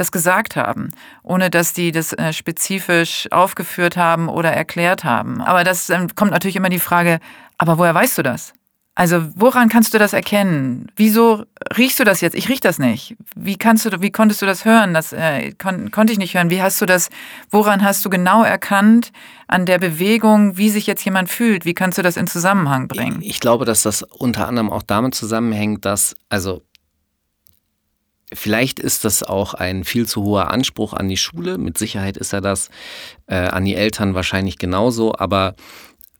das 0.00 0.12
gesagt 0.12 0.56
haben, 0.56 0.90
ohne 1.22 1.50
dass 1.50 1.72
die 1.72 1.92
das 1.92 2.12
äh, 2.12 2.32
spezifisch 2.32 3.28
aufgeführt 3.30 3.96
haben 3.96 4.28
oder 4.28 4.52
erklärt 4.52 5.04
haben. 5.04 5.40
Aber 5.40 5.64
das 5.64 5.90
ähm, 5.90 6.08
kommt 6.14 6.30
natürlich 6.30 6.56
immer 6.56 6.68
die 6.68 6.78
Frage, 6.78 7.20
aber 7.58 7.78
woher 7.78 7.94
weißt 7.94 8.18
du 8.18 8.22
das? 8.22 8.52
Also 8.98 9.22
woran 9.36 9.68
kannst 9.68 9.94
du 9.94 9.98
das 9.98 10.12
erkennen? 10.12 10.90
Wieso 10.96 11.44
riechst 11.76 12.00
du 12.00 12.04
das 12.04 12.20
jetzt? 12.20 12.34
Ich 12.34 12.48
riech 12.48 12.58
das 12.58 12.80
nicht. 12.80 13.14
Wie 13.36 13.56
kannst 13.56 13.86
du, 13.86 14.02
wie 14.02 14.10
konntest 14.10 14.42
du 14.42 14.46
das 14.46 14.64
hören? 14.64 14.92
Das 14.92 15.12
äh, 15.12 15.52
kon 15.52 15.92
konnte 15.92 16.12
ich 16.12 16.18
nicht 16.18 16.34
hören. 16.34 16.50
Wie 16.50 16.60
hast 16.60 16.80
du 16.80 16.86
das? 16.86 17.08
Woran 17.48 17.84
hast 17.84 18.04
du 18.04 18.10
genau 18.10 18.42
erkannt 18.42 19.12
an 19.46 19.66
der 19.66 19.78
Bewegung, 19.78 20.56
wie 20.56 20.68
sich 20.68 20.88
jetzt 20.88 21.04
jemand 21.04 21.30
fühlt? 21.30 21.64
Wie 21.64 21.74
kannst 21.74 21.96
du 21.98 22.02
das 22.02 22.16
in 22.16 22.26
Zusammenhang 22.26 22.88
bringen? 22.88 23.18
Ich, 23.20 23.30
ich 23.30 23.40
glaube, 23.40 23.64
dass 23.64 23.84
das 23.84 24.02
unter 24.02 24.48
anderem 24.48 24.68
auch 24.68 24.82
damit 24.82 25.14
zusammenhängt, 25.14 25.84
dass 25.84 26.16
also 26.28 26.62
Vielleicht 28.32 28.78
ist 28.78 29.04
das 29.04 29.22
auch 29.22 29.54
ein 29.54 29.84
viel 29.84 30.06
zu 30.06 30.22
hoher 30.22 30.50
Anspruch 30.50 30.92
an 30.92 31.08
die 31.08 31.16
Schule. 31.16 31.58
Mit 31.58 31.78
Sicherheit 31.78 32.16
ist 32.16 32.32
er 32.32 32.40
das. 32.40 32.70
Äh, 33.26 33.36
an 33.36 33.64
die 33.64 33.74
Eltern 33.74 34.14
wahrscheinlich 34.14 34.58
genauso. 34.58 35.14
Aber 35.14 35.54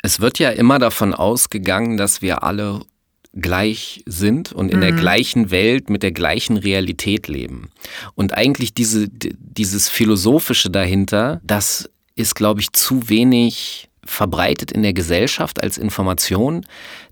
es 0.02 0.20
wird 0.20 0.38
ja 0.38 0.50
immer 0.50 0.78
davon 0.78 1.14
ausgegangen, 1.14 1.96
dass 1.96 2.22
wir 2.22 2.42
alle 2.42 2.80
gleich 3.34 4.02
sind 4.06 4.52
und 4.52 4.70
in 4.70 4.78
mhm. 4.78 4.82
der 4.82 4.92
gleichen 4.92 5.50
Welt 5.50 5.90
mit 5.90 6.02
der 6.02 6.12
gleichen 6.12 6.56
Realität 6.56 7.28
leben. 7.28 7.70
Und 8.14 8.34
eigentlich 8.34 8.74
diese, 8.74 9.08
dieses 9.08 9.88
Philosophische 9.88 10.70
dahinter, 10.70 11.40
das 11.44 11.90
ist, 12.14 12.34
glaube 12.34 12.60
ich, 12.60 12.72
zu 12.72 13.08
wenig 13.08 13.88
verbreitet 14.04 14.72
in 14.72 14.82
der 14.82 14.94
Gesellschaft 14.94 15.62
als 15.62 15.78
Information, 15.78 16.64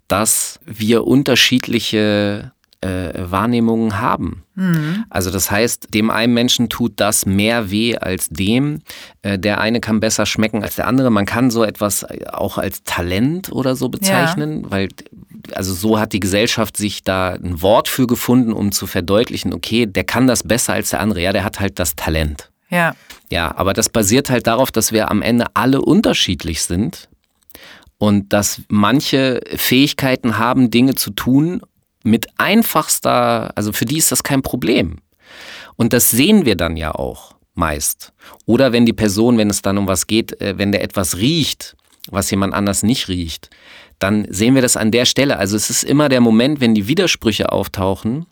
dass 0.08 0.60
wir 0.64 1.06
unterschiedliche 1.06 2.52
äh, 2.80 3.12
Wahrnehmungen 3.16 4.00
haben. 4.00 4.42
Mhm. 4.54 5.04
Also 5.10 5.30
das 5.30 5.50
heißt, 5.50 5.94
dem 5.94 6.10
einen 6.10 6.34
Menschen 6.34 6.68
tut 6.68 6.94
das 6.96 7.26
mehr 7.26 7.70
weh 7.70 7.96
als 7.96 8.28
dem. 8.28 8.80
Äh, 9.22 9.38
der 9.38 9.60
eine 9.60 9.80
kann 9.80 10.00
besser 10.00 10.26
schmecken 10.26 10.62
als 10.62 10.76
der 10.76 10.86
andere. 10.86 11.10
Man 11.10 11.26
kann 11.26 11.50
so 11.50 11.64
etwas 11.64 12.06
auch 12.32 12.58
als 12.58 12.82
Talent 12.84 13.50
oder 13.52 13.76
so 13.76 13.88
bezeichnen, 13.88 14.64
ja. 14.64 14.70
weil 14.70 14.88
also 15.54 15.74
so 15.74 15.98
hat 15.98 16.12
die 16.12 16.20
Gesellschaft 16.20 16.76
sich 16.76 17.02
da 17.02 17.30
ein 17.30 17.62
Wort 17.62 17.88
für 17.88 18.06
gefunden, 18.06 18.52
um 18.52 18.72
zu 18.72 18.86
verdeutlichen, 18.86 19.52
okay, 19.52 19.86
der 19.86 20.04
kann 20.04 20.26
das 20.26 20.42
besser 20.42 20.72
als 20.72 20.90
der 20.90 21.00
andere. 21.00 21.20
Ja, 21.20 21.32
der 21.32 21.44
hat 21.44 21.60
halt 21.60 21.78
das 21.78 21.94
Talent. 21.94 22.50
Ja. 22.70 22.94
Ja, 23.30 23.56
aber 23.56 23.72
das 23.72 23.88
basiert 23.88 24.30
halt 24.30 24.46
darauf, 24.46 24.70
dass 24.70 24.92
wir 24.92 25.10
am 25.10 25.22
Ende 25.22 25.46
alle 25.54 25.82
unterschiedlich 25.82 26.62
sind 26.62 27.08
und 27.98 28.32
dass 28.32 28.62
manche 28.68 29.40
Fähigkeiten 29.56 30.38
haben, 30.38 30.70
Dinge 30.70 30.94
zu 30.94 31.10
tun 31.10 31.62
mit 32.06 32.26
einfachster, 32.38 33.52
also 33.56 33.72
für 33.72 33.84
die 33.84 33.98
ist 33.98 34.12
das 34.12 34.22
kein 34.22 34.42
Problem. 34.42 34.98
Und 35.76 35.92
das 35.92 36.10
sehen 36.10 36.46
wir 36.46 36.56
dann 36.56 36.76
ja 36.76 36.94
auch 36.94 37.34
meist. 37.54 38.12
Oder 38.46 38.72
wenn 38.72 38.86
die 38.86 38.92
Person, 38.92 39.38
wenn 39.38 39.50
es 39.50 39.62
dann 39.62 39.78
um 39.78 39.88
was 39.88 40.06
geht, 40.06 40.40
äh, 40.40 40.58
wenn 40.58 40.72
der 40.72 40.82
etwas 40.82 41.16
riecht, 41.16 41.76
was 42.10 42.30
jemand 42.30 42.54
anders 42.54 42.82
nicht 42.82 43.08
riecht, 43.08 43.50
dann 43.98 44.26
sehen 44.30 44.54
wir 44.54 44.62
das 44.62 44.76
an 44.76 44.90
der 44.90 45.04
Stelle. 45.04 45.38
Also 45.38 45.56
es 45.56 45.70
ist 45.70 45.82
immer 45.82 46.08
der 46.08 46.20
Moment, 46.20 46.60
wenn 46.60 46.74
die 46.74 46.86
Widersprüche 46.86 47.50
auftauchen, 47.50 48.26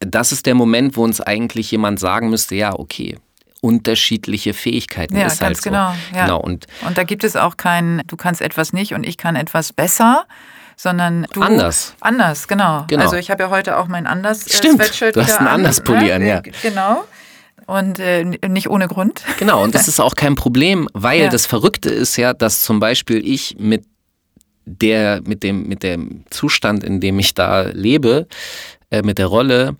das 0.00 0.32
ist 0.32 0.46
der 0.46 0.54
Moment, 0.54 0.96
wo 0.96 1.04
uns 1.04 1.20
eigentlich 1.20 1.70
jemand 1.70 2.00
sagen 2.00 2.30
müsste, 2.30 2.54
ja, 2.54 2.78
okay, 2.78 3.16
unterschiedliche 3.60 4.54
Fähigkeiten 4.54 5.16
ja, 5.16 5.26
ist 5.26 5.40
halt 5.40 5.56
so. 5.56 5.70
Genau, 5.70 5.94
ja. 6.14 6.24
genau. 6.24 6.40
Und, 6.40 6.66
und 6.86 6.98
da 6.98 7.04
gibt 7.04 7.22
es 7.22 7.36
auch 7.36 7.56
kein, 7.56 8.02
du 8.06 8.16
kannst 8.16 8.40
etwas 8.40 8.72
nicht 8.72 8.92
und 8.94 9.04
ich 9.04 9.16
kann 9.16 9.36
etwas 9.36 9.72
besser, 9.72 10.26
sondern 10.82 11.28
du 11.32 11.42
anders. 11.42 11.94
Anders, 12.00 12.48
genau. 12.48 12.84
genau. 12.88 13.04
Also 13.04 13.14
ich 13.14 13.30
habe 13.30 13.44
ja 13.44 13.50
heute 13.50 13.76
auch 13.76 13.86
mein 13.86 14.08
anders 14.08 14.48
äh, 14.48 14.56
Stimmt, 14.56 14.82
Sweatshirt 14.82 15.14
du 15.14 15.22
hast 15.22 15.38
ein 15.38 15.46
anders 15.46 15.80
polieren, 15.80 16.26
ja. 16.26 16.42
Genau. 16.60 17.04
Und 17.66 18.00
äh, 18.00 18.24
nicht 18.24 18.68
ohne 18.68 18.88
Grund. 18.88 19.22
Genau, 19.38 19.62
und 19.62 19.76
das 19.76 19.86
ist 19.86 20.00
auch 20.00 20.16
kein 20.16 20.34
Problem, 20.34 20.88
weil 20.92 21.22
ja. 21.22 21.28
das 21.28 21.46
Verrückte 21.46 21.88
ist 21.88 22.16
ja, 22.16 22.34
dass 22.34 22.62
zum 22.62 22.80
Beispiel 22.80 23.24
ich 23.24 23.56
mit 23.60 23.84
der, 24.64 25.20
mit 25.24 25.44
dem, 25.44 25.68
mit 25.68 25.84
dem 25.84 26.24
Zustand, 26.30 26.82
in 26.82 27.00
dem 27.00 27.16
ich 27.20 27.34
da 27.34 27.62
lebe, 27.62 28.26
äh, 28.90 29.02
mit 29.02 29.18
der 29.18 29.26
Rolle, 29.26 29.76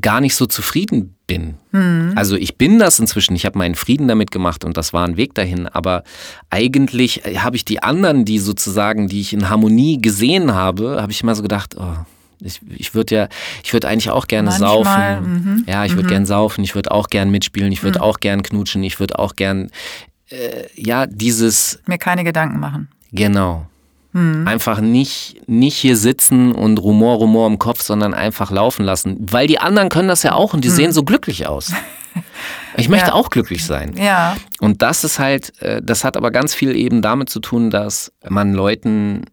gar 0.00 0.20
nicht 0.20 0.34
so 0.34 0.46
zufrieden 0.46 1.14
bin. 1.26 1.54
Mhm. 1.72 2.12
Also 2.16 2.36
ich 2.36 2.56
bin 2.56 2.78
das 2.78 2.98
inzwischen, 2.98 3.34
ich 3.34 3.46
habe 3.46 3.58
meinen 3.58 3.74
Frieden 3.74 4.08
damit 4.08 4.30
gemacht 4.30 4.64
und 4.64 4.76
das 4.76 4.92
war 4.92 5.06
ein 5.06 5.16
Weg 5.16 5.34
dahin, 5.34 5.66
aber 5.66 6.02
eigentlich 6.50 7.22
habe 7.36 7.56
ich 7.56 7.64
die 7.64 7.82
anderen, 7.82 8.24
die 8.24 8.38
sozusagen, 8.38 9.08
die 9.08 9.20
ich 9.20 9.32
in 9.32 9.48
Harmonie 9.48 10.00
gesehen 10.00 10.54
habe, 10.54 11.00
habe 11.00 11.12
ich 11.12 11.22
immer 11.22 11.34
so 11.34 11.42
gedacht, 11.42 11.76
oh, 11.78 11.96
ich, 12.42 12.60
ich 12.76 12.94
würde 12.94 13.14
ja, 13.14 13.28
ich 13.62 13.72
würde 13.72 13.88
eigentlich 13.88 14.10
auch 14.10 14.26
gerne 14.26 14.50
Manchmal, 14.50 15.18
saufen. 15.18 15.32
Mhm. 15.32 15.64
Ja, 15.66 15.84
ich 15.84 15.92
würde 15.92 16.04
mhm. 16.04 16.10
gern 16.10 16.26
saufen, 16.26 16.64
ich 16.64 16.74
würde 16.74 16.90
auch 16.90 17.08
gern 17.08 17.30
mitspielen, 17.30 17.70
ich 17.72 17.82
würde 17.82 17.98
mhm. 17.98 18.04
auch 18.04 18.18
gern 18.18 18.42
knutschen, 18.42 18.82
ich 18.82 18.98
würde 18.98 19.18
auch 19.18 19.36
gern, 19.36 19.70
äh, 20.30 20.64
ja, 20.74 21.06
dieses. 21.06 21.80
Mir 21.86 21.98
keine 21.98 22.24
Gedanken 22.24 22.60
machen. 22.60 22.88
Genau. 23.12 23.66
Hm. 24.12 24.46
Einfach 24.46 24.80
nicht, 24.80 25.42
nicht 25.46 25.76
hier 25.76 25.96
sitzen 25.96 26.52
und 26.52 26.78
Rumor, 26.78 27.18
Rumor 27.18 27.46
im 27.46 27.58
Kopf, 27.58 27.82
sondern 27.82 28.12
einfach 28.12 28.50
laufen 28.50 28.84
lassen. 28.84 29.16
Weil 29.20 29.46
die 29.46 29.58
anderen 29.58 29.88
können 29.88 30.08
das 30.08 30.22
ja 30.22 30.32
auch 30.32 30.52
und 30.52 30.64
die 30.64 30.68
hm. 30.68 30.74
sehen 30.74 30.92
so 30.92 31.04
glücklich 31.04 31.46
aus. 31.46 31.72
Ich 32.76 32.88
möchte 32.88 33.08
ja. 33.08 33.12
auch 33.12 33.30
glücklich 33.30 33.64
sein. 33.64 33.94
Ja. 33.96 34.36
Und 34.60 34.82
das 34.82 35.04
ist 35.04 35.20
halt, 35.20 35.60
äh, 35.62 35.80
das 35.82 36.02
hat 36.02 36.16
aber 36.16 36.32
ganz 36.32 36.54
viel 36.54 36.74
eben 36.74 37.02
damit 37.02 37.30
zu 37.30 37.38
tun, 37.38 37.70
dass 37.70 38.12
man 38.28 38.52
Leuten, 38.52 39.26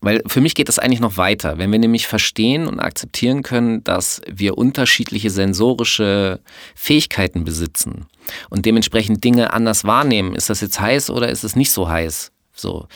weil 0.00 0.20
für 0.26 0.40
mich 0.40 0.56
geht 0.56 0.68
das 0.68 0.80
eigentlich 0.80 1.00
noch 1.00 1.16
weiter. 1.16 1.58
Wenn 1.58 1.70
wir 1.70 1.78
nämlich 1.78 2.08
verstehen 2.08 2.66
und 2.66 2.80
akzeptieren 2.80 3.44
können, 3.44 3.84
dass 3.84 4.20
wir 4.28 4.58
unterschiedliche 4.58 5.30
sensorische 5.30 6.40
Fähigkeiten 6.74 7.44
besitzen 7.44 8.06
und 8.50 8.66
dementsprechend 8.66 9.22
Dinge 9.22 9.52
anders 9.52 9.84
wahrnehmen, 9.84 10.34
ist 10.34 10.50
das 10.50 10.60
jetzt 10.60 10.80
heiß 10.80 11.10
oder 11.10 11.28
ist 11.28 11.44
es 11.44 11.54
nicht 11.54 11.70
so 11.70 11.88
heiß? 11.88 12.32
So. 12.54 12.86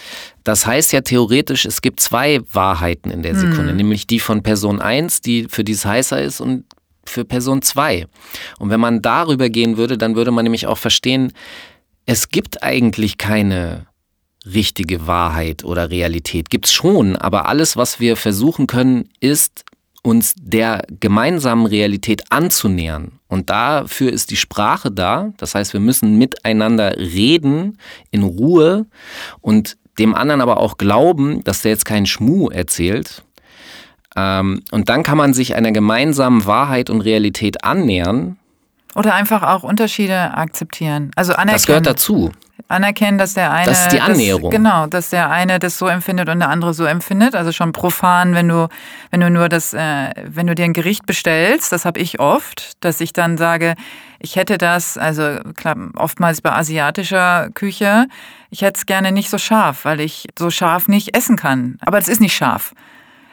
Das 0.45 0.67
heißt 0.67 0.93
ja 0.93 1.01
theoretisch, 1.01 1.67
es 1.67 1.83
gibt 1.83 2.01
zwei 2.01 2.41
Wahrheiten 2.53 3.11
in 3.11 3.23
der 3.23 3.35
Sekunde, 3.35 3.73
mhm. 3.73 3.77
nämlich 3.77 4.07
die 4.07 4.21
von 4.21 4.43
Person 4.43 4.81
1, 4.81 5.21
die 5.21 5.47
für 5.49 5.65
die 5.65 5.73
es 5.73 5.85
heißer 5.85 6.23
ist 6.23 6.41
und 6.41 6.65
für 7.05 7.25
Person 7.25 7.63
2. 7.63 8.07
Und 8.59 8.71
wenn 8.71 8.81
man 8.81 9.03
darüber 9.03 9.49
gehen 9.51 9.77
würde, 9.77 9.99
dann 9.99 10.15
würde 10.15 10.31
man 10.31 10.45
nämlich 10.45 10.67
auch 10.67 10.79
verstehen, 10.79 11.33
es 12.07 12.29
gibt 12.29 12.63
eigentlich 12.63 13.19
keine 13.19 13.87
richtige 14.47 15.07
Wahrheit 15.07 15.65
oder 15.65 15.91
Realität. 15.91 16.51
Gibt 16.51 16.67
es 16.67 16.73
schon, 16.73 17.17
aber 17.17 17.47
alles, 17.49 17.77
was 17.77 18.01
wir 18.01 18.17
versuchen 18.17 18.67
können, 18.67 19.09
ist 19.21 19.65
uns 20.09 20.35
der 20.41 20.87
gemeinsamen 21.01 21.67
Realität 21.67 22.33
anzunähern. 22.33 23.13
Und 23.29 23.51
dafür 23.51 24.11
ist 24.11 24.31
die 24.31 24.37
Sprache 24.37 24.91
da. 24.91 25.35
Das 25.37 25.55
heißt, 25.55 25.75
wir 25.75 25.81
müssen 25.81 26.17
miteinander 26.17 26.97
reden 26.97 27.77
in 28.11 28.23
Ruhe 28.23 28.87
und 29.43 29.77
dem 29.99 30.15
anderen 30.15 30.41
aber 30.41 30.59
auch 30.61 30.79
glauben, 30.79 31.45
dass 31.45 31.61
der 31.61 31.73
jetzt 31.73 31.85
keinen 31.85 32.07
Schmuh 32.07 32.49
erzählt. 32.49 33.23
Ähm, 34.17 34.63
und 34.71 34.89
dann 34.89 35.03
kann 35.03 35.19
man 35.19 35.35
sich 35.35 35.55
einer 35.55 35.73
gemeinsamen 35.73 36.47
Wahrheit 36.47 36.89
und 36.89 37.03
Realität 37.03 37.63
annähern. 37.63 38.39
Oder 38.99 39.15
einfach 39.15 39.43
auch 39.43 39.63
Unterschiede 39.63 40.35
akzeptieren. 40.35 41.11
Also 41.15 41.33
anerkennen. 41.33 41.55
Das 41.55 41.67
gehört 41.67 41.87
dazu 41.87 42.33
anerkennen, 42.69 43.19
dass 43.19 43.35
der 43.35 43.53
eine. 43.53 43.67
Das 43.67 43.83
ist 43.83 43.93
die 43.93 44.01
Annäherung. 44.01 44.51
Das, 44.51 44.59
genau, 44.59 44.87
dass 44.87 45.11
der 45.11 45.31
eine 45.31 45.59
das 45.59 45.79
so 45.79 45.87
empfindet 45.87 46.29
und 46.29 46.41
der 46.41 46.49
andere 46.49 46.75
so 46.75 46.85
empfindet. 46.85 47.35
Also 47.35 47.53
schon 47.53 47.73
profan, 47.73 48.35
wenn 48.35 48.49
du, 48.49 48.69
wenn 49.11 49.21
du 49.21 49.31
nur 49.31 49.49
das, 49.49 49.73
äh, 49.73 50.13
wenn 50.25 50.47
du 50.47 50.55
dir 50.55 50.65
ein 50.65 50.75
Gericht 50.75 51.07
bestellst, 51.07 51.73
das 51.73 51.85
habe 51.85 51.99
ich 51.99 52.21
oft, 52.21 52.73
dass 52.85 53.01
ich 53.01 53.13
dann 53.13 53.39
sage, 53.39 53.75
ich 54.21 54.37
hätte 54.37 54.59
das, 54.59 54.99
also 54.99 55.39
klar, 55.55 55.77
oftmals 55.97 56.41
bei 56.41 56.53
asiatischer 56.53 57.51
Küche, 57.55 58.07
ich 58.51 58.63
hätte 58.63 58.79
es 58.79 58.87
gerne 58.87 59.13
nicht 59.13 59.31
so 59.31 59.39
scharf, 59.39 59.85
weil 59.85 60.01
ich 60.01 60.27
so 60.39 60.51
scharf 60.51 60.89
nicht 60.89 61.17
essen 61.17 61.37
kann. 61.37 61.79
Aber 61.81 61.99
es 61.99 62.09
ist 62.09 62.21
nicht 62.21 62.35
scharf. 62.35 62.75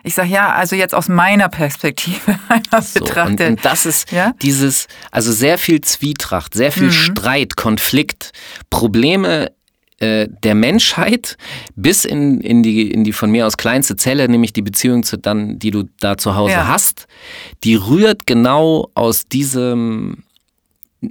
Ich 0.05 0.13
sage 0.13 0.29
ja, 0.29 0.53
also 0.53 0.75
jetzt 0.75 0.93
aus 0.93 1.09
meiner 1.09 1.49
Perspektive 1.49 2.39
so, 2.79 2.99
betrachtet. 2.99 3.41
Und, 3.41 3.49
und, 3.49 3.65
das 3.65 3.87
ist 3.87 4.11
ja? 4.11 4.33
dieses, 4.41 4.87
also 5.11 5.31
sehr 5.31 5.57
viel 5.57 5.81
Zwietracht, 5.81 6.53
sehr 6.53 6.71
viel 6.71 6.87
mhm. 6.87 6.91
Streit, 6.91 7.55
Konflikt, 7.55 8.31
Probleme 8.69 9.51
äh, 9.97 10.27
der 10.43 10.53
Menschheit 10.53 11.37
bis 11.75 12.05
in, 12.05 12.39
in, 12.41 12.61
die, 12.61 12.91
in 12.91 13.03
die 13.03 13.13
von 13.13 13.31
mir 13.31 13.47
aus 13.47 13.57
kleinste 13.57 13.95
Zelle, 13.95 14.29
nämlich 14.29 14.53
die 14.53 14.61
Beziehung 14.61 15.01
zu 15.01 15.17
dann, 15.17 15.57
die 15.57 15.71
du 15.71 15.85
da 15.99 16.17
zu 16.17 16.35
Hause 16.35 16.53
ja. 16.53 16.67
hast, 16.67 17.07
die 17.63 17.75
rührt 17.75 18.27
genau 18.27 18.91
aus 18.93 19.25
diesem 19.25 20.24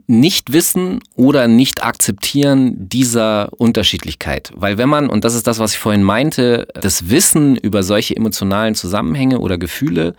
nicht 0.06 0.52
wissen 0.52 1.00
oder 1.16 1.48
nicht 1.48 1.82
akzeptieren 1.84 2.88
dieser 2.88 3.50
Unterschiedlichkeit. 3.58 4.52
Weil 4.54 4.78
wenn 4.78 4.88
man, 4.88 5.08
und 5.08 5.24
das 5.24 5.34
ist 5.34 5.46
das, 5.46 5.58
was 5.58 5.72
ich 5.72 5.78
vorhin 5.78 6.02
meinte, 6.02 6.68
das 6.74 7.10
Wissen 7.10 7.56
über 7.56 7.82
solche 7.82 8.16
emotionalen 8.16 8.74
Zusammenhänge 8.74 9.38
oder 9.40 9.58
Gefühle 9.58 10.14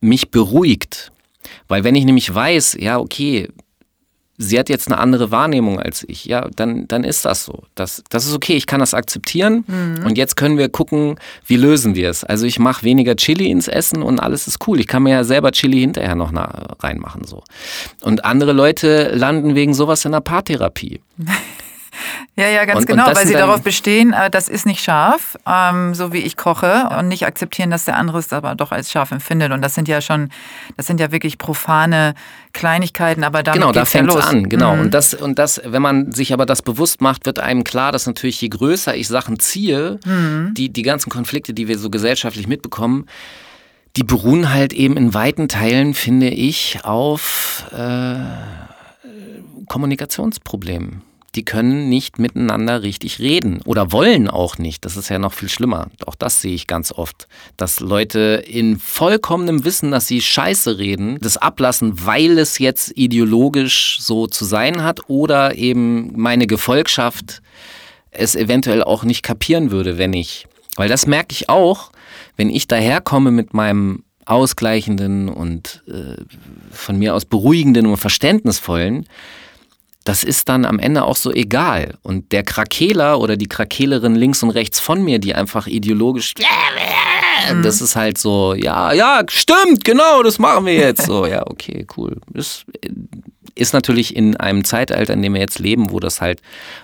mich 0.00 0.30
beruhigt. 0.30 1.12
Weil 1.68 1.84
wenn 1.84 1.94
ich 1.94 2.04
nämlich 2.04 2.32
weiß, 2.32 2.76
ja, 2.80 2.98
okay, 2.98 3.48
sie 4.42 4.58
hat 4.58 4.68
jetzt 4.68 4.88
eine 4.88 4.98
andere 4.98 5.30
Wahrnehmung 5.30 5.78
als 5.78 6.04
ich, 6.08 6.24
ja, 6.24 6.48
dann, 6.56 6.88
dann 6.88 7.04
ist 7.04 7.24
das 7.24 7.44
so. 7.44 7.62
Das, 7.74 8.02
das 8.10 8.26
ist 8.26 8.34
okay, 8.34 8.54
ich 8.54 8.66
kann 8.66 8.80
das 8.80 8.94
akzeptieren. 8.94 9.64
Mhm. 9.66 10.06
Und 10.06 10.18
jetzt 10.18 10.36
können 10.36 10.58
wir 10.58 10.68
gucken, 10.68 11.16
wie 11.46 11.56
lösen 11.56 11.94
wir 11.94 12.10
es. 12.10 12.24
Also 12.24 12.46
ich 12.46 12.58
mache 12.58 12.82
weniger 12.84 13.16
Chili 13.16 13.50
ins 13.50 13.68
Essen 13.68 14.02
und 14.02 14.20
alles 14.20 14.46
ist 14.46 14.66
cool. 14.66 14.80
Ich 14.80 14.86
kann 14.86 15.04
mir 15.04 15.10
ja 15.10 15.24
selber 15.24 15.52
Chili 15.52 15.80
hinterher 15.80 16.14
noch 16.14 16.32
reinmachen. 16.80 17.24
So. 17.24 17.42
Und 18.02 18.24
andere 18.24 18.52
Leute 18.52 19.12
landen 19.14 19.54
wegen 19.54 19.74
sowas 19.74 20.04
in 20.04 20.12
der 20.12 20.20
Paartherapie. 20.20 21.00
Ja, 22.34 22.48
ja, 22.48 22.64
ganz 22.64 22.80
und, 22.80 22.86
genau, 22.86 23.08
und 23.08 23.16
weil 23.16 23.26
sie 23.26 23.34
darauf 23.34 23.62
bestehen, 23.62 24.14
äh, 24.14 24.30
das 24.30 24.48
ist 24.48 24.64
nicht 24.64 24.82
scharf, 24.82 25.36
ähm, 25.46 25.94
so 25.94 26.12
wie 26.12 26.18
ich 26.18 26.36
koche 26.36 26.88
und 26.98 27.08
nicht 27.08 27.26
akzeptieren, 27.26 27.70
dass 27.70 27.84
der 27.84 27.96
andere 27.96 28.18
es 28.18 28.32
aber 28.32 28.54
doch 28.54 28.72
als 28.72 28.90
scharf 28.90 29.12
empfindet. 29.12 29.52
Und 29.52 29.60
das 29.60 29.74
sind 29.74 29.86
ja 29.86 30.00
schon, 30.00 30.30
das 30.76 30.86
sind 30.86 30.98
ja 30.98 31.12
wirklich 31.12 31.36
profane 31.36 32.14
Kleinigkeiten, 32.52 33.22
aber 33.22 33.42
damit 33.42 33.60
genau, 33.60 33.72
da 33.72 33.84
fängt 33.84 34.08
es 34.08 34.14
ja 34.14 34.20
an, 34.22 34.48
genau. 34.48 34.74
Mhm. 34.74 34.80
Und 34.82 34.94
das 34.94 35.12
und 35.12 35.38
das, 35.38 35.60
wenn 35.64 35.82
man 35.82 36.12
sich 36.12 36.32
aber 36.32 36.46
das 36.46 36.62
bewusst 36.62 37.00
macht, 37.02 37.26
wird 37.26 37.38
einem 37.38 37.64
klar, 37.64 37.92
dass 37.92 38.06
natürlich 38.06 38.40
je 38.40 38.48
größer 38.48 38.94
ich 38.96 39.08
Sachen 39.08 39.38
ziehe, 39.38 40.00
mhm. 40.04 40.54
die 40.56 40.72
die 40.72 40.82
ganzen 40.82 41.10
Konflikte, 41.10 41.52
die 41.52 41.68
wir 41.68 41.78
so 41.78 41.90
gesellschaftlich 41.90 42.48
mitbekommen, 42.48 43.06
die 43.96 44.04
beruhen 44.04 44.52
halt 44.52 44.72
eben 44.72 44.96
in 44.96 45.12
weiten 45.12 45.48
Teilen, 45.48 45.92
finde 45.92 46.28
ich, 46.28 46.78
auf 46.82 47.66
äh, 47.76 48.20
Kommunikationsproblemen 49.68 51.02
die 51.34 51.44
können 51.44 51.88
nicht 51.88 52.18
miteinander 52.18 52.82
richtig 52.82 53.18
reden 53.18 53.60
oder 53.64 53.90
wollen 53.90 54.28
auch 54.28 54.58
nicht. 54.58 54.84
Das 54.84 54.96
ist 54.96 55.08
ja 55.08 55.18
noch 55.18 55.32
viel 55.32 55.48
schlimmer. 55.48 55.88
Auch 56.06 56.14
das 56.14 56.42
sehe 56.42 56.54
ich 56.54 56.66
ganz 56.66 56.92
oft, 56.92 57.26
dass 57.56 57.80
Leute 57.80 58.42
in 58.46 58.78
vollkommenem 58.78 59.64
Wissen, 59.64 59.90
dass 59.90 60.06
sie 60.06 60.20
Scheiße 60.20 60.78
reden, 60.78 61.18
das 61.20 61.38
ablassen, 61.38 62.04
weil 62.04 62.38
es 62.38 62.58
jetzt 62.58 62.92
ideologisch 62.96 63.98
so 64.00 64.26
zu 64.26 64.44
sein 64.44 64.82
hat 64.82 65.08
oder 65.08 65.56
eben 65.56 66.12
meine 66.20 66.46
Gefolgschaft 66.46 67.40
es 68.10 68.36
eventuell 68.36 68.82
auch 68.82 69.04
nicht 69.04 69.22
kapieren 69.22 69.70
würde, 69.70 69.96
wenn 69.96 70.12
ich. 70.12 70.46
Weil 70.76 70.90
das 70.90 71.06
merke 71.06 71.32
ich 71.32 71.48
auch, 71.48 71.92
wenn 72.36 72.50
ich 72.50 72.66
daherkomme 72.66 73.30
mit 73.30 73.54
meinem 73.54 74.04
ausgleichenden 74.24 75.28
und 75.28 75.82
äh, 75.88 76.16
von 76.70 76.98
mir 76.98 77.14
aus 77.14 77.24
beruhigenden 77.24 77.86
und 77.86 77.96
verständnisvollen, 77.96 79.06
das 80.04 80.24
ist 80.24 80.48
dann 80.48 80.64
am 80.64 80.78
Ende 80.78 81.04
auch 81.04 81.16
so 81.16 81.32
egal. 81.32 81.98
Und 82.02 82.32
der 82.32 82.42
Krakeler 82.42 83.20
oder 83.20 83.36
die 83.36 83.46
Krakelerin 83.46 84.14
links 84.14 84.42
und 84.42 84.50
rechts 84.50 84.80
von 84.80 85.02
mir, 85.02 85.18
die 85.18 85.34
einfach 85.34 85.66
ideologisch, 85.66 86.34
mhm. 87.52 87.62
das 87.62 87.80
ist 87.80 87.96
halt 87.96 88.18
so, 88.18 88.54
ja, 88.54 88.92
ja, 88.92 89.22
stimmt, 89.28 89.84
genau, 89.84 90.22
das 90.22 90.38
machen 90.38 90.66
wir 90.66 90.74
jetzt. 90.74 91.02
So, 91.12 91.26
ja, 91.26 91.42
okay, 91.46 91.86
cool. 91.96 92.16
Das 92.28 92.64
ist 93.54 93.74
natürlich 93.74 94.14
in 94.14 94.36
einem 94.36 94.64
Zeitalter, 94.64 95.12
in 95.12 95.20
dem 95.20 95.34
wir 95.34 95.40
jetzt 95.40 95.58
leben, 95.58 95.90
wo 95.90 96.00
das 96.00 96.20
halt 96.20 96.40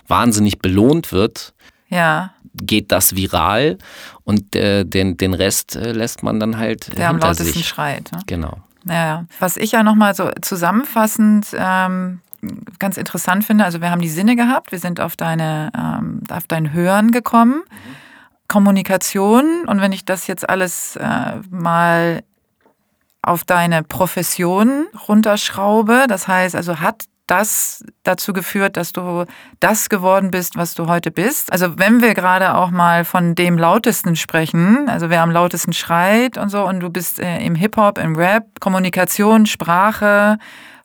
wahnsinnig 0.06 0.58
belohnt 0.58 1.12
wird. 1.12 1.54
Ja. 1.88 2.34
Geht 2.54 2.90
das 2.90 3.14
viral 3.14 3.78
und 4.24 4.56
äh, 4.56 4.84
den, 4.84 5.16
den 5.16 5.34
Rest 5.34 5.76
äh, 5.76 5.92
lässt 5.92 6.22
man 6.22 6.40
dann 6.40 6.58
halt. 6.58 6.96
Der 6.96 7.08
am 7.08 7.18
lautesten 7.18 7.52
sich. 7.52 7.68
schreit. 7.68 8.10
Ne? 8.12 8.20
Genau. 8.26 8.58
Ja, 8.84 9.26
was 9.38 9.56
ich 9.56 9.72
ja 9.72 9.82
nochmal 9.82 10.14
so 10.14 10.30
zusammenfassend 10.42 11.46
ähm, 11.56 12.20
ganz 12.78 12.96
interessant 12.96 13.44
finde, 13.44 13.64
also 13.64 13.80
wir 13.80 13.90
haben 13.90 14.00
die 14.00 14.08
Sinne 14.08 14.36
gehabt, 14.36 14.72
wir 14.72 14.78
sind 14.78 15.00
auf, 15.00 15.16
deine, 15.16 15.70
ähm, 15.76 16.22
auf 16.30 16.46
dein 16.46 16.72
Hören 16.72 17.10
gekommen. 17.10 17.62
Kommunikation 18.48 19.64
und 19.66 19.80
wenn 19.80 19.92
ich 19.92 20.04
das 20.04 20.26
jetzt 20.26 20.48
alles 20.48 20.96
äh, 20.96 21.36
mal 21.50 22.22
auf 23.20 23.44
deine 23.44 23.82
Profession 23.82 24.86
runterschraube, 25.06 26.06
das 26.08 26.28
heißt 26.28 26.56
also 26.56 26.80
hat 26.80 27.04
das 27.28 27.84
dazu 28.02 28.32
geführt, 28.32 28.76
dass 28.76 28.92
du 28.92 29.26
das 29.60 29.88
geworden 29.90 30.30
bist, 30.30 30.56
was 30.56 30.74
du 30.74 30.86
heute 30.88 31.10
bist. 31.10 31.52
Also 31.52 31.78
wenn 31.78 32.00
wir 32.00 32.14
gerade 32.14 32.54
auch 32.54 32.70
mal 32.70 33.04
von 33.04 33.34
dem 33.34 33.58
lautesten 33.58 34.16
sprechen, 34.16 34.88
also 34.88 35.10
wer 35.10 35.22
am 35.22 35.30
lautesten 35.30 35.72
schreit 35.74 36.38
und 36.38 36.48
so, 36.48 36.66
und 36.66 36.80
du 36.80 36.90
bist 36.90 37.20
äh, 37.20 37.38
im 37.40 37.54
Hip-Hop, 37.54 37.98
im 37.98 38.16
Rap, 38.16 38.46
Kommunikation, 38.60 39.44
Sprache, 39.46 40.38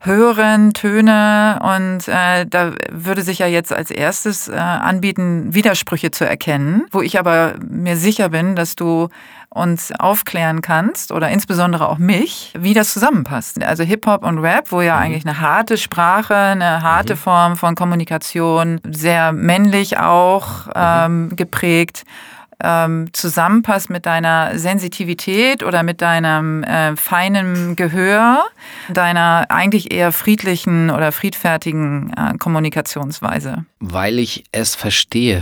Hören, 0.05 0.73
Töne 0.73 1.59
und 1.61 2.09
äh, 2.09 2.45
da 2.45 2.73
würde 2.91 3.21
sich 3.21 3.39
ja 3.39 3.47
jetzt 3.47 3.71
als 3.71 3.89
erstes 3.89 4.49
äh, 4.49 4.53
anbieten, 4.53 5.53
Widersprüche 5.53 6.11
zu 6.11 6.25
erkennen, 6.27 6.85
wo 6.91 7.01
ich 7.01 7.17
aber 7.17 7.55
mir 7.65 7.95
sicher 7.95 8.27
bin, 8.27 8.55
dass 8.57 8.75
du 8.75 9.07
uns 9.49 9.91
aufklären 9.97 10.61
kannst 10.61 11.11
oder 11.11 11.29
insbesondere 11.29 11.87
auch 11.87 11.99
mich, 11.99 12.53
wie 12.57 12.73
das 12.73 12.91
zusammenpasst. 12.91 13.63
Also 13.63 13.83
Hip-Hop 13.83 14.25
und 14.25 14.39
Rap, 14.39 14.71
wo 14.71 14.81
ja 14.81 14.95
mhm. 14.95 15.03
eigentlich 15.03 15.25
eine 15.25 15.39
harte 15.39 15.77
Sprache, 15.77 16.35
eine 16.35 16.81
harte 16.81 17.13
mhm. 17.13 17.19
Form 17.19 17.55
von 17.55 17.75
Kommunikation, 17.75 18.81
sehr 18.83 19.31
männlich 19.31 19.99
auch 19.99 20.65
mhm. 20.65 20.71
ähm, 20.75 21.35
geprägt 21.35 22.03
ähm, 22.63 23.09
zusammenpasst 23.13 23.89
mit 23.89 24.05
deiner 24.05 24.57
Sensitivität 24.57 25.63
oder 25.63 25.83
mit 25.83 26.01
deinem 26.01 26.63
äh, 26.63 26.95
feinen 26.95 27.75
Gehör, 27.75 28.43
deiner 28.89 29.45
eigentlich 29.49 29.93
eher 29.93 30.11
friedlichen 30.11 30.89
oder 30.89 31.11
friedfertigen 31.11 32.13
äh, 32.13 32.37
Kommunikationsweise? 32.37 33.65
Weil 33.79 34.19
ich 34.19 34.45
es 34.51 34.75
verstehe. 34.75 35.39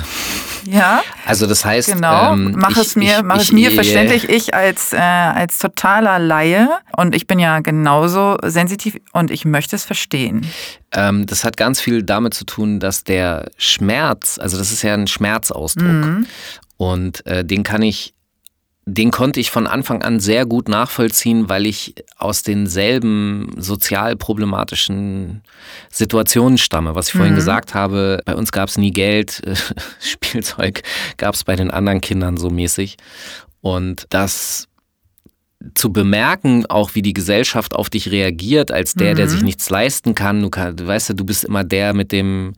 Ja. 0.65 1.01
Also 1.25 1.47
das 1.47 1.65
heißt, 1.65 1.93
genau. 1.93 2.33
Ähm, 2.33 2.53
mach 2.57 2.71
ich, 2.71 2.77
es 2.77 2.95
mir, 2.95 3.17
ich, 3.17 3.23
mach 3.23 3.37
ich, 3.37 3.43
es 3.43 3.51
mir 3.51 3.71
verständlich. 3.71 4.29
Ich 4.29 4.53
als 4.53 4.93
äh, 4.93 4.97
als 4.97 5.57
totaler 5.57 6.19
Laie 6.19 6.69
und 6.95 7.15
ich 7.15 7.27
bin 7.27 7.39
ja 7.39 7.59
genauso 7.59 8.37
sensitiv 8.43 8.97
und 9.13 9.31
ich 9.31 9.45
möchte 9.45 9.75
es 9.75 9.85
verstehen. 9.85 10.45
Ähm, 10.91 11.25
das 11.25 11.43
hat 11.43 11.57
ganz 11.57 11.79
viel 11.79 12.03
damit 12.03 12.33
zu 12.33 12.45
tun, 12.45 12.79
dass 12.79 13.03
der 13.03 13.49
Schmerz, 13.57 14.37
also 14.39 14.57
das 14.57 14.71
ist 14.71 14.81
ja 14.81 14.93
ein 14.93 15.07
Schmerzausdruck 15.07 15.87
mhm. 15.87 16.27
Und 16.81 17.23
äh, 17.27 17.45
den 17.45 17.61
kann 17.61 17.83
ich, 17.83 18.15
den 18.87 19.11
konnte 19.11 19.39
ich 19.39 19.51
von 19.51 19.67
Anfang 19.67 20.01
an 20.01 20.19
sehr 20.19 20.47
gut 20.47 20.67
nachvollziehen, 20.67 21.47
weil 21.47 21.67
ich 21.67 21.93
aus 22.17 22.41
denselben 22.41 23.51
sozial 23.55 24.15
problematischen 24.15 25.43
Situationen 25.91 26.57
stamme. 26.57 26.95
Was 26.95 27.09
ich 27.09 27.13
vorhin 27.13 27.33
mhm. 27.33 27.37
gesagt 27.37 27.75
habe, 27.75 28.23
bei 28.25 28.35
uns 28.35 28.51
gab 28.51 28.67
es 28.67 28.79
nie 28.79 28.89
Geld, 28.89 29.43
Spielzeug 29.99 30.81
gab 31.17 31.35
es 31.35 31.43
bei 31.43 31.55
den 31.55 31.69
anderen 31.69 32.01
Kindern 32.01 32.37
so 32.37 32.49
mäßig. 32.49 32.97
Und 33.61 34.07
das 34.09 34.67
zu 35.75 35.91
bemerken, 35.91 36.65
auch 36.67 36.95
wie 36.95 37.01
die 37.01 37.13
Gesellschaft 37.13 37.75
auf 37.75 37.89
dich 37.89 38.11
reagiert, 38.11 38.71
als 38.71 38.93
der, 38.93 39.11
mhm. 39.11 39.17
der 39.17 39.29
sich 39.29 39.41
nichts 39.41 39.69
leisten 39.69 40.15
kann. 40.15 40.41
Du, 40.41 40.49
kann, 40.49 40.75
du 40.75 40.87
weißt 40.87 41.09
ja, 41.09 41.15
du 41.15 41.23
bist 41.23 41.43
immer 41.43 41.63
der 41.63 41.93
mit 41.93 42.11
dem, 42.11 42.53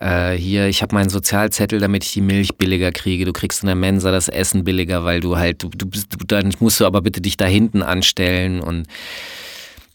äh, 0.00 0.32
hier, 0.32 0.66
ich 0.66 0.82
habe 0.82 0.94
meinen 0.94 1.10
Sozialzettel, 1.10 1.78
damit 1.78 2.04
ich 2.04 2.12
die 2.12 2.20
Milch 2.20 2.56
billiger 2.56 2.92
kriege. 2.92 3.24
Du 3.24 3.32
kriegst 3.32 3.62
in 3.62 3.66
der 3.66 3.76
Mensa 3.76 4.10
das 4.10 4.28
Essen 4.28 4.64
billiger, 4.64 5.04
weil 5.04 5.20
du 5.20 5.36
halt, 5.36 5.62
du, 5.62 5.68
du 5.68 5.86
bist, 5.86 6.08
du, 6.12 6.24
dann 6.26 6.52
musst 6.58 6.80
du 6.80 6.86
aber 6.86 7.02
bitte 7.02 7.20
dich 7.20 7.36
da 7.36 7.46
hinten 7.46 7.82
anstellen 7.82 8.60
und 8.60 8.86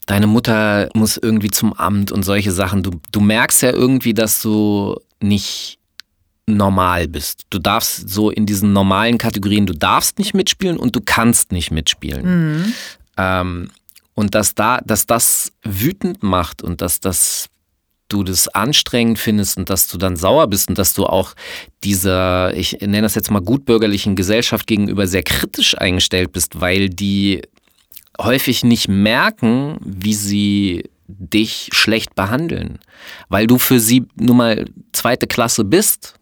deine 0.05 0.27
Mutter 0.27 0.89
muss 0.93 1.17
irgendwie 1.17 1.51
zum 1.51 1.73
Amt 1.73 2.11
und 2.11 2.23
solche 2.23 2.51
Sachen. 2.51 2.83
Du, 2.83 2.91
du 3.11 3.19
merkst 3.19 3.61
ja 3.61 3.71
irgendwie, 3.71 4.13
dass 4.13 4.41
du 4.41 4.95
nicht 5.21 5.78
normal 6.55 7.07
bist. 7.07 7.43
Du 7.49 7.59
darfst 7.59 8.09
so 8.09 8.29
in 8.29 8.45
diesen 8.45 8.73
normalen 8.73 9.17
Kategorien, 9.17 9.65
du 9.65 9.73
darfst 9.73 10.19
nicht 10.19 10.33
mitspielen 10.33 10.77
und 10.77 10.95
du 10.95 11.01
kannst 11.03 11.51
nicht 11.51 11.71
mitspielen. 11.71 12.25
Mhm. 12.57 12.73
Ähm, 13.17 13.69
und 14.13 14.35
dass 14.35 14.55
da, 14.55 14.81
dass 14.83 15.05
das 15.05 15.51
wütend 15.63 16.23
macht 16.23 16.61
und 16.61 16.81
dass 16.81 16.99
das 16.99 17.49
du 18.09 18.23
das 18.23 18.47
anstrengend 18.49 19.19
findest 19.19 19.57
und 19.57 19.69
dass 19.69 19.87
du 19.87 19.97
dann 19.97 20.17
sauer 20.17 20.47
bist 20.47 20.67
und 20.67 20.77
dass 20.77 20.93
du 20.93 21.05
auch 21.05 21.35
dieser, 21.83 22.53
ich 22.55 22.73
nenne 22.81 23.03
das 23.03 23.15
jetzt 23.15 23.31
mal 23.31 23.39
gutbürgerlichen 23.39 24.15
Gesellschaft 24.15 24.67
gegenüber 24.67 25.07
sehr 25.07 25.23
kritisch 25.23 25.77
eingestellt 25.77 26.31
bist, 26.33 26.59
weil 26.59 26.89
die 26.89 27.43
häufig 28.19 28.63
nicht 28.63 28.87
merken, 28.87 29.77
wie 29.85 30.15
sie 30.15 30.89
dich 31.07 31.69
schlecht 31.71 32.15
behandeln, 32.15 32.79
weil 33.29 33.47
du 33.47 33.57
für 33.57 33.79
sie 33.79 34.05
nun 34.15 34.37
mal 34.37 34.65
zweite 34.91 35.27
Klasse 35.27 35.63
bist 35.63 36.18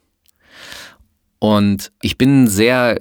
und 1.39 1.91
ich 2.01 2.17
bin 2.17 2.43
ein 2.43 2.47
sehr 2.47 2.99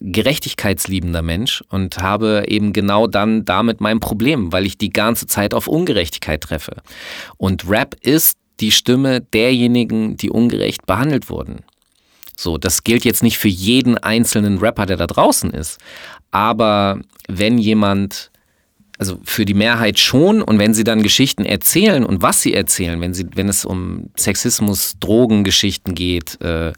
gerechtigkeitsliebender 0.00 1.22
Mensch 1.22 1.62
und 1.70 1.98
habe 1.98 2.44
eben 2.48 2.72
genau 2.72 3.06
dann 3.06 3.44
damit 3.44 3.80
mein 3.80 4.00
Problem, 4.00 4.52
weil 4.52 4.66
ich 4.66 4.76
die 4.76 4.90
ganze 4.90 5.26
Zeit 5.26 5.54
auf 5.54 5.68
Ungerechtigkeit 5.68 6.40
treffe. 6.40 6.82
Und 7.36 7.68
Rap 7.68 7.94
ist 8.00 8.38
die 8.60 8.72
Stimme 8.72 9.20
derjenigen, 9.20 10.16
die 10.16 10.30
ungerecht 10.30 10.86
behandelt 10.86 11.30
wurden. 11.30 11.60
So, 12.36 12.58
das 12.58 12.84
gilt 12.84 13.04
jetzt 13.04 13.22
nicht 13.22 13.38
für 13.38 13.48
jeden 13.48 13.96
einzelnen 13.98 14.58
Rapper, 14.58 14.86
der 14.86 14.96
da 14.96 15.06
draußen 15.06 15.50
ist. 15.50 15.78
Aber 16.30 17.00
wenn 17.28 17.56
jemand 17.56 18.30
also 18.98 19.18
für 19.24 19.44
die 19.44 19.54
Mehrheit 19.54 19.98
schon. 19.98 20.42
Und 20.42 20.58
wenn 20.58 20.74
sie 20.74 20.84
dann 20.84 21.02
Geschichten 21.02 21.44
erzählen 21.44 22.04
und 22.04 22.22
was 22.22 22.40
sie 22.42 22.54
erzählen, 22.54 23.00
wenn, 23.00 23.14
sie, 23.14 23.26
wenn 23.34 23.48
es 23.48 23.64
um 23.64 24.10
Sexismus, 24.16 24.96
Drogengeschichten 25.00 25.94
geht, 25.94 26.40
äh, 26.40 26.68
äh, 26.70 26.72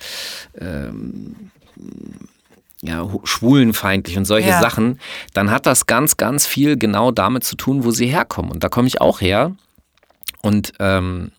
ja, 2.82 3.08
schwulenfeindlich 3.24 4.16
und 4.16 4.24
solche 4.24 4.50
ja. 4.50 4.60
Sachen, 4.60 5.00
dann 5.34 5.50
hat 5.50 5.66
das 5.66 5.86
ganz, 5.86 6.16
ganz 6.16 6.46
viel 6.46 6.76
genau 6.76 7.10
damit 7.10 7.44
zu 7.44 7.56
tun, 7.56 7.84
wo 7.84 7.90
sie 7.90 8.06
herkommen. 8.06 8.52
Und 8.52 8.62
da 8.62 8.68
komme 8.68 8.86
ich 8.86 9.00
auch 9.00 9.20
her. 9.20 9.56
Und 10.42 10.72
ähm, 10.78 11.32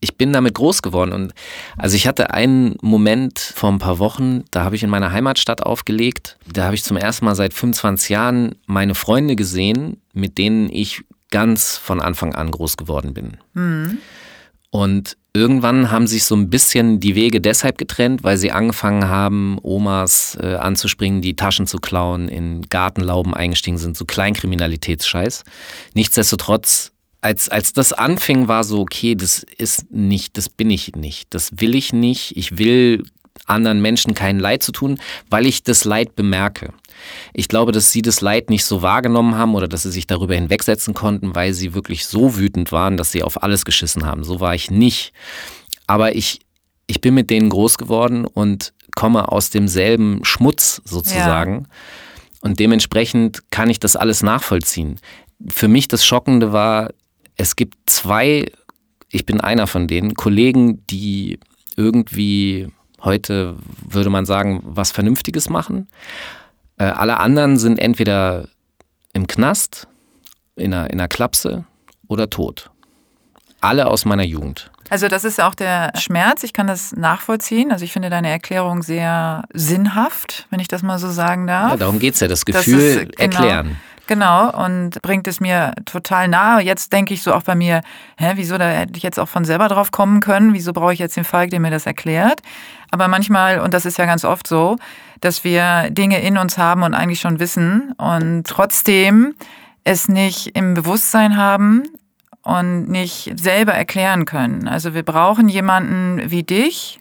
ich 0.00 0.16
bin 0.16 0.32
damit 0.32 0.54
groß 0.54 0.82
geworden. 0.82 1.12
Und 1.12 1.34
also 1.76 1.96
ich 1.96 2.06
hatte 2.06 2.32
einen 2.32 2.76
Moment 2.82 3.38
vor 3.38 3.70
ein 3.70 3.78
paar 3.78 3.98
Wochen, 3.98 4.44
da 4.50 4.64
habe 4.64 4.76
ich 4.76 4.82
in 4.82 4.90
meiner 4.90 5.12
Heimatstadt 5.12 5.62
aufgelegt. 5.62 6.36
Da 6.50 6.64
habe 6.64 6.74
ich 6.74 6.84
zum 6.84 6.96
ersten 6.96 7.24
Mal 7.24 7.34
seit 7.34 7.54
25 7.54 8.08
Jahren 8.08 8.56
meine 8.66 8.94
Freunde 8.94 9.36
gesehen, 9.36 10.00
mit 10.12 10.38
denen 10.38 10.70
ich 10.70 11.02
ganz 11.30 11.76
von 11.76 12.00
Anfang 12.00 12.34
an 12.34 12.50
groß 12.50 12.76
geworden 12.76 13.14
bin. 13.14 13.36
Mhm. 13.54 13.98
Und 14.70 15.16
irgendwann 15.32 15.90
haben 15.90 16.06
sich 16.06 16.24
so 16.24 16.36
ein 16.36 16.48
bisschen 16.48 17.00
die 17.00 17.16
Wege 17.16 17.40
deshalb 17.40 17.76
getrennt, 17.76 18.22
weil 18.22 18.36
sie 18.36 18.52
angefangen 18.52 19.08
haben, 19.08 19.58
Omas 19.62 20.38
äh, 20.40 20.54
anzuspringen, 20.54 21.20
die 21.20 21.34
Taschen 21.34 21.66
zu 21.66 21.78
klauen, 21.78 22.28
in 22.28 22.62
Gartenlauben 22.68 23.34
eingestiegen 23.34 23.78
sind, 23.78 23.96
so 23.96 24.04
Kleinkriminalitätsscheiß. 24.04 25.44
Nichtsdestotrotz 25.94 26.92
als, 27.20 27.48
als 27.48 27.72
das 27.72 27.92
anfing, 27.92 28.48
war 28.48 28.64
so, 28.64 28.80
okay, 28.80 29.14
das 29.14 29.44
ist 29.58 29.90
nicht, 29.90 30.36
das 30.36 30.48
bin 30.48 30.70
ich 30.70 30.96
nicht, 30.96 31.34
das 31.34 31.50
will 31.60 31.74
ich 31.74 31.92
nicht, 31.92 32.36
ich 32.36 32.58
will 32.58 33.04
anderen 33.46 33.82
Menschen 33.82 34.14
kein 34.14 34.38
Leid 34.38 34.62
zu 34.62 34.72
tun, 34.72 34.98
weil 35.28 35.46
ich 35.46 35.62
das 35.62 35.84
Leid 35.84 36.14
bemerke. 36.14 36.72
Ich 37.32 37.48
glaube, 37.48 37.72
dass 37.72 37.92
sie 37.92 38.02
das 38.02 38.20
Leid 38.20 38.50
nicht 38.50 38.64
so 38.64 38.82
wahrgenommen 38.82 39.36
haben 39.36 39.54
oder 39.54 39.68
dass 39.68 39.82
sie 39.82 39.90
sich 39.90 40.06
darüber 40.06 40.34
hinwegsetzen 40.34 40.94
konnten, 40.94 41.34
weil 41.34 41.52
sie 41.52 41.74
wirklich 41.74 42.06
so 42.06 42.36
wütend 42.36 42.72
waren, 42.72 42.96
dass 42.96 43.12
sie 43.12 43.22
auf 43.22 43.42
alles 43.42 43.64
geschissen 43.64 44.06
haben. 44.06 44.24
So 44.24 44.40
war 44.40 44.54
ich 44.54 44.70
nicht. 44.70 45.12
Aber 45.86 46.14
ich, 46.14 46.40
ich 46.86 47.00
bin 47.00 47.14
mit 47.14 47.30
denen 47.30 47.48
groß 47.48 47.78
geworden 47.78 48.24
und 48.26 48.72
komme 48.94 49.30
aus 49.30 49.50
demselben 49.50 50.24
Schmutz 50.24 50.82
sozusagen. 50.84 51.66
Ja. 51.68 51.68
Und 52.42 52.60
dementsprechend 52.60 53.50
kann 53.50 53.70
ich 53.70 53.80
das 53.80 53.96
alles 53.96 54.22
nachvollziehen. 54.22 55.00
Für 55.48 55.68
mich 55.68 55.88
das 55.88 56.04
Schockende 56.04 56.52
war, 56.52 56.90
es 57.40 57.56
gibt 57.56 57.88
zwei, 57.88 58.52
ich 59.08 59.24
bin 59.24 59.40
einer 59.40 59.66
von 59.66 59.88
denen, 59.88 60.14
Kollegen, 60.14 60.86
die 60.88 61.40
irgendwie 61.74 62.68
heute, 63.02 63.56
würde 63.88 64.10
man 64.10 64.26
sagen, 64.26 64.60
was 64.62 64.92
Vernünftiges 64.92 65.48
machen. 65.48 65.88
Äh, 66.76 66.84
alle 66.84 67.18
anderen 67.18 67.56
sind 67.56 67.78
entweder 67.78 68.48
im 69.14 69.26
Knast, 69.26 69.88
in 70.54 70.74
einer, 70.74 70.90
in 70.90 71.00
einer 71.00 71.08
Klapse 71.08 71.64
oder 72.08 72.28
tot. 72.28 72.70
Alle 73.62 73.86
aus 73.86 74.04
meiner 74.04 74.24
Jugend. 74.24 74.70
Also 74.90 75.08
das 75.08 75.24
ist 75.24 75.40
auch 75.40 75.54
der 75.54 75.92
Schmerz. 75.96 76.42
Ich 76.42 76.52
kann 76.52 76.66
das 76.66 76.92
nachvollziehen. 76.92 77.72
Also 77.72 77.84
ich 77.84 77.92
finde 77.92 78.10
deine 78.10 78.28
Erklärung 78.28 78.82
sehr 78.82 79.44
sinnhaft, 79.54 80.46
wenn 80.50 80.60
ich 80.60 80.68
das 80.68 80.82
mal 80.82 80.98
so 80.98 81.10
sagen 81.10 81.46
darf. 81.46 81.70
Ja, 81.70 81.76
darum 81.78 82.00
geht 82.00 82.14
es 82.14 82.20
ja, 82.20 82.28
das 82.28 82.44
Gefühl 82.44 82.74
das 82.74 83.02
ist, 83.04 83.16
genau, 83.16 83.36
erklären. 83.36 83.76
Genau, 84.06 84.50
und 84.64 85.00
bringt 85.02 85.28
es 85.28 85.40
mir 85.40 85.72
total 85.84 86.26
nahe. 86.28 86.62
Jetzt 86.62 86.92
denke 86.92 87.14
ich 87.14 87.22
so 87.22 87.32
auch 87.32 87.44
bei 87.44 87.54
mir, 87.54 87.82
hä, 88.18 88.32
wieso, 88.34 88.58
da 88.58 88.68
hätte 88.68 88.96
ich 88.96 89.02
jetzt 89.02 89.20
auch 89.20 89.28
von 89.28 89.44
selber 89.44 89.68
drauf 89.68 89.92
kommen 89.92 90.20
können, 90.20 90.52
wieso 90.52 90.72
brauche 90.72 90.92
ich 90.92 90.98
jetzt 90.98 91.16
den 91.16 91.24
Falk, 91.24 91.50
der 91.50 91.60
mir 91.60 91.70
das 91.70 91.86
erklärt? 91.86 92.40
Aber 92.90 93.06
manchmal, 93.06 93.60
und 93.60 93.72
das 93.72 93.86
ist 93.86 93.98
ja 93.98 94.06
ganz 94.06 94.24
oft 94.24 94.46
so, 94.46 94.76
dass 95.20 95.44
wir 95.44 95.90
Dinge 95.90 96.20
in 96.20 96.38
uns 96.38 96.58
haben 96.58 96.82
und 96.82 96.94
eigentlich 96.94 97.20
schon 97.20 97.38
wissen 97.38 97.92
und 97.98 98.44
trotzdem 98.46 99.34
es 99.84 100.08
nicht 100.08 100.56
im 100.56 100.74
Bewusstsein 100.74 101.36
haben 101.36 101.84
und 102.42 102.88
nicht 102.88 103.32
selber 103.38 103.72
erklären 103.72 104.24
können. 104.24 104.66
Also 104.66 104.94
wir 104.94 105.02
brauchen 105.02 105.48
jemanden 105.48 106.30
wie 106.30 106.42
dich, 106.42 107.00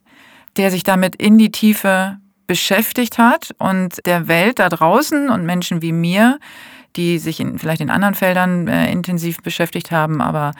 der 0.57 0.71
sich 0.71 0.83
damit 0.83 1.15
in 1.15 1.37
die 1.37 1.51
Tiefe 1.51 2.17
beschäftigt 2.47 3.17
hat 3.17 3.53
und 3.57 4.05
der 4.05 4.27
Welt 4.27 4.59
da 4.59 4.69
draußen 4.69 5.29
und 5.29 5.45
Menschen 5.45 5.81
wie 5.81 5.91
mir 5.91 6.39
die 6.95 7.19
sich 7.19 7.39
in, 7.39 7.59
vielleicht 7.59 7.81
in 7.81 7.89
anderen 7.89 8.15
Feldern 8.15 8.67
äh, 8.67 8.91
intensiv 8.91 9.41
beschäftigt 9.41 9.91
haben, 9.91 10.21
aber 10.21 10.51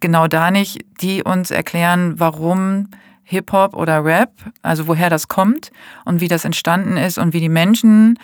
genau 0.00 0.26
da 0.26 0.50
nicht, 0.50 0.84
die 1.00 1.22
uns 1.22 1.50
erklären, 1.50 2.18
warum 2.18 2.88
Hip-Hop 3.24 3.74
oder 3.74 4.04
Rap, 4.04 4.30
also 4.62 4.86
woher 4.86 5.10
das 5.10 5.28
kommt 5.28 5.72
und 6.04 6.20
wie 6.20 6.28
das 6.28 6.44
entstanden 6.44 6.96
ist 6.96 7.18
und 7.18 7.32
wie 7.32 7.40
die 7.40 7.48
Menschen 7.48 8.18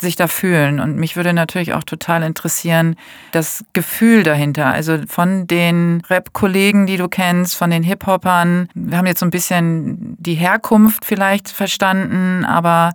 sich 0.00 0.16
da 0.16 0.26
fühlen. 0.26 0.80
Und 0.80 0.96
mich 0.96 1.16
würde 1.16 1.32
natürlich 1.32 1.74
auch 1.74 1.84
total 1.84 2.22
interessieren, 2.22 2.96
das 3.32 3.64
Gefühl 3.72 4.22
dahinter. 4.22 4.66
Also 4.66 4.98
von 5.06 5.46
den 5.46 6.02
Rap-Kollegen, 6.08 6.86
die 6.86 6.96
du 6.96 7.08
kennst, 7.08 7.54
von 7.56 7.70
den 7.70 7.82
Hip-Hopern. 7.82 8.68
Wir 8.74 8.98
haben 8.98 9.06
jetzt 9.06 9.20
so 9.20 9.26
ein 9.26 9.30
bisschen 9.30 10.16
die 10.18 10.34
Herkunft 10.34 11.04
vielleicht 11.04 11.48
verstanden, 11.48 12.44
aber 12.44 12.92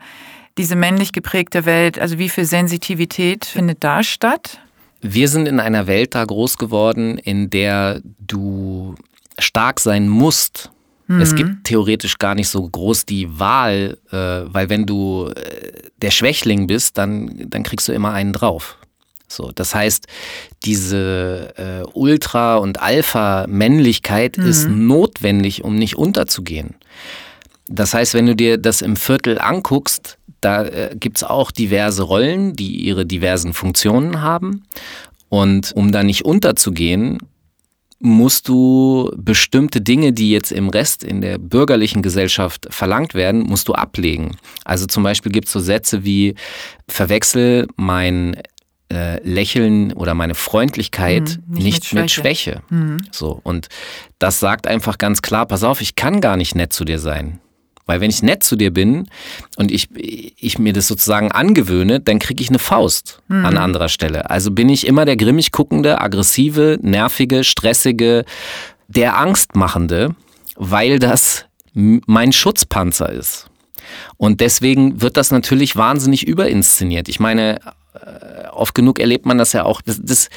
diese 0.57 0.75
männlich 0.75 1.11
geprägte 1.11 1.65
Welt, 1.65 1.99
also 1.99 2.17
wie 2.17 2.29
viel 2.29 2.45
Sensitivität 2.45 3.45
findet 3.45 3.83
da 3.83 4.03
statt? 4.03 4.59
Wir 5.01 5.27
sind 5.27 5.47
in 5.47 5.59
einer 5.59 5.87
Welt 5.87 6.15
da 6.15 6.23
groß 6.23 6.57
geworden, 6.57 7.17
in 7.17 7.49
der 7.49 8.01
du 8.19 8.95
stark 9.37 9.79
sein 9.79 10.07
musst. 10.07 10.71
Mhm. 11.07 11.21
Es 11.21 11.35
gibt 11.35 11.65
theoretisch 11.65 12.17
gar 12.17 12.35
nicht 12.35 12.47
so 12.47 12.67
groß 12.67 13.05
die 13.05 13.39
Wahl, 13.39 13.97
äh, 14.11 14.15
weil 14.15 14.69
wenn 14.69 14.85
du 14.85 15.27
äh, 15.27 15.89
der 16.01 16.11
Schwächling 16.11 16.67
bist, 16.67 16.97
dann, 16.97 17.45
dann 17.49 17.63
kriegst 17.63 17.87
du 17.87 17.91
immer 17.91 18.13
einen 18.13 18.33
drauf. 18.33 18.77
So, 19.27 19.51
das 19.53 19.75
heißt, 19.75 20.07
diese 20.63 21.53
äh, 21.57 21.83
Ultra- 21.93 22.57
und 22.57 22.81
Alpha-Männlichkeit 22.81 24.37
mhm. 24.37 24.45
ist 24.47 24.69
notwendig, 24.69 25.63
um 25.63 25.75
nicht 25.75 25.97
unterzugehen. 25.97 26.75
Das 27.67 27.93
heißt, 27.93 28.13
wenn 28.13 28.27
du 28.27 28.35
dir 28.35 28.57
das 28.57 28.81
im 28.81 28.95
Viertel 28.95 29.39
anguckst, 29.39 30.17
da 30.45 30.63
äh, 30.63 30.95
gibt 30.95 31.17
es 31.17 31.23
auch 31.23 31.51
diverse 31.51 32.03
Rollen, 32.03 32.55
die 32.55 32.75
ihre 32.75 33.05
diversen 33.05 33.53
Funktionen 33.53 34.21
haben. 34.21 34.63
Und 35.27 35.73
um 35.75 35.91
da 35.91 36.03
nicht 36.03 36.23
unterzugehen, 36.23 37.17
musst 37.99 38.47
du 38.47 39.11
bestimmte 39.17 39.81
Dinge, 39.81 40.13
die 40.13 40.29
jetzt 40.29 40.51
im 40.51 40.69
Rest 40.69 41.03
in 41.03 41.21
der 41.21 41.39
bürgerlichen 41.39 42.03
Gesellschaft 42.03 42.67
verlangt 42.69 43.15
werden, 43.15 43.41
musst 43.41 43.67
du 43.67 43.73
ablegen. 43.73 44.37
Also 44.63 44.85
zum 44.85 45.01
Beispiel 45.01 45.31
gibt 45.31 45.47
es 45.47 45.53
so 45.53 45.59
Sätze 45.59 46.05
wie 46.05 46.35
verwechsel 46.87 47.67
mein 47.75 48.37
äh, 48.93 49.19
Lächeln 49.27 49.93
oder 49.93 50.13
meine 50.13 50.35
Freundlichkeit 50.35 51.39
mhm, 51.47 51.55
nicht, 51.55 51.63
nicht, 51.65 51.75
mit 51.75 51.85
Schwäche. 51.85 52.01
Mit 52.01 52.11
Schwäche. 52.11 52.61
Mhm. 52.69 52.97
So 53.11 53.39
und 53.41 53.67
das 54.19 54.39
sagt 54.39 54.67
einfach 54.67 54.99
ganz 54.99 55.23
klar: 55.23 55.47
Pass 55.47 55.63
auf, 55.63 55.81
ich 55.81 55.95
kann 55.95 56.21
gar 56.21 56.37
nicht 56.37 56.53
nett 56.53 56.71
zu 56.71 56.85
dir 56.85 56.99
sein 56.99 57.39
Weil 57.85 58.01
wenn 58.01 58.09
ich 58.09 58.23
nett 58.23 58.43
zu 58.43 58.55
dir 58.55 58.71
bin 58.71 59.07
und 59.57 59.71
ich, 59.71 59.89
ich 59.95 60.57
mir 60.57 60.73
das 60.73 60.87
sozusagen 60.87 61.31
angewöhne, 61.31 61.99
dann 61.99 62.19
kriege 62.19 62.41
ich 62.41 62.49
eine 62.49 62.59
Faust 62.59 63.21
mhm. 63.27 63.45
an 63.45 63.57
anderer 63.57 63.89
Stelle. 63.89 64.29
Also 64.29 64.51
bin 64.51 64.69
ich 64.69 64.87
immer 64.87 65.05
der 65.05 65.17
grimmig 65.17 65.51
guckende, 65.51 66.01
aggressive, 66.01 66.79
nervige, 66.81 67.43
stressige, 67.43 68.25
der 68.87 69.17
Angstmachende, 69.17 70.15
weil 70.55 70.99
das 70.99 71.45
mein 71.73 72.31
Schutzpanzer 72.31 73.11
ist. 73.11 73.47
Und 74.17 74.41
deswegen 74.41 75.01
wird 75.01 75.17
das 75.17 75.31
natürlich 75.31 75.75
wahnsinnig 75.75 76.25
überinszeniert. 76.25 77.07
Ich 77.07 77.19
meine, 77.19 77.59
äh, 77.93 78.47
oft 78.51 78.73
genug 78.73 78.99
erlebt 78.99 79.25
man 79.25 79.37
das 79.37 79.53
ja 79.53 79.63
auch. 79.63 79.81
Das, 79.81 79.99
das 80.01 80.29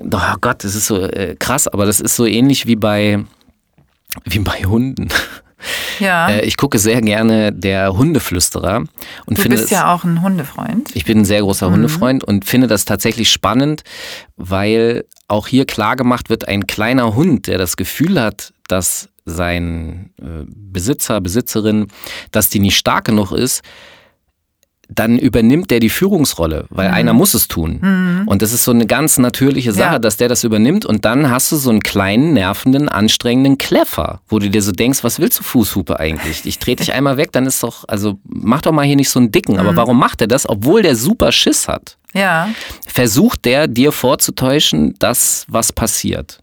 oh 0.00 0.34
Gott, 0.40 0.62
das 0.62 0.74
ist 0.74 0.86
so 0.86 1.00
äh, 1.00 1.34
krass, 1.36 1.66
aber 1.66 1.86
das 1.86 2.00
ist 2.00 2.16
so 2.16 2.26
ähnlich 2.26 2.66
wie 2.66 2.76
bei, 2.76 3.24
wie 4.24 4.38
bei 4.38 4.62
Hunden. 4.64 5.08
Ja. 5.98 6.28
Äh, 6.28 6.44
ich 6.44 6.56
gucke 6.56 6.78
sehr 6.78 7.00
gerne 7.00 7.52
der 7.52 7.96
Hundeflüsterer. 7.96 8.84
Und 9.26 9.38
du 9.38 9.42
finde 9.42 9.56
bist 9.56 9.70
ja 9.70 9.92
auch 9.92 10.04
ein 10.04 10.22
Hundefreund. 10.22 10.94
Ich 10.94 11.04
bin 11.04 11.18
ein 11.18 11.24
sehr 11.24 11.40
großer 11.40 11.68
mhm. 11.68 11.74
Hundefreund 11.74 12.24
und 12.24 12.44
finde 12.44 12.66
das 12.66 12.84
tatsächlich 12.84 13.30
spannend, 13.30 13.82
weil 14.36 15.04
auch 15.26 15.46
hier 15.46 15.66
klar 15.66 15.96
gemacht 15.96 16.30
wird, 16.30 16.48
ein 16.48 16.66
kleiner 16.66 17.14
Hund, 17.14 17.46
der 17.46 17.58
das 17.58 17.76
Gefühl 17.76 18.20
hat, 18.20 18.52
dass 18.68 19.08
sein 19.24 20.10
äh, 20.20 20.44
Besitzer, 20.46 21.20
Besitzerin, 21.20 21.88
dass 22.30 22.48
die 22.48 22.60
nicht 22.60 22.76
stark 22.76 23.04
genug 23.04 23.32
ist, 23.32 23.62
dann 24.88 25.18
übernimmt 25.18 25.70
der 25.70 25.80
die 25.80 25.90
Führungsrolle, 25.90 26.66
weil 26.70 26.88
mhm. 26.88 26.94
einer 26.94 27.12
muss 27.12 27.34
es 27.34 27.46
tun. 27.46 27.78
Mhm. 27.80 28.28
Und 28.28 28.42
das 28.42 28.52
ist 28.52 28.64
so 28.64 28.70
eine 28.70 28.86
ganz 28.86 29.18
natürliche 29.18 29.72
Sache, 29.72 29.94
ja. 29.94 29.98
dass 29.98 30.16
der 30.16 30.28
das 30.28 30.44
übernimmt 30.44 30.86
und 30.86 31.04
dann 31.04 31.30
hast 31.30 31.52
du 31.52 31.56
so 31.56 31.70
einen 31.70 31.80
kleinen, 31.80 32.32
nervenden, 32.32 32.88
anstrengenden 32.88 33.58
Kleffer, 33.58 34.20
wo 34.28 34.38
du 34.38 34.48
dir 34.48 34.62
so 34.62 34.72
denkst, 34.72 35.04
was 35.04 35.18
willst 35.20 35.38
du 35.38 35.42
Fußhupe 35.42 36.00
eigentlich? 36.00 36.46
Ich 36.46 36.58
trete 36.58 36.82
dich 36.82 36.94
einmal 36.94 37.18
weg, 37.18 37.32
dann 37.32 37.46
ist 37.46 37.62
doch, 37.62 37.84
also 37.86 38.18
mach 38.24 38.62
doch 38.62 38.72
mal 38.72 38.86
hier 38.86 38.96
nicht 38.96 39.10
so 39.10 39.18
einen 39.18 39.30
dicken. 39.30 39.54
Mhm. 39.54 39.60
Aber 39.60 39.76
warum 39.76 39.98
macht 39.98 40.20
er 40.22 40.26
das, 40.26 40.48
obwohl 40.48 40.82
der 40.82 40.96
super 40.96 41.32
Schiss 41.32 41.68
hat? 41.68 41.98
Ja. 42.14 42.48
Versucht 42.86 43.44
der 43.44 43.68
dir 43.68 43.92
vorzutäuschen, 43.92 44.94
dass 44.98 45.44
was 45.48 45.72
passiert. 45.72 46.38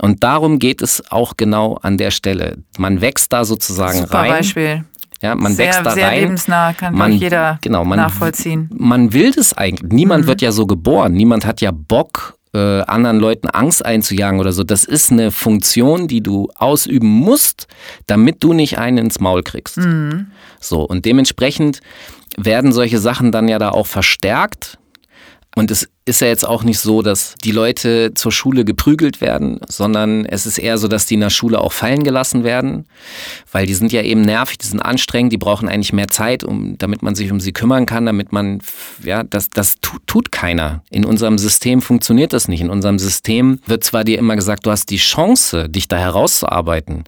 Und 0.00 0.22
darum 0.22 0.60
geht 0.60 0.80
es 0.80 1.02
auch 1.10 1.36
genau 1.36 1.78
an 1.82 1.98
der 1.98 2.12
Stelle. 2.12 2.58
Man 2.78 3.00
wächst 3.00 3.32
da 3.32 3.44
sozusagen 3.44 4.00
Super 4.00 4.18
rein. 4.18 4.30
Beispiel. 4.30 4.84
Ja, 5.20 5.34
man 5.34 5.54
sehr, 5.54 5.66
wächst 5.68 5.84
da 5.84 5.90
sehr 5.90 6.06
rein. 6.08 6.20
lebensnah, 6.20 6.72
kann 6.74 6.94
man, 6.94 7.12
jeder 7.12 7.58
genau, 7.62 7.84
man, 7.84 7.98
nachvollziehen. 7.98 8.70
Man 8.72 9.12
will 9.12 9.32
das 9.32 9.52
eigentlich. 9.56 9.90
Niemand 9.92 10.24
Mhm. 10.24 10.28
wird 10.28 10.42
ja 10.42 10.52
so 10.52 10.66
geboren. 10.66 11.12
Niemand 11.12 11.44
hat 11.44 11.60
ja 11.60 11.72
Bock, 11.72 12.36
äh, 12.54 12.80
anderen 12.82 13.18
Leuten 13.18 13.48
Angst 13.48 13.84
einzujagen 13.84 14.38
oder 14.40 14.52
so. 14.52 14.62
Das 14.64 14.84
ist 14.84 15.10
eine 15.12 15.30
Funktion, 15.30 16.06
die 16.08 16.22
du 16.22 16.48
ausüben 16.54 17.08
musst, 17.08 17.66
damit 18.06 18.42
du 18.44 18.52
nicht 18.52 18.78
einen 18.78 18.98
ins 18.98 19.18
Maul 19.20 19.42
kriegst. 19.42 19.76
Mhm. 19.78 20.28
So, 20.60 20.82
und 20.82 21.04
dementsprechend 21.04 21.80
werden 22.36 22.72
solche 22.72 22.98
Sachen 22.98 23.32
dann 23.32 23.48
ja 23.48 23.58
da 23.58 23.70
auch 23.70 23.86
verstärkt. 23.86 24.78
Und 25.56 25.70
es 25.72 25.88
ist 26.08 26.20
ja 26.20 26.26
jetzt 26.26 26.46
auch 26.46 26.64
nicht 26.64 26.78
so, 26.78 27.02
dass 27.02 27.34
die 27.44 27.52
Leute 27.52 28.12
zur 28.14 28.32
Schule 28.32 28.64
geprügelt 28.64 29.20
werden, 29.20 29.60
sondern 29.68 30.24
es 30.24 30.46
ist 30.46 30.58
eher 30.58 30.78
so, 30.78 30.88
dass 30.88 31.06
die 31.06 31.14
in 31.14 31.20
der 31.20 31.30
Schule 31.30 31.60
auch 31.60 31.72
fallen 31.72 32.02
gelassen 32.02 32.44
werden, 32.44 32.86
weil 33.52 33.66
die 33.66 33.74
sind 33.74 33.92
ja 33.92 34.02
eben 34.02 34.22
nervig, 34.22 34.58
die 34.58 34.66
sind 34.66 34.80
anstrengend, 34.80 35.32
die 35.32 35.38
brauchen 35.38 35.68
eigentlich 35.68 35.92
mehr 35.92 36.08
Zeit, 36.08 36.42
um, 36.44 36.76
damit 36.78 37.02
man 37.02 37.14
sich 37.14 37.30
um 37.30 37.40
sie 37.40 37.52
kümmern 37.52 37.86
kann, 37.86 38.06
damit 38.06 38.32
man, 38.32 38.60
ja, 39.04 39.22
das, 39.22 39.50
das 39.50 39.76
tut, 39.80 40.06
tut 40.06 40.32
keiner. 40.32 40.82
In 40.90 41.04
unserem 41.04 41.38
System 41.38 41.82
funktioniert 41.82 42.32
das 42.32 42.48
nicht. 42.48 42.60
In 42.60 42.70
unserem 42.70 42.98
System 42.98 43.60
wird 43.66 43.84
zwar 43.84 44.04
dir 44.04 44.18
immer 44.18 44.36
gesagt, 44.36 44.66
du 44.66 44.70
hast 44.70 44.90
die 44.90 44.96
Chance, 44.96 45.68
dich 45.68 45.88
da 45.88 45.98
herauszuarbeiten 45.98 47.04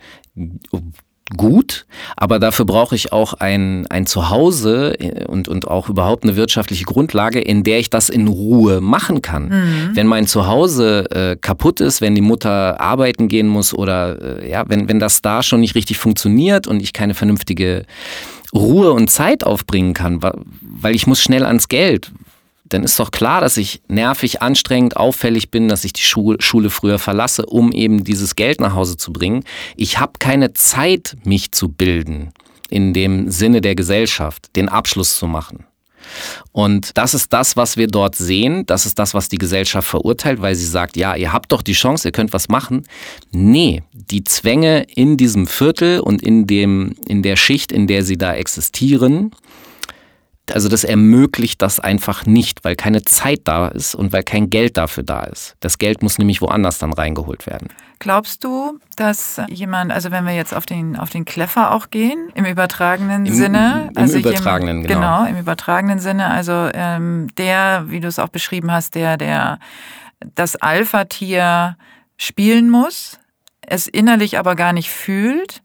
gut, 1.37 1.87
aber 2.16 2.39
dafür 2.39 2.64
brauche 2.64 2.95
ich 2.95 3.12
auch 3.12 3.35
ein, 3.35 3.87
ein 3.89 4.07
Zuhause 4.07 4.99
äh, 4.99 5.24
und, 5.26 5.49
und 5.49 5.68
auch 5.68 5.89
überhaupt 5.89 6.24
eine 6.24 6.37
wirtschaftliche 6.37 6.85
Grundlage, 6.85 7.41
in 7.41 7.62
der 7.62 7.78
ich 7.78 7.91
das 7.91 8.09
in 8.09 8.28
Ruhe 8.28 8.81
machen 8.81 9.22
kann. 9.22 9.49
Mhm. 9.49 9.91
Wenn 9.95 10.07
mein 10.07 10.26
Zuhause 10.26 11.11
äh, 11.11 11.37
kaputt 11.37 11.81
ist, 11.81 12.01
wenn 12.01 12.14
die 12.14 12.20
Mutter 12.20 12.81
arbeiten 12.81 13.28
gehen 13.28 13.49
muss 13.49 13.72
oder 13.74 14.41
äh, 14.43 14.51
ja, 14.51 14.64
wenn, 14.68 14.89
wenn 14.89 14.99
das 14.99 15.22
da 15.22 15.43
schon 15.43 15.61
nicht 15.61 15.74
richtig 15.74 15.99
funktioniert 15.99 16.66
und 16.66 16.83
ich 16.83 16.93
keine 16.93 17.14
vernünftige 17.14 17.85
Ruhe 18.53 18.93
und 18.93 19.11
Zeit 19.11 19.45
aufbringen 19.45 19.95
kann, 19.95 20.20
weil 20.22 20.95
ich 20.95 21.07
muss 21.07 21.20
schnell 21.22 21.45
ans 21.45 21.68
Geld, 21.68 22.11
dann 22.71 22.85
ist 22.85 22.99
doch 22.99 23.11
klar, 23.11 23.41
dass 23.41 23.57
ich 23.57 23.83
nervig, 23.89 24.43
anstrengend, 24.43 24.97
auffällig 24.97 25.51
bin, 25.51 25.68
dass 25.68 25.85
ich 25.85 25.93
die 25.93 26.03
Schule 26.03 26.71
früher 26.71 26.99
verlasse, 26.99 27.47
um 27.47 27.73
eben 27.73 28.05
dieses 28.05 28.37
Geld 28.37 28.61
nach 28.61 28.75
Hause 28.75 28.97
zu 28.97 29.12
bringen. 29.12 29.45
Ich 29.77 29.99
habe 29.99 30.12
keine 30.18 30.55
Zeit, 30.55 31.16
mich 31.25 31.53
zu 31.53 31.68
bilden 31.68 32.33
in 32.71 32.95
dem 32.95 33.31
Sinne 33.31 33.61
der 33.61 33.75
Gesellschaft, 33.75 34.55
den 34.57 34.68
Abschluss 34.68 35.18
zu 35.18 35.27
machen. 35.27 35.66
Und 36.53 36.97
das 36.97 37.14
ist 37.14 37.33
das, 37.33 37.57
was 37.57 37.77
wir 37.77 37.87
dort 37.87 38.16
sehen. 38.16 38.64
Das 38.66 38.87
ist 38.87 38.99
das, 38.99 39.12
was 39.14 39.29
die 39.29 39.39
Gesellschaft 39.39 39.89
verurteilt, 39.89 40.41
weil 40.41 40.55
sie 40.55 40.66
sagt, 40.66 40.97
ja, 40.97 41.14
ihr 41.14 41.33
habt 41.33 41.53
doch 41.53 41.62
die 41.62 41.73
Chance, 41.73 42.09
ihr 42.09 42.12
könnt 42.12 42.33
was 42.33 42.49
machen. 42.49 42.85
Nee, 43.31 43.83
die 43.93 44.25
Zwänge 44.25 44.87
in 44.95 45.16
diesem 45.16 45.47
Viertel 45.47 46.01
und 46.01 46.23
in, 46.23 46.47
dem, 46.47 46.95
in 47.07 47.23
der 47.23 47.37
Schicht, 47.37 47.71
in 47.71 47.87
der 47.87 48.05
sie 48.05 48.16
da 48.16 48.35
existieren, 48.35 49.33
also 50.53 50.69
das 50.69 50.85
ermöglicht 50.85 51.63
das 51.63 51.81
einfach 51.81 52.27
nicht, 52.27 52.65
weil 52.65 52.77
keine 52.77 53.03
Zeit 53.03 53.41
da 53.45 53.69
ist 53.69 53.95
und 53.95 54.13
weil 54.13 54.23
kein 54.23 54.51
Geld 54.51 54.77
dafür 54.77 55.03
da 55.03 55.25
ist. 55.25 55.57
Das 55.61 55.79
Geld 55.79 56.03
muss 56.03 56.19
nämlich 56.19 56.41
woanders 56.41 56.79
dann 56.79 56.93
reingeholt 56.93 57.47
werden. 57.47 57.69
Glaubst 57.99 58.45
du, 58.45 58.79
dass 58.97 59.41
jemand, 59.49 59.93
also 59.93 60.11
wenn 60.11 60.25
wir 60.25 60.33
jetzt 60.33 60.55
auf 60.55 60.65
den, 60.65 60.97
auf 60.97 61.11
den 61.11 61.27
Kleffer 61.27 61.73
auch 61.73 61.91
gehen, 61.91 62.31
im 62.35 62.47
übertragenen 62.47 63.27
Im, 63.27 63.35
Sinne? 63.35 63.91
Im 63.95 64.03
also 64.03 64.19
übertragenen, 64.19 64.79
jem, 64.79 64.87
genau. 64.87 65.19
Genau, 65.19 65.31
im 65.31 65.39
übertragenen 65.39 65.99
Sinne. 65.99 66.31
Also 66.31 66.71
ähm, 66.73 67.29
der, 67.37 67.85
wie 67.89 68.01
du 68.01 68.09
es 68.09 68.19
auch 68.19 68.29
beschrieben 68.29 68.73
hast, 68.73 68.95
der, 68.95 69.19
der 69.19 69.59
das 70.35 70.57
Alpha-Tier 70.57 71.77
spielen 72.17 72.71
muss, 72.71 73.19
es 73.61 73.87
innerlich 73.87 74.39
aber 74.39 74.55
gar 74.55 74.73
nicht 74.73 74.91
fühlt, 74.91 75.63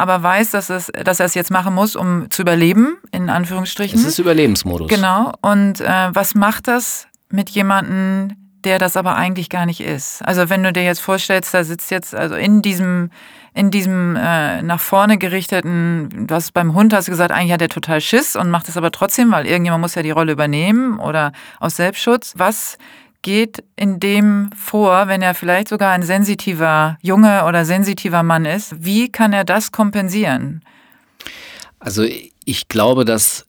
aber 0.00 0.22
weiß, 0.22 0.50
dass, 0.50 0.70
es, 0.70 0.90
dass 1.04 1.20
er 1.20 1.26
es 1.26 1.34
jetzt 1.34 1.50
machen 1.50 1.74
muss, 1.74 1.94
um 1.94 2.30
zu 2.30 2.42
überleben, 2.42 2.96
in 3.12 3.28
Anführungsstrichen. 3.28 3.98
Es 3.98 4.06
ist 4.06 4.18
Überlebensmodus. 4.18 4.88
Genau. 4.88 5.32
Und 5.42 5.80
äh, 5.80 6.08
was 6.12 6.34
macht 6.34 6.68
das 6.68 7.06
mit 7.30 7.50
jemandem, 7.50 8.36
der 8.64 8.78
das 8.78 8.96
aber 8.96 9.16
eigentlich 9.16 9.50
gar 9.50 9.66
nicht 9.66 9.80
ist? 9.80 10.22
Also 10.22 10.48
wenn 10.48 10.62
du 10.62 10.72
dir 10.72 10.84
jetzt 10.84 11.00
vorstellst, 11.00 11.52
da 11.52 11.64
sitzt 11.64 11.90
jetzt 11.90 12.14
also 12.14 12.34
in 12.34 12.62
diesem 12.62 13.10
in 13.52 13.70
diesem 13.72 14.16
äh, 14.16 14.62
nach 14.62 14.80
vorne 14.80 15.18
gerichteten, 15.18 16.26
du 16.28 16.34
hast 16.34 16.52
beim 16.52 16.72
Hund 16.72 16.94
hast 16.94 17.08
du 17.08 17.10
gesagt, 17.10 17.32
eigentlich 17.32 17.52
hat 17.52 17.60
er 17.60 17.68
total 17.68 18.00
Schiss 18.00 18.36
und 18.36 18.48
macht 18.48 18.68
es 18.68 18.76
aber 18.76 18.92
trotzdem, 18.92 19.32
weil 19.32 19.44
irgendjemand 19.44 19.82
muss 19.82 19.96
ja 19.96 20.02
die 20.02 20.12
Rolle 20.12 20.32
übernehmen 20.32 21.00
oder 21.00 21.32
aus 21.58 21.76
Selbstschutz. 21.76 22.34
Was 22.36 22.78
geht 23.22 23.62
in 23.76 24.00
dem 24.00 24.50
vor, 24.56 25.08
wenn 25.08 25.22
er 25.22 25.34
vielleicht 25.34 25.68
sogar 25.68 25.92
ein 25.92 26.02
sensitiver 26.02 26.98
Junge 27.02 27.44
oder 27.46 27.64
sensitiver 27.64 28.22
Mann 28.22 28.44
ist? 28.44 28.74
Wie 28.84 29.10
kann 29.10 29.32
er 29.32 29.44
das 29.44 29.72
kompensieren? 29.72 30.62
Also 31.78 32.04
ich 32.44 32.68
glaube, 32.68 33.04
dass 33.04 33.46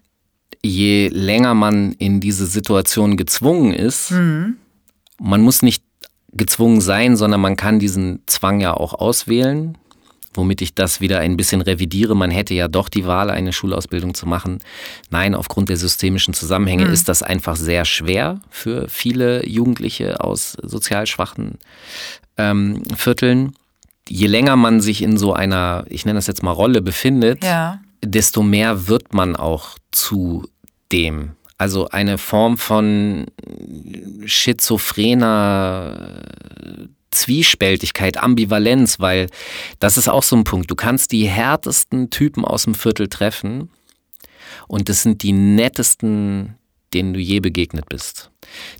je 0.64 1.08
länger 1.10 1.54
man 1.54 1.92
in 1.94 2.20
diese 2.20 2.46
Situation 2.46 3.18
gezwungen 3.18 3.74
ist, 3.74 4.12
Mhm. 4.12 4.58
man 5.20 5.42
muss 5.42 5.62
nicht 5.62 5.84
gezwungen 6.34 6.82
sein, 6.82 7.18
sondern 7.18 7.42
man 7.42 7.56
kann 7.58 7.80
diesen 7.80 8.22
Zwang 8.28 8.62
ja 8.62 8.74
auch 8.74 8.94
auswählen, 8.94 9.78
womit 10.34 10.62
ich 10.62 10.74
das 10.74 11.02
wieder 11.02 11.20
ein 11.20 11.36
bisschen 11.38 11.62
revidiere. 11.62 12.16
Man 12.16 12.32
hätte 12.32 12.54
ja 12.54 12.68
doch 12.68 12.88
die 12.90 13.06
Wahl, 13.06 13.30
eine 13.30 13.52
Schulausbildung 13.54 14.14
zu 14.14 14.26
machen. 14.26 14.60
Nein, 15.10 15.36
aufgrund 15.36 15.70
der 15.70 15.78
systemischen 15.78 16.34
Zusammenhänge 16.34 16.86
Mhm. 16.86 16.94
ist 16.94 17.10
das 17.10 17.22
einfach 17.24 17.56
sehr 17.56 17.84
schwer 17.86 18.40
für 18.50 18.88
viele 18.88 19.46
Jugendliche 19.48 20.22
aus 20.24 20.58
sozial 20.62 21.06
schwachen 21.08 21.58
ähm, 22.38 22.82
Vierteln. 22.96 23.54
Je 24.08 24.28
länger 24.28 24.56
man 24.56 24.82
sich 24.82 25.02
in 25.02 25.18
so 25.18 25.34
einer, 25.34 25.86
ich 25.90 26.06
nenne 26.06 26.18
das 26.18 26.28
jetzt 26.28 26.44
mal 26.44 26.52
Rolle 26.52 26.82
befindet, 26.82 27.44
Ja. 27.44 27.80
desto 28.04 28.42
mehr 28.42 28.88
wird 28.88 29.14
man 29.14 29.36
auch 29.36 29.78
zu 29.92 30.48
dem. 30.92 31.32
Also 31.58 31.90
eine 31.90 32.18
Form 32.18 32.58
von 32.58 33.28
schizophrener 34.26 36.22
Zwiespältigkeit, 37.12 38.18
Ambivalenz, 38.18 39.00
weil 39.00 39.28
das 39.80 39.98
ist 39.98 40.08
auch 40.08 40.24
so 40.24 40.36
ein 40.36 40.44
Punkt. 40.44 40.72
Du 40.72 40.76
kannst 40.76 41.12
die 41.12 41.28
härtesten 41.28 42.10
Typen 42.10 42.46
aus 42.46 42.64
dem 42.64 42.74
Viertel 42.74 43.08
treffen 43.08 43.70
und 44.68 44.90
das 44.90 45.04
sind 45.04 45.24
die 45.24 45.34
nettesten, 45.34 46.58
denen 46.94 47.14
du 47.14 47.20
je 47.20 47.40
begegnet 47.40 47.88
bist. 47.90 48.31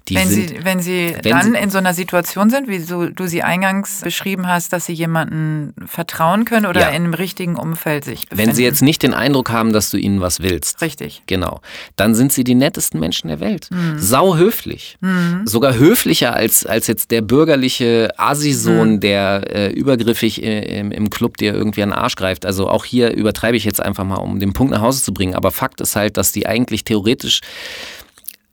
Die 0.10 0.16
wenn, 0.16 0.28
sind, 0.28 0.50
Sie, 0.50 0.60
wenn 0.64 0.80
Sie 0.80 1.16
wenn 1.24 1.32
dann 1.32 1.54
Sie- 1.54 1.58
in 1.60 1.70
so 1.70 1.78
einer 1.78 1.94
Situation 1.94 2.50
sind, 2.50 2.68
wie 2.68 2.80
so, 2.80 3.06
du 3.08 3.28
sie 3.28 3.44
eingangs 3.44 4.02
beschrieben 4.02 4.48
hast, 4.48 4.74
dass 4.74 4.86
Sie 4.86 4.94
jemandem 4.94 5.74
vertrauen 5.86 6.46
können 6.46 6.66
oder 6.66 6.82
Ja. 6.82 6.88
in 6.90 6.96
einem 7.04 7.14
richtigen 7.14 7.56
Umfeld 7.56 8.04
sich 8.06 8.28
befinden. 8.28 8.50
wenn 8.50 8.56
sie 8.56 8.64
jetzt 8.64 8.82
nicht 8.82 9.04
den 9.04 9.14
Eindruck 9.14 9.50
haben, 9.52 9.74
dass 9.74 9.90
du 9.90 9.98
ihnen 9.98 10.22
was 10.22 10.40
willst. 10.42 10.82
Richtig. 10.82 11.22
Genau. 11.28 11.62
Dann 11.96 12.16
sind 12.16 12.34
sie 12.34 12.44
die 12.44 12.56
nettesten 12.56 13.00
Menschen 13.00 13.28
der 13.28 13.40
Welt. 13.40 13.68
Mhm. 13.72 14.00
Sau 14.00 14.36
höflich. 14.38 14.98
Sogar 15.46 15.76
höflicher 15.76 16.34
als, 16.34 16.66
als 16.66 16.88
jetzt 16.88 17.12
der 17.12 17.22
bürgerliche 17.22 18.10
Asi-Sohn, 18.18 18.94
Mhm. 18.96 19.00
der 19.00 19.44
äh, 19.56 19.72
übergriffig 19.72 20.42
äh, 20.44 20.80
im, 20.80 20.92
im 20.92 21.10
Club 21.10 21.38
dir 21.38 21.54
irgendwie 21.54 21.84
an 21.84 21.90
den 21.90 21.98
Arsch 21.98 22.16
greift. 22.16 22.46
Also 22.46 22.68
auch 22.70 22.86
hier 22.86 23.12
übertreibe 23.14 23.58
ich 23.58 23.66
jetzt 23.66 23.82
einfach 23.82 24.04
mal, 24.04 24.16
um 24.16 24.40
den 24.40 24.54
Punkt 24.54 24.72
nach 24.74 24.82
Hause 24.82 25.02
zu 25.04 25.14
bringen. 25.14 25.36
Aber 25.36 25.52
Fakt 25.52 25.82
ist 25.82 25.96
halt, 25.96 26.18
dass 26.18 26.32
die 26.32 26.48
eigentlich 26.48 26.84
theoretisch 26.84 27.42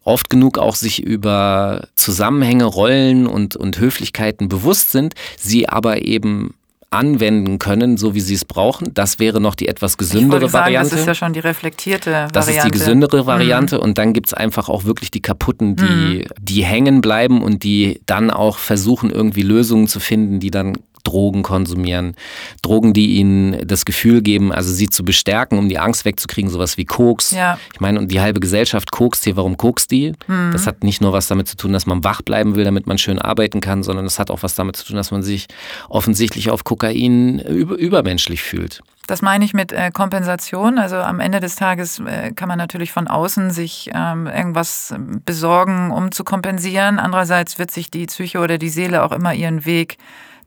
oft 0.08 0.30
genug 0.30 0.58
auch 0.58 0.74
sich 0.74 1.02
über 1.02 1.88
Zusammenhänge, 1.94 2.64
Rollen 2.64 3.26
und, 3.26 3.56
und 3.56 3.78
Höflichkeiten 3.78 4.48
bewusst 4.48 4.90
sind, 4.90 5.14
sie 5.36 5.68
aber 5.68 6.02
eben 6.02 6.54
anwenden 6.90 7.58
können, 7.58 7.98
so 7.98 8.14
wie 8.14 8.20
sie 8.20 8.34
es 8.34 8.46
brauchen. 8.46 8.94
Das 8.94 9.18
wäre 9.18 9.40
noch 9.40 9.54
die 9.54 9.68
etwas 9.68 9.92
Ich 9.92 9.98
gesündere 9.98 10.40
wollte 10.40 10.48
sagen, 10.48 10.64
Variante. 10.64 10.90
das 10.90 11.00
ist 11.00 11.06
ja 11.06 11.14
schon 11.14 11.34
die 11.34 11.40
reflektierte 11.40 12.10
Variante. 12.10 12.32
Das 12.32 12.48
ist 12.48 12.64
die 12.64 12.70
gesündere 12.70 13.26
Variante 13.26 13.78
und 13.78 13.98
dann 13.98 14.14
gibt's 14.14 14.32
einfach 14.32 14.70
auch 14.70 14.84
wirklich 14.84 15.10
die 15.10 15.20
kaputten, 15.20 15.76
die, 15.76 16.26
die 16.40 16.64
hängen 16.64 17.02
bleiben 17.02 17.42
und 17.42 17.62
die 17.62 18.00
dann 18.06 18.30
auch 18.30 18.56
versuchen, 18.56 19.10
irgendwie 19.10 19.42
Lösungen 19.42 19.86
zu 19.86 20.00
finden, 20.00 20.40
die 20.40 20.50
dann 20.50 20.78
Drogen 21.08 21.42
konsumieren. 21.42 22.14
Drogen, 22.62 22.92
die 22.92 23.16
ihnen 23.16 23.66
das 23.66 23.84
Gefühl 23.84 24.22
geben, 24.22 24.52
also 24.52 24.72
sie 24.72 24.88
zu 24.88 25.04
bestärken, 25.04 25.58
um 25.58 25.68
die 25.68 25.78
Angst 25.78 26.04
wegzukriegen, 26.04 26.50
sowas 26.50 26.76
wie 26.76 26.84
Koks. 26.84 27.30
Ja. 27.30 27.58
Ich 27.72 27.80
meine, 27.80 27.98
und 27.98 28.10
die 28.10 28.20
halbe 28.20 28.40
Gesellschaft 28.40 28.90
kokst 28.90 29.24
hier. 29.24 29.36
Warum 29.36 29.56
kokst 29.56 29.90
die? 29.90 30.12
Das 30.52 30.66
hat 30.66 30.84
nicht 30.84 31.00
nur 31.00 31.12
was 31.12 31.26
damit 31.28 31.48
zu 31.48 31.56
tun, 31.56 31.72
dass 31.72 31.86
man 31.86 32.04
wach 32.04 32.22
bleiben 32.22 32.54
will, 32.54 32.64
damit 32.64 32.86
man 32.86 32.98
schön 32.98 33.18
arbeiten 33.18 33.60
kann, 33.60 33.82
sondern 33.82 34.04
es 34.04 34.18
hat 34.18 34.30
auch 34.30 34.42
was 34.42 34.54
damit 34.54 34.76
zu 34.76 34.84
tun, 34.84 34.96
dass 34.96 35.10
man 35.10 35.22
sich 35.22 35.46
offensichtlich 35.88 36.50
auf 36.50 36.64
Kokain 36.64 37.38
über, 37.38 37.76
übermenschlich 37.76 38.42
fühlt. 38.42 38.80
Das 39.08 39.22
meine 39.22 39.42
ich 39.42 39.54
mit 39.54 39.72
äh, 39.72 39.90
Kompensation. 39.90 40.78
Also 40.78 40.96
am 40.96 41.18
Ende 41.18 41.40
des 41.40 41.56
Tages 41.56 41.98
äh, 41.98 42.32
kann 42.32 42.46
man 42.46 42.58
natürlich 42.58 42.92
von 42.92 43.08
außen 43.08 43.50
sich 43.50 43.90
ähm, 43.94 44.26
irgendwas 44.26 44.94
besorgen, 45.24 45.90
um 45.90 46.12
zu 46.12 46.24
kompensieren. 46.24 46.98
Andererseits 46.98 47.58
wird 47.58 47.70
sich 47.70 47.90
die 47.90 48.04
Psyche 48.04 48.38
oder 48.38 48.58
die 48.58 48.68
Seele 48.68 49.02
auch 49.02 49.12
immer 49.12 49.32
ihren 49.32 49.64
Weg 49.64 49.96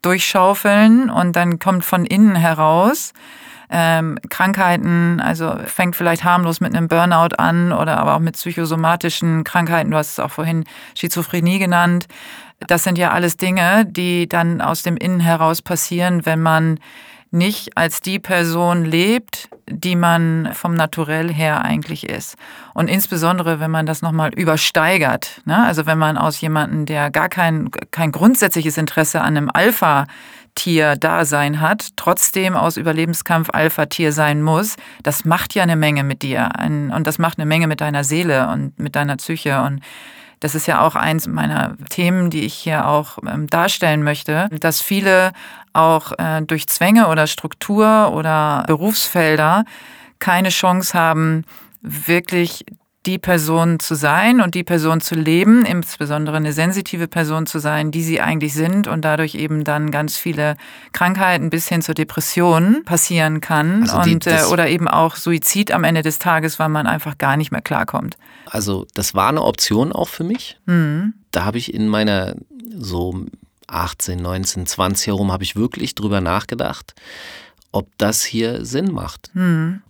durchschaufeln 0.01 1.09
und 1.09 1.35
dann 1.35 1.59
kommt 1.59 1.85
von 1.85 2.05
innen 2.05 2.35
heraus 2.35 3.13
ähm, 3.71 4.19
Krankheiten, 4.29 5.21
also 5.21 5.55
fängt 5.65 5.95
vielleicht 5.95 6.25
harmlos 6.25 6.59
mit 6.59 6.75
einem 6.75 6.89
Burnout 6.89 7.35
an 7.37 7.71
oder 7.71 7.97
aber 7.97 8.15
auch 8.15 8.19
mit 8.19 8.35
psychosomatischen 8.35 9.45
Krankheiten. 9.45 9.91
Du 9.91 9.97
hast 9.97 10.11
es 10.11 10.19
auch 10.19 10.31
vorhin 10.31 10.65
Schizophrenie 10.93 11.57
genannt. 11.57 12.07
Das 12.67 12.83
sind 12.83 12.97
ja 12.97 13.11
alles 13.11 13.37
Dinge, 13.37 13.85
die 13.85 14.27
dann 14.27 14.61
aus 14.61 14.83
dem 14.83 14.97
Innen 14.97 15.21
heraus 15.21 15.61
passieren, 15.61 16.25
wenn 16.25 16.41
man 16.41 16.79
nicht 17.31 17.75
als 17.77 18.01
die 18.01 18.19
Person 18.19 18.85
lebt, 18.85 19.49
die 19.69 19.95
man 19.95 20.49
vom 20.53 20.73
Naturell 20.73 21.31
her 21.33 21.63
eigentlich 21.63 22.09
ist. 22.09 22.35
Und 22.73 22.89
insbesondere, 22.89 23.61
wenn 23.61 23.71
man 23.71 23.85
das 23.85 24.01
nochmal 24.01 24.33
übersteigert, 24.33 25.41
ne? 25.45 25.65
also 25.65 25.85
wenn 25.85 25.97
man 25.97 26.17
aus 26.17 26.41
jemandem, 26.41 26.85
der 26.85 27.09
gar 27.09 27.29
kein, 27.29 27.71
kein 27.91 28.11
grundsätzliches 28.11 28.77
Interesse 28.77 29.21
an 29.21 29.37
einem 29.37 29.49
Alpha-Tier-Dasein 29.53 31.61
hat, 31.61 31.91
trotzdem 31.95 32.57
aus 32.57 32.75
Überlebenskampf 32.75 33.49
Alpha-Tier 33.51 34.11
sein 34.11 34.41
muss, 34.41 34.75
das 35.03 35.23
macht 35.23 35.55
ja 35.55 35.63
eine 35.63 35.77
Menge 35.77 36.03
mit 36.03 36.23
dir. 36.23 36.49
Und 36.59 37.05
das 37.05 37.17
macht 37.17 37.39
eine 37.39 37.45
Menge 37.45 37.67
mit 37.67 37.79
deiner 37.79 38.03
Seele 38.03 38.49
und 38.49 38.77
mit 38.77 38.97
deiner 38.97 39.15
Psyche. 39.15 39.61
Und 39.61 39.79
das 40.41 40.55
ist 40.55 40.65
ja 40.65 40.81
auch 40.81 40.95
eins 40.95 41.27
meiner 41.27 41.77
Themen, 41.89 42.31
die 42.31 42.43
ich 42.43 42.55
hier 42.55 42.87
auch 42.87 43.19
ähm, 43.25 43.47
darstellen 43.47 44.03
möchte, 44.03 44.49
dass 44.59 44.81
viele 44.81 45.31
auch 45.73 46.13
äh, 46.17 46.41
durch 46.41 46.67
Zwänge 46.67 47.07
oder 47.07 47.27
Struktur 47.27 48.11
oder 48.13 48.63
Berufsfelder 48.67 49.65
keine 50.19 50.49
Chance 50.49 50.97
haben, 50.97 51.43
wirklich 51.81 52.65
die 53.07 53.17
Person 53.17 53.79
zu 53.79 53.95
sein 53.95 54.41
und 54.41 54.53
die 54.53 54.63
Person 54.63 55.01
zu 55.01 55.15
leben, 55.15 55.65
insbesondere 55.65 56.37
eine 56.37 56.53
sensitive 56.53 57.07
Person 57.07 57.47
zu 57.47 57.57
sein, 57.57 57.89
die 57.89 58.03
sie 58.03 58.21
eigentlich 58.21 58.53
sind 58.53 58.87
und 58.87 59.03
dadurch 59.03 59.33
eben 59.33 59.63
dann 59.63 59.89
ganz 59.89 60.17
viele 60.17 60.55
Krankheiten 60.93 61.49
bis 61.49 61.67
hin 61.67 61.81
zur 61.81 61.95
Depression 61.95 62.83
passieren 62.85 63.41
kann 63.41 63.89
Also 63.89 64.01
die- 64.01 64.13
und 64.13 64.27
äh, 64.27 64.43
oder 64.51 64.69
eben 64.69 64.87
auch 64.87 65.15
Suizid 65.15 65.71
am 65.71 65.83
Ende 65.83 66.03
des 66.03 66.19
Tages, 66.19 66.59
weil 66.59 66.69
man 66.69 66.85
einfach 66.85 67.17
gar 67.17 67.37
nicht 67.37 67.51
mehr 67.51 67.61
klarkommt. 67.61 68.17
Also 68.45 68.85
das 68.93 69.15
war 69.15 69.29
eine 69.29 69.41
Option 69.41 69.91
auch 69.91 70.09
für 70.09 70.23
mich. 70.23 70.59
Da 71.31 71.43
habe 71.43 71.57
ich 71.57 71.73
in 71.73 71.87
meiner 71.87 72.35
so 72.77 73.25
18, 73.71 74.19
19, 74.21 74.65
20 74.65 75.07
herum 75.07 75.31
habe 75.31 75.43
ich 75.43 75.55
wirklich 75.55 75.95
drüber 75.95 76.21
nachgedacht, 76.21 76.93
ob 77.71 77.87
das 77.97 78.23
hier 78.23 78.65
Sinn 78.65 78.91
macht. 78.91 79.31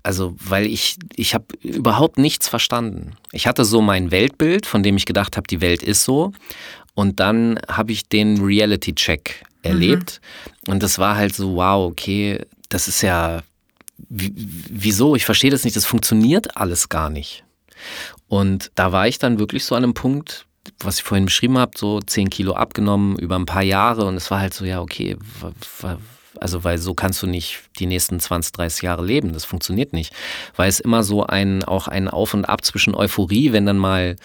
Also 0.04 0.36
weil 0.38 0.66
ich 0.68 0.98
ich 1.16 1.34
habe 1.34 1.46
überhaupt 1.62 2.18
nichts 2.20 2.48
verstanden. 2.48 3.16
Ich 3.32 3.48
hatte 3.48 3.66
so 3.66 3.82
mein 3.82 4.12
Weltbild, 4.12 4.66
von 4.66 4.84
dem 4.84 4.98
ich 4.98 5.06
gedacht 5.06 5.36
habe, 5.38 5.48
die 5.48 5.62
Welt 5.62 5.82
ist 5.84 6.04
so. 6.04 6.32
Und 6.94 7.20
dann 7.20 7.60
habe 7.68 7.92
ich 7.92 8.08
den 8.08 8.44
Reality-Check 8.44 9.44
erlebt. 9.64 10.22
Und 10.68 10.84
das 10.84 11.00
war 11.00 11.16
halt 11.16 11.34
so, 11.34 11.56
wow, 11.56 11.90
okay, 11.92 12.46
das 12.70 12.88
ist 12.88 13.02
ja, 13.02 13.42
wie- 14.10 14.34
wieso? 14.36 15.16
Ich 15.16 15.26
verstehe 15.26 15.50
das 15.52 15.64
nicht, 15.64 15.76
das 15.76 15.86
funktioniert 15.86 16.58
alles 16.58 16.90
gar 16.90 17.10
nicht. 17.10 17.44
Und 18.28 18.72
da 18.76 18.92
war 18.92 19.08
ich 19.08 19.18
dann 19.20 19.40
wirklich 19.40 19.66
so 19.66 19.74
an 19.76 19.84
einem 19.84 19.94
Punkt, 19.94 20.46
was 20.80 20.98
ich 20.98 21.04
vorhin 21.04 21.26
beschrieben 21.26 21.58
habe, 21.58 21.72
so 21.76 22.00
10 22.00 22.30
Kilo 22.30 22.54
abgenommen 22.54 23.18
über 23.18 23.36
ein 23.38 23.46
paar 23.46 23.64
Jahre 23.64 24.06
und 24.06 24.16
es 24.16 24.30
war 24.32 24.40
halt 24.40 24.54
so, 24.54 24.66
ja, 24.66 24.82
okay, 24.82 25.18
also 26.40 26.64
weil 26.64 26.78
so 26.78 26.94
kannst 26.94 27.22
du 27.22 27.28
nicht 27.28 27.60
die 27.80 27.86
nächsten 27.86 28.20
20, 28.20 28.54
30 28.54 28.82
Jahre 28.84 29.06
leben, 29.06 29.34
das 29.34 29.46
funktioniert 29.46 29.94
nicht. 29.94 30.14
Weil 30.56 30.70
es 30.70 30.80
immer 30.80 31.04
so 31.04 31.26
ein, 31.26 31.64
auch 31.64 31.88
ein 31.88 32.08
Auf 32.08 32.34
und 32.34 32.46
Ab 32.46 32.64
zwischen 32.66 32.96
Euphorie, 32.96 33.52
wenn 33.52 33.66
dann 33.66 33.78
mal 33.78 34.16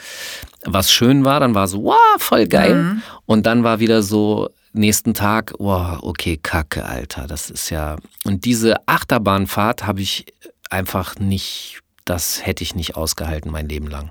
was 0.64 0.92
schön 0.92 1.24
war, 1.24 1.40
dann 1.40 1.54
war 1.54 1.68
so, 1.68 1.84
wow, 1.84 1.96
voll 2.18 2.46
geil. 2.46 2.96
Und 3.26 3.46
dann 3.46 3.64
war 3.64 3.80
wieder 3.80 4.02
so, 4.02 4.50
nächsten 4.72 5.14
Tag, 5.14 5.54
wow, 5.58 5.98
okay, 6.02 6.38
kacke, 6.40 6.84
Alter, 6.84 7.26
das 7.26 7.50
ist 7.50 7.70
ja. 7.70 7.96
Und 8.24 8.44
diese 8.44 8.76
Achterbahnfahrt 8.86 9.86
habe 9.86 10.00
ich 10.00 10.26
einfach 10.70 11.16
nicht, 11.18 11.80
das 12.04 12.44
hätte 12.44 12.62
ich 12.62 12.74
nicht 12.74 12.96
ausgehalten 12.96 13.50
mein 13.50 13.68
Leben 13.68 13.88
lang. 13.88 14.10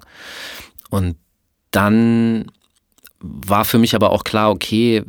Und 0.90 1.18
dann 1.76 2.52
war 3.20 3.66
für 3.66 3.78
mich 3.80 3.96
aber 3.96 4.12
auch 4.12 4.24
klar, 4.24 4.52
okay, 4.52 5.04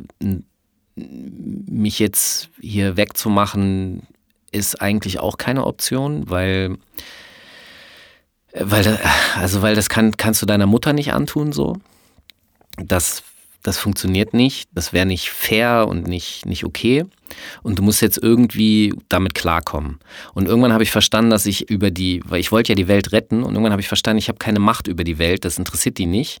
mich 0.95 1.99
jetzt 1.99 2.49
hier 2.59 2.97
wegzumachen, 2.97 4.03
ist 4.51 4.81
eigentlich 4.81 5.19
auch 5.19 5.37
keine 5.37 5.65
Option, 5.65 6.29
weil, 6.29 6.77
weil, 8.53 8.83
da- 8.83 8.99
also 9.35 9.61
weil 9.61 9.75
das 9.75 9.89
kann, 9.89 10.17
kannst 10.17 10.41
du 10.41 10.45
deiner 10.45 10.65
Mutter 10.65 10.93
nicht 10.93 11.13
antun 11.13 11.51
so. 11.51 11.77
Das, 12.77 13.23
das 13.63 13.77
funktioniert 13.77 14.33
nicht, 14.33 14.69
das 14.73 14.93
wäre 14.93 15.05
nicht 15.05 15.29
fair 15.29 15.87
und 15.87 16.07
nicht, 16.07 16.45
nicht 16.45 16.63
okay. 16.63 17.05
Und 17.63 17.79
du 17.79 17.83
musst 17.83 18.01
jetzt 18.01 18.17
irgendwie 18.17 18.93
damit 19.09 19.33
klarkommen. 19.35 19.99
Und 20.33 20.47
irgendwann 20.47 20.73
habe 20.73 20.83
ich 20.83 20.91
verstanden, 20.91 21.31
dass 21.31 21.45
ich 21.45 21.69
über 21.69 21.91
die, 21.91 22.21
weil 22.25 22.39
ich 22.39 22.51
wollte 22.51 22.71
ja 22.71 22.75
die 22.75 22.87
Welt 22.87 23.11
retten, 23.11 23.43
und 23.43 23.53
irgendwann 23.53 23.73
habe 23.73 23.81
ich 23.81 23.87
verstanden, 23.87 24.19
ich 24.19 24.29
habe 24.29 24.39
keine 24.39 24.59
Macht 24.59 24.87
über 24.87 25.03
die 25.03 25.17
Welt, 25.17 25.43
das 25.43 25.57
interessiert 25.57 25.97
die 25.97 26.05
nicht. 26.05 26.39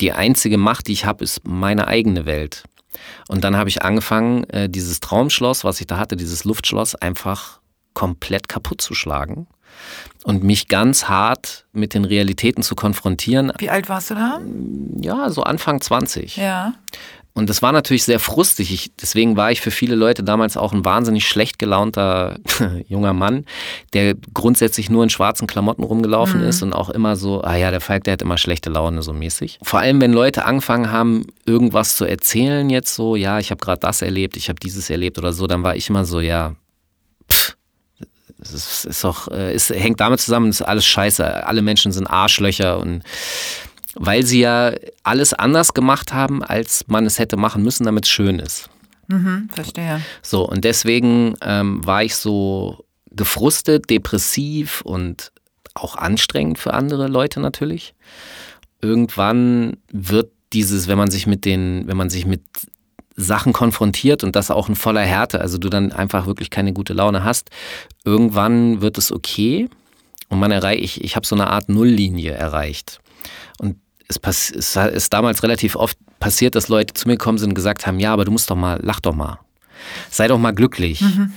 Die 0.00 0.12
einzige 0.12 0.58
Macht, 0.58 0.88
die 0.88 0.92
ich 0.92 1.06
habe, 1.06 1.24
ist 1.24 1.46
meine 1.46 1.86
eigene 1.88 2.26
Welt. 2.26 2.64
Und 3.28 3.44
dann 3.44 3.56
habe 3.56 3.68
ich 3.68 3.82
angefangen, 3.82 4.44
äh, 4.50 4.68
dieses 4.68 5.00
Traumschloss, 5.00 5.64
was 5.64 5.80
ich 5.80 5.86
da 5.86 5.98
hatte, 5.98 6.16
dieses 6.16 6.44
Luftschloss, 6.44 6.94
einfach 6.94 7.60
komplett 7.94 8.48
kaputt 8.48 8.82
zu 8.82 8.94
schlagen 8.94 9.46
und 10.26 10.42
mich 10.42 10.66
ganz 10.66 11.08
hart 11.08 11.66
mit 11.72 11.94
den 11.94 12.04
Realitäten 12.04 12.64
zu 12.64 12.74
konfrontieren. 12.74 13.52
Wie 13.58 13.70
alt 13.70 13.88
warst 13.88 14.10
du 14.10 14.14
da? 14.16 14.40
Ja, 15.00 15.30
so 15.30 15.44
Anfang 15.44 15.80
20. 15.80 16.36
Ja. 16.36 16.74
Und 17.32 17.48
das 17.48 17.62
war 17.62 17.70
natürlich 17.70 18.02
sehr 18.02 18.18
frustig. 18.18 18.72
Ich, 18.72 18.90
deswegen 18.96 19.36
war 19.36 19.52
ich 19.52 19.60
für 19.60 19.70
viele 19.70 19.94
Leute 19.94 20.24
damals 20.24 20.56
auch 20.56 20.72
ein 20.72 20.84
wahnsinnig 20.84 21.28
schlecht 21.28 21.60
gelaunter 21.60 22.40
junger 22.88 23.12
Mann, 23.12 23.44
der 23.92 24.16
grundsätzlich 24.34 24.90
nur 24.90 25.04
in 25.04 25.10
schwarzen 25.10 25.46
Klamotten 25.46 25.84
rumgelaufen 25.84 26.40
ist 26.40 26.60
und 26.62 26.72
auch 26.72 26.90
immer 26.90 27.14
so, 27.14 27.42
ah 27.42 27.54
ja, 27.54 27.70
der 27.70 27.80
Falk, 27.80 28.02
der 28.02 28.14
hat 28.14 28.22
immer 28.22 28.36
schlechte 28.36 28.68
Laune 28.68 29.02
so 29.02 29.12
mäßig. 29.12 29.60
Vor 29.62 29.78
allem, 29.78 30.00
wenn 30.00 30.12
Leute 30.12 30.44
angefangen 30.44 30.90
haben, 30.90 31.26
irgendwas 31.44 31.96
zu 31.96 32.04
erzählen 32.04 32.68
jetzt 32.68 32.96
so, 32.96 33.14
ja, 33.14 33.38
ich 33.38 33.52
habe 33.52 33.64
gerade 33.64 33.80
das 33.80 34.02
erlebt, 34.02 34.36
ich 34.36 34.48
habe 34.48 34.58
dieses 34.58 34.90
erlebt 34.90 35.18
oder 35.18 35.32
so, 35.32 35.46
dann 35.46 35.62
war 35.62 35.76
ich 35.76 35.88
immer 35.88 36.04
so, 36.04 36.18
ja, 36.18 36.56
es 38.52 38.84
ist, 38.84 39.04
doch, 39.04 39.28
äh, 39.28 39.52
es 39.52 39.70
hängt 39.70 40.00
damit 40.00 40.20
zusammen, 40.20 40.48
es 40.48 40.60
ist 40.60 40.66
alles 40.66 40.86
scheiße. 40.86 41.46
Alle 41.46 41.62
Menschen 41.62 41.92
sind 41.92 42.06
Arschlöcher 42.06 42.78
und 42.78 43.02
weil 43.94 44.24
sie 44.24 44.40
ja 44.40 44.72
alles 45.02 45.32
anders 45.32 45.72
gemacht 45.72 46.12
haben, 46.12 46.42
als 46.42 46.84
man 46.86 47.06
es 47.06 47.18
hätte 47.18 47.36
machen 47.36 47.62
müssen, 47.62 47.84
damit 47.84 48.04
es 48.04 48.10
schön 48.10 48.38
ist. 48.38 48.68
Mhm, 49.08 49.48
verstehe. 49.52 50.02
So, 50.22 50.46
und 50.46 50.64
deswegen 50.64 51.34
ähm, 51.40 51.84
war 51.86 52.02
ich 52.02 52.16
so 52.16 52.84
gefrustet, 53.10 53.88
depressiv 53.88 54.82
und 54.82 55.32
auch 55.74 55.96
anstrengend 55.96 56.58
für 56.58 56.74
andere 56.74 57.08
Leute 57.08 57.40
natürlich. 57.40 57.94
Irgendwann 58.82 59.78
wird 59.90 60.30
dieses, 60.52 60.88
wenn 60.88 60.98
man 60.98 61.10
sich 61.10 61.26
mit 61.26 61.44
den, 61.44 61.86
wenn 61.86 61.96
man 61.96 62.10
sich 62.10 62.26
mit 62.26 62.42
Sachen 63.16 63.52
konfrontiert 63.52 64.22
und 64.22 64.36
das 64.36 64.50
auch 64.50 64.68
in 64.68 64.76
voller 64.76 65.00
Härte, 65.00 65.40
also 65.40 65.58
du 65.58 65.70
dann 65.70 65.92
einfach 65.92 66.26
wirklich 66.26 66.50
keine 66.50 66.72
gute 66.72 66.92
Laune 66.92 67.24
hast, 67.24 67.50
irgendwann 68.04 68.82
wird 68.82 68.98
es 68.98 69.10
okay 69.10 69.68
und 70.28 70.38
man 70.38 70.50
erreicht, 70.50 70.82
ich, 70.82 71.04
ich 71.04 71.16
habe 71.16 71.26
so 71.26 71.34
eine 71.34 71.48
Art 71.48 71.68
Nulllinie 71.68 72.32
erreicht. 72.32 73.00
Und 73.58 73.76
es, 74.08 74.18
pass, 74.18 74.50
es 74.50 74.76
ist 74.76 75.12
damals 75.12 75.42
relativ 75.42 75.76
oft 75.76 75.96
passiert, 76.20 76.54
dass 76.54 76.68
Leute 76.68 76.94
zu 76.94 77.08
mir 77.08 77.16
gekommen 77.16 77.38
sind 77.38 77.50
und 77.50 77.54
gesagt 77.54 77.86
haben, 77.86 77.98
ja, 77.98 78.12
aber 78.12 78.24
du 78.24 78.32
musst 78.32 78.50
doch 78.50 78.56
mal, 78.56 78.78
lach 78.82 79.00
doch 79.00 79.14
mal. 79.14 79.40
Sei 80.10 80.28
doch 80.28 80.38
mal 80.38 80.52
glücklich. 80.52 81.00
Mhm. 81.00 81.32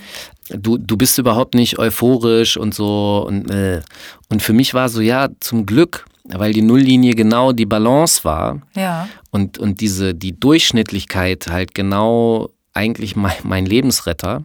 Du, 0.50 0.78
du 0.78 0.96
bist 0.96 1.18
überhaupt 1.18 1.54
nicht 1.54 1.78
euphorisch 1.78 2.56
und 2.56 2.74
so. 2.74 3.24
Und, 3.26 3.50
äh. 3.50 3.82
und 4.28 4.42
für 4.42 4.52
mich 4.52 4.74
war 4.74 4.88
so, 4.88 5.00
ja, 5.00 5.28
zum 5.38 5.66
Glück 5.66 6.06
weil 6.24 6.52
die 6.52 6.62
Nulllinie 6.62 7.14
genau 7.14 7.52
die 7.52 7.66
Balance 7.66 8.24
war. 8.24 8.60
Ja. 8.74 9.08
Und, 9.30 9.58
und 9.58 9.80
diese, 9.80 10.14
die 10.14 10.38
Durchschnittlichkeit 10.38 11.46
halt 11.48 11.74
genau 11.74 12.50
eigentlich 12.72 13.16
mein, 13.16 13.36
mein 13.42 13.66
Lebensretter, 13.66 14.44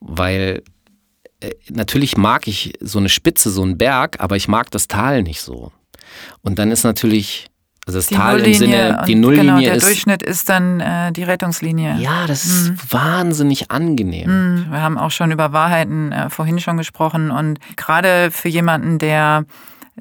weil 0.00 0.62
äh, 1.40 1.50
natürlich 1.70 2.16
mag 2.16 2.46
ich 2.46 2.74
so 2.80 2.98
eine 2.98 3.08
Spitze, 3.08 3.50
so 3.50 3.62
einen 3.62 3.78
Berg, 3.78 4.20
aber 4.20 4.36
ich 4.36 4.48
mag 4.48 4.70
das 4.70 4.88
Tal 4.88 5.22
nicht 5.22 5.40
so. 5.40 5.72
Und 6.42 6.58
dann 6.58 6.70
ist 6.70 6.84
natürlich 6.84 7.50
also 7.86 7.98
das 7.98 8.06
die 8.06 8.14
Tal 8.14 8.36
Nulllinie 8.36 8.52
im 8.52 8.58
Sinne, 8.58 9.04
die 9.06 9.14
Nulllinie 9.14 9.44
genau, 9.46 9.60
der 9.60 9.74
ist. 9.74 9.86
Durchschnitt 9.86 10.22
ist 10.22 10.48
dann 10.48 10.80
äh, 10.80 11.12
die 11.12 11.22
Rettungslinie. 11.22 11.96
Ja, 11.98 12.26
das 12.26 12.44
ist 12.44 12.92
wahnsinnig 12.92 13.70
angenehm. 13.70 14.28
Mhm. 14.28 14.70
Wir 14.70 14.80
haben 14.80 14.98
auch 14.98 15.10
schon 15.10 15.32
über 15.32 15.52
Wahrheiten 15.52 16.12
äh, 16.12 16.30
vorhin 16.30 16.60
schon 16.60 16.76
gesprochen 16.76 17.30
und 17.30 17.58
gerade 17.76 18.30
für 18.30 18.48
jemanden, 18.48 18.98
der 18.98 19.44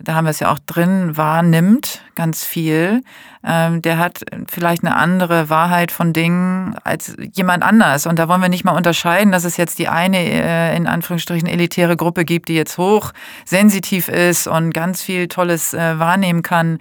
da 0.02 0.16
haben 0.16 0.26
wir 0.26 0.32
es 0.32 0.39
ja 0.39 0.52
auch 0.52 0.60
drin, 0.60 1.18
wahrnimmt 1.18 2.02
ganz 2.16 2.43
viel, 2.43 3.02
ähm, 3.43 3.82
der 3.82 3.97
hat 3.97 4.24
vielleicht 4.50 4.84
eine 4.84 4.95
andere 4.95 5.50
Wahrheit 5.50 5.91
von 5.91 6.14
Dingen 6.14 6.76
als 6.84 7.16
jemand 7.34 7.64
anders. 7.64 8.06
Und 8.06 8.20
da 8.20 8.28
wollen 8.28 8.41
wir 8.41 8.50
nicht 8.50 8.66
mal 8.66 8.76
unterscheiden, 8.76 9.32
dass 9.32 9.43
es 9.43 9.58
jetzt 9.58 9.80
die 9.80 9.88
eine 9.88 10.18
äh, 10.18 10.76
in 10.76 10.88
Anführungsstrichen 10.88 11.47
elitäre 11.47 11.95
Gruppe 11.95 12.26
gibt, 12.26 12.50
die 12.50 12.56
jetzt 12.56 12.78
hochsensitiv 12.78 14.10
ist 14.10 14.47
und 14.47 14.74
ganz 14.74 15.02
viel 15.02 15.28
Tolles 15.28 15.74
äh, 15.74 16.00
wahrnehmen 16.00 16.41
kann, 16.41 16.80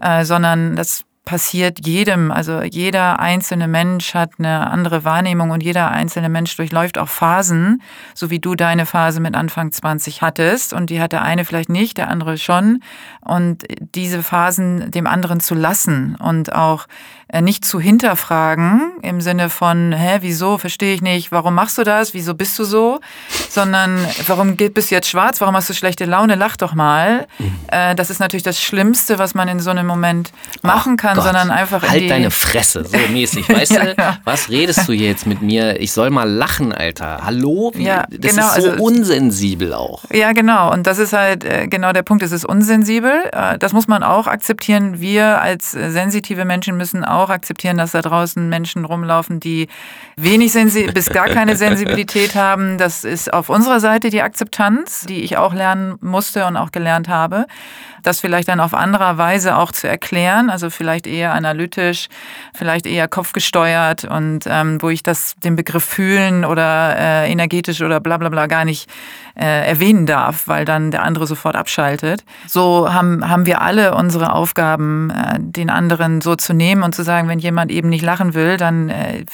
äh, 0.00 0.24
sondern 0.24 0.76
das 0.76 1.04
passiert 1.30 1.86
jedem. 1.86 2.32
Also 2.32 2.60
jeder 2.60 3.20
einzelne 3.20 3.68
Mensch 3.68 4.14
hat 4.14 4.32
eine 4.40 4.68
andere 4.68 5.04
Wahrnehmung 5.04 5.50
und 5.50 5.62
jeder 5.62 5.88
einzelne 5.92 6.28
Mensch 6.28 6.56
durchläuft 6.56 6.98
auch 6.98 7.08
Phasen, 7.08 7.82
so 8.14 8.30
wie 8.30 8.40
du 8.40 8.56
deine 8.56 8.84
Phase 8.84 9.20
mit 9.20 9.36
Anfang 9.36 9.70
20 9.70 10.22
hattest. 10.22 10.72
Und 10.72 10.90
die 10.90 11.00
hat 11.00 11.12
der 11.12 11.22
eine 11.22 11.44
vielleicht 11.44 11.68
nicht, 11.68 11.98
der 11.98 12.08
andere 12.08 12.36
schon. 12.36 12.82
Und 13.20 13.62
diese 13.94 14.24
Phasen 14.24 14.90
dem 14.90 15.06
anderen 15.06 15.38
zu 15.38 15.54
lassen 15.54 16.16
und 16.16 16.52
auch 16.52 16.88
äh, 17.32 17.42
nicht 17.42 17.64
zu 17.64 17.78
hinterfragen 17.78 18.90
im 19.02 19.20
Sinne 19.20 19.50
von, 19.50 19.92
hä, 19.92 20.18
wieso, 20.20 20.58
verstehe 20.58 20.94
ich 20.94 21.00
nicht, 21.00 21.30
warum 21.30 21.54
machst 21.54 21.78
du 21.78 21.84
das, 21.84 22.12
wieso 22.12 22.34
bist 22.34 22.58
du 22.58 22.64
so, 22.64 22.98
sondern 23.48 24.04
warum 24.26 24.56
bist 24.56 24.90
du 24.90 24.94
jetzt 24.96 25.08
schwarz, 25.08 25.40
warum 25.40 25.54
hast 25.54 25.70
du 25.70 25.74
schlechte 25.74 26.06
Laune, 26.06 26.34
lach 26.34 26.56
doch 26.56 26.74
mal. 26.74 27.28
Mhm. 27.38 27.56
Äh, 27.68 27.94
das 27.94 28.10
ist 28.10 28.18
natürlich 28.18 28.42
das 28.42 28.60
Schlimmste, 28.60 29.20
was 29.20 29.34
man 29.34 29.46
in 29.46 29.60
so 29.60 29.70
einem 29.70 29.86
Moment 29.86 30.32
machen 30.62 30.96
kann, 30.96 31.19
Gott, 31.22 31.28
sondern 31.28 31.50
einfach 31.50 31.88
halt 31.88 32.10
deine 32.10 32.30
Fresse, 32.30 32.84
so 32.84 32.98
mäßig, 33.12 33.48
weißt 33.48 33.72
ja, 33.76 33.84
du, 33.84 33.94
ja. 33.96 34.18
was 34.24 34.50
redest 34.50 34.88
du 34.88 34.92
jetzt 34.92 35.26
mit 35.26 35.40
mir, 35.40 35.80
ich 35.80 35.92
soll 35.92 36.10
mal 36.10 36.28
lachen, 36.28 36.72
Alter, 36.72 37.20
hallo, 37.24 37.72
ja, 37.76 38.06
das 38.10 38.34
genau, 38.34 38.48
ist 38.48 38.62
so 38.62 38.70
also, 38.70 38.82
unsensibel 38.82 39.72
auch. 39.72 40.04
Ja, 40.12 40.32
genau, 40.32 40.72
und 40.72 40.86
das 40.86 40.98
ist 40.98 41.12
halt 41.12 41.44
äh, 41.44 41.68
genau 41.68 41.92
der 41.92 42.02
Punkt, 42.02 42.22
es 42.22 42.32
ist 42.32 42.44
unsensibel, 42.44 43.12
das 43.58 43.72
muss 43.72 43.88
man 43.88 44.02
auch 44.02 44.26
akzeptieren, 44.26 45.00
wir 45.00 45.40
als 45.40 45.70
sensitive 45.70 46.44
Menschen 46.44 46.76
müssen 46.76 47.04
auch 47.04 47.20
auch 47.20 47.30
akzeptieren, 47.30 47.76
dass 47.76 47.92
da 47.92 48.02
draußen 48.02 48.48
Menschen 48.48 48.84
rumlaufen, 48.84 49.40
die 49.40 49.68
wenig 50.16 50.52
Sensi 50.52 50.90
bis 50.92 51.06
gar 51.10 51.28
keine 51.28 51.56
Sensibilität 51.56 52.34
haben. 52.34 52.78
Das 52.78 53.04
ist 53.04 53.32
auf 53.32 53.48
unserer 53.48 53.80
Seite 53.80 54.10
die 54.10 54.22
Akzeptanz, 54.22 55.06
die 55.08 55.22
ich 55.22 55.36
auch 55.36 55.54
lernen 55.54 55.96
musste 56.00 56.46
und 56.46 56.56
auch 56.56 56.72
gelernt 56.72 57.08
habe 57.08 57.46
das 58.02 58.20
vielleicht 58.20 58.48
dann 58.48 58.60
auf 58.60 58.74
anderer 58.74 59.18
Weise 59.18 59.56
auch 59.56 59.72
zu 59.72 59.88
erklären, 59.88 60.50
also 60.50 60.70
vielleicht 60.70 61.06
eher 61.06 61.32
analytisch, 61.34 62.08
vielleicht 62.54 62.86
eher 62.86 63.08
kopfgesteuert 63.08 64.04
und 64.04 64.44
ähm, 64.46 64.80
wo 64.80 64.88
ich 64.88 65.02
das 65.02 65.34
den 65.42 65.56
Begriff 65.56 65.84
fühlen 65.84 66.44
oder 66.44 66.96
äh, 66.96 67.30
energetisch 67.30 67.82
oder 67.82 68.00
bla 68.00 68.16
bla 68.18 68.28
bla 68.28 68.46
gar 68.46 68.64
nicht 68.64 68.90
äh, 69.40 69.68
erwähnen 69.68 70.06
darf, 70.06 70.48
weil 70.48 70.64
dann 70.64 70.90
der 70.90 71.02
andere 71.02 71.26
sofort 71.26 71.56
abschaltet. 71.56 72.24
So 72.46 72.92
haben, 72.92 73.28
haben 73.28 73.46
wir 73.46 73.60
alle 73.60 73.94
unsere 73.94 74.32
Aufgaben, 74.32 75.10
äh, 75.10 75.38
den 75.38 75.70
anderen 75.70 76.20
so 76.20 76.36
zu 76.36 76.52
nehmen 76.52 76.82
und 76.82 76.94
zu 76.94 77.02
sagen, 77.02 77.28
wenn 77.28 77.38
jemand 77.38 77.70
eben 77.70 77.88
nicht 77.88 78.02
lachen 78.02 78.34
will, 78.34 78.56
dann 78.56 78.90
äh, 78.90 79.24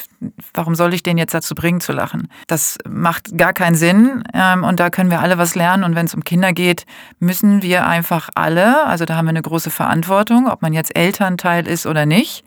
warum 0.55 0.75
soll 0.75 0.95
ich 0.95 1.03
den 1.03 1.19
jetzt 1.19 1.35
dazu 1.35 1.55
bringen 1.55 1.81
zu 1.81 1.93
lachen? 1.93 2.29
Das 2.47 2.79
macht 2.89 3.37
gar 3.37 3.53
keinen 3.53 3.75
Sinn 3.75 4.25
ähm, 4.33 4.65
und 4.65 4.81
da 4.81 4.91
können 4.91 5.11
wir 5.11 5.21
alle 5.21 5.39
was 5.39 5.55
lernen 5.55 5.85
und 5.85 5.95
wenn 5.95 6.07
es 6.07 6.15
um 6.15 6.25
Kinder 6.25 6.53
geht, 6.53 6.85
müssen 7.19 7.63
wir 7.63 7.87
einfach 7.87 8.29
alle 8.35 8.56
alle, 8.57 8.87
also 8.87 9.05
da 9.05 9.17
haben 9.17 9.27
wir 9.27 9.31
eine 9.31 9.43
große 9.43 9.71
Verantwortung, 9.71 10.49
ob 10.49 10.63
man 10.63 10.73
jetzt 10.73 10.97
Elternteil 10.97 11.67
ist 11.67 11.87
oder 11.87 12.07
nicht, 12.07 12.45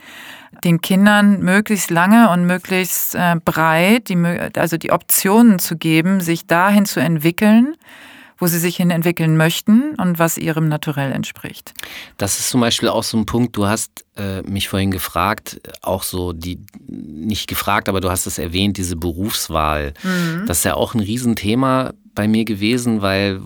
den 0.63 0.81
Kindern 0.81 1.41
möglichst 1.41 1.91
lange 1.91 2.29
und 2.31 2.45
möglichst 2.45 3.15
äh, 3.15 3.35
breit, 3.43 4.09
die, 4.09 4.17
also 4.55 4.77
die 4.77 4.91
Optionen 4.91 5.59
zu 5.59 5.77
geben, 5.77 6.21
sich 6.21 6.47
dahin 6.47 6.85
zu 6.85 6.99
entwickeln, 6.99 7.75
wo 8.39 8.47
sie 8.47 8.57
sich 8.57 8.77
hin 8.77 8.89
entwickeln 8.89 9.37
möchten 9.37 9.95
und 9.95 10.17
was 10.17 10.37
ihrem 10.37 10.69
Naturell 10.69 11.11
entspricht. 11.11 11.73
Das 12.17 12.39
ist 12.39 12.49
zum 12.49 12.61
Beispiel 12.61 12.89
auch 12.89 13.03
so 13.03 13.17
ein 13.17 13.25
Punkt, 13.25 13.55
du 13.55 13.67
hast 13.67 14.05
äh, 14.17 14.41
mich 14.43 14.69
vorhin 14.69 14.91
gefragt, 14.91 15.61
auch 15.81 16.03
so 16.03 16.33
die, 16.33 16.59
nicht 16.87 17.47
gefragt, 17.47 17.89
aber 17.89 18.01
du 18.01 18.09
hast 18.09 18.25
es 18.25 18.39
erwähnt, 18.39 18.77
diese 18.77 18.95
Berufswahl. 18.95 19.93
Mhm. 20.03 20.45
Das 20.47 20.59
ist 20.59 20.63
ja 20.63 20.73
auch 20.73 20.95
ein 20.95 21.01
Riesenthema 21.01 21.93
bei 22.15 22.27
mir 22.27 22.45
gewesen, 22.45 23.01
weil 23.01 23.41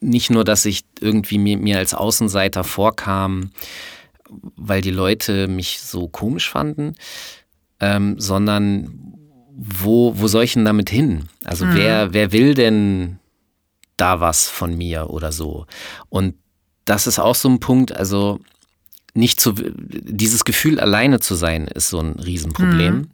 nicht 0.00 0.30
nur, 0.30 0.44
dass 0.44 0.64
ich 0.64 0.84
irgendwie 1.00 1.38
mir, 1.38 1.58
mir 1.58 1.78
als 1.78 1.94
Außenseiter 1.94 2.64
vorkam, 2.64 3.50
weil 4.56 4.80
die 4.80 4.90
Leute 4.90 5.48
mich 5.48 5.80
so 5.80 6.08
komisch 6.08 6.50
fanden, 6.50 6.94
ähm, 7.80 8.18
sondern 8.18 9.14
wo, 9.54 10.18
wo 10.18 10.28
soll 10.28 10.44
ich 10.44 10.54
denn 10.54 10.64
damit 10.64 10.90
hin? 10.90 11.28
Also 11.44 11.66
mhm. 11.66 11.74
wer, 11.74 12.12
wer 12.12 12.32
will 12.32 12.54
denn 12.54 13.18
da 13.96 14.20
was 14.20 14.48
von 14.48 14.76
mir 14.76 15.10
oder 15.10 15.32
so? 15.32 15.66
Und 16.08 16.34
das 16.84 17.06
ist 17.06 17.18
auch 17.18 17.34
so 17.34 17.48
ein 17.48 17.60
Punkt, 17.60 17.94
also 17.94 18.40
nicht 19.14 19.40
zu, 19.40 19.52
dieses 19.52 20.44
Gefühl 20.44 20.80
alleine 20.80 21.20
zu 21.20 21.34
sein, 21.34 21.66
ist 21.66 21.90
so 21.90 22.00
ein 22.00 22.12
Riesenproblem. 22.12 22.94
Mhm. 22.94 23.08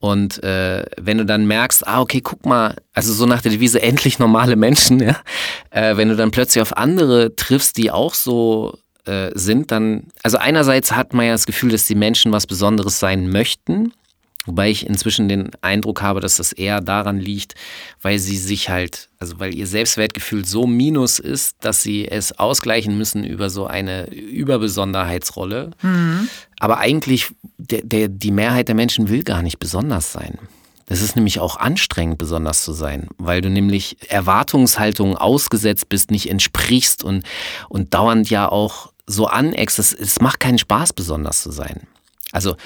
Und 0.00 0.42
äh, 0.44 0.84
wenn 0.96 1.18
du 1.18 1.26
dann 1.26 1.46
merkst, 1.46 1.86
ah, 1.86 2.00
okay, 2.00 2.20
guck 2.20 2.46
mal, 2.46 2.76
also 2.94 3.12
so 3.12 3.26
nach 3.26 3.42
der 3.42 3.50
Devise 3.50 3.82
endlich 3.82 4.18
normale 4.18 4.56
Menschen, 4.56 5.00
ja, 5.02 5.16
äh, 5.70 5.96
wenn 5.96 6.08
du 6.08 6.16
dann 6.16 6.30
plötzlich 6.30 6.62
auf 6.62 6.76
andere 6.76 7.34
triffst, 7.34 7.76
die 7.76 7.90
auch 7.90 8.14
so 8.14 8.78
äh, 9.06 9.30
sind, 9.34 9.72
dann, 9.72 10.04
also 10.22 10.38
einerseits 10.38 10.92
hat 10.92 11.14
man 11.14 11.26
ja 11.26 11.32
das 11.32 11.46
Gefühl, 11.46 11.70
dass 11.70 11.86
die 11.86 11.96
Menschen 11.96 12.30
was 12.30 12.46
Besonderes 12.46 12.98
sein 13.00 13.28
möchten, 13.28 13.92
Wobei 14.48 14.70
ich 14.70 14.86
inzwischen 14.86 15.28
den 15.28 15.50
Eindruck 15.60 16.00
habe, 16.00 16.20
dass 16.20 16.38
das 16.38 16.52
eher 16.52 16.80
daran 16.80 17.18
liegt, 17.18 17.54
weil 18.00 18.18
sie 18.18 18.38
sich 18.38 18.70
halt, 18.70 19.10
also 19.18 19.38
weil 19.38 19.54
ihr 19.54 19.66
Selbstwertgefühl 19.66 20.46
so 20.46 20.66
minus 20.66 21.18
ist, 21.18 21.58
dass 21.60 21.82
sie 21.82 22.08
es 22.08 22.38
ausgleichen 22.38 22.96
müssen 22.96 23.24
über 23.24 23.50
so 23.50 23.66
eine 23.66 24.10
Überbesonderheitsrolle. 24.10 25.72
Mhm. 25.82 26.30
Aber 26.58 26.78
eigentlich, 26.78 27.26
der, 27.58 27.82
der, 27.82 28.08
die 28.08 28.30
Mehrheit 28.30 28.68
der 28.68 28.74
Menschen 28.74 29.10
will 29.10 29.22
gar 29.22 29.42
nicht 29.42 29.58
besonders 29.58 30.12
sein. 30.12 30.38
Das 30.86 31.02
ist 31.02 31.14
nämlich 31.14 31.40
auch 31.40 31.58
anstrengend, 31.58 32.16
besonders 32.16 32.64
zu 32.64 32.72
sein, 32.72 33.08
weil 33.18 33.42
du 33.42 33.50
nämlich 33.50 33.98
Erwartungshaltungen 34.10 35.18
ausgesetzt 35.18 35.90
bist, 35.90 36.10
nicht 36.10 36.30
entsprichst 36.30 37.04
und, 37.04 37.22
und 37.68 37.92
dauernd 37.92 38.30
ja 38.30 38.48
auch 38.48 38.92
so 39.06 39.26
aneckst. 39.26 39.78
Es 39.78 40.20
macht 40.22 40.40
keinen 40.40 40.56
Spaß, 40.56 40.94
besonders 40.94 41.42
zu 41.42 41.50
sein. 41.50 41.82
Also 42.32 42.56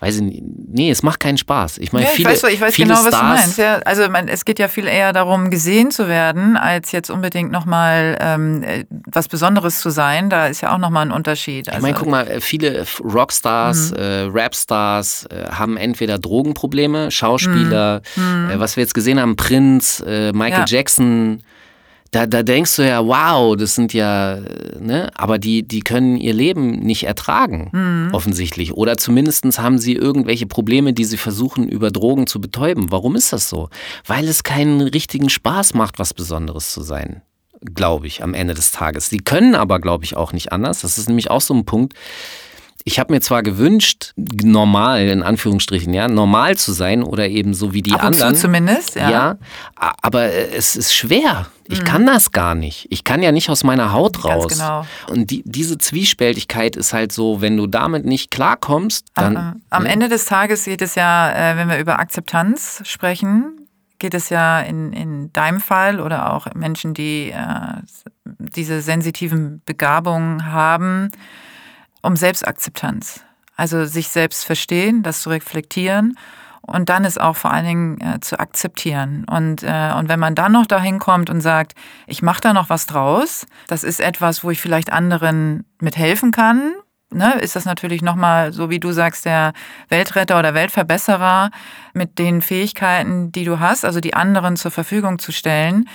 weiß 0.00 0.16
ich 0.16 0.22
nicht, 0.22 0.42
nee, 0.68 0.90
es 0.90 1.02
macht 1.02 1.20
keinen 1.20 1.36
Spaß. 1.36 1.78
Ich 1.78 1.92
meine, 1.92 2.06
ja, 2.06 2.12
viele, 2.12 2.32
ich 2.32 2.42
weiß, 2.42 2.52
ich 2.52 2.60
weiß 2.60 2.74
viele 2.74 2.88
genau, 2.88 3.00
was 3.00 3.08
Stars, 3.08 3.20
du 3.20 3.26
meinst. 3.26 3.58
Ja, 3.58 3.78
also 3.84 4.08
man, 4.08 4.28
es 4.28 4.44
geht 4.44 4.58
ja 4.58 4.68
viel 4.68 4.86
eher 4.86 5.12
darum, 5.12 5.50
gesehen 5.50 5.90
zu 5.90 6.08
werden, 6.08 6.56
als 6.56 6.92
jetzt 6.92 7.10
unbedingt 7.10 7.52
nochmal 7.52 8.16
ähm, 8.20 8.62
äh, 8.62 8.84
was 9.06 9.28
Besonderes 9.28 9.80
zu 9.80 9.90
sein. 9.90 10.30
Da 10.30 10.46
ist 10.46 10.62
ja 10.62 10.74
auch 10.74 10.78
nochmal 10.78 11.06
ein 11.06 11.12
Unterschied. 11.12 11.68
Also, 11.68 11.78
ich 11.78 11.82
meine, 11.82 11.94
guck 11.94 12.08
mal, 12.08 12.40
viele 12.40 12.86
Rockstars, 13.04 13.92
mhm. 13.92 13.96
äh, 13.98 14.22
Rapstars 14.32 15.26
äh, 15.26 15.50
haben 15.50 15.76
entweder 15.76 16.18
Drogenprobleme, 16.18 17.10
Schauspieler, 17.10 18.00
mhm. 18.16 18.44
mhm. 18.44 18.50
äh, 18.50 18.60
was 18.60 18.76
wir 18.76 18.82
jetzt 18.82 18.94
gesehen 18.94 19.20
haben, 19.20 19.36
Prince, 19.36 20.04
äh, 20.06 20.32
Michael 20.32 20.60
ja. 20.60 20.64
Jackson, 20.66 21.42
da, 22.10 22.26
da 22.26 22.42
denkst 22.42 22.76
du 22.76 22.86
ja, 22.86 23.06
wow, 23.06 23.56
das 23.56 23.76
sind 23.76 23.92
ja, 23.92 24.40
ne, 24.78 25.10
aber 25.14 25.38
die, 25.38 25.62
die 25.62 25.80
können 25.80 26.16
ihr 26.16 26.34
Leben 26.34 26.80
nicht 26.80 27.04
ertragen, 27.04 27.70
mhm. 27.72 28.14
offensichtlich. 28.14 28.74
Oder 28.74 28.96
zumindest 28.96 29.44
haben 29.58 29.78
sie 29.78 29.94
irgendwelche 29.94 30.46
Probleme, 30.46 30.92
die 30.92 31.04
sie 31.04 31.16
versuchen, 31.16 31.68
über 31.68 31.90
Drogen 31.90 32.26
zu 32.26 32.40
betäuben. 32.40 32.90
Warum 32.90 33.14
ist 33.14 33.32
das 33.32 33.48
so? 33.48 33.68
Weil 34.06 34.26
es 34.26 34.42
keinen 34.42 34.80
richtigen 34.80 35.28
Spaß 35.28 35.74
macht, 35.74 35.98
was 35.98 36.12
Besonderes 36.12 36.72
zu 36.72 36.82
sein. 36.82 37.22
glaube 37.74 38.06
ich, 38.06 38.22
am 38.22 38.34
Ende 38.34 38.54
des 38.54 38.70
Tages. 38.72 39.10
Sie 39.10 39.18
können 39.18 39.54
aber, 39.54 39.80
glaube 39.80 40.04
ich, 40.04 40.16
auch 40.16 40.32
nicht 40.32 40.50
anders. 40.50 40.80
Das 40.80 40.98
ist 40.98 41.08
nämlich 41.08 41.30
auch 41.30 41.42
so 41.42 41.54
ein 41.54 41.64
Punkt. 41.64 41.94
Ich 42.90 42.98
habe 42.98 43.12
mir 43.12 43.20
zwar 43.20 43.44
gewünscht, 43.44 44.14
normal, 44.16 45.02
in 45.02 45.22
Anführungsstrichen, 45.22 45.94
ja, 45.94 46.08
normal 46.08 46.56
zu 46.56 46.72
sein 46.72 47.04
oder 47.04 47.28
eben 47.28 47.54
so 47.54 47.72
wie 47.72 47.82
die 47.82 47.92
Ab 47.92 48.00
und 48.00 48.06
anderen. 48.08 48.34
Zu 48.34 48.40
zumindest, 48.42 48.96
ja. 48.96 49.10
ja. 49.10 49.38
Aber 49.76 50.24
es 50.24 50.74
ist 50.74 50.92
schwer. 50.92 51.46
Ich 51.68 51.82
mhm. 51.82 51.84
kann 51.84 52.06
das 52.06 52.32
gar 52.32 52.56
nicht. 52.56 52.88
Ich 52.90 53.04
kann 53.04 53.22
ja 53.22 53.30
nicht 53.30 53.48
aus 53.48 53.62
meiner 53.62 53.92
Haut 53.92 54.24
raus. 54.24 54.48
Ganz 54.48 54.58
genau. 54.58 54.86
Und 55.08 55.30
die, 55.30 55.44
diese 55.46 55.78
Zwiespältigkeit 55.78 56.74
ist 56.74 56.92
halt 56.92 57.12
so, 57.12 57.40
wenn 57.40 57.56
du 57.56 57.68
damit 57.68 58.06
nicht 58.06 58.32
klarkommst, 58.32 59.06
dann. 59.14 59.36
Am, 59.36 59.62
am 59.70 59.86
Ende 59.86 60.08
des 60.08 60.24
Tages 60.24 60.64
geht 60.64 60.82
es 60.82 60.96
ja, 60.96 61.30
äh, 61.30 61.56
wenn 61.56 61.68
wir 61.68 61.78
über 61.78 62.00
Akzeptanz 62.00 62.82
sprechen, 62.86 63.68
geht 64.00 64.14
es 64.14 64.30
ja 64.30 64.58
in, 64.58 64.92
in 64.92 65.32
deinem 65.32 65.60
Fall 65.60 66.00
oder 66.00 66.32
auch 66.32 66.52
Menschen, 66.54 66.92
die 66.94 67.30
äh, 67.30 67.36
diese 68.24 68.80
sensitiven 68.80 69.62
Begabungen 69.64 70.50
haben, 70.50 71.12
um 72.02 72.16
Selbstakzeptanz. 72.16 73.24
Also 73.56 73.84
sich 73.84 74.08
selbst 74.08 74.44
verstehen, 74.44 75.02
das 75.02 75.22
zu 75.22 75.30
reflektieren 75.30 76.16
und 76.62 76.88
dann 76.88 77.04
ist 77.04 77.20
auch 77.20 77.36
vor 77.36 77.52
allen 77.52 77.66
Dingen 77.66 78.00
äh, 78.00 78.20
zu 78.20 78.38
akzeptieren. 78.38 79.24
Und, 79.28 79.62
äh, 79.62 79.92
und 79.96 80.08
wenn 80.08 80.20
man 80.20 80.34
dann 80.34 80.52
noch 80.52 80.66
dahin 80.66 80.98
kommt 80.98 81.30
und 81.30 81.40
sagt, 81.40 81.74
ich 82.06 82.22
mache 82.22 82.40
da 82.40 82.52
noch 82.52 82.70
was 82.70 82.86
draus, 82.86 83.46
das 83.66 83.82
ist 83.82 84.00
etwas, 84.00 84.44
wo 84.44 84.50
ich 84.50 84.60
vielleicht 84.60 84.92
anderen 84.92 85.64
mithelfen 85.80 86.30
kann, 86.30 86.72
ne, 87.10 87.34
ist 87.40 87.56
das 87.56 87.64
natürlich 87.64 88.02
nochmal, 88.02 88.52
so 88.52 88.70
wie 88.70 88.78
du 88.78 88.92
sagst, 88.92 89.24
der 89.24 89.52
Weltretter 89.88 90.38
oder 90.38 90.54
Weltverbesserer 90.54 91.50
mit 91.92 92.18
den 92.18 92.42
Fähigkeiten, 92.42 93.32
die 93.32 93.44
du 93.44 93.58
hast, 93.58 93.84
also 93.84 94.00
die 94.00 94.14
anderen 94.14 94.56
zur 94.56 94.70
Verfügung 94.70 95.18
zu 95.18 95.32
stellen, 95.32 95.88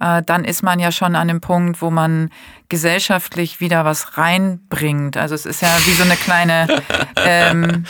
dann 0.00 0.44
ist 0.44 0.62
man 0.62 0.80
ja 0.80 0.90
schon 0.90 1.14
an 1.14 1.28
dem 1.28 1.40
Punkt, 1.40 1.82
wo 1.82 1.90
man 1.90 2.30
gesellschaftlich 2.68 3.60
wieder 3.60 3.84
was 3.84 4.16
reinbringt. 4.16 5.16
Also 5.16 5.34
es 5.34 5.46
ist 5.46 5.62
ja 5.62 5.76
wie 5.86 5.92
so 5.92 6.04
eine 6.04 6.16
kleine... 6.16 6.66
Ähm, 7.22 7.84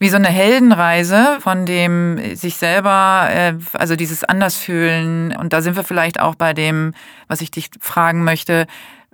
wie 0.00 0.10
so 0.10 0.16
eine 0.16 0.28
Heldenreise 0.28 1.38
von 1.40 1.66
dem 1.66 2.36
sich 2.36 2.56
selber, 2.56 3.28
äh, 3.30 3.54
also 3.72 3.96
dieses 3.96 4.22
Andersfühlen. 4.22 5.34
Und 5.36 5.52
da 5.52 5.60
sind 5.60 5.74
wir 5.74 5.82
vielleicht 5.82 6.20
auch 6.20 6.36
bei 6.36 6.54
dem, 6.54 6.94
was 7.26 7.40
ich 7.40 7.50
dich 7.50 7.70
fragen 7.80 8.22
möchte 8.22 8.66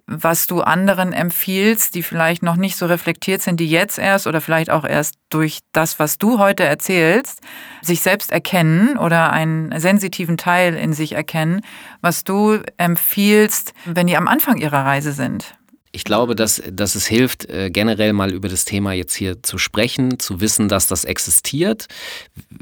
was 0.07 0.47
du 0.47 0.61
anderen 0.61 1.13
empfiehlst, 1.13 1.95
die 1.95 2.03
vielleicht 2.03 2.43
noch 2.43 2.57
nicht 2.57 2.77
so 2.77 2.87
reflektiert 2.87 3.41
sind, 3.43 3.59
die 3.59 3.69
jetzt 3.69 3.99
erst 3.99 4.27
oder 4.27 4.41
vielleicht 4.41 4.71
auch 4.71 4.85
erst 4.85 5.15
durch 5.31 5.61
das, 5.73 5.99
was 5.99 6.19
du 6.19 6.39
heute 6.39 6.65
erzählst, 6.65 7.41
sich 7.81 8.01
selbst 8.01 8.31
erkennen 8.31 8.99
oder 8.99 9.33
einen 9.33 9.79
sensitiven 9.81 10.37
Teil 10.37 10.75
in 10.75 10.93
sich 10.93 11.13
erkennen, 11.13 11.63
was 12.03 12.25
du 12.25 12.59
empfiehlst, 12.77 13.73
wenn 13.87 14.07
die 14.07 14.17
am 14.17 14.29
Anfang 14.29 14.59
ihrer 14.59 14.85
Reise 14.85 15.13
sind? 15.13 15.57
Ich 15.95 16.03
glaube, 16.03 16.35
dass, 16.35 16.61
dass 16.73 16.97
es 16.97 17.07
hilft, 17.07 17.49
äh, 17.49 17.71
generell 17.71 18.13
mal 18.13 18.33
über 18.33 18.49
das 18.49 18.65
Thema 18.65 18.93
jetzt 18.93 19.15
hier 19.15 19.45
zu 19.45 19.59
sprechen, 19.59 20.19
zu 20.19 20.41
wissen, 20.41 20.69
dass 20.69 20.89
das 20.89 21.05
existiert. 21.05 21.87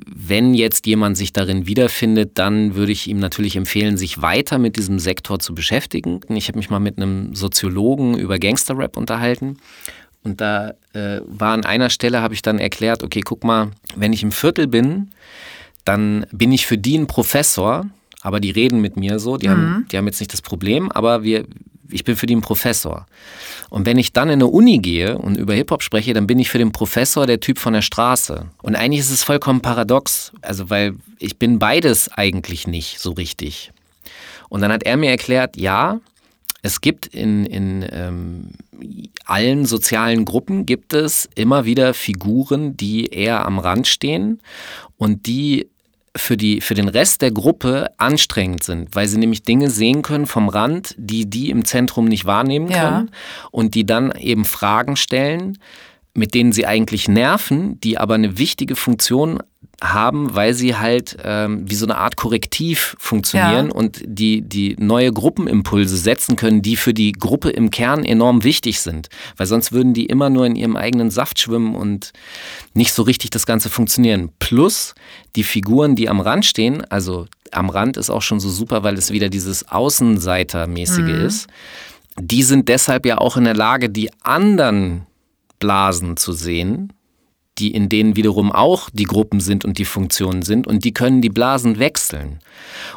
Wenn 0.07 0.53
jetzt 0.53 0.87
jemand 0.87 1.17
sich 1.17 1.33
darin 1.33 1.67
wiederfindet, 1.67 2.33
dann 2.35 2.75
würde 2.75 2.93
ich 2.93 3.09
ihm 3.09 3.19
natürlich 3.19 3.57
empfehlen, 3.57 3.97
sich 3.97 4.21
weiter 4.21 4.59
mit 4.59 4.77
diesem 4.77 4.99
Sektor 4.99 5.39
zu 5.39 5.55
beschäftigen. 5.55 6.21
Ich 6.29 6.49
habe 6.49 6.59
mich 6.59 6.69
mal 6.69 6.79
mit 6.79 6.99
einem 6.99 7.35
Soziologen 7.35 8.19
über 8.19 8.39
Gangsterrap 8.39 8.99
unterhalten. 8.99 9.57
Und 10.23 10.43
da 10.43 10.75
äh, 10.93 11.21
war 11.25 11.55
an 11.55 11.65
einer 11.65 11.89
Stelle, 11.89 12.21
habe 12.21 12.35
ich 12.35 12.43
dann 12.43 12.59
erklärt, 12.59 13.03
okay, 13.03 13.23
guck 13.23 13.45
mal, 13.45 13.71
wenn 13.97 14.13
ich 14.13 14.23
im 14.23 14.33
Viertel 14.33 14.67
bin, 14.67 15.11
dann 15.87 16.27
bin 16.33 16.53
ich 16.53 16.67
für 16.67 16.77
die 16.77 16.99
ein 16.99 17.07
Professor, 17.07 17.87
aber 18.21 18.41
die 18.41 18.51
reden 18.51 18.83
mit 18.83 18.99
mir 18.99 19.19
so, 19.19 19.39
die, 19.39 19.49
mhm. 19.49 19.53
haben, 19.53 19.87
die 19.91 19.97
haben 19.97 20.07
jetzt 20.07 20.21
nicht 20.21 20.35
das 20.35 20.43
Problem, 20.43 20.93
aber 20.93 21.23
wir, 21.23 21.47
ich 21.93 22.05
bin 22.05 22.17
für 22.17 22.27
die 22.27 22.37
ein 22.37 22.41
Professor. 22.41 23.07
Und 23.71 23.87
wenn 23.87 23.99
ich 23.99 24.13
dann 24.13 24.29
in 24.29 24.35
eine 24.35 24.47
Uni 24.47 24.79
gehe 24.79 25.19
und 25.19 25.37
über 25.37 25.55
Hip-Hop 25.55 25.83
spreche, 25.83 26.15
dann 26.15 26.27
bin 26.27 26.39
ich 26.39 26.51
für 26.51 26.59
den 26.59 26.73
Professor 26.73 27.27
der 27.27 27.41
Typ 27.41 27.59
von 27.59 27.73
der 27.73 27.83
Straße. 27.83 28.47
Und 28.63 28.77
eigentlich 28.77 29.01
ist 29.01 29.11
es 29.11 29.25
vollkommen 29.25 29.61
paradox, 29.61 30.33
also 30.43 30.71
weil 30.71 30.95
ich 31.19 31.39
bin 31.39 31.59
beides 31.59 32.11
eigentlich 32.11 32.67
nicht 32.67 32.99
so 32.99 33.13
richtig. 33.13 33.73
Und 34.49 34.61
dann 34.61 34.73
hat 34.73 34.83
er 34.83 34.97
mir 34.97 35.11
erklärt, 35.11 35.57
ja, 35.57 36.01
es 36.63 36.81
gibt 36.81 37.07
in, 37.07 37.45
in 37.47 37.85
ähm, 37.91 38.51
allen 39.25 39.67
sozialen 39.67 40.25
Gruppen 40.25 40.65
gibt 40.65 40.95
es 40.95 41.29
immer 41.35 41.65
wieder 41.65 41.93
Figuren, 41.93 42.77
die 42.77 43.07
eher 43.07 43.45
am 43.47 43.59
Rand 43.59 43.89
stehen 43.89 44.41
und 44.97 45.27
die 45.27 45.69
für, 46.17 46.37
die, 46.37 46.61
für 46.61 46.75
den 46.75 46.89
Rest 46.89 47.23
der 47.23 47.31
Gruppe 47.31 47.91
anstrengend 47.97 48.63
sind, 48.65 48.95
weil 48.95 49.09
sie 49.09 49.19
nämlich 49.19 49.43
Dinge 49.43 49.71
sehen 49.71 50.03
können 50.03 50.27
vom 50.27 50.49
Rand, 50.49 50.95
die 50.99 51.29
die 51.29 51.51
im 51.51 51.65
Zentrum 51.65 52.05
nicht 52.05 52.27
wahrnehmen 52.27 52.69
können 52.69 53.09
ja. 53.11 53.49
und 53.51 53.75
die 53.75 53.87
dann 53.87 54.13
eben 54.13 54.45
Fragen 54.45 54.97
stellen, 54.97 55.59
mit 56.15 56.35
denen 56.35 56.53
sie 56.53 56.67
eigentlich 56.67 57.09
nerven, 57.09 57.81
die 57.81 57.97
aber 57.97 58.15
eine 58.15 58.37
wichtige 58.37 58.77
Funktion 58.77 59.43
haben, 59.83 60.35
weil 60.35 60.55
sie 60.55 60.77
halt 60.77 61.17
ähm, 61.25 61.69
wie 61.69 61.75
so 61.75 61.85
eine 61.87 61.99
Art 61.99 62.17
Korrektiv 62.17 62.95
funktionieren 62.99 63.67
ja. 63.67 63.73
und 63.73 64.01
die, 64.05 64.43
die 64.43 64.77
neue 64.79 65.13
Gruppenimpulse 65.13 65.97
setzen 65.97 66.37
können, 66.37 66.63
die 66.63 66.77
für 66.77 66.95
die 66.95 67.13
Gruppe 67.13 67.51
im 67.51 67.71
Kern 67.71 68.05
enorm 68.05 68.45
wichtig 68.45 68.81
sind. 68.81 69.09
Weil 69.37 69.47
sonst 69.47 69.73
würden 69.73 69.93
die 69.93 70.07
immer 70.07 70.31
nur 70.31 70.47
in 70.47 70.55
ihrem 70.55 70.77
eigenen 70.77 71.11
Saft 71.11 71.41
schwimmen 71.41 71.75
und 71.75 72.13
nicht 72.75 72.93
so 72.93 73.03
richtig 73.03 73.31
das 73.31 73.45
Ganze 73.45 73.69
funktionieren. 73.69 74.31
Plus 74.39 74.95
die 75.35 75.43
Figuren, 75.43 75.97
die 75.97 76.09
am 76.09 76.21
Rand 76.21 76.45
stehen, 76.45 76.85
also 76.89 77.27
am 77.51 77.69
Rand 77.69 77.97
ist 77.97 78.09
auch 78.09 78.23
schon 78.23 78.41
so 78.41 78.51
super, 78.51 78.85
weil 78.85 78.95
es 78.95 79.11
wieder 79.11 79.29
dieses 79.29 79.69
Außenseitermäßige 79.69 80.99
mhm. 80.99 81.27
ist. 81.27 81.49
Die 82.21 82.43
sind 82.43 82.69
deshalb 82.69 83.05
ja 83.05 83.19
auch 83.19 83.37
in 83.37 83.45
der 83.45 83.55
Lage, 83.55 83.91
die 83.91 84.11
anderen 84.23 85.07
Blasen 85.59 86.17
zu 86.17 86.33
sehen 86.33 86.93
die 87.63 87.71
in 87.71 87.89
denen 87.89 88.17
wiederum 88.17 88.51
auch 88.51 88.91
die 88.93 89.05
Gruppen 89.05 89.39
sind 89.39 89.65
und 89.65 89.79
die 89.79 89.85
Funktionen 89.85 90.43
sind 90.43 90.67
und 90.67 90.85
die 90.85 90.93
können 90.93 91.23
die 91.23 91.29
Blasen 91.29 91.79
wechseln. 91.79 92.41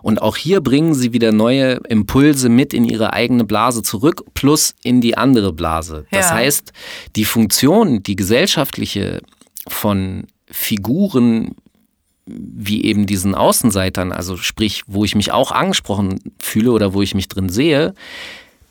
Und 0.01 0.21
auch 0.21 0.37
hier 0.37 0.59
bringen 0.59 0.95
sie 0.95 1.13
wieder 1.13 1.31
neue 1.31 1.75
Impulse 1.87 2.49
mit 2.49 2.73
in 2.73 2.83
ihre 2.83 3.13
eigene 3.13 3.45
Blase 3.45 3.83
zurück, 3.83 4.23
plus 4.33 4.73
in 4.83 5.01
die 5.01 5.17
andere 5.17 5.53
Blase. 5.53 6.07
Das 6.09 6.29
ja. 6.29 6.35
heißt, 6.35 6.73
die 7.15 7.25
Funktion, 7.25 8.01
die 8.01 8.15
gesellschaftliche 8.15 9.21
von 9.67 10.25
Figuren 10.47 11.55
wie 12.25 12.85
eben 12.85 13.05
diesen 13.05 13.35
Außenseitern, 13.35 14.11
also 14.11 14.35
sprich, 14.35 14.81
wo 14.87 15.05
ich 15.05 15.13
mich 15.13 15.31
auch 15.31 15.51
angesprochen 15.51 16.19
fühle 16.39 16.71
oder 16.71 16.95
wo 16.95 17.03
ich 17.03 17.13
mich 17.13 17.27
drin 17.27 17.49
sehe, 17.49 17.93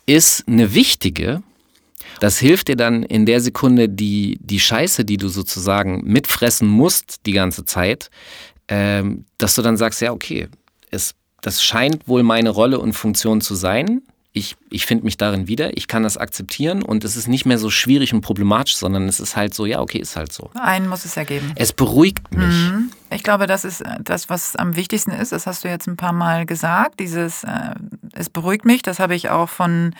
ist 0.06 0.48
eine 0.48 0.74
wichtige, 0.74 1.40
das 2.20 2.38
hilft 2.38 2.68
dir 2.68 2.76
dann 2.76 3.02
in 3.02 3.26
der 3.26 3.40
Sekunde, 3.40 3.88
die, 3.88 4.38
die 4.40 4.60
Scheiße, 4.60 5.04
die 5.04 5.16
du 5.16 5.28
sozusagen 5.28 6.02
mitfressen 6.04 6.68
musst 6.68 7.26
die 7.26 7.32
ganze 7.32 7.64
Zeit, 7.64 8.10
ähm, 8.68 9.24
dass 9.38 9.54
du 9.54 9.62
dann 9.62 9.76
sagst, 9.76 10.00
ja, 10.00 10.12
okay, 10.12 10.48
es, 10.90 11.14
das 11.42 11.62
scheint 11.62 12.08
wohl 12.08 12.22
meine 12.22 12.50
Rolle 12.50 12.78
und 12.78 12.94
Funktion 12.94 13.40
zu 13.40 13.54
sein. 13.54 14.02
Ich, 14.36 14.56
ich 14.68 14.84
finde 14.84 15.04
mich 15.04 15.16
darin 15.16 15.46
wieder, 15.46 15.76
ich 15.76 15.86
kann 15.86 16.02
das 16.02 16.16
akzeptieren 16.16 16.82
und 16.82 17.04
es 17.04 17.14
ist 17.14 17.28
nicht 17.28 17.46
mehr 17.46 17.58
so 17.58 17.70
schwierig 17.70 18.12
und 18.12 18.20
problematisch, 18.20 18.76
sondern 18.76 19.06
es 19.06 19.20
ist 19.20 19.36
halt 19.36 19.54
so, 19.54 19.64
ja, 19.64 19.80
okay, 19.80 19.98
ist 19.98 20.16
halt 20.16 20.32
so. 20.32 20.50
Einen 20.54 20.88
muss 20.88 21.04
es 21.04 21.16
ergeben. 21.16 21.52
Es 21.54 21.72
beruhigt 21.72 22.34
mich. 22.34 22.48
Mhm. 22.48 22.90
Ich 23.10 23.22
glaube, 23.22 23.46
das 23.46 23.64
ist 23.64 23.84
das, 24.02 24.28
was 24.28 24.56
am 24.56 24.74
wichtigsten 24.74 25.12
ist. 25.12 25.30
Das 25.30 25.46
hast 25.46 25.62
du 25.62 25.68
jetzt 25.68 25.86
ein 25.86 25.96
paar 25.96 26.12
Mal 26.12 26.46
gesagt. 26.46 26.98
Dieses, 26.98 27.44
äh, 27.44 27.74
es 28.12 28.28
beruhigt 28.28 28.64
mich, 28.64 28.82
das 28.82 28.98
habe 28.98 29.14
ich 29.14 29.30
auch 29.30 29.48
von 29.48 29.94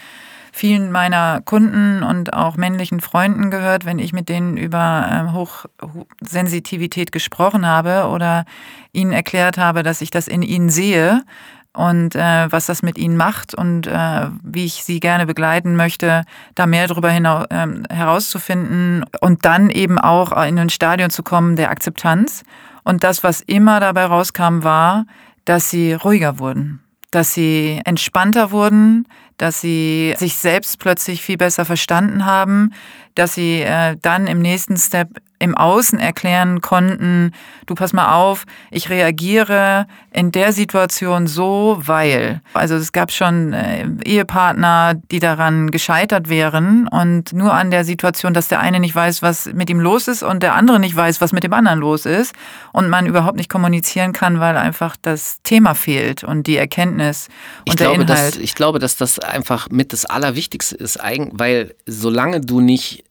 vielen 0.55 0.93
meiner 0.93 1.41
Kunden 1.45 2.05
und 2.05 2.33
auch 2.33 2.57
männlichen 2.57 3.01
Freunden 3.01 3.51
gehört, 3.51 3.85
wenn 3.85 3.99
ich 3.99 4.13
mit 4.13 4.29
denen 4.29 4.57
über 4.57 5.09
ähm, 5.11 5.33
Hochsensitivität 5.33 7.11
gesprochen 7.11 7.67
habe 7.67 8.07
oder 8.07 8.45
ihnen 8.93 9.11
erklärt 9.11 9.59
habe, 9.59 9.83
dass 9.83 10.01
ich 10.01 10.11
das 10.11 10.29
in 10.29 10.43
ihnen 10.43 10.71
sehe 10.71 11.25
und 11.73 12.15
äh, 12.15 12.53
was 12.53 12.67
das 12.67 12.85
mit 12.85 12.99
ihnen 12.99 13.17
macht 13.17 13.53
und 13.53 13.89
äh, 13.89 14.29
wie 14.45 14.67
ich 14.67 14.85
sie 14.85 15.01
gerne 15.01 15.27
begleiten 15.27 15.75
möchte, 15.75 16.23
da 16.55 16.67
mehr 16.67 16.87
darüber 16.87 17.11
hinaus, 17.11 17.47
äh, 17.51 17.67
herauszufinden 17.93 19.05
und 19.21 19.45
dann 19.45 19.71
eben 19.71 19.99
auch 19.99 20.31
in 20.45 20.57
ein 20.57 20.71
Stadion 20.71 21.11
zu 21.11 21.25
kommen 21.25 21.57
der 21.57 21.71
Akzeptanz. 21.71 22.45
Und 22.85 23.03
das, 23.03 23.25
was 23.25 23.41
immer 23.41 23.81
dabei 23.81 24.05
rauskam, 24.05 24.63
war, 24.63 25.07
dass 25.47 25.69
sie 25.71 25.95
ruhiger 25.95 26.39
wurden 26.39 26.84
dass 27.15 27.35
sie 27.35 27.81
entspannter 27.85 28.51
wurden, 28.51 29.07
dass 29.37 29.61
sie 29.61 30.15
sich 30.19 30.37
selbst 30.37 30.79
plötzlich 30.79 31.23
viel 31.23 31.37
besser 31.37 31.65
verstanden 31.65 32.25
haben, 32.25 32.73
dass 33.15 33.35
sie 33.35 33.61
äh, 33.63 33.97
dann 34.01 34.27
im 34.27 34.41
nächsten 34.41 34.77
Step 34.77 35.09
im 35.45 35.55
Außen 35.55 35.99
erklären 35.99 36.61
konnten, 36.61 37.33
du 37.67 37.75
pass 37.75 37.93
mal 37.93 38.15
auf, 38.15 38.45
ich 38.71 38.89
reagiere 38.91 39.87
in 40.11 40.33
der 40.33 40.53
Situation 40.53 41.27
so, 41.27 41.81
weil. 41.85 42.41
Also 42.55 42.77
es 42.77 42.93
gab 42.93 43.13
schon 43.13 43.53
äh, 43.53 43.87
Ehepartner, 44.05 44.95
die 44.95 45.21
daran 45.21 45.71
gescheitert 45.71 46.29
wären 46.29 46.89
und 46.89 47.33
nur 47.33 47.53
an 47.53 47.71
der 47.71 47.85
Situation, 47.85 48.35
dass 48.35 48.49
der 48.49 48.61
eine 48.61 48.81
nicht 48.81 48.95
weiß, 48.95 49.23
was 49.23 49.47
mit 49.53 49.71
ihm 49.71 49.81
los 49.81 50.09
ist 50.09 50.23
und 50.23 50.43
der 50.43 50.55
andere 50.55 50.81
nicht 50.81 50.97
weiß, 50.97 51.21
was 51.21 51.33
mit 51.33 51.45
dem 51.45 51.53
anderen 51.53 51.79
los 51.79 52.07
ist 52.07 52.35
und 52.73 52.89
man 52.89 53.07
überhaupt 53.07 53.37
nicht 53.37 53.51
kommunizieren 53.51 54.13
kann, 54.13 54.41
weil 54.41 54.57
einfach 54.57 54.97
das 55.01 55.43
Thema 55.43 55.75
fehlt 55.75 56.25
und 56.25 56.47
die 56.47 56.57
Erkenntnis 56.57 57.29
und 57.61 57.71
ich 57.71 57.77
der 57.77 57.89
glaube, 57.89 58.03
Inhalt. 58.03 58.35
Dass, 58.35 58.41
ich 58.41 58.55
glaube, 58.55 58.79
dass 58.79 58.97
das 58.97 59.19
einfach 59.19 59.69
mit 59.71 59.93
das 59.93 60.07
Allerwichtigste 60.07 60.77
ist, 60.77 60.99
weil 61.33 61.75
solange 61.87 62.41
du 62.41 62.61
nicht 62.61 63.04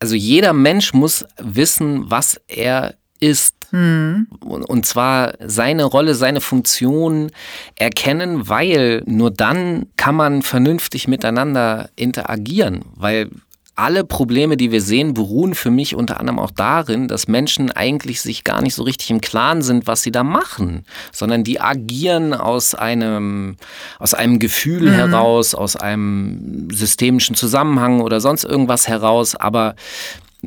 also 0.00 0.14
jeder 0.14 0.52
Mensch 0.52 0.92
muss 0.94 1.24
wissen, 1.38 2.10
was 2.10 2.40
er 2.48 2.94
ist. 3.20 3.54
Hm. 3.70 4.26
Und 4.40 4.86
zwar 4.86 5.34
seine 5.38 5.84
Rolle, 5.84 6.14
seine 6.14 6.40
Funktion 6.40 7.30
erkennen, 7.76 8.48
weil 8.48 9.02
nur 9.06 9.30
dann 9.30 9.86
kann 9.96 10.16
man 10.16 10.42
vernünftig 10.42 11.06
miteinander 11.06 11.90
interagieren. 11.94 12.84
Weil 12.96 13.30
alle 13.80 14.04
Probleme, 14.04 14.58
die 14.58 14.72
wir 14.72 14.82
sehen, 14.82 15.14
beruhen 15.14 15.54
für 15.54 15.70
mich 15.70 15.94
unter 15.94 16.20
anderem 16.20 16.38
auch 16.38 16.50
darin, 16.50 17.08
dass 17.08 17.28
Menschen 17.28 17.70
eigentlich 17.70 18.20
sich 18.20 18.44
gar 18.44 18.60
nicht 18.60 18.74
so 18.74 18.82
richtig 18.82 19.10
im 19.10 19.22
Klaren 19.22 19.62
sind, 19.62 19.86
was 19.86 20.02
sie 20.02 20.12
da 20.12 20.22
machen, 20.22 20.84
sondern 21.12 21.44
die 21.44 21.60
agieren 21.60 22.34
aus 22.34 22.74
einem, 22.74 23.56
aus 23.98 24.12
einem 24.12 24.38
Gefühl 24.38 24.90
mhm. 24.90 24.94
heraus, 24.94 25.54
aus 25.54 25.76
einem 25.76 26.68
systemischen 26.70 27.36
Zusammenhang 27.36 28.02
oder 28.02 28.20
sonst 28.20 28.44
irgendwas 28.44 28.86
heraus. 28.86 29.34
Aber 29.34 29.74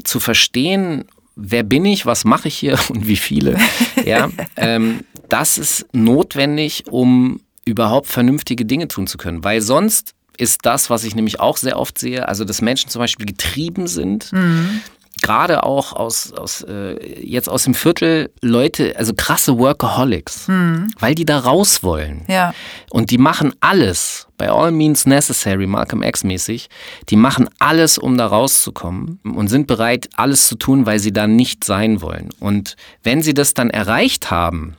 zu 0.04 0.20
verstehen, 0.20 1.06
wer 1.36 1.64
bin 1.64 1.86
ich, 1.86 2.06
was 2.06 2.26
mache 2.26 2.50
ich 2.50 2.56
hier 2.56 2.78
und 2.90 3.08
wie 3.08 3.18
viele, 3.18 3.58
ja, 4.06 4.30
ähm, 4.58 5.02
das 5.30 5.58
ist 5.58 5.88
notwendig, 5.92 6.86
um 6.92 7.42
überhaupt 7.66 8.08
vernünftige 8.08 8.66
Dinge 8.66 8.88
tun 8.88 9.08
zu 9.08 9.18
können, 9.18 9.44
weil 9.44 9.62
sonst 9.62 10.14
ist 10.38 10.66
das, 10.66 10.90
was 10.90 11.04
ich 11.04 11.16
nämlich 11.16 11.40
auch 11.40 11.58
sehr 11.58 11.78
oft 11.78 11.98
sehe, 11.98 12.28
also 12.28 12.46
dass 12.46 12.62
Menschen 12.62 12.90
zum 12.90 13.00
Beispiel 13.00 13.26
getrieben 13.26 13.88
sind. 13.88 14.32
Mhm. 14.32 14.82
Gerade 15.22 15.64
auch 15.64 15.94
aus, 15.94 16.34
aus 16.34 16.64
äh, 16.68 17.24
jetzt 17.24 17.48
aus 17.48 17.64
dem 17.64 17.76
Viertel 17.76 18.30
Leute, 18.42 18.96
also 18.98 19.14
krasse 19.16 19.58
Workaholics, 19.58 20.50
mhm. 20.50 20.88
weil 21.00 21.16
die 21.16 21.24
da 21.24 21.40
raus 21.40 21.82
wollen. 21.82 22.26
Ja. 22.28 22.54
Und 22.90 23.10
die 23.10 23.18
machen 23.18 23.54
alles, 23.62 24.28
bei 24.38 24.50
all 24.50 24.72
means 24.72 25.06
necessary, 25.06 25.66
Malcolm 25.66 26.04
X 26.04 26.26
mäßig, 26.26 26.68
die 27.10 27.16
machen 27.16 27.48
alles, 27.60 27.98
um 27.98 28.18
da 28.18 28.26
rauszukommen 28.26 29.20
und 29.24 29.48
sind 29.48 29.68
bereit, 29.68 30.10
alles 30.16 30.48
zu 30.48 30.56
tun, 30.56 30.86
weil 30.86 31.00
sie 31.00 31.14
da 31.14 31.26
nicht 31.26 31.64
sein 31.64 32.02
wollen. 32.02 32.30
Und 32.40 32.76
wenn 33.04 33.22
sie 33.22 33.34
das 33.34 33.54
dann 33.54 33.70
erreicht 33.70 34.30
haben, 34.30 34.76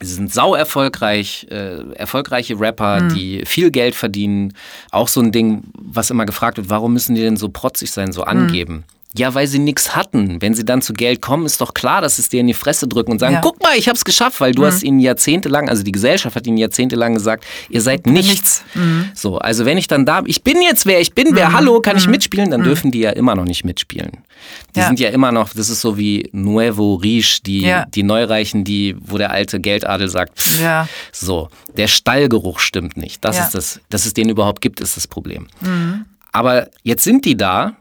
Sie 0.00 0.14
sind 0.14 0.32
sau 0.32 0.54
erfolgreich, 0.54 1.46
äh, 1.50 1.92
erfolgreiche 1.94 2.58
Rapper, 2.58 3.02
mhm. 3.02 3.14
die 3.14 3.44
viel 3.46 3.70
Geld 3.70 3.94
verdienen. 3.94 4.52
Auch 4.90 5.08
so 5.08 5.20
ein 5.20 5.32
Ding, 5.32 5.62
was 5.74 6.10
immer 6.10 6.26
gefragt 6.26 6.58
wird, 6.58 6.68
warum 6.68 6.92
müssen 6.92 7.14
die 7.14 7.22
denn 7.22 7.36
so 7.36 7.48
protzig 7.48 7.90
sein, 7.90 8.12
so 8.12 8.22
angeben? 8.22 8.74
Mhm. 8.74 8.95
Ja, 9.16 9.34
weil 9.34 9.46
sie 9.46 9.58
nichts 9.58 9.96
hatten. 9.96 10.40
Wenn 10.42 10.54
sie 10.54 10.64
dann 10.64 10.82
zu 10.82 10.92
Geld 10.92 11.20
kommen, 11.22 11.46
ist 11.46 11.60
doch 11.60 11.74
klar, 11.74 12.00
dass 12.00 12.18
es 12.18 12.28
dir 12.28 12.40
in 12.40 12.46
die 12.46 12.54
Fresse 12.54 12.86
drücken 12.86 13.12
und 13.12 13.18
sagen, 13.18 13.34
ja. 13.34 13.40
guck 13.40 13.62
mal, 13.62 13.76
ich 13.76 13.88
hab's 13.88 14.04
geschafft, 14.04 14.40
weil 14.40 14.52
du 14.52 14.62
mhm. 14.62 14.66
hast 14.66 14.82
ihnen 14.82 15.00
jahrzehntelang, 15.00 15.68
also 15.68 15.82
die 15.82 15.92
Gesellschaft 15.92 16.36
hat 16.36 16.46
ihnen 16.46 16.58
jahrzehntelang 16.58 17.14
gesagt, 17.14 17.44
ihr 17.68 17.80
seid 17.80 18.06
nichts. 18.06 18.28
nichts. 18.28 18.64
Mhm. 18.74 19.10
So, 19.14 19.38
also 19.38 19.64
wenn 19.64 19.78
ich 19.78 19.88
dann 19.88 20.04
da, 20.06 20.22
ich 20.26 20.42
bin 20.42 20.60
jetzt 20.62 20.86
wer, 20.86 21.00
ich 21.00 21.14
bin 21.14 21.34
wer, 21.34 21.50
mhm. 21.50 21.54
hallo, 21.54 21.80
kann 21.80 21.96
ich 21.96 22.06
mhm. 22.06 22.12
mitspielen, 22.12 22.50
dann 22.50 22.60
mhm. 22.60 22.64
dürfen 22.64 22.90
die 22.90 23.00
ja 23.00 23.10
immer 23.10 23.34
noch 23.34 23.44
nicht 23.44 23.64
mitspielen. 23.64 24.18
Die 24.74 24.80
ja. 24.80 24.86
sind 24.86 25.00
ja 25.00 25.08
immer 25.10 25.32
noch, 25.32 25.50
das 25.54 25.70
ist 25.70 25.80
so 25.80 25.96
wie 25.96 26.28
Nuevo 26.32 26.94
Riche, 26.94 27.42
die, 27.42 27.62
ja. 27.62 27.86
die 27.86 28.02
Neureichen, 28.02 28.64
die, 28.64 28.96
wo 29.00 29.18
der 29.18 29.30
alte 29.30 29.60
Geldadel 29.60 30.08
sagt, 30.08 30.38
pff, 30.38 30.60
ja. 30.60 30.88
so, 31.12 31.48
der 31.76 31.88
Stallgeruch 31.88 32.58
stimmt 32.58 32.96
nicht. 32.96 33.24
Das 33.24 33.38
ist 33.38 33.54
das, 33.54 33.80
dass 33.88 34.06
es 34.06 34.14
den 34.14 34.28
überhaupt 34.28 34.60
gibt, 34.60 34.80
ist 34.80 34.96
das 34.96 35.06
Problem. 35.06 35.46
Aber 36.32 36.68
jetzt 36.82 37.04
sind 37.04 37.24
die 37.24 37.36
da 37.36 37.76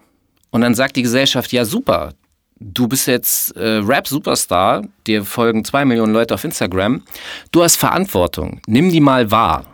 und 0.56 0.61
dann 0.61 0.73
sagt 0.73 0.95
die 0.95 1.02
Gesellschaft, 1.02 1.52
ja 1.52 1.65
super, 1.65 2.14
du 2.61 2.88
bist 2.88 3.07
jetzt 3.07 3.57
äh, 3.57 3.82
Rap-Superstar, 3.84 4.84
dir 5.06 5.26
folgen 5.26 5.65
zwei 5.65 5.84
Millionen 5.84 6.14
Leute 6.14 6.34
auf 6.34 6.45
Instagram, 6.45 7.03
du 7.52 7.61
hast 7.61 7.76
Verantwortung, 7.76 8.61
nimm 8.65 8.90
die 8.90 9.02
mal 9.02 9.30
wahr. 9.32 9.65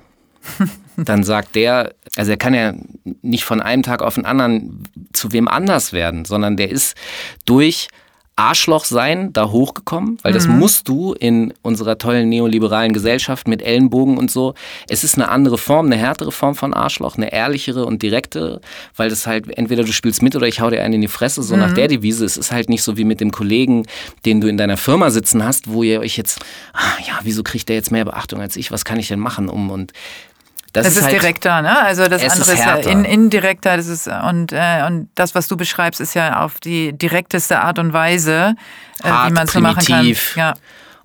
dann 0.98 1.24
sagt 1.24 1.54
der, 1.54 1.94
also 2.16 2.32
er 2.32 2.38
kann 2.38 2.56
ja 2.56 2.74
nicht 3.22 3.44
von 3.44 3.62
einem 3.62 3.84
Tag 3.84 4.02
auf 4.02 4.16
den 4.16 4.26
anderen 4.26 4.84
zu 5.14 5.32
wem 5.32 5.48
anders 5.48 5.94
werden, 5.94 6.26
sondern 6.26 6.58
der 6.58 6.72
ist 6.72 6.98
durch 7.46 7.88
Arschloch 8.42 8.86
sein 8.86 9.32
da 9.34 9.52
hochgekommen, 9.52 10.18
weil 10.24 10.34
das 10.34 10.48
mhm. 10.48 10.58
musst 10.58 10.88
du 10.88 11.14
in 11.14 11.54
unserer 11.62 12.00
tollen 12.00 12.28
neoliberalen 12.28 12.92
Gesellschaft 12.92 13.48
mit 13.48 13.62
Ellenbogen 13.62 14.18
und 14.18 14.32
so. 14.32 14.56
Es 14.90 15.04
ist 15.04 15.16
eine 15.16 15.30
andere 15.30 15.60
Form, 15.60 15.86
eine 15.86 15.98
härtere 15.98 16.32
Form 16.32 16.56
von 16.56 16.74
Arschloch, 16.74 17.18
eine 17.18 17.32
ehrlichere 17.32 17.86
und 17.86 18.02
direktere, 18.02 18.60
weil 18.96 19.10
das 19.10 19.28
halt 19.28 19.56
entweder 19.58 19.84
du 19.84 19.94
spielst 19.94 20.24
mit 20.24 20.36
oder 20.36 20.48
ich 20.48 20.60
hau 20.60 20.72
dir 20.72 20.82
einen 20.82 20.96
in 20.96 21.02
die 21.02 21.08
Fresse, 21.08 21.44
so 21.44 21.54
mhm. 21.54 21.62
nach 21.62 21.74
der 21.74 21.88
Devise. 21.88 22.26
Es 22.26 22.36
ist 22.36 22.52
halt 22.52 22.68
nicht 22.68 22.82
so 22.82 22.98
wie 22.98 23.04
mit 23.04 23.22
dem 23.22 23.32
Kollegen, 23.32 23.86
den 24.26 24.42
du 24.42 24.48
in 24.48 24.58
deiner 24.58 24.78
Firma 24.78 25.12
sitzen 25.12 25.46
hast, 25.46 25.72
wo 25.72 25.84
ihr 25.84 26.00
euch 26.00 26.18
jetzt, 26.18 26.40
ah, 26.74 26.98
ja, 27.08 27.20
wieso 27.22 27.44
kriegt 27.44 27.70
der 27.70 27.76
jetzt 27.76 27.92
mehr 27.92 28.06
Beachtung 28.06 28.42
als 28.42 28.56
ich? 28.56 28.72
Was 28.72 28.86
kann 28.86 28.98
ich 28.98 29.08
denn 29.08 29.20
machen, 29.20 29.50
um 29.50 29.70
und 29.70 29.94
das, 30.74 30.86
das 30.86 30.94
ist, 30.94 31.00
ist 31.00 31.04
halt, 31.06 31.22
direkter, 31.22 31.62
ne? 31.62 31.80
Also 31.80 32.08
das 32.08 32.24
andere 32.24 32.54
ist, 32.54 32.60
ja 32.60 32.76
in, 32.76 33.04
indirekter. 33.04 33.76
Das 33.76 33.88
ist 33.88 34.08
und 34.08 34.54
äh, 34.54 34.86
und 34.88 35.10
das, 35.16 35.36
was 35.36 35.48
du 35.48 35.58
beschreibst, 35.58 36.00
ist 36.00 36.14
ja 36.14 36.44
auf 36.44 36.60
die 36.60 36.94
direkteste 36.94 37.60
Art 37.60 37.78
und 37.78 37.92
Weise, 37.92 38.56
äh, 39.04 39.08
wie 39.08 39.34
man 39.34 39.48
es 39.48 39.54
so 39.54 39.60
machen 39.60 39.86
kann. 39.86 40.16
Ja. 40.36 40.54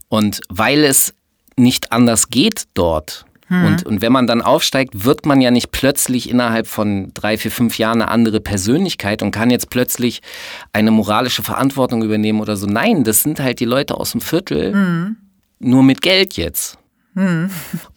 Und 0.09 0.41
weil 0.49 0.85
es 0.85 1.15
nicht 1.57 1.93
anders 1.93 2.29
geht 2.29 2.65
dort. 2.75 3.25
Hm. 3.49 3.65
Und, 3.65 3.87
und 3.87 4.01
wenn 4.01 4.13
man 4.13 4.27
dann 4.27 4.43
aufsteigt, 4.43 5.05
wird 5.05 5.25
man 5.25 5.41
ja 5.41 5.51
nicht 5.51 5.71
plötzlich 5.71 6.29
innerhalb 6.29 6.67
von 6.67 7.13
drei, 7.15 7.39
vier, 7.39 7.51
fünf 7.51 7.79
Jahren 7.79 8.03
eine 8.03 8.11
andere 8.11 8.41
Persönlichkeit 8.41 9.23
und 9.23 9.31
kann 9.31 9.51
jetzt 9.51 9.71
plötzlich 9.71 10.21
eine 10.73 10.91
moralische 10.91 11.43
Verantwortung 11.43 12.03
übernehmen 12.03 12.41
oder 12.41 12.57
so. 12.57 12.67
Nein, 12.67 13.05
das 13.05 13.23
sind 13.23 13.41
halt 13.41 13.61
die 13.61 13.65
Leute 13.65 13.95
aus 13.97 14.13
dem 14.13 14.21
Viertel, 14.21 14.73
hm. 14.73 15.17
nur 15.61 15.83
mit 15.83 16.03
Geld 16.03 16.35
jetzt. 16.35 16.79
Hm. 17.17 17.51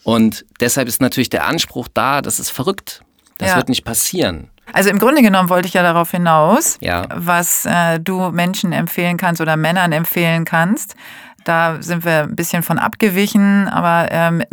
Und 0.04 0.46
deshalb 0.60 0.88
ist 0.88 1.02
natürlich 1.02 1.30
der 1.30 1.46
Anspruch 1.46 1.88
da, 1.94 2.22
das 2.22 2.40
ist 2.40 2.50
verrückt. 2.50 3.04
Das 3.38 3.50
ja. 3.50 3.58
wird 3.58 3.70
nicht 3.70 3.86
passieren. 3.86 4.50
Also 4.74 4.90
im 4.90 5.00
Grunde 5.00 5.22
genommen 5.22 5.50
wollte 5.50 5.68
ich 5.68 5.74
ja 5.74 5.84
darauf 5.84 6.12
hinaus, 6.12 6.78
ja. 6.82 7.08
was 7.14 7.66
äh, 7.66 8.00
du 8.00 8.30
Menschen 8.32 8.72
empfehlen 8.72 9.18
kannst 9.18 9.42
oder 9.42 9.58
Männern 9.58 9.92
empfehlen 9.92 10.46
kannst. 10.46 10.96
Da 11.44 11.82
sind 11.82 12.06
wir 12.06 12.24
ein 12.24 12.36
bisschen 12.36 12.64
von 12.64 12.78
abgewichen, 12.78 13.68
aber 13.68 14.12
ähm, 14.12 14.44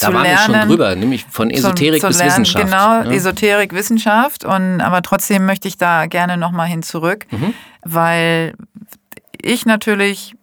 da 0.00 0.12
waren 0.12 0.24
lernen, 0.24 0.52
wir 0.52 0.60
schon 0.60 0.68
drüber, 0.68 0.94
nämlich 0.94 1.24
von 1.30 1.50
Esoterik 1.50 2.00
zu, 2.00 2.08
zu 2.08 2.08
bis 2.08 2.18
lernen, 2.18 2.30
Wissenschaft. 2.32 2.64
Genau, 2.64 3.02
ja. 3.02 3.10
Esoterik, 3.10 3.72
Wissenschaft. 3.72 4.44
Und, 4.44 4.80
aber 4.80 5.02
trotzdem 5.02 5.46
möchte 5.46 5.68
ich 5.68 5.78
da 5.78 6.06
gerne 6.06 6.36
nochmal 6.36 6.66
hin 6.66 6.82
zurück, 6.82 7.26
mhm. 7.30 7.54
weil 7.82 8.54
ich 9.40 9.64
natürlich 9.64 10.34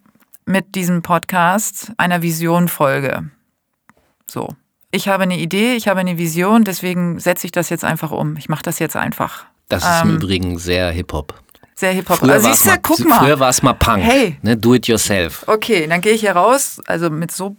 mit 0.45 0.76
diesem 0.76 1.02
Podcast 1.02 1.91
einer 1.98 2.22
Vision 2.22 2.68
folge. 2.68 3.30
So. 4.29 4.49
Ich 4.91 5.07
habe 5.07 5.23
eine 5.23 5.39
Idee, 5.39 5.75
ich 5.75 5.87
habe 5.87 5.99
eine 5.99 6.17
Vision, 6.17 6.63
deswegen 6.63 7.19
setze 7.19 7.47
ich 7.47 7.51
das 7.51 7.69
jetzt 7.69 7.83
einfach 7.83 8.11
um. 8.11 8.37
Ich 8.37 8.47
mache 8.49 8.63
das 8.63 8.79
jetzt 8.79 8.95
einfach. 8.95 9.45
Das 9.69 9.83
ist 9.83 10.01
ähm, 10.03 10.09
im 10.09 10.15
Übrigen 10.17 10.59
sehr 10.59 10.91
Hip-Hop. 10.91 11.33
Sehr 11.75 11.91
Hip-Hop. 11.93 12.21
Also 12.23 12.47
siehst 12.47 12.67
du, 12.67 12.77
guck 12.81 12.99
mal. 13.05 13.19
Früher 13.19 13.39
war 13.39 13.49
es 13.49 13.63
mal 13.63 13.73
Punk. 13.73 14.03
Hey. 14.03 14.37
Ne, 14.43 14.55
do 14.55 14.75
it 14.75 14.87
yourself. 14.87 15.43
Okay, 15.47 15.87
dann 15.87 16.01
gehe 16.01 16.13
ich 16.13 16.21
hier 16.21 16.33
raus, 16.33 16.79
also 16.85 17.09
mit 17.09 17.31
so 17.31 17.55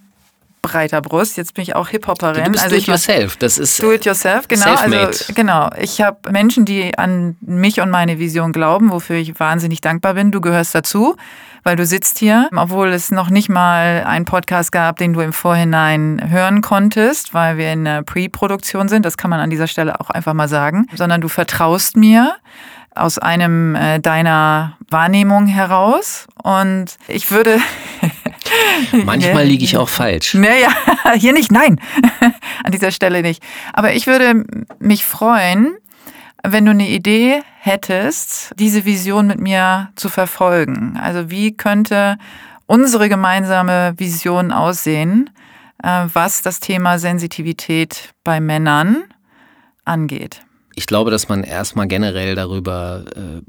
breiter 0.68 1.00
Brust. 1.00 1.36
Jetzt 1.36 1.54
bin 1.54 1.62
ich 1.62 1.76
auch 1.76 1.88
Hip-Hopperin. 1.88 2.44
Du 2.44 2.50
bist 2.52 2.64
also 2.64 2.76
do 2.76 2.82
it 2.82 2.88
yourself. 2.88 3.36
Das 3.36 3.58
ist 3.58 3.82
do 3.82 3.92
it 3.92 4.04
yourself, 4.04 4.48
genau. 4.48 4.74
Also, 4.74 5.32
genau. 5.34 5.70
Ich 5.78 6.00
habe 6.00 6.30
Menschen, 6.30 6.64
die 6.64 6.96
an 6.98 7.36
mich 7.40 7.80
und 7.80 7.90
meine 7.90 8.18
Vision 8.18 8.52
glauben, 8.52 8.90
wofür 8.90 9.16
ich 9.16 9.38
wahnsinnig 9.38 9.80
dankbar 9.80 10.14
bin. 10.14 10.30
Du 10.30 10.40
gehörst 10.40 10.74
dazu 10.74 11.16
weil 11.64 11.76
du 11.76 11.86
sitzt 11.86 12.18
hier, 12.18 12.48
obwohl 12.54 12.88
es 12.88 13.10
noch 13.10 13.30
nicht 13.30 13.48
mal 13.48 14.04
einen 14.06 14.26
Podcast 14.26 14.70
gab, 14.70 14.98
den 14.98 15.14
du 15.14 15.20
im 15.20 15.32
Vorhinein 15.32 16.22
hören 16.30 16.60
konntest, 16.60 17.34
weil 17.34 17.56
wir 17.56 17.72
in 17.72 17.84
der 17.84 18.02
Pre-Produktion 18.02 18.88
sind. 18.88 19.04
Das 19.04 19.16
kann 19.16 19.30
man 19.30 19.40
an 19.40 19.50
dieser 19.50 19.66
Stelle 19.66 19.98
auch 19.98 20.10
einfach 20.10 20.34
mal 20.34 20.48
sagen. 20.48 20.86
Sondern 20.94 21.22
du 21.22 21.28
vertraust 21.28 21.96
mir 21.96 22.36
aus 22.94 23.18
einem 23.18 23.74
äh, 23.74 23.98
deiner 23.98 24.76
Wahrnehmung 24.90 25.46
heraus. 25.46 26.26
Und 26.42 26.98
ich 27.08 27.30
würde. 27.30 27.58
Manchmal 29.04 29.44
liege 29.44 29.64
ich 29.64 29.76
auch 29.76 29.88
falsch. 29.88 30.34
Naja, 30.44 30.68
hier 31.16 31.32
nicht, 31.32 31.50
nein. 31.50 31.80
An 32.62 32.72
dieser 32.72 32.90
Stelle 32.90 33.22
nicht. 33.22 33.42
Aber 33.72 33.94
ich 33.94 34.06
würde 34.06 34.44
mich 34.78 35.04
freuen, 35.04 35.76
wenn 36.42 36.64
du 36.64 36.72
eine 36.72 36.88
Idee 36.88 37.42
hättest, 37.60 38.52
diese 38.58 38.84
Vision 38.84 39.26
mit 39.26 39.40
mir 39.40 39.90
zu 39.96 40.08
verfolgen. 40.08 40.98
Also 41.00 41.30
wie 41.30 41.56
könnte 41.56 42.18
unsere 42.66 43.08
gemeinsame 43.08 43.94
Vision 43.96 44.52
aussehen, 44.52 45.30
äh, 45.82 46.06
was 46.12 46.42
das 46.42 46.60
Thema 46.60 46.98
Sensitivität 46.98 48.10
bei 48.22 48.40
Männern 48.40 49.04
angeht? 49.84 50.42
Ich 50.74 50.86
glaube, 50.86 51.10
dass 51.10 51.28
man 51.28 51.44
erstmal 51.44 51.86
generell 51.86 52.34
darüber 52.34 53.04
äh, 53.16 53.40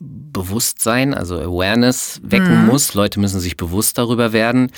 Bewusstsein, 0.00 1.12
also 1.12 1.36
Awareness 1.36 2.20
wecken 2.22 2.62
mhm. 2.62 2.66
muss. 2.66 2.94
Leute 2.94 3.18
müssen 3.18 3.40
sich 3.40 3.56
bewusst 3.56 3.98
darüber 3.98 4.32
werden. 4.32 4.70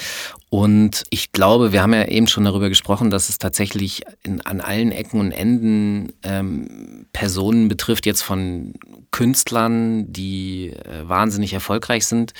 Und 0.48 1.04
ich 1.10 1.32
glaube, 1.32 1.72
wir 1.72 1.82
haben 1.82 1.92
ja 1.92 2.06
eben 2.06 2.26
schon 2.26 2.44
darüber 2.44 2.70
gesprochen, 2.70 3.10
dass 3.10 3.28
es 3.28 3.38
tatsächlich 3.38 4.02
in, 4.22 4.40
an 4.40 4.60
allen 4.60 4.92
Ecken 4.92 5.20
und 5.20 5.32
Enden 5.32 6.12
ähm, 6.22 7.06
Personen 7.12 7.68
betrifft, 7.68 8.06
jetzt 8.06 8.22
von 8.22 8.72
Künstlern, 9.10 10.10
die 10.10 10.70
äh, 10.70 11.06
wahnsinnig 11.06 11.52
erfolgreich 11.52 12.06
sind, 12.06 12.32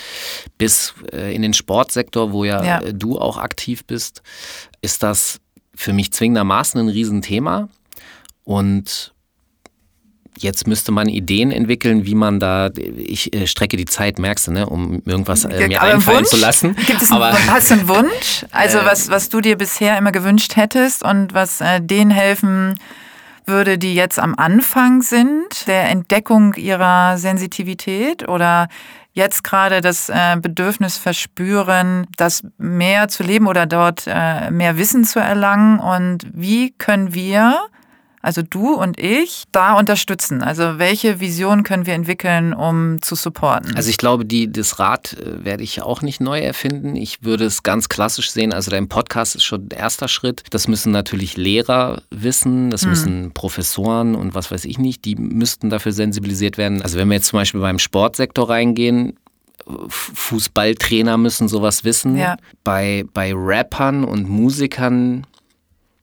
bis 0.57 0.95
äh, 1.13 1.35
in 1.35 1.43
den 1.43 1.53
Sportsektor, 1.53 2.33
wo 2.33 2.45
ja, 2.45 2.65
ja. 2.65 2.81
Äh, 2.81 2.95
du 2.95 3.19
auch 3.19 3.37
aktiv 3.37 3.85
bist, 3.85 4.23
ist 4.81 5.03
das 5.03 5.41
für 5.75 5.93
mich 5.93 6.13
zwingendermaßen 6.13 6.81
ein 6.81 6.89
Riesenthema. 6.89 7.69
Und 8.45 9.13
Jetzt 10.43 10.67
müsste 10.67 10.91
man 10.91 11.09
Ideen 11.09 11.51
entwickeln, 11.51 12.07
wie 12.07 12.15
man 12.15 12.41
da, 12.41 12.71
ich 12.97 13.35
äh, 13.35 13.47
strecke 13.47 13.77
die 13.77 13.85
Zeit, 13.85 14.19
merkst 14.19 14.47
du, 14.47 14.53
ne, 14.53 14.67
um 14.67 15.03
irgendwas 15.05 15.45
äh, 15.45 15.69
mir 15.69 15.83
Aber 15.83 15.93
einfallen 15.93 16.19
Wunsch? 16.21 16.31
zu 16.31 16.37
lassen. 16.39 16.75
Gibt 16.87 17.03
es 17.03 17.13
Aber, 17.13 17.27
einen, 17.27 17.51
hast 17.51 17.71
du 17.71 17.75
einen 17.75 17.89
Wunsch? 17.89 18.47
Also 18.51 18.79
äh, 18.79 18.87
was, 18.87 19.11
was 19.11 19.29
du 19.29 19.41
dir 19.41 19.57
bisher 19.59 19.99
immer 19.99 20.13
gewünscht 20.13 20.57
hättest 20.57 21.05
und 21.05 21.35
was 21.35 21.61
äh, 21.61 21.81
denen 21.83 22.11
helfen 22.11 22.79
würde, 23.45 23.77
die 23.77 23.95
jetzt 23.95 24.19
am 24.19 24.35
Anfang 24.35 25.03
sind, 25.03 25.67
der 25.67 25.91
Entdeckung 25.91 26.55
ihrer 26.55 27.19
Sensitivität 27.19 28.27
oder 28.29 28.69
jetzt 29.13 29.45
gerade 29.45 29.81
das 29.81 30.09
äh, 30.09 30.37
Bedürfnis 30.41 30.97
verspüren, 30.97 32.07
das 32.17 32.43
mehr 32.57 33.09
zu 33.09 33.23
leben 33.23 33.47
oder 33.47 33.67
dort 33.67 34.05
äh, 34.07 34.51
mehr 34.51 34.79
Wissen 34.79 35.05
zu 35.05 35.19
erlangen 35.19 35.81
und 35.81 36.27
wie 36.33 36.73
können 36.73 37.13
wir 37.13 37.59
also 38.23 38.43
du 38.43 38.75
und 38.75 39.01
ich, 39.01 39.45
da 39.51 39.79
unterstützen? 39.79 40.43
Also 40.43 40.79
welche 40.79 41.21
Vision 41.21 41.63
können 41.63 41.87
wir 41.87 41.95
entwickeln, 41.95 42.53
um 42.53 43.01
zu 43.01 43.15
supporten? 43.15 43.75
Also 43.77 43.89
ich 43.89 43.97
glaube, 43.97 44.27
die, 44.27 44.53
das 44.53 44.79
Rad 44.79 45.15
äh, 45.15 45.45
werde 45.45 45.63
ich 45.63 45.81
auch 45.81 46.03
nicht 46.03 46.21
neu 46.21 46.41
erfinden. 46.41 46.97
Ich 46.97 47.23
würde 47.23 47.47
es 47.47 47.63
ganz 47.63 47.89
klassisch 47.89 48.31
sehen. 48.31 48.53
Also 48.53 48.71
dein 48.71 48.89
Podcast 48.89 49.37
ist 49.37 49.45
schon 49.45 49.71
der 49.71 49.79
erste 49.79 50.07
Schritt. 50.07 50.43
Das 50.51 50.69
müssen 50.69 50.93
natürlich 50.93 51.39
Lehrer 51.39 52.03
wissen, 52.11 52.69
das 52.71 52.83
mhm. 52.83 52.91
müssen 52.91 53.33
Professoren 53.33 54.15
und 54.15 54.35
was 54.35 54.51
weiß 54.51 54.67
ich 54.67 54.79
nicht, 54.79 55.07
die 55.07 55.17
müssten 55.17 55.71
dafür 55.71 55.93
sensibilisiert 55.93 56.59
werden. 56.59 56.83
Also 56.83 56.99
wenn 56.99 57.09
wir 57.09 57.15
jetzt 57.15 57.29
zum 57.29 57.39
Beispiel 57.39 57.61
beim 57.61 57.79
Sportsektor 57.79 58.51
reingehen, 58.51 59.17
Fußballtrainer 59.89 61.17
müssen 61.17 61.49
sowas 61.49 61.85
wissen. 61.85 62.17
Ja. 62.17 62.37
Bei, 62.65 63.05
bei 63.15 63.33
Rappern 63.35 64.05
und 64.05 64.29
Musikern 64.29 65.27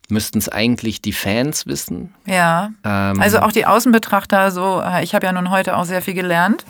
müssten 0.09 0.37
es 0.37 0.49
eigentlich 0.49 1.01
die 1.01 1.13
Fans 1.13 1.65
wissen. 1.65 2.13
Ja. 2.25 2.71
Ähm, 2.83 3.21
also 3.21 3.39
auch 3.39 3.51
die 3.51 3.65
Außenbetrachter, 3.65 4.51
so, 4.51 4.81
äh, 4.81 5.03
ich 5.03 5.13
habe 5.13 5.25
ja 5.25 5.31
nun 5.31 5.49
heute 5.49 5.75
auch 5.75 5.85
sehr 5.85 6.01
viel 6.01 6.13
gelernt. 6.13 6.65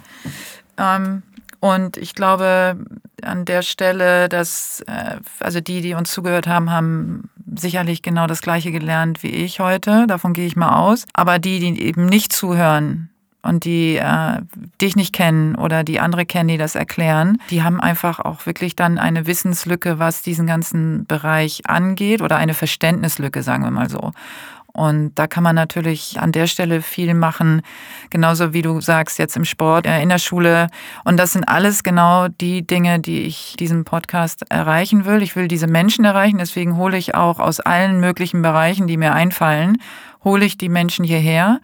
Ähm, 0.78 1.24
und 1.60 1.98
ich 1.98 2.14
glaube 2.14 2.78
an 3.24 3.46
der 3.46 3.62
Stelle, 3.62 4.30
dass, 4.30 4.82
äh, 4.88 5.18
also 5.40 5.60
die, 5.60 5.82
die 5.82 5.94
uns 5.96 6.12
zugehört 6.12 6.48
haben, 6.48 6.72
haben 6.72 7.30
sicherlich 7.56 8.02
genau 8.02 8.28
das 8.28 8.42
Gleiche 8.42 8.72
gelernt 8.72 9.24
wie 9.24 9.30
ich 9.30 9.60
heute. 9.60 10.06
Davon 10.08 10.34
gehe 10.34 10.46
ich 10.46 10.56
mal 10.56 10.76
aus. 10.76 11.06
Aber 11.14 11.40
die, 11.40 11.60
die 11.60 11.82
eben 11.82 12.06
nicht 12.06 12.32
zuhören, 12.32 13.10
und 13.48 13.64
die 13.66 13.96
äh, 13.96 14.42
dich 14.82 14.96
nicht 14.96 15.14
kennen 15.14 15.56
oder 15.56 15.84
die 15.84 16.00
andere 16.00 16.26
kennen, 16.26 16.50
die 16.50 16.58
das 16.58 16.76
erklären, 16.76 17.40
die 17.50 17.64
haben 17.64 17.80
einfach 17.80 18.20
auch 18.20 18.46
wirklich 18.46 18.76
dann 18.76 18.98
eine 18.98 19.26
Wissenslücke, 19.26 20.00
was 20.00 20.22
diesen 20.22 20.48
ganzen 20.48 21.06
Bereich 21.06 21.62
angeht 21.66 22.22
oder 22.22 22.38
eine 22.38 22.54
Verständnislücke, 22.54 23.44
sagen 23.44 23.64
wir 23.64 23.72
mal 23.72 23.90
so. 23.90 24.12
Und 24.78 25.16
da 25.16 25.26
kann 25.26 25.44
man 25.44 25.56
natürlich 25.56 26.20
an 26.20 26.32
der 26.32 26.46
Stelle 26.46 26.84
viel 26.84 27.16
machen, 27.16 27.64
genauso 28.12 28.54
wie 28.54 28.62
du 28.62 28.80
sagst, 28.80 29.18
jetzt 29.18 29.36
im 29.36 29.44
Sport, 29.44 29.88
äh, 29.88 30.04
in 30.04 30.10
der 30.10 30.20
Schule. 30.20 30.68
Und 31.04 31.18
das 31.18 31.34
sind 31.34 31.46
alles 31.46 31.82
genau 31.82 32.28
die 32.28 32.62
Dinge, 32.62 33.00
die 33.00 33.24
ich 33.24 33.56
diesem 33.58 33.86
Podcast 33.86 34.46
erreichen 34.52 35.06
will. 35.06 35.24
Ich 35.24 35.36
will 35.36 35.48
diese 35.48 35.66
Menschen 35.66 36.06
erreichen, 36.06 36.38
deswegen 36.38 36.78
hole 36.78 36.96
ich 36.96 37.16
auch 37.16 37.40
aus 37.40 37.60
allen 37.60 38.00
möglichen 38.00 38.44
Bereichen, 38.44 38.86
die 38.86 38.98
mir 38.98 39.14
einfallen, 39.14 39.80
hole 40.24 40.46
ich 40.46 40.58
die 40.58 40.70
Menschen 40.70 41.06
hierher. 41.06 41.60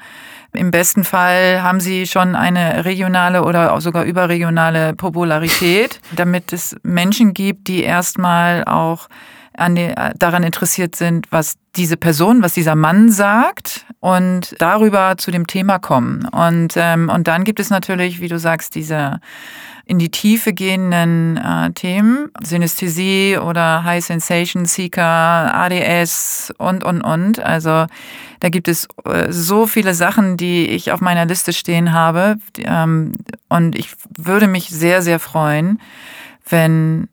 Im 0.54 0.72
besten 0.72 1.04
Fall 1.04 1.64
haben 1.64 1.80
sie 1.80 2.06
schon 2.06 2.36
eine 2.36 2.86
regionale 2.86 3.44
oder 3.44 3.80
sogar 3.82 4.04
überregionale 4.04 4.94
Popularität, 4.94 6.00
damit 6.16 6.54
es 6.54 6.76
Menschen 6.84 7.34
gibt, 7.34 7.68
die 7.68 7.84
erstmal 7.84 8.64
auch 8.66 9.10
an 9.56 9.76
die, 9.76 9.94
daran 10.18 10.44
interessiert 10.44 10.96
sind, 10.96 11.32
was 11.32 11.56
diese 11.76 11.98
Person, 11.98 12.42
was 12.42 12.54
dieser 12.54 12.76
Mann 12.76 13.12
sagt 13.12 13.86
und 14.00 14.56
darüber 14.60 15.16
zu 15.18 15.32
dem 15.32 15.48
Thema 15.48 15.80
kommen. 15.80 16.26
Und, 16.26 16.74
ähm, 16.76 17.10
und 17.10 17.28
dann 17.28 17.44
gibt 17.44 17.60
es 17.60 17.70
natürlich, 17.70 18.20
wie 18.20 18.28
du 18.28 18.40
sagst, 18.40 18.76
diese 18.76 19.20
in 19.86 20.00
die 20.00 20.12
Tiefe 20.12 20.54
gehenden 20.54 21.38
äh, 21.38 21.72
Themen, 21.72 22.32
Synästhesie 22.42 23.38
oder 23.38 23.84
High 23.84 24.04
Sensation 24.04 24.66
Seeker, 24.66 25.54
ADS 25.54 26.54
und, 26.58 26.84
und, 26.84 27.02
und. 27.02 27.40
Also 27.40 27.88
da 28.40 28.50
gibt 28.50 28.70
es 28.70 28.88
äh, 29.04 29.32
so 29.32 29.68
viele 29.68 29.94
Sachen, 29.94 30.38
die 30.38 30.68
ich 30.68 30.92
auf 30.92 31.02
meiner 31.02 31.26
Liste 31.26 31.52
stehen 31.52 31.92
habe. 31.92 32.38
Ähm, 32.60 33.14
und 33.50 33.78
ich 33.78 33.90
würde 34.18 34.48
mich 34.48 34.70
sehr, 34.70 35.02
sehr 35.02 35.20
freuen, 35.20 35.82
wenn 36.48 37.10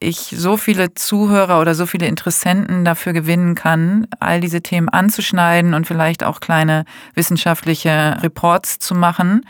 ich 0.00 0.34
so 0.36 0.56
viele 0.56 0.94
Zuhörer 0.94 1.60
oder 1.60 1.74
so 1.74 1.84
viele 1.86 2.06
Interessenten 2.06 2.84
dafür 2.84 3.12
gewinnen 3.12 3.54
kann, 3.54 4.06
all 4.18 4.40
diese 4.40 4.62
Themen 4.62 4.88
anzuschneiden 4.88 5.74
und 5.74 5.86
vielleicht 5.86 6.24
auch 6.24 6.40
kleine 6.40 6.84
wissenschaftliche 7.14 8.18
Reports 8.22 8.78
zu 8.78 8.94
machen 8.94 9.42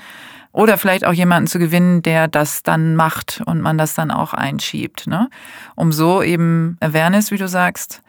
oder 0.54 0.78
vielleicht 0.78 1.04
auch 1.04 1.12
jemanden 1.12 1.48
zu 1.48 1.58
gewinnen, 1.58 2.00
der 2.00 2.28
das 2.28 2.62
dann 2.62 2.94
macht 2.94 3.42
und 3.44 3.60
man 3.60 3.76
das 3.76 3.94
dann 3.94 4.12
auch 4.12 4.32
einschiebt. 4.32 5.08
Ne? 5.08 5.28
Um 5.74 5.92
so 5.92 6.22
eben 6.22 6.78
Awareness, 6.80 7.32
wie 7.32 7.36
du 7.36 7.48
sagst, 7.48 8.02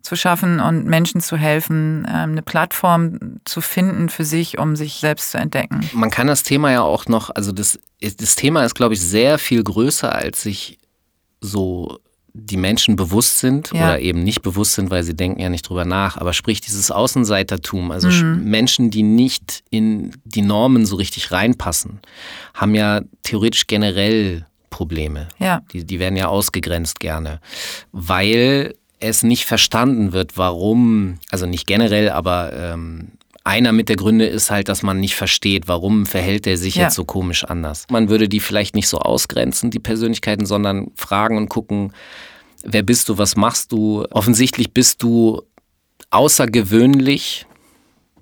zu 0.00 0.14
schaffen 0.14 0.60
und 0.60 0.86
Menschen 0.86 1.20
zu 1.20 1.36
helfen, 1.36 2.06
ähm, 2.08 2.30
eine 2.30 2.42
Plattform 2.42 3.40
zu 3.44 3.60
finden 3.60 4.08
für 4.08 4.24
sich, 4.24 4.58
um 4.58 4.76
sich 4.76 4.94
selbst 4.94 5.32
zu 5.32 5.38
entdecken. 5.38 5.80
Man 5.92 6.10
kann 6.10 6.28
das 6.28 6.44
Thema 6.44 6.70
ja 6.70 6.82
auch 6.82 7.06
noch, 7.06 7.30
also 7.34 7.50
das, 7.50 7.80
das 8.00 8.36
Thema 8.36 8.64
ist, 8.64 8.76
glaube 8.76 8.94
ich, 8.94 9.00
sehr 9.00 9.36
viel 9.36 9.64
größer, 9.64 10.14
als 10.14 10.42
sich 10.42 10.78
so 11.40 11.98
die 12.40 12.56
Menschen 12.56 12.96
bewusst 12.96 13.38
sind 13.40 13.70
ja. 13.72 13.82
oder 13.82 14.00
eben 14.00 14.22
nicht 14.22 14.42
bewusst 14.42 14.74
sind, 14.74 14.90
weil 14.90 15.02
sie 15.02 15.14
denken 15.14 15.40
ja 15.40 15.48
nicht 15.48 15.68
drüber 15.68 15.84
nach. 15.84 16.16
Aber 16.16 16.32
sprich 16.32 16.60
dieses 16.60 16.90
Außenseitertum, 16.90 17.90
also 17.90 18.08
mhm. 18.08 18.44
Menschen, 18.44 18.90
die 18.90 19.02
nicht 19.02 19.62
in 19.70 20.12
die 20.24 20.42
Normen 20.42 20.86
so 20.86 20.96
richtig 20.96 21.32
reinpassen, 21.32 22.00
haben 22.54 22.74
ja 22.74 23.02
theoretisch 23.22 23.66
generell 23.66 24.46
Probleme. 24.70 25.28
Ja. 25.38 25.62
Die, 25.72 25.84
die 25.84 25.98
werden 25.98 26.16
ja 26.16 26.28
ausgegrenzt 26.28 27.00
gerne, 27.00 27.40
weil 27.92 28.74
es 29.00 29.22
nicht 29.22 29.44
verstanden 29.44 30.12
wird, 30.12 30.36
warum, 30.36 31.18
also 31.30 31.46
nicht 31.46 31.66
generell, 31.66 32.10
aber 32.10 32.52
ähm, 32.52 33.12
einer 33.48 33.72
mit 33.72 33.88
der 33.88 33.96
Gründe 33.96 34.26
ist 34.26 34.50
halt, 34.50 34.68
dass 34.68 34.82
man 34.82 35.00
nicht 35.00 35.14
versteht, 35.14 35.68
warum 35.68 36.04
verhält 36.04 36.46
er 36.46 36.58
sich 36.58 36.74
ja. 36.74 36.84
jetzt 36.84 36.94
so 36.94 37.04
komisch 37.04 37.44
anders. 37.44 37.86
Man 37.90 38.10
würde 38.10 38.28
die 38.28 38.40
vielleicht 38.40 38.74
nicht 38.74 38.88
so 38.88 38.98
ausgrenzen, 38.98 39.70
die 39.70 39.78
Persönlichkeiten, 39.78 40.44
sondern 40.44 40.88
fragen 40.94 41.38
und 41.38 41.48
gucken, 41.48 41.92
wer 42.64 42.82
bist 42.82 43.08
du, 43.08 43.18
was 43.18 43.36
machst 43.36 43.72
du. 43.72 44.06
Offensichtlich 44.10 44.72
bist 44.72 45.02
du 45.02 45.42
außergewöhnlich. 46.10 47.46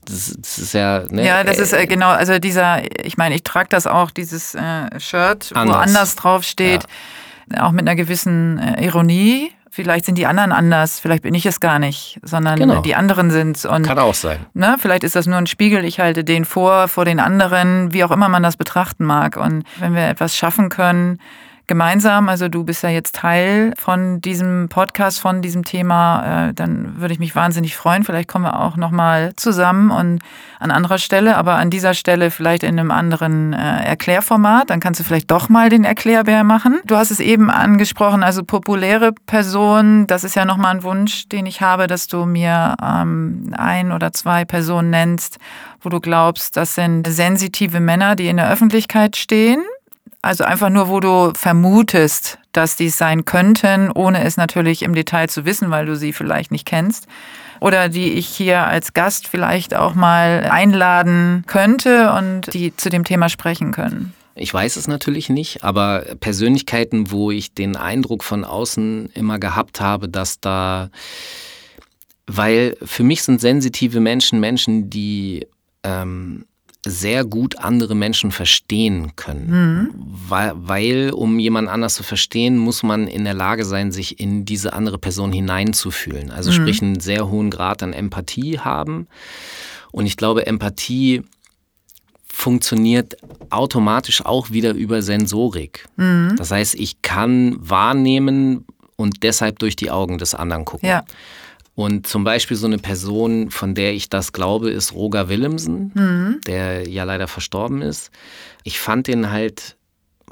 Das, 0.05 0.37
das 0.39 0.59
ist 0.59 0.73
ja. 0.75 1.03
Ne, 1.11 1.27
ja, 1.27 1.45
das 1.45 1.59
ist 1.59 1.73
äh, 1.73 1.87
genau, 1.87 2.11
also 2.11 2.39
dieser, 2.39 2.83
ich 3.05 3.17
meine, 3.17 3.35
ich 3.35 3.43
trage 3.43 3.69
das 3.71 3.87
auch, 3.87 4.11
dieses 4.11 4.55
äh, 4.55 5.01
Shirt, 5.01 5.51
anders. 5.55 5.77
wo 5.77 5.81
anders 5.81 6.17
draufsteht, 6.17 6.85
ja. 7.53 7.67
auch 7.67 7.73
mit 7.73 7.83
einer 7.83 7.97
gewissen 7.97 8.59
äh, 8.59 8.85
Ironie 8.85 9.51
Vielleicht 9.77 10.07
sind 10.07 10.17
die 10.17 10.25
anderen 10.25 10.53
anders, 10.53 11.01
vielleicht 11.01 11.23
bin 11.23 11.35
ich 11.35 11.45
es 11.45 11.61
gar 11.61 11.79
nicht, 11.79 12.19
sondern 12.23 12.59
genau. 12.59 12.81
die 12.81 12.95
anderen 12.95 13.31
sind 13.31 13.59
es. 13.59 13.65
Kann 13.65 13.99
auch 13.99 14.15
sein. 14.15 14.47
Ne, 14.55 14.77
vielleicht 14.79 15.05
ist 15.05 15.17
das 15.17 15.27
nur 15.27 15.37
ein 15.37 15.47
Spiegel, 15.47 15.85
ich 15.85 16.01
halte 16.01 16.25
den 16.25 16.47
vor, 16.47 16.89
vor 16.89 17.05
den 17.05 17.21
anderen, 17.21 17.93
wie 17.93 18.03
auch 18.03 18.11
immer 18.11 18.31
man 18.31 18.43
das 18.43 18.57
betrachten 18.57 19.05
mag. 19.05 19.37
Und 19.37 19.65
wenn 19.79 19.95
wir 19.95 20.09
etwas 20.09 20.35
schaffen 20.35 20.71
können, 20.71 21.21
gemeinsam. 21.67 22.29
Also 22.29 22.49
du 22.49 22.65
bist 22.65 22.83
ja 22.83 22.91
jetzt 22.91 23.17
Teil 23.17 23.73
von 23.77 24.21
diesem 24.21 24.69
Podcast, 24.69 25.21
von 25.21 25.43
diesem 25.43 25.65
Thema. 25.65 26.49
Äh, 26.49 26.55
dann 26.55 27.01
würde 27.01 27.13
ich 27.13 27.19
mich 27.19 27.35
wahnsinnig 27.35 27.77
freuen. 27.77 28.05
Vielleicht 28.05 28.29
kommen 28.29 28.45
wir 28.45 28.61
auch 28.61 28.77
nochmal 28.77 29.33
zusammen 29.37 29.91
und 29.91 30.21
an 30.61 30.71
anderer 30.71 30.99
Stelle, 30.99 31.37
aber 31.37 31.57
an 31.57 31.71
dieser 31.71 31.95
Stelle 31.95 32.31
vielleicht 32.31 32.63
in 32.63 32.79
einem 32.79 32.91
anderen 32.91 33.53
äh, 33.53 33.85
Erklärformat. 33.85 34.71
Dann 34.71 34.81
kannst 34.81 35.01
du 35.01 35.05
vielleicht 35.05 35.31
doch 35.31 35.49
mal 35.49 35.69
den 35.69 35.85
Erklärbär 35.85 36.45
machen. 36.45 36.81
Du 36.85 36.97
hast 36.97 37.11
es 37.11 37.21
eben 37.21 37.51
angesprochen, 37.51 38.23
also 38.23 38.45
populäre 38.45 39.13
Personen. 39.27 40.07
Das 40.07 40.25
ist 40.25 40.37
ja 40.37 40.45
nochmal 40.45 40.77
ein 40.77 40.83
Wunsch, 40.83 41.29
den 41.29 41.47
ich 41.47 41.61
habe, 41.61 41.87
dass 41.87 42.07
du 42.07 42.27
mir 42.27 42.77
ähm, 42.83 43.53
ein 43.57 43.93
oder 43.93 44.13
zwei 44.13 44.45
Personen 44.45 44.91
nennst, 44.91 45.39
wo 45.81 45.89
du 45.89 46.01
glaubst, 46.01 46.57
das 46.57 46.75
sind 46.75 47.07
sensitive 47.07 47.81
Männer, 47.81 48.17
die 48.17 48.29
in 48.29 48.37
der 48.37 48.51
Öffentlichkeit 48.51 49.17
stehen 49.17 49.63
also 50.27 50.45
einfach 50.45 50.71
nur, 50.71 50.89
wo 50.89 51.01
du 51.01 51.33
vermutest, 51.35 52.39
dass 52.53 52.77
dies 52.77 52.99
sein 52.99 53.25
könnten, 53.25 53.91
ohne 53.93 54.25
es 54.25 54.37
natürlich 54.37 54.83
im 54.83 54.95
Detail 54.95 55.29
zu 55.29 55.45
wissen, 55.45 55.71
weil 55.71 55.87
du 55.87 55.97
sie 55.97 56.13
vielleicht 56.13 56.51
nicht 56.51 56.67
kennst. 56.67 57.07
Oder 57.61 57.89
die 57.89 58.13
ich 58.13 58.27
hier 58.27 58.67
als 58.67 58.93
Gast 58.93 59.29
vielleicht 59.29 59.75
auch 59.75 59.95
mal 59.95 60.49
einladen 60.51 61.45
könnte 61.47 62.13
und 62.13 62.53
die 62.53 62.77
zu 62.77 62.91
dem 62.91 63.05
Thema 63.05 63.29
sprechen 63.29 63.73
können. 63.73 64.13
Ich 64.35 64.53
weiß 64.53 64.77
es 64.77 64.87
natürlich 64.87 65.31
nicht, 65.31 65.65
aber 65.65 66.05
Persönlichkeiten, 66.21 67.11
wo 67.11 67.31
ich 67.31 67.55
den 67.55 67.75
Eindruck 67.77 68.23
von 68.23 68.45
außen 68.45 69.11
immer 69.15 69.39
gehabt 69.39 69.81
habe, 69.81 70.11
dass 70.11 70.41
da, 70.41 70.91
weil 72.27 72.77
für 72.83 73.03
mich 73.03 73.23
sind 73.23 73.41
sensitive 73.41 74.01
Menschen 74.01 74.39
Menschen, 74.41 74.91
die 74.91 75.47
ähm, 75.83 76.45
sehr 76.87 77.25
gut 77.25 77.59
andere 77.59 77.95
Menschen 77.95 78.31
verstehen 78.31 79.17
können. 79.17 79.51
Mhm. 79.51 79.91
Weil, 80.29 80.53
weil, 80.55 81.11
um 81.11 81.39
jemand 81.39 81.69
anders 81.69 81.95
zu 81.95 82.03
verstehen, 82.03 82.57
muss 82.57 82.83
man 82.83 83.09
in 83.09 83.25
der 83.25 83.35
Lage 83.35 83.65
sein, 83.65 83.93
sich 83.93 84.21
in 84.21 84.45
diese 84.45 84.73
andere 84.73 84.99
Person 84.99 85.33
hineinzufühlen. 85.33 86.31
Also 86.31 86.51
mhm. 86.51 86.55
sprich 86.55 86.83
einen 86.83 87.01
sehr 87.01 87.29
hohen 87.29 87.51
Grad 87.51 87.83
an 87.83 87.93
Empathie 87.93 88.59
haben. 88.59 89.09
Und 89.91 90.07
ich 90.07 90.17
glaube, 90.17 90.47
Empathie 90.47 91.23
funktioniert 92.27 93.17
automatisch 93.51 94.25
auch 94.25 94.51
wieder 94.51 94.75
über 94.75 95.03
Sensorik. 95.03 95.87
Mhm. 95.97 96.35
Das 96.37 96.51
heißt, 96.51 96.75
ich 96.75 97.03
kann 97.03 97.57
wahrnehmen 97.59 98.67
und 98.97 99.23
deshalb 99.23 99.59
durch 99.59 99.75
die 99.75 99.91
Augen 99.91 100.19
des 100.19 100.35
anderen 100.35 100.65
gucken. 100.65 100.89
Ja. 100.89 101.05
Und 101.77 102.07
zum 102.07 102.25
Beispiel 102.25 102.57
so 102.57 102.67
eine 102.67 102.79
Person, 102.79 103.51
von 103.51 103.75
der 103.75 103.93
ich 103.93 104.09
das 104.09 104.33
glaube, 104.33 104.71
ist 104.71 104.95
Roger 104.95 105.29
Willemsen, 105.29 105.93
mhm. 105.95 106.41
der 106.47 106.89
ja 106.89 107.05
leider 107.05 107.29
verstorben 107.29 107.83
ist. 107.83 108.11
Ich 108.65 108.81
fand 108.81 109.07
den 109.07 109.31
halt 109.31 109.77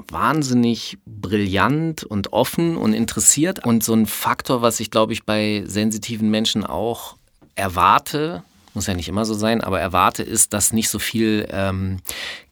wahnsinnig 0.07 0.97
brillant 1.05 2.03
und 2.03 2.33
offen 2.33 2.77
und 2.77 2.93
interessiert. 2.93 3.63
Und 3.63 3.83
so 3.83 3.93
ein 3.93 4.07
Faktor, 4.07 4.63
was 4.63 4.79
ich 4.79 4.89
glaube 4.89 5.13
ich 5.13 5.23
bei 5.23 5.63
sensitiven 5.67 6.31
Menschen 6.31 6.65
auch 6.65 7.15
erwarte, 7.53 8.43
muss 8.73 8.87
ja 8.87 8.95
nicht 8.95 9.07
immer 9.07 9.23
so 9.23 9.35
sein, 9.35 9.61
aber 9.61 9.79
erwarte, 9.79 10.23
ist, 10.23 10.51
dass 10.51 10.73
nicht 10.73 10.89
so 10.89 10.97
viel 10.97 11.47
ähm, 11.51 11.99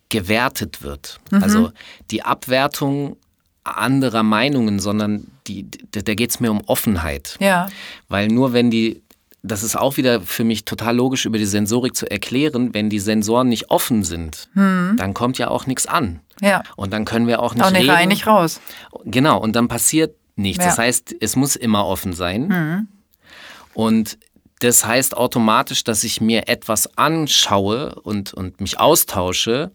gewertet 0.10 0.84
wird. 0.84 1.20
Mhm. 1.32 1.44
Also 1.44 1.72
die 2.12 2.22
Abwertung 2.22 3.18
anderer 3.64 4.24
Meinungen, 4.24 4.80
sondern 4.80 5.28
die, 5.48 5.68
da 5.92 6.14
geht 6.14 6.30
es 6.30 6.40
mir 6.40 6.52
um 6.52 6.62
Offenheit. 6.66 7.38
Ja. 7.40 7.70
Weil 8.10 8.28
nur 8.28 8.54
wenn 8.54 8.70
die, 8.70 9.02
das 9.42 9.64
ist 9.64 9.76
auch 9.76 9.98
wieder 9.98 10.22
für 10.22 10.44
mich 10.44 10.66
total 10.66 10.96
logisch 10.96 11.26
über 11.26 11.38
die 11.38 11.46
Sensorik 11.46 11.96
zu 11.96 12.10
erklären, 12.10 12.74
wenn 12.74 12.90
die 12.90 13.00
Sensoren 13.00 13.50
nicht 13.50 13.72
offen 13.72 14.04
sind, 14.04 14.50
hm. 14.54 14.96
dann 14.98 15.14
kommt 15.14 15.38
ja 15.38 15.50
auch 15.50 15.66
nichts 15.66 15.86
an. 15.86 16.20
Ja. 16.42 16.64
Und 16.76 16.92
dann 16.94 17.06
können 17.06 17.28
wir 17.28 17.42
auch 17.42 17.54
nicht, 17.56 17.64
auch 17.64 17.72
nicht 17.72 17.82
reden. 17.82 17.92
rein, 17.92 18.08
nicht 18.08 18.28
raus. 18.28 18.60
Genau, 19.06 19.40
und 19.40 19.56
dann 19.56 19.68
passiert 19.68 20.16
nichts. 20.36 20.64
Ja. 20.64 20.70
Das 20.70 20.78
heißt, 20.78 21.16
es 21.20 21.36
muss 21.36 21.56
immer 21.56 21.86
offen 21.86 22.14
sein. 22.14 22.54
Hm. 22.54 22.88
Und 23.74 24.18
das 24.60 24.86
heißt 24.86 25.18
automatisch, 25.18 25.84
dass 25.84 26.04
ich 26.04 26.22
mir 26.22 26.48
etwas 26.48 26.98
anschaue 26.98 27.96
und, 27.96 28.34
und 28.34 28.62
mich 28.62 28.80
austausche 28.80 29.72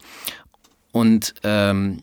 und 0.91 1.35
ähm, 1.43 2.01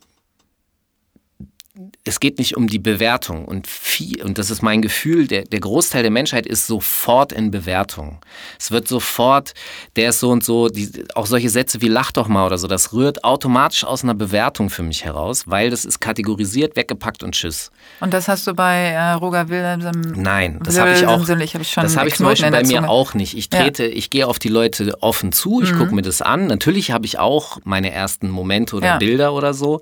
es 2.05 2.21
geht 2.21 2.39
nicht 2.39 2.57
um 2.57 2.69
die 2.69 2.79
Bewertung 2.79 3.45
und 3.45 3.67
viel, 3.67 4.23
und 4.23 4.39
das 4.39 4.51
ist 4.51 4.63
mein 4.63 4.81
Gefühl, 4.81 5.27
der, 5.27 5.45
der 5.45 5.61
Großteil 5.61 6.03
der 6.03 6.11
Menschheit 6.11 6.47
ist 6.47 6.67
sofort 6.67 7.33
in 7.33 7.51
Bewertung. 7.51 8.19
Es 8.59 8.71
wird 8.71 8.89
sofort, 8.89 9.53
der 9.97 10.11
ist 10.11 10.21
so 10.21 10.31
und 10.31 10.43
so, 10.43 10.69
die, 10.69 11.05
auch 11.15 11.27
solche 11.27 11.51
Sätze 11.51 11.83
wie 11.83 11.89
lach 11.89 12.13
doch 12.13 12.29
mal 12.29 12.47
oder 12.47 12.57
so, 12.59 12.67
das 12.67 12.93
rührt 12.93 13.25
automatisch 13.25 13.85
aus 13.85 14.05
einer 14.05 14.15
Bewertung 14.15 14.71
für 14.71 14.83
mich 14.83 15.05
heraus, 15.05 15.45
weil 15.47 15.71
das 15.71 15.85
ist 15.85 16.01
kategorisiert, 16.01 16.77
weggepackt 16.77 17.23
und 17.23 17.33
tschüss. 17.33 17.71
Und 18.01 18.15
das 18.15 18.29
hast 18.29 18.47
du 18.47 18.55
bei 18.55 18.77
äh, 18.77 19.13
Roger 19.13 19.49
Wilhelm? 19.49 20.15
Nein, 20.17 20.61
das 20.63 20.79
habe 20.79 20.93
ich 20.93 21.07
auch. 21.07 21.29
Ich 21.29 21.55
hab 21.55 21.61
ich 21.61 21.71
schon 21.71 21.83
das 21.83 21.97
habe 21.97 22.09
ich 22.09 22.15
zum 22.15 22.27
Beispiel 22.27 22.51
bei 22.51 22.63
mir 22.63 22.89
auch 22.89 23.15
nicht. 23.15 23.37
Ich 23.37 23.51
trete, 23.51 23.85
ja. 23.85 23.95
ich 23.95 24.11
gehe 24.11 24.27
auf 24.27 24.39
die 24.39 24.49
Leute 24.49 25.03
offen 25.03 25.33
zu, 25.33 25.61
ich 25.63 25.73
mhm. 25.73 25.79
gucke 25.79 25.95
mir 25.95 26.03
das 26.03 26.23
an. 26.23 26.47
Natürlich 26.47 26.91
habe 26.91 27.05
ich 27.05 27.19
auch 27.19 27.59
meine 27.65 27.93
ersten 27.93 28.31
Momente 28.31 28.77
oder 28.77 28.87
ja. 28.87 28.99
Bilder 28.99 29.35
oder 29.35 29.53
so, 29.53 29.81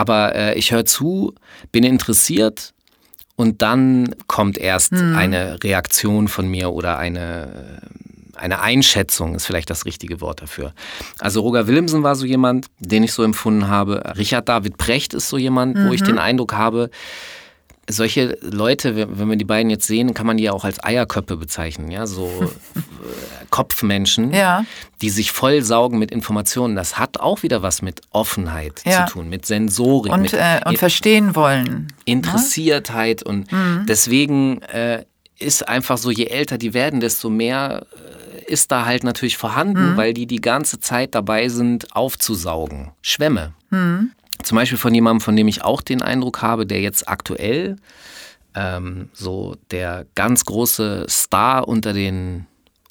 aber 0.00 0.34
äh, 0.34 0.54
ich 0.54 0.72
höre 0.72 0.86
zu, 0.86 1.34
bin 1.72 1.84
interessiert 1.84 2.72
und 3.36 3.60
dann 3.60 4.14
kommt 4.28 4.56
erst 4.56 4.92
mhm. 4.92 5.14
eine 5.14 5.62
Reaktion 5.62 6.26
von 6.26 6.48
mir 6.48 6.72
oder 6.72 6.96
eine, 6.96 7.82
eine 8.34 8.62
Einschätzung, 8.62 9.34
ist 9.34 9.44
vielleicht 9.44 9.68
das 9.68 9.84
richtige 9.84 10.22
Wort 10.22 10.40
dafür. 10.40 10.72
Also 11.18 11.42
Roger 11.42 11.66
Willemsen 11.66 12.02
war 12.02 12.16
so 12.16 12.24
jemand, 12.24 12.68
den 12.78 13.02
ich 13.02 13.12
so 13.12 13.22
empfunden 13.22 13.68
habe. 13.68 14.14
Richard 14.16 14.48
David 14.48 14.78
Precht 14.78 15.12
ist 15.12 15.28
so 15.28 15.36
jemand, 15.36 15.76
mhm. 15.76 15.88
wo 15.88 15.92
ich 15.92 16.00
mhm. 16.00 16.06
den 16.06 16.18
Eindruck 16.18 16.54
habe, 16.54 16.88
solche 17.92 18.38
Leute, 18.42 18.96
wenn 19.18 19.28
wir 19.28 19.36
die 19.36 19.44
beiden 19.44 19.70
jetzt 19.70 19.86
sehen, 19.86 20.14
kann 20.14 20.26
man 20.26 20.36
die 20.36 20.44
ja 20.44 20.52
auch 20.52 20.64
als 20.64 20.82
Eierköpfe 20.82 21.36
bezeichnen, 21.36 21.90
ja, 21.90 22.06
so 22.06 22.26
äh, 22.74 23.44
Kopfmenschen, 23.50 24.32
ja. 24.32 24.64
die 25.00 25.10
sich 25.10 25.32
vollsaugen 25.32 25.98
mit 25.98 26.10
Informationen. 26.10 26.76
Das 26.76 26.98
hat 26.98 27.20
auch 27.20 27.42
wieder 27.42 27.62
was 27.62 27.82
mit 27.82 28.00
Offenheit 28.10 28.82
ja. 28.84 29.06
zu 29.06 29.14
tun, 29.14 29.28
mit 29.28 29.46
Sensorik. 29.46 30.12
Und, 30.12 30.22
mit 30.22 30.32
äh, 30.32 30.60
und 30.64 30.78
verstehen 30.78 31.34
wollen. 31.34 31.64
Ne? 31.64 31.86
Interessiertheit. 32.04 33.22
Ne? 33.24 33.30
Und 33.30 33.52
mhm. 33.52 33.86
deswegen 33.88 34.62
äh, 34.62 35.04
ist 35.38 35.68
einfach 35.68 35.98
so, 35.98 36.10
je 36.10 36.26
älter 36.26 36.58
die 36.58 36.74
werden, 36.74 37.00
desto 37.00 37.30
mehr 37.30 37.86
äh, 37.92 38.44
ist 38.52 38.70
da 38.72 38.84
halt 38.84 39.04
natürlich 39.04 39.36
vorhanden, 39.36 39.92
mhm. 39.92 39.96
weil 39.96 40.14
die 40.14 40.26
die 40.26 40.40
ganze 40.40 40.80
Zeit 40.80 41.14
dabei 41.14 41.48
sind, 41.48 41.94
aufzusaugen. 41.94 42.92
Schwämme. 43.02 43.54
Mhm. 43.70 44.12
Zum 44.42 44.56
Beispiel 44.56 44.78
von 44.78 44.94
jemandem, 44.94 45.20
von 45.20 45.36
dem 45.36 45.48
ich 45.48 45.62
auch 45.62 45.82
den 45.82 46.02
Eindruck 46.02 46.42
habe, 46.42 46.66
der 46.66 46.80
jetzt 46.80 47.08
aktuell 47.08 47.76
ähm, 48.54 49.08
so 49.12 49.56
der 49.70 50.06
ganz 50.14 50.44
große 50.44 51.06
Star 51.08 51.68
unter 51.68 51.92
den 51.92 52.46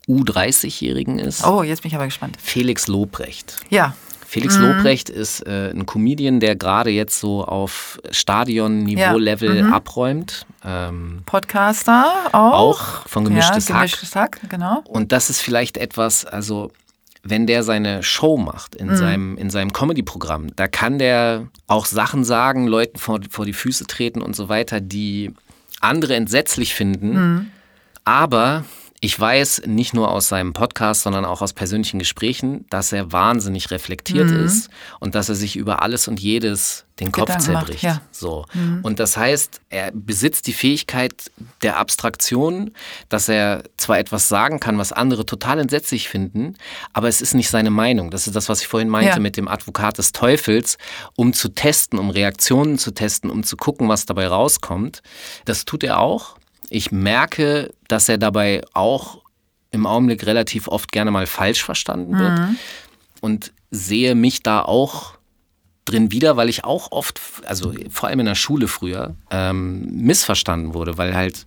U30-Jährigen 0.08 1.20
ist. 1.20 1.46
Oh, 1.46 1.64
jetzt 1.64 1.84
bin 1.84 1.90
ich 1.90 1.96
aber 1.96 2.06
gespannt. 2.06 2.38
Felix 2.42 2.88
Lobrecht. 2.88 3.58
Ja. 3.70 3.94
Felix 4.26 4.58
mhm. 4.58 4.66
Lobrecht 4.66 5.10
ist 5.10 5.46
äh, 5.48 5.72
ein 5.72 5.88
Comedian, 5.88 6.40
der 6.40 6.56
gerade 6.56 6.92
jetzt 6.92 7.20
so 7.20 7.44
auf 7.44 8.00
Stadion-Niveau-Level 8.12 9.58
ja. 9.58 9.64
mhm. 9.64 9.74
abräumt. 9.74 10.46
Ähm, 10.64 11.24
Podcaster 11.26 12.06
auch. 12.32 12.54
Auch 12.54 13.08
von 13.08 13.26
Gemischtes 13.26 13.70
ja, 13.70 13.76
Hack. 13.76 13.82
Gemischtes 13.82 14.16
Hack, 14.16 14.40
genau. 14.48 14.84
Und 14.88 15.12
das 15.12 15.32
ist 15.32 15.42
vielleicht 15.42 15.78
etwas, 15.78 16.26
also 16.26 16.72
wenn 17.24 17.48
der 17.48 17.64
seine 17.64 18.02
Show 18.04 18.38
macht 18.38 18.76
in 18.76 18.88
mhm. 18.88 18.96
seinem, 18.96 19.38
in 19.38 19.50
seinem 19.50 19.74
Comedy-Programm, 19.74 20.56
da 20.56 20.68
kann 20.68 21.00
der 21.00 21.48
auch 21.68 21.86
Sachen 21.86 22.24
sagen, 22.24 22.68
Leuten 22.68 22.98
vor, 22.98 23.20
vor 23.30 23.46
die 23.46 23.54
Füße 23.54 23.88
treten 23.88 24.22
und 24.22 24.36
so 24.36 24.50
weiter, 24.50 24.80
die 24.80 25.34
andere 25.82 26.16
entsetzlich 26.16 26.74
finden. 26.74 27.14
Mhm. 27.14 27.52
Aber 28.06 28.64
ich 29.02 29.18
weiß 29.18 29.64
nicht 29.66 29.94
nur 29.94 30.12
aus 30.12 30.28
seinem 30.28 30.54
Podcast, 30.54 31.04
sondern 31.04 31.24
auch 31.24 31.42
aus 31.42 31.54
persönlichen 31.54 32.00
Gesprächen, 32.00 32.66
dass 32.70 32.92
er 32.92 33.12
wahnsinnig 33.12 33.72
reflektiert 33.72 34.30
mhm. 34.30 34.46
ist 34.46 34.70
und 35.00 35.16
dass 35.16 35.30
er 35.30 35.36
sich 35.36 35.56
über 35.56 35.82
alles 35.82 36.08
und 36.08 36.20
jedes 36.20 36.86
den 37.00 37.14
Kopf 37.14 37.28
Gedanken 37.28 37.46
zerbricht. 37.46 37.84
Macht, 37.84 37.96
ja. 37.96 38.02
So. 38.12 38.46
Mhm. 38.54 38.82
Und 38.84 39.00
das 39.00 39.16
heißt, 39.16 39.62
er 39.70 39.92
besitzt 39.94 40.48
die 40.48 40.54
Fähigkeit 40.54 41.32
der 41.62 41.78
Abstraktion, 41.78 42.72
dass 43.08 43.30
er 43.30 43.64
zwar 43.78 44.00
etwas 44.00 44.28
sagen 44.28 44.60
kann, 44.60 44.78
was 44.78 44.92
andere 44.92 45.26
total 45.26 45.60
entsetzlich 45.60 46.10
finden, 46.10 46.56
aber 46.92 47.08
es 47.08 47.22
ist 47.22 47.34
nicht 47.36 47.50
seine 47.50 47.70
Meinung. 47.70 48.12
Das 48.12 48.28
ist 48.28 48.36
das, 48.36 48.50
was 48.50 48.62
ich 48.62 48.68
vorhin 48.68 48.90
meinte 48.90 49.12
ja. 49.12 49.20
mit 49.20 49.38
dem 49.38 49.48
Advokat 49.48 49.98
des 49.98 50.12
Teufels, 50.12 50.78
um 51.16 51.32
zu 51.32 51.50
testen, 51.50 52.00
um 52.00 52.10
Reaktionen 52.10 52.78
zu 52.78 52.92
testen, 52.92 53.30
um 53.30 53.44
zu 53.44 53.56
gucken, 53.56 53.88
was 53.88 54.06
dabei 54.06 54.28
rauskommt. 54.28 55.02
Das 55.46 55.64
tut 55.64 55.86
er 55.86 56.00
auch. 56.00 56.39
Ich 56.70 56.92
merke, 56.92 57.74
dass 57.88 58.10
er 58.10 58.18
dabei 58.18 58.62
auch 58.74 59.22
im 59.72 59.86
Augenblick 59.86 60.26
relativ 60.26 60.68
oft 60.68 60.92
gerne 60.92 61.12
mal 61.12 61.28
falsch 61.28 61.64
verstanden 61.64 62.18
wird 62.18 62.40
mhm. 62.40 62.58
und 63.22 63.54
sehe 63.72 64.16
mich 64.16 64.42
da 64.42 64.62
auch 64.62 65.14
drin 65.86 66.12
wieder, 66.12 66.38
weil 66.38 66.50
ich 66.50 66.64
auch 66.64 66.92
oft, 66.92 67.20
also 67.46 67.74
vor 67.90 68.10
allem 68.10 68.20
in 68.22 68.26
der 68.26 68.36
Schule 68.36 68.68
früher, 68.68 69.16
ähm, 69.32 69.88
missverstanden 69.92 70.74
wurde, 70.74 70.98
weil 70.98 71.16
halt, 71.16 71.46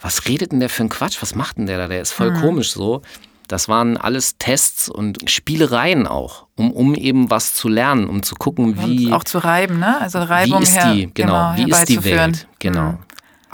was 0.00 0.26
redet 0.26 0.52
denn 0.52 0.60
der 0.60 0.68
für 0.68 0.84
ein 0.84 0.88
Quatsch? 0.88 1.18
Was 1.20 1.34
macht 1.34 1.58
denn 1.58 1.66
der 1.66 1.78
da? 1.78 1.88
Der 1.88 2.00
ist 2.00 2.12
voll 2.12 2.32
mhm. 2.32 2.40
komisch 2.40 2.72
so. 2.72 3.02
Das 3.46 3.68
waren 3.68 3.96
alles 3.96 4.38
Tests 4.38 4.88
und 4.88 5.30
Spielereien 5.30 6.06
auch, 6.06 6.46
um, 6.56 6.72
um 6.72 6.94
eben 6.94 7.30
was 7.30 7.54
zu 7.54 7.68
lernen, 7.68 8.08
um 8.08 8.22
zu 8.22 8.36
gucken, 8.36 8.82
wie. 8.82 9.06
Und 9.06 9.12
auch 9.12 9.24
zu 9.24 9.38
reiben, 9.38 9.78
ne? 9.78 10.00
Also 10.00 10.18
Reibung 10.20 10.60
wie 10.60 10.62
ist 10.62 10.74
die, 10.74 11.10
genau, 11.12 11.54
genau 11.54 11.56
wie 11.56 11.70
ist 11.70 11.88
die 11.88 12.04
Welt? 12.04 12.48
Genau. 12.58 12.92
Mhm. 12.92 12.98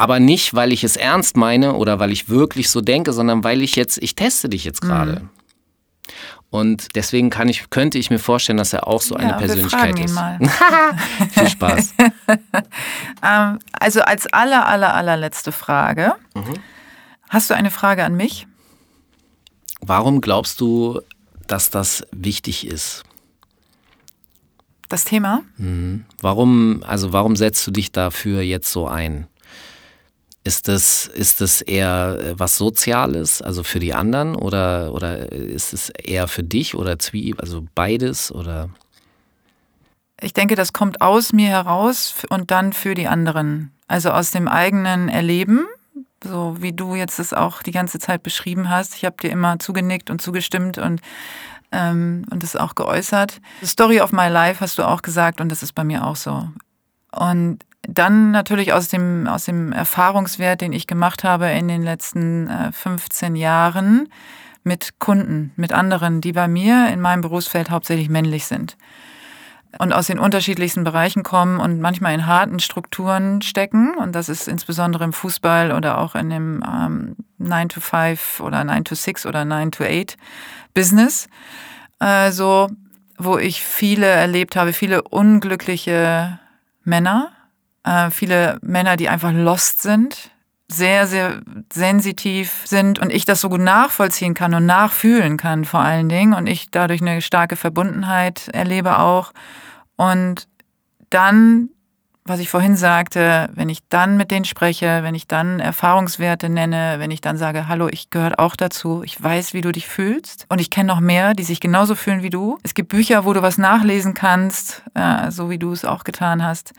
Aber 0.00 0.18
nicht, 0.18 0.54
weil 0.54 0.72
ich 0.72 0.82
es 0.82 0.96
ernst 0.96 1.36
meine 1.36 1.74
oder 1.74 1.98
weil 1.98 2.10
ich 2.10 2.30
wirklich 2.30 2.70
so 2.70 2.80
denke, 2.80 3.12
sondern 3.12 3.44
weil 3.44 3.60
ich 3.60 3.76
jetzt, 3.76 3.98
ich 4.02 4.14
teste 4.14 4.48
dich 4.48 4.64
jetzt 4.64 4.80
gerade. 4.80 5.20
Mhm. 5.20 5.28
Und 6.48 6.96
deswegen 6.96 7.28
kann 7.28 7.50
ich, 7.50 7.68
könnte 7.68 7.98
ich 7.98 8.08
mir 8.08 8.18
vorstellen, 8.18 8.56
dass 8.56 8.72
er 8.72 8.86
auch 8.86 9.02
so 9.02 9.14
eine 9.14 9.32
ja, 9.32 9.36
Persönlichkeit 9.36 9.98
wir 9.98 10.08
fragen 10.08 10.38
ist. 10.38 10.40
Ihn 10.40 10.48
mal. 10.48 10.96
Viel 11.32 11.48
Spaß. 11.50 11.94
ähm, 13.22 13.58
also 13.72 14.00
als 14.00 14.26
aller, 14.28 14.66
aller, 14.66 14.94
allerletzte 14.94 15.52
Frage. 15.52 16.14
Mhm. 16.34 16.54
Hast 17.28 17.50
du 17.50 17.54
eine 17.54 17.70
Frage 17.70 18.02
an 18.02 18.16
mich? 18.16 18.46
Warum 19.82 20.22
glaubst 20.22 20.62
du, 20.62 21.02
dass 21.46 21.68
das 21.68 22.06
wichtig 22.10 22.66
ist? 22.66 23.02
Das 24.88 25.04
Thema? 25.04 25.42
Mhm. 25.58 26.06
Warum, 26.22 26.82
also 26.86 27.12
warum 27.12 27.36
setzt 27.36 27.66
du 27.66 27.70
dich 27.70 27.92
dafür 27.92 28.40
jetzt 28.40 28.72
so 28.72 28.88
ein? 28.88 29.26
Ist 30.42 30.68
das, 30.68 31.06
ist 31.06 31.60
eher 31.62 32.18
äh, 32.18 32.38
was 32.38 32.56
Soziales, 32.56 33.42
also 33.42 33.62
für 33.62 33.78
die 33.78 33.94
anderen, 33.94 34.34
oder, 34.34 34.94
oder 34.94 35.30
ist 35.32 35.74
es 35.74 35.90
eher 35.90 36.28
für 36.28 36.42
dich 36.42 36.74
oder 36.74 36.98
Zwie, 36.98 37.34
also 37.38 37.66
beides? 37.74 38.32
Oder? 38.32 38.70
ich 40.20 40.32
denke, 40.32 40.54
das 40.54 40.72
kommt 40.72 41.00
aus 41.00 41.32
mir 41.32 41.48
heraus 41.48 42.24
und 42.28 42.50
dann 42.50 42.72
für 42.72 42.94
die 42.94 43.08
anderen. 43.08 43.72
Also 43.88 44.10
aus 44.10 44.30
dem 44.30 44.48
eigenen 44.48 45.08
Erleben, 45.08 45.66
so 46.22 46.56
wie 46.60 46.72
du 46.72 46.94
jetzt 46.94 47.18
es 47.18 47.32
auch 47.32 47.62
die 47.62 47.72
ganze 47.72 47.98
Zeit 47.98 48.22
beschrieben 48.22 48.68
hast. 48.68 48.94
Ich 48.94 49.04
habe 49.04 49.16
dir 49.20 49.30
immer 49.30 49.58
zugenickt 49.58 50.10
und 50.10 50.20
zugestimmt 50.20 50.78
und 50.78 51.00
ähm, 51.72 52.24
und 52.30 52.42
das 52.42 52.56
auch 52.56 52.74
geäußert. 52.74 53.40
The 53.60 53.66
Story 53.66 54.00
of 54.00 54.10
my 54.10 54.28
life 54.28 54.60
hast 54.60 54.78
du 54.78 54.82
auch 54.82 55.02
gesagt 55.02 55.40
und 55.40 55.50
das 55.50 55.62
ist 55.62 55.72
bei 55.72 55.84
mir 55.84 56.04
auch 56.04 56.16
so. 56.16 56.48
Und 57.12 57.60
dann 57.82 58.30
natürlich 58.30 58.72
aus 58.72 58.88
dem, 58.88 59.26
aus 59.26 59.44
dem 59.44 59.72
Erfahrungswert, 59.72 60.60
den 60.60 60.72
ich 60.72 60.86
gemacht 60.86 61.24
habe 61.24 61.50
in 61.50 61.68
den 61.68 61.82
letzten 61.82 62.48
äh, 62.48 62.72
15 62.72 63.36
Jahren 63.36 64.08
mit 64.62 64.98
Kunden, 64.98 65.52
mit 65.56 65.72
anderen, 65.72 66.20
die 66.20 66.32
bei 66.32 66.46
mir 66.46 66.88
in 66.92 67.00
meinem 67.00 67.22
Berufsfeld 67.22 67.70
hauptsächlich 67.70 68.08
männlich 68.08 68.46
sind 68.46 68.76
und 69.78 69.92
aus 69.92 70.08
den 70.08 70.18
unterschiedlichsten 70.18 70.84
Bereichen 70.84 71.22
kommen 71.22 71.60
und 71.60 71.80
manchmal 71.80 72.14
in 72.14 72.26
harten 72.26 72.58
Strukturen 72.58 73.40
stecken. 73.42 73.94
Und 73.94 74.14
das 74.14 74.28
ist 74.28 74.48
insbesondere 74.48 75.04
im 75.04 75.12
Fußball 75.12 75.72
oder 75.72 75.98
auch 75.98 76.14
in 76.14 76.30
dem 76.30 76.64
ähm, 76.66 77.16
9 77.38 77.68
to 77.68 77.80
5 77.80 78.40
oder 78.40 78.64
9 78.64 78.84
to 78.84 78.94
6 78.94 79.26
oder 79.26 79.44
9 79.44 79.70
to 79.70 79.84
8 79.84 80.16
Business. 80.74 81.28
Also, 81.98 82.68
wo 83.16 83.38
ich 83.38 83.62
viele 83.62 84.06
erlebt 84.06 84.56
habe, 84.56 84.72
viele 84.72 85.02
unglückliche 85.02 86.38
Männer, 86.82 87.30
äh, 87.84 88.10
viele 88.10 88.58
Männer, 88.62 88.96
die 88.96 89.08
einfach 89.08 89.32
lost 89.32 89.82
sind, 89.82 90.30
sehr, 90.70 91.06
sehr 91.06 91.40
sensitiv 91.72 92.62
sind 92.64 92.98
und 93.00 93.10
ich 93.12 93.24
das 93.24 93.40
so 93.40 93.48
gut 93.48 93.60
nachvollziehen 93.60 94.34
kann 94.34 94.54
und 94.54 94.66
nachfühlen 94.66 95.36
kann 95.36 95.64
vor 95.64 95.80
allen 95.80 96.08
Dingen 96.08 96.32
und 96.32 96.46
ich 96.46 96.70
dadurch 96.70 97.00
eine 97.00 97.22
starke 97.22 97.56
Verbundenheit 97.56 98.48
erlebe 98.48 98.98
auch. 99.00 99.32
Und 99.96 100.46
dann, 101.10 101.70
was 102.24 102.38
ich 102.38 102.50
vorhin 102.50 102.76
sagte, 102.76 103.50
wenn 103.54 103.68
ich 103.68 103.80
dann 103.88 104.16
mit 104.16 104.30
denen 104.30 104.44
spreche, 104.44 105.02
wenn 105.02 105.16
ich 105.16 105.26
dann 105.26 105.58
Erfahrungswerte 105.58 106.48
nenne, 106.48 106.96
wenn 106.98 107.10
ich 107.10 107.20
dann 107.20 107.36
sage, 107.36 107.66
hallo, 107.66 107.88
ich 107.90 108.10
gehöre 108.10 108.38
auch 108.38 108.54
dazu, 108.54 109.02
ich 109.02 109.20
weiß, 109.20 109.52
wie 109.54 109.62
du 109.62 109.72
dich 109.72 109.88
fühlst 109.88 110.46
und 110.48 110.60
ich 110.60 110.70
kenne 110.70 110.86
noch 110.86 111.00
mehr, 111.00 111.34
die 111.34 111.42
sich 111.42 111.58
genauso 111.58 111.96
fühlen 111.96 112.22
wie 112.22 112.30
du. 112.30 112.58
Es 112.62 112.74
gibt 112.74 112.90
Bücher, 112.90 113.24
wo 113.24 113.32
du 113.32 113.42
was 113.42 113.58
nachlesen 113.58 114.14
kannst, 114.14 114.84
äh, 114.94 115.32
so 115.32 115.50
wie 115.50 115.58
du 115.58 115.72
es 115.72 115.84
auch 115.84 116.04
getan 116.04 116.44
hast 116.44 116.72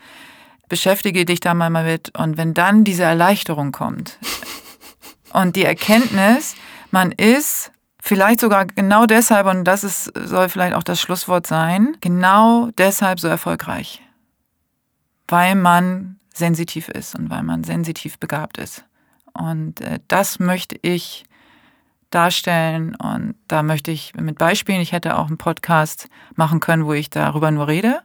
beschäftige 0.72 1.26
dich 1.26 1.40
da 1.40 1.52
mal 1.52 1.68
mit. 1.68 2.18
Und 2.18 2.38
wenn 2.38 2.54
dann 2.54 2.82
diese 2.82 3.02
Erleichterung 3.02 3.72
kommt 3.72 4.18
und 5.34 5.54
die 5.54 5.66
Erkenntnis, 5.66 6.54
man 6.90 7.12
ist 7.12 7.72
vielleicht 8.00 8.40
sogar 8.40 8.64
genau 8.64 9.04
deshalb, 9.04 9.46
und 9.48 9.64
das 9.64 9.84
ist, 9.84 10.10
soll 10.14 10.48
vielleicht 10.48 10.74
auch 10.74 10.82
das 10.82 10.98
Schlusswort 10.98 11.46
sein, 11.46 11.98
genau 12.00 12.70
deshalb 12.78 13.20
so 13.20 13.28
erfolgreich. 13.28 14.00
Weil 15.28 15.56
man 15.56 16.18
sensitiv 16.32 16.88
ist 16.88 17.16
und 17.16 17.28
weil 17.28 17.42
man 17.42 17.64
sensitiv 17.64 18.18
begabt 18.18 18.56
ist. 18.56 18.82
Und 19.34 19.82
äh, 19.82 19.98
das 20.08 20.38
möchte 20.38 20.78
ich 20.80 21.26
darstellen 22.08 22.94
und 22.94 23.34
da 23.46 23.62
möchte 23.62 23.90
ich 23.90 24.14
mit 24.14 24.38
Beispielen, 24.38 24.80
ich 24.80 24.92
hätte 24.92 25.18
auch 25.18 25.26
einen 25.26 25.36
Podcast 25.36 26.08
machen 26.34 26.60
können, 26.60 26.86
wo 26.86 26.94
ich 26.94 27.10
darüber 27.10 27.50
nur 27.50 27.68
rede 27.68 28.00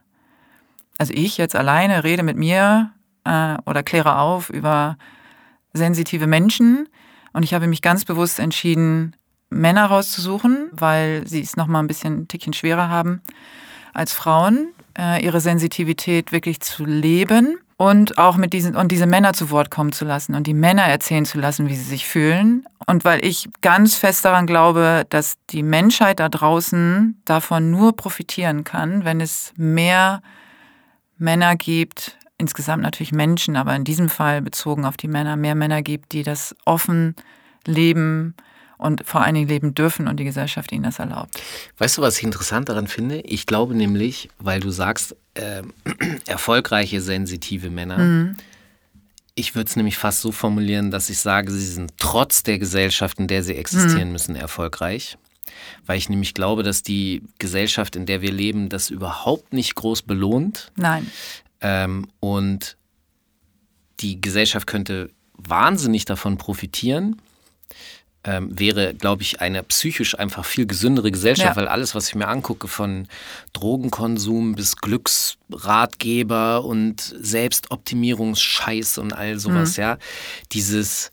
also 0.98 1.12
ich 1.14 1.38
jetzt 1.38 1.56
alleine 1.56 2.04
rede 2.04 2.22
mit 2.22 2.36
mir 2.36 2.90
äh, 3.24 3.56
oder 3.64 3.82
kläre 3.82 4.18
auf 4.18 4.50
über 4.50 4.98
sensitive 5.72 6.26
Menschen 6.26 6.88
und 7.32 7.44
ich 7.44 7.54
habe 7.54 7.66
mich 7.66 7.82
ganz 7.82 8.04
bewusst 8.04 8.38
entschieden, 8.38 9.14
Männer 9.50 9.86
rauszusuchen, 9.86 10.68
weil 10.72 11.26
sie 11.26 11.40
es 11.40 11.56
nochmal 11.56 11.82
ein 11.82 11.86
bisschen 11.86 12.22
ein 12.22 12.28
Tickchen 12.28 12.52
schwerer 12.52 12.88
haben 12.90 13.22
als 13.94 14.12
Frauen, 14.12 14.68
äh, 14.98 15.24
ihre 15.24 15.40
Sensitivität 15.40 16.32
wirklich 16.32 16.60
zu 16.60 16.84
leben 16.84 17.58
und 17.76 18.18
auch 18.18 18.36
mit 18.36 18.52
diesen 18.52 18.76
und 18.76 18.90
diese 18.90 19.06
Männer 19.06 19.32
zu 19.32 19.50
Wort 19.50 19.70
kommen 19.70 19.92
zu 19.92 20.04
lassen 20.04 20.34
und 20.34 20.46
die 20.46 20.54
Männer 20.54 20.82
erzählen 20.82 21.24
zu 21.24 21.38
lassen, 21.38 21.68
wie 21.68 21.76
sie 21.76 21.84
sich 21.84 22.06
fühlen. 22.06 22.66
Und 22.86 23.04
weil 23.04 23.24
ich 23.24 23.48
ganz 23.60 23.96
fest 23.96 24.24
daran 24.24 24.46
glaube, 24.46 25.04
dass 25.08 25.36
die 25.50 25.62
Menschheit 25.62 26.20
da 26.20 26.28
draußen 26.28 27.20
davon 27.24 27.70
nur 27.70 27.94
profitieren 27.94 28.64
kann, 28.64 29.04
wenn 29.04 29.20
es 29.20 29.52
mehr 29.56 30.22
Männer 31.18 31.56
gibt, 31.56 32.16
insgesamt 32.38 32.82
natürlich 32.82 33.12
Menschen, 33.12 33.56
aber 33.56 33.74
in 33.74 33.84
diesem 33.84 34.08
Fall 34.08 34.40
bezogen 34.40 34.84
auf 34.84 34.96
die 34.96 35.08
Männer, 35.08 35.36
mehr 35.36 35.54
Männer 35.54 35.82
gibt, 35.82 36.12
die 36.12 36.22
das 36.22 36.54
offen 36.64 37.16
leben 37.66 38.34
und 38.78 39.04
vor 39.04 39.22
allen 39.22 39.34
Dingen 39.34 39.48
leben 39.48 39.74
dürfen 39.74 40.06
und 40.06 40.18
die 40.18 40.24
Gesellschaft 40.24 40.70
ihnen 40.70 40.84
das 40.84 41.00
erlaubt. 41.00 41.42
Weißt 41.78 41.98
du, 41.98 42.02
was 42.02 42.18
ich 42.18 42.24
interessant 42.24 42.68
daran 42.68 42.86
finde? 42.86 43.20
Ich 43.20 43.46
glaube 43.46 43.74
nämlich, 43.74 44.30
weil 44.38 44.60
du 44.60 44.70
sagst, 44.70 45.16
äh, 45.34 45.62
erfolgreiche, 46.26 47.00
sensitive 47.00 47.70
Männer. 47.70 47.98
Mhm. 47.98 48.36
Ich 49.34 49.54
würde 49.54 49.68
es 49.68 49.76
nämlich 49.76 49.98
fast 49.98 50.20
so 50.20 50.32
formulieren, 50.32 50.90
dass 50.90 51.10
ich 51.10 51.18
sage, 51.18 51.50
sie 51.50 51.66
sind 51.66 51.92
trotz 51.98 52.42
der 52.42 52.58
Gesellschaft, 52.58 53.18
in 53.18 53.26
der 53.26 53.42
sie 53.42 53.54
existieren 53.54 54.08
mhm. 54.08 54.12
müssen, 54.12 54.36
erfolgreich 54.36 55.18
weil 55.86 55.98
ich 55.98 56.08
nämlich 56.08 56.34
glaube, 56.34 56.62
dass 56.62 56.82
die 56.82 57.22
Gesellschaft, 57.38 57.96
in 57.96 58.06
der 58.06 58.22
wir 58.22 58.32
leben, 58.32 58.68
das 58.68 58.90
überhaupt 58.90 59.52
nicht 59.52 59.74
groß 59.74 60.02
belohnt. 60.02 60.72
Nein. 60.76 61.10
Ähm, 61.60 62.08
und 62.20 62.76
die 64.00 64.20
Gesellschaft 64.20 64.66
könnte 64.66 65.10
wahnsinnig 65.36 66.04
davon 66.04 66.38
profitieren. 66.38 67.20
Ähm, 68.24 68.58
wäre, 68.58 68.94
glaube 68.94 69.22
ich, 69.22 69.40
eine 69.40 69.62
psychisch 69.62 70.18
einfach 70.18 70.44
viel 70.44 70.66
gesündere 70.66 71.12
Gesellschaft, 71.12 71.50
ja. 71.50 71.56
weil 71.56 71.68
alles, 71.68 71.94
was 71.94 72.08
ich 72.08 72.16
mir 72.16 72.26
angucke, 72.26 72.66
von 72.66 73.06
Drogenkonsum 73.52 74.56
bis 74.56 74.76
Glücksratgeber 74.76 76.64
und 76.64 77.00
Selbstoptimierungsscheiß 77.00 78.98
und 78.98 79.12
all 79.12 79.38
sowas, 79.38 79.76
mhm. 79.76 79.82
ja, 79.82 79.98
dieses 80.52 81.12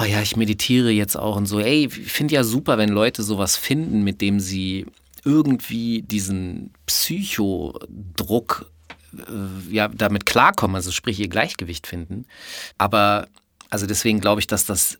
oh 0.00 0.04
ja, 0.04 0.22
ich 0.22 0.36
meditiere 0.36 0.90
jetzt 0.90 1.16
auch 1.16 1.36
und 1.36 1.46
so. 1.46 1.60
Ey, 1.60 1.84
ich 1.84 2.12
finde 2.12 2.34
ja 2.34 2.44
super, 2.44 2.78
wenn 2.78 2.88
Leute 2.88 3.22
sowas 3.22 3.56
finden, 3.56 4.02
mit 4.02 4.20
dem 4.20 4.40
sie 4.40 4.86
irgendwie 5.24 6.02
diesen 6.02 6.72
Psychodruck 6.86 8.70
äh, 9.16 9.74
ja 9.74 9.88
damit 9.88 10.26
klarkommen, 10.26 10.76
also 10.76 10.90
sprich 10.90 11.20
ihr 11.20 11.28
Gleichgewicht 11.28 11.86
finden. 11.86 12.26
Aber 12.78 13.28
also 13.70 13.86
deswegen 13.86 14.20
glaube 14.20 14.40
ich, 14.40 14.46
dass 14.46 14.66
das 14.66 14.98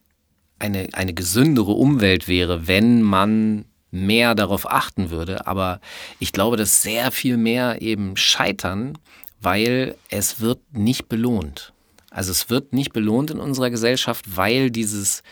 eine, 0.59 0.89
eine 0.93 1.14
gesündere 1.14 1.73
Umwelt 1.73 2.28
wäre, 2.28 2.69
wenn 2.69 3.02
man 3.02 3.64
mehr 3.90 4.35
darauf 4.35 4.70
achten 4.70 5.10
würde. 5.10 5.47
Aber 5.47 5.81
ich 6.19 6.32
glaube, 6.32 6.56
dass 6.56 6.82
sehr 6.82 7.10
viel 7.10 7.36
mehr 7.36 7.82
eben 7.82 8.16
scheitern, 8.16 8.97
weil 9.40 9.97
es 10.09 10.40
wird 10.40 10.60
nicht 10.73 11.09
belohnt. 11.09 11.73
Also 12.12 12.30
es 12.30 12.51
wird 12.51 12.72
nicht 12.72 12.93
belohnt 12.93 13.30
in 13.30 13.40
unserer 13.40 13.70
Gesellschaft, 13.70 14.36
weil 14.36 14.70
dieses 14.70 15.22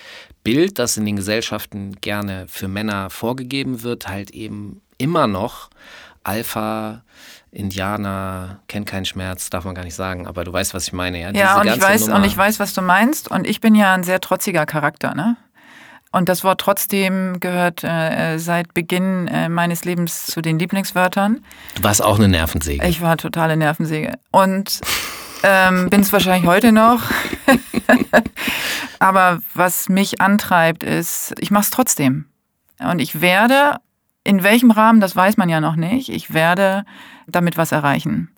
Bild, 0.43 0.78
das 0.78 0.97
in 0.97 1.05
den 1.05 1.16
Gesellschaften 1.16 1.97
gerne 2.01 2.47
für 2.48 2.69
Männer 2.69 3.11
vorgegeben 3.11 3.82
wird, 3.82 4.09
halt 4.09 4.31
eben 4.31 4.81
immer 4.97 5.27
noch 5.27 5.70
Alpha, 6.24 7.02
Indianer, 7.51 8.61
kennt 8.69 8.86
keinen 8.86 9.05
Schmerz, 9.05 9.51
darf 9.51 9.65
man 9.65 9.74
gar 9.74 9.85
nicht 9.85 9.94
sagen, 9.94 10.27
aber 10.27 10.44
du 10.44 10.52
weißt, 10.52 10.73
was 10.73 10.86
ich 10.86 10.93
meine. 10.93 11.20
Ja, 11.20 11.31
ja 11.32 11.61
und, 11.61 11.66
ich 11.66 11.81
weiß, 11.81 12.09
und 12.09 12.24
ich 12.24 12.36
weiß, 12.36 12.61
was 12.61 12.74
du 12.74 12.82
meinst. 12.82 13.31
Und 13.31 13.47
ich 13.47 13.61
bin 13.61 13.74
ja 13.74 13.94
ein 13.94 14.05
sehr 14.05 14.20
trotziger 14.20 14.66
Charakter, 14.66 15.15
ne? 15.15 15.36
Und 16.12 16.28
das 16.28 16.43
Wort 16.43 16.61
trotzdem 16.61 17.39
gehört 17.39 17.85
äh, 17.85 18.39
seit 18.39 18.74
Beginn 18.74 19.28
äh, 19.28 19.48
meines 19.48 19.85
Lebens 19.85 20.27
zu 20.27 20.43
den 20.43 20.59
Lieblingswörtern. 20.59 21.44
Du 21.77 21.85
warst 21.85 22.02
auch 22.02 22.19
eine 22.19 22.27
Nervensäge. 22.27 22.85
Ich 22.89 23.01
war 23.01 23.16
totale 23.16 23.57
Nervensäge. 23.57 24.15
Und 24.32 24.81
ähm, 25.43 25.91
Bin 25.91 26.01
es 26.01 26.12
wahrscheinlich 26.12 26.47
heute 26.47 26.73
noch. 26.73 27.03
Aber 28.99 29.41
was 29.55 29.89
mich 29.89 30.21
antreibt, 30.21 30.83
ist, 30.83 31.35
ich 31.39 31.51
mache 31.51 31.65
es 31.65 31.71
trotzdem. 31.71 32.27
Und 32.79 33.01
ich 33.01 33.21
werde, 33.21 33.77
in 34.25 34.43
welchem 34.43 34.71
Rahmen, 34.71 35.01
das 35.01 35.17
weiß 35.17 35.37
man 35.37 35.49
ja 35.49 35.61
noch 35.61 35.77
nicht, 35.77 36.09
ich 36.09 36.33
werde 36.33 36.85
damit 37.27 37.57
was 37.57 37.73
erreichen. 37.73 38.31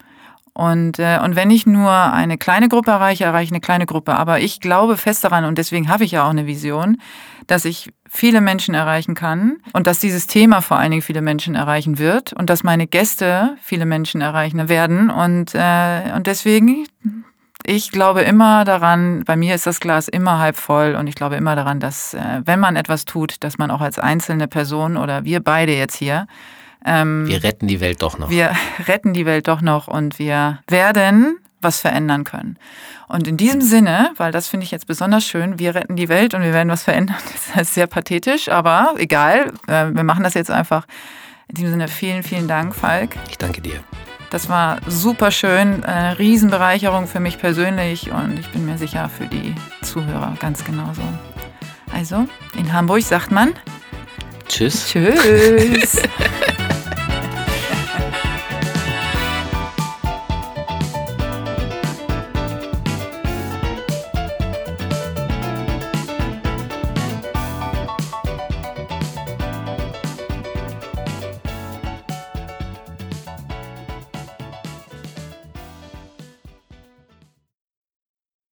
Und, 0.55 0.99
äh, 0.99 1.19
und 1.24 1.35
wenn 1.35 1.51
ich 1.51 1.66
nur 1.66 1.91
eine 1.91 2.37
kleine 2.37 2.69
Gruppe 2.69 2.91
erreiche, 2.91 3.24
erreiche 3.24 3.45
ich 3.45 3.53
eine 3.53 3.61
kleine 3.61 3.87
Gruppe. 3.87 4.15
Aber 4.15 4.41
ich 4.41 4.61
glaube 4.61 4.97
fest 4.97 5.24
daran, 5.24 5.45
und 5.45 5.57
deswegen 5.57 5.89
habe 5.89 6.05
ich 6.05 6.12
ja 6.12 6.24
auch 6.24 6.31
eine 6.31 6.47
Vision, 6.47 6.99
dass 7.47 7.65
ich 7.65 7.91
viele 8.09 8.43
Menschen 8.43 8.74
erreichen 8.74 9.15
kann 9.15 9.57
und 9.73 9.87
dass 9.87 9.99
dieses 9.99 10.27
Thema 10.27 10.61
vor 10.61 10.79
allen 10.79 10.91
Dingen 10.91 11.03
viele 11.03 11.23
Menschen 11.23 11.55
erreichen 11.55 11.99
wird 11.99 12.35
und 12.35 12.51
dass 12.51 12.62
meine 12.62 12.87
Gäste 12.87 13.57
viele 13.62 13.87
Menschen 13.87 14.20
erreichen 14.20 14.69
werden. 14.69 15.11
Und, 15.11 15.55
äh, 15.55 16.12
und 16.15 16.27
deswegen, 16.27 16.87
ich 17.65 17.91
glaube 17.91 18.20
immer 18.20 18.65
daran, 18.65 19.24
bei 19.24 19.37
mir 19.37 19.55
ist 19.55 19.66
das 19.66 19.81
Glas 19.81 20.09
immer 20.09 20.39
halb 20.39 20.57
voll 20.57 20.95
und 20.95 21.07
ich 21.07 21.15
glaube 21.15 21.37
immer 21.37 21.57
daran, 21.57 21.81
dass 21.81 22.12
äh, 22.12 22.43
wenn 22.45 22.61
man 22.61 22.77
etwas 22.77 23.07
tut, 23.07 23.43
dass 23.43 23.57
man 23.57 23.70
auch 23.70 23.81
als 23.81 23.99
einzelne 23.99 24.49
Person 24.49 24.99
oder 24.99 25.24
wir 25.24 25.41
beide 25.41 25.73
jetzt 25.74 25.97
hier, 25.97 26.27
ähm, 26.85 27.27
wir 27.27 27.43
retten 27.43 27.69
die 27.69 27.81
Welt 27.81 28.03
doch 28.03 28.19
noch. 28.19 28.31
Wir 28.31 28.53
retten 28.87 29.13
die 29.13 29.27
Welt 29.27 29.49
doch 29.49 29.61
noch 29.61 29.89
und 29.89 30.19
wir 30.19 30.61
werden 30.69 31.39
was 31.61 31.81
verändern 31.81 32.25
können. 32.25 32.59
Und 33.09 33.29
in 33.29 33.37
diesem 33.37 33.61
Sinne, 33.61 34.11
weil 34.17 34.33
das 34.33 34.49
finde 34.49 34.65
ich 34.65 34.73
jetzt 34.73 34.87
besonders 34.87 35.25
schön, 35.25 35.59
wir 35.59 35.75
retten 35.75 35.97
die 35.97 36.09
Welt 36.09 36.35
und 36.35 36.43
wir 36.43 36.53
werden 36.53 36.71
was 36.71 36.83
verändern. 36.83 37.17
Das 37.55 37.69
ist 37.69 37.75
sehr 37.75 37.87
pathetisch, 37.87 38.49
aber 38.49 38.95
egal. 38.99 39.53
Äh, 39.69 39.95
wir 39.95 40.05
machen 40.05 40.25
das 40.25 40.35
jetzt 40.35 40.51
einfach. 40.51 40.87
In 41.49 41.57
diesem 41.57 41.71
Sinne, 41.73 41.89
vielen, 41.89 42.23
vielen 42.23 42.49
Dank, 42.49 42.75
Falk. 42.75 43.17
Ich 43.29 43.37
danke 43.37 43.61
dir. 43.61 43.81
Das 44.31 44.49
war 44.49 44.79
super 44.87 45.31
schön, 45.31 45.85
eine 45.85 46.19
Riesenbereicherung 46.19 47.07
für 47.07 47.21
mich 47.21 47.39
persönlich 47.39 48.11
und 48.11 48.39
ich 48.39 48.49
bin 48.49 48.65
mir 48.65 48.79
sicher 48.79 49.11
für 49.11 49.27
die 49.27 49.55
Zuhörer 49.83 50.35
ganz 50.41 50.65
genauso. 50.65 51.03
Also, 51.93 52.27
in 52.57 52.73
Hamburg 52.73 53.03
sagt 53.03 53.31
man 53.31 53.53
Tschüss. 54.49 54.89
Tschüss. 54.89 56.03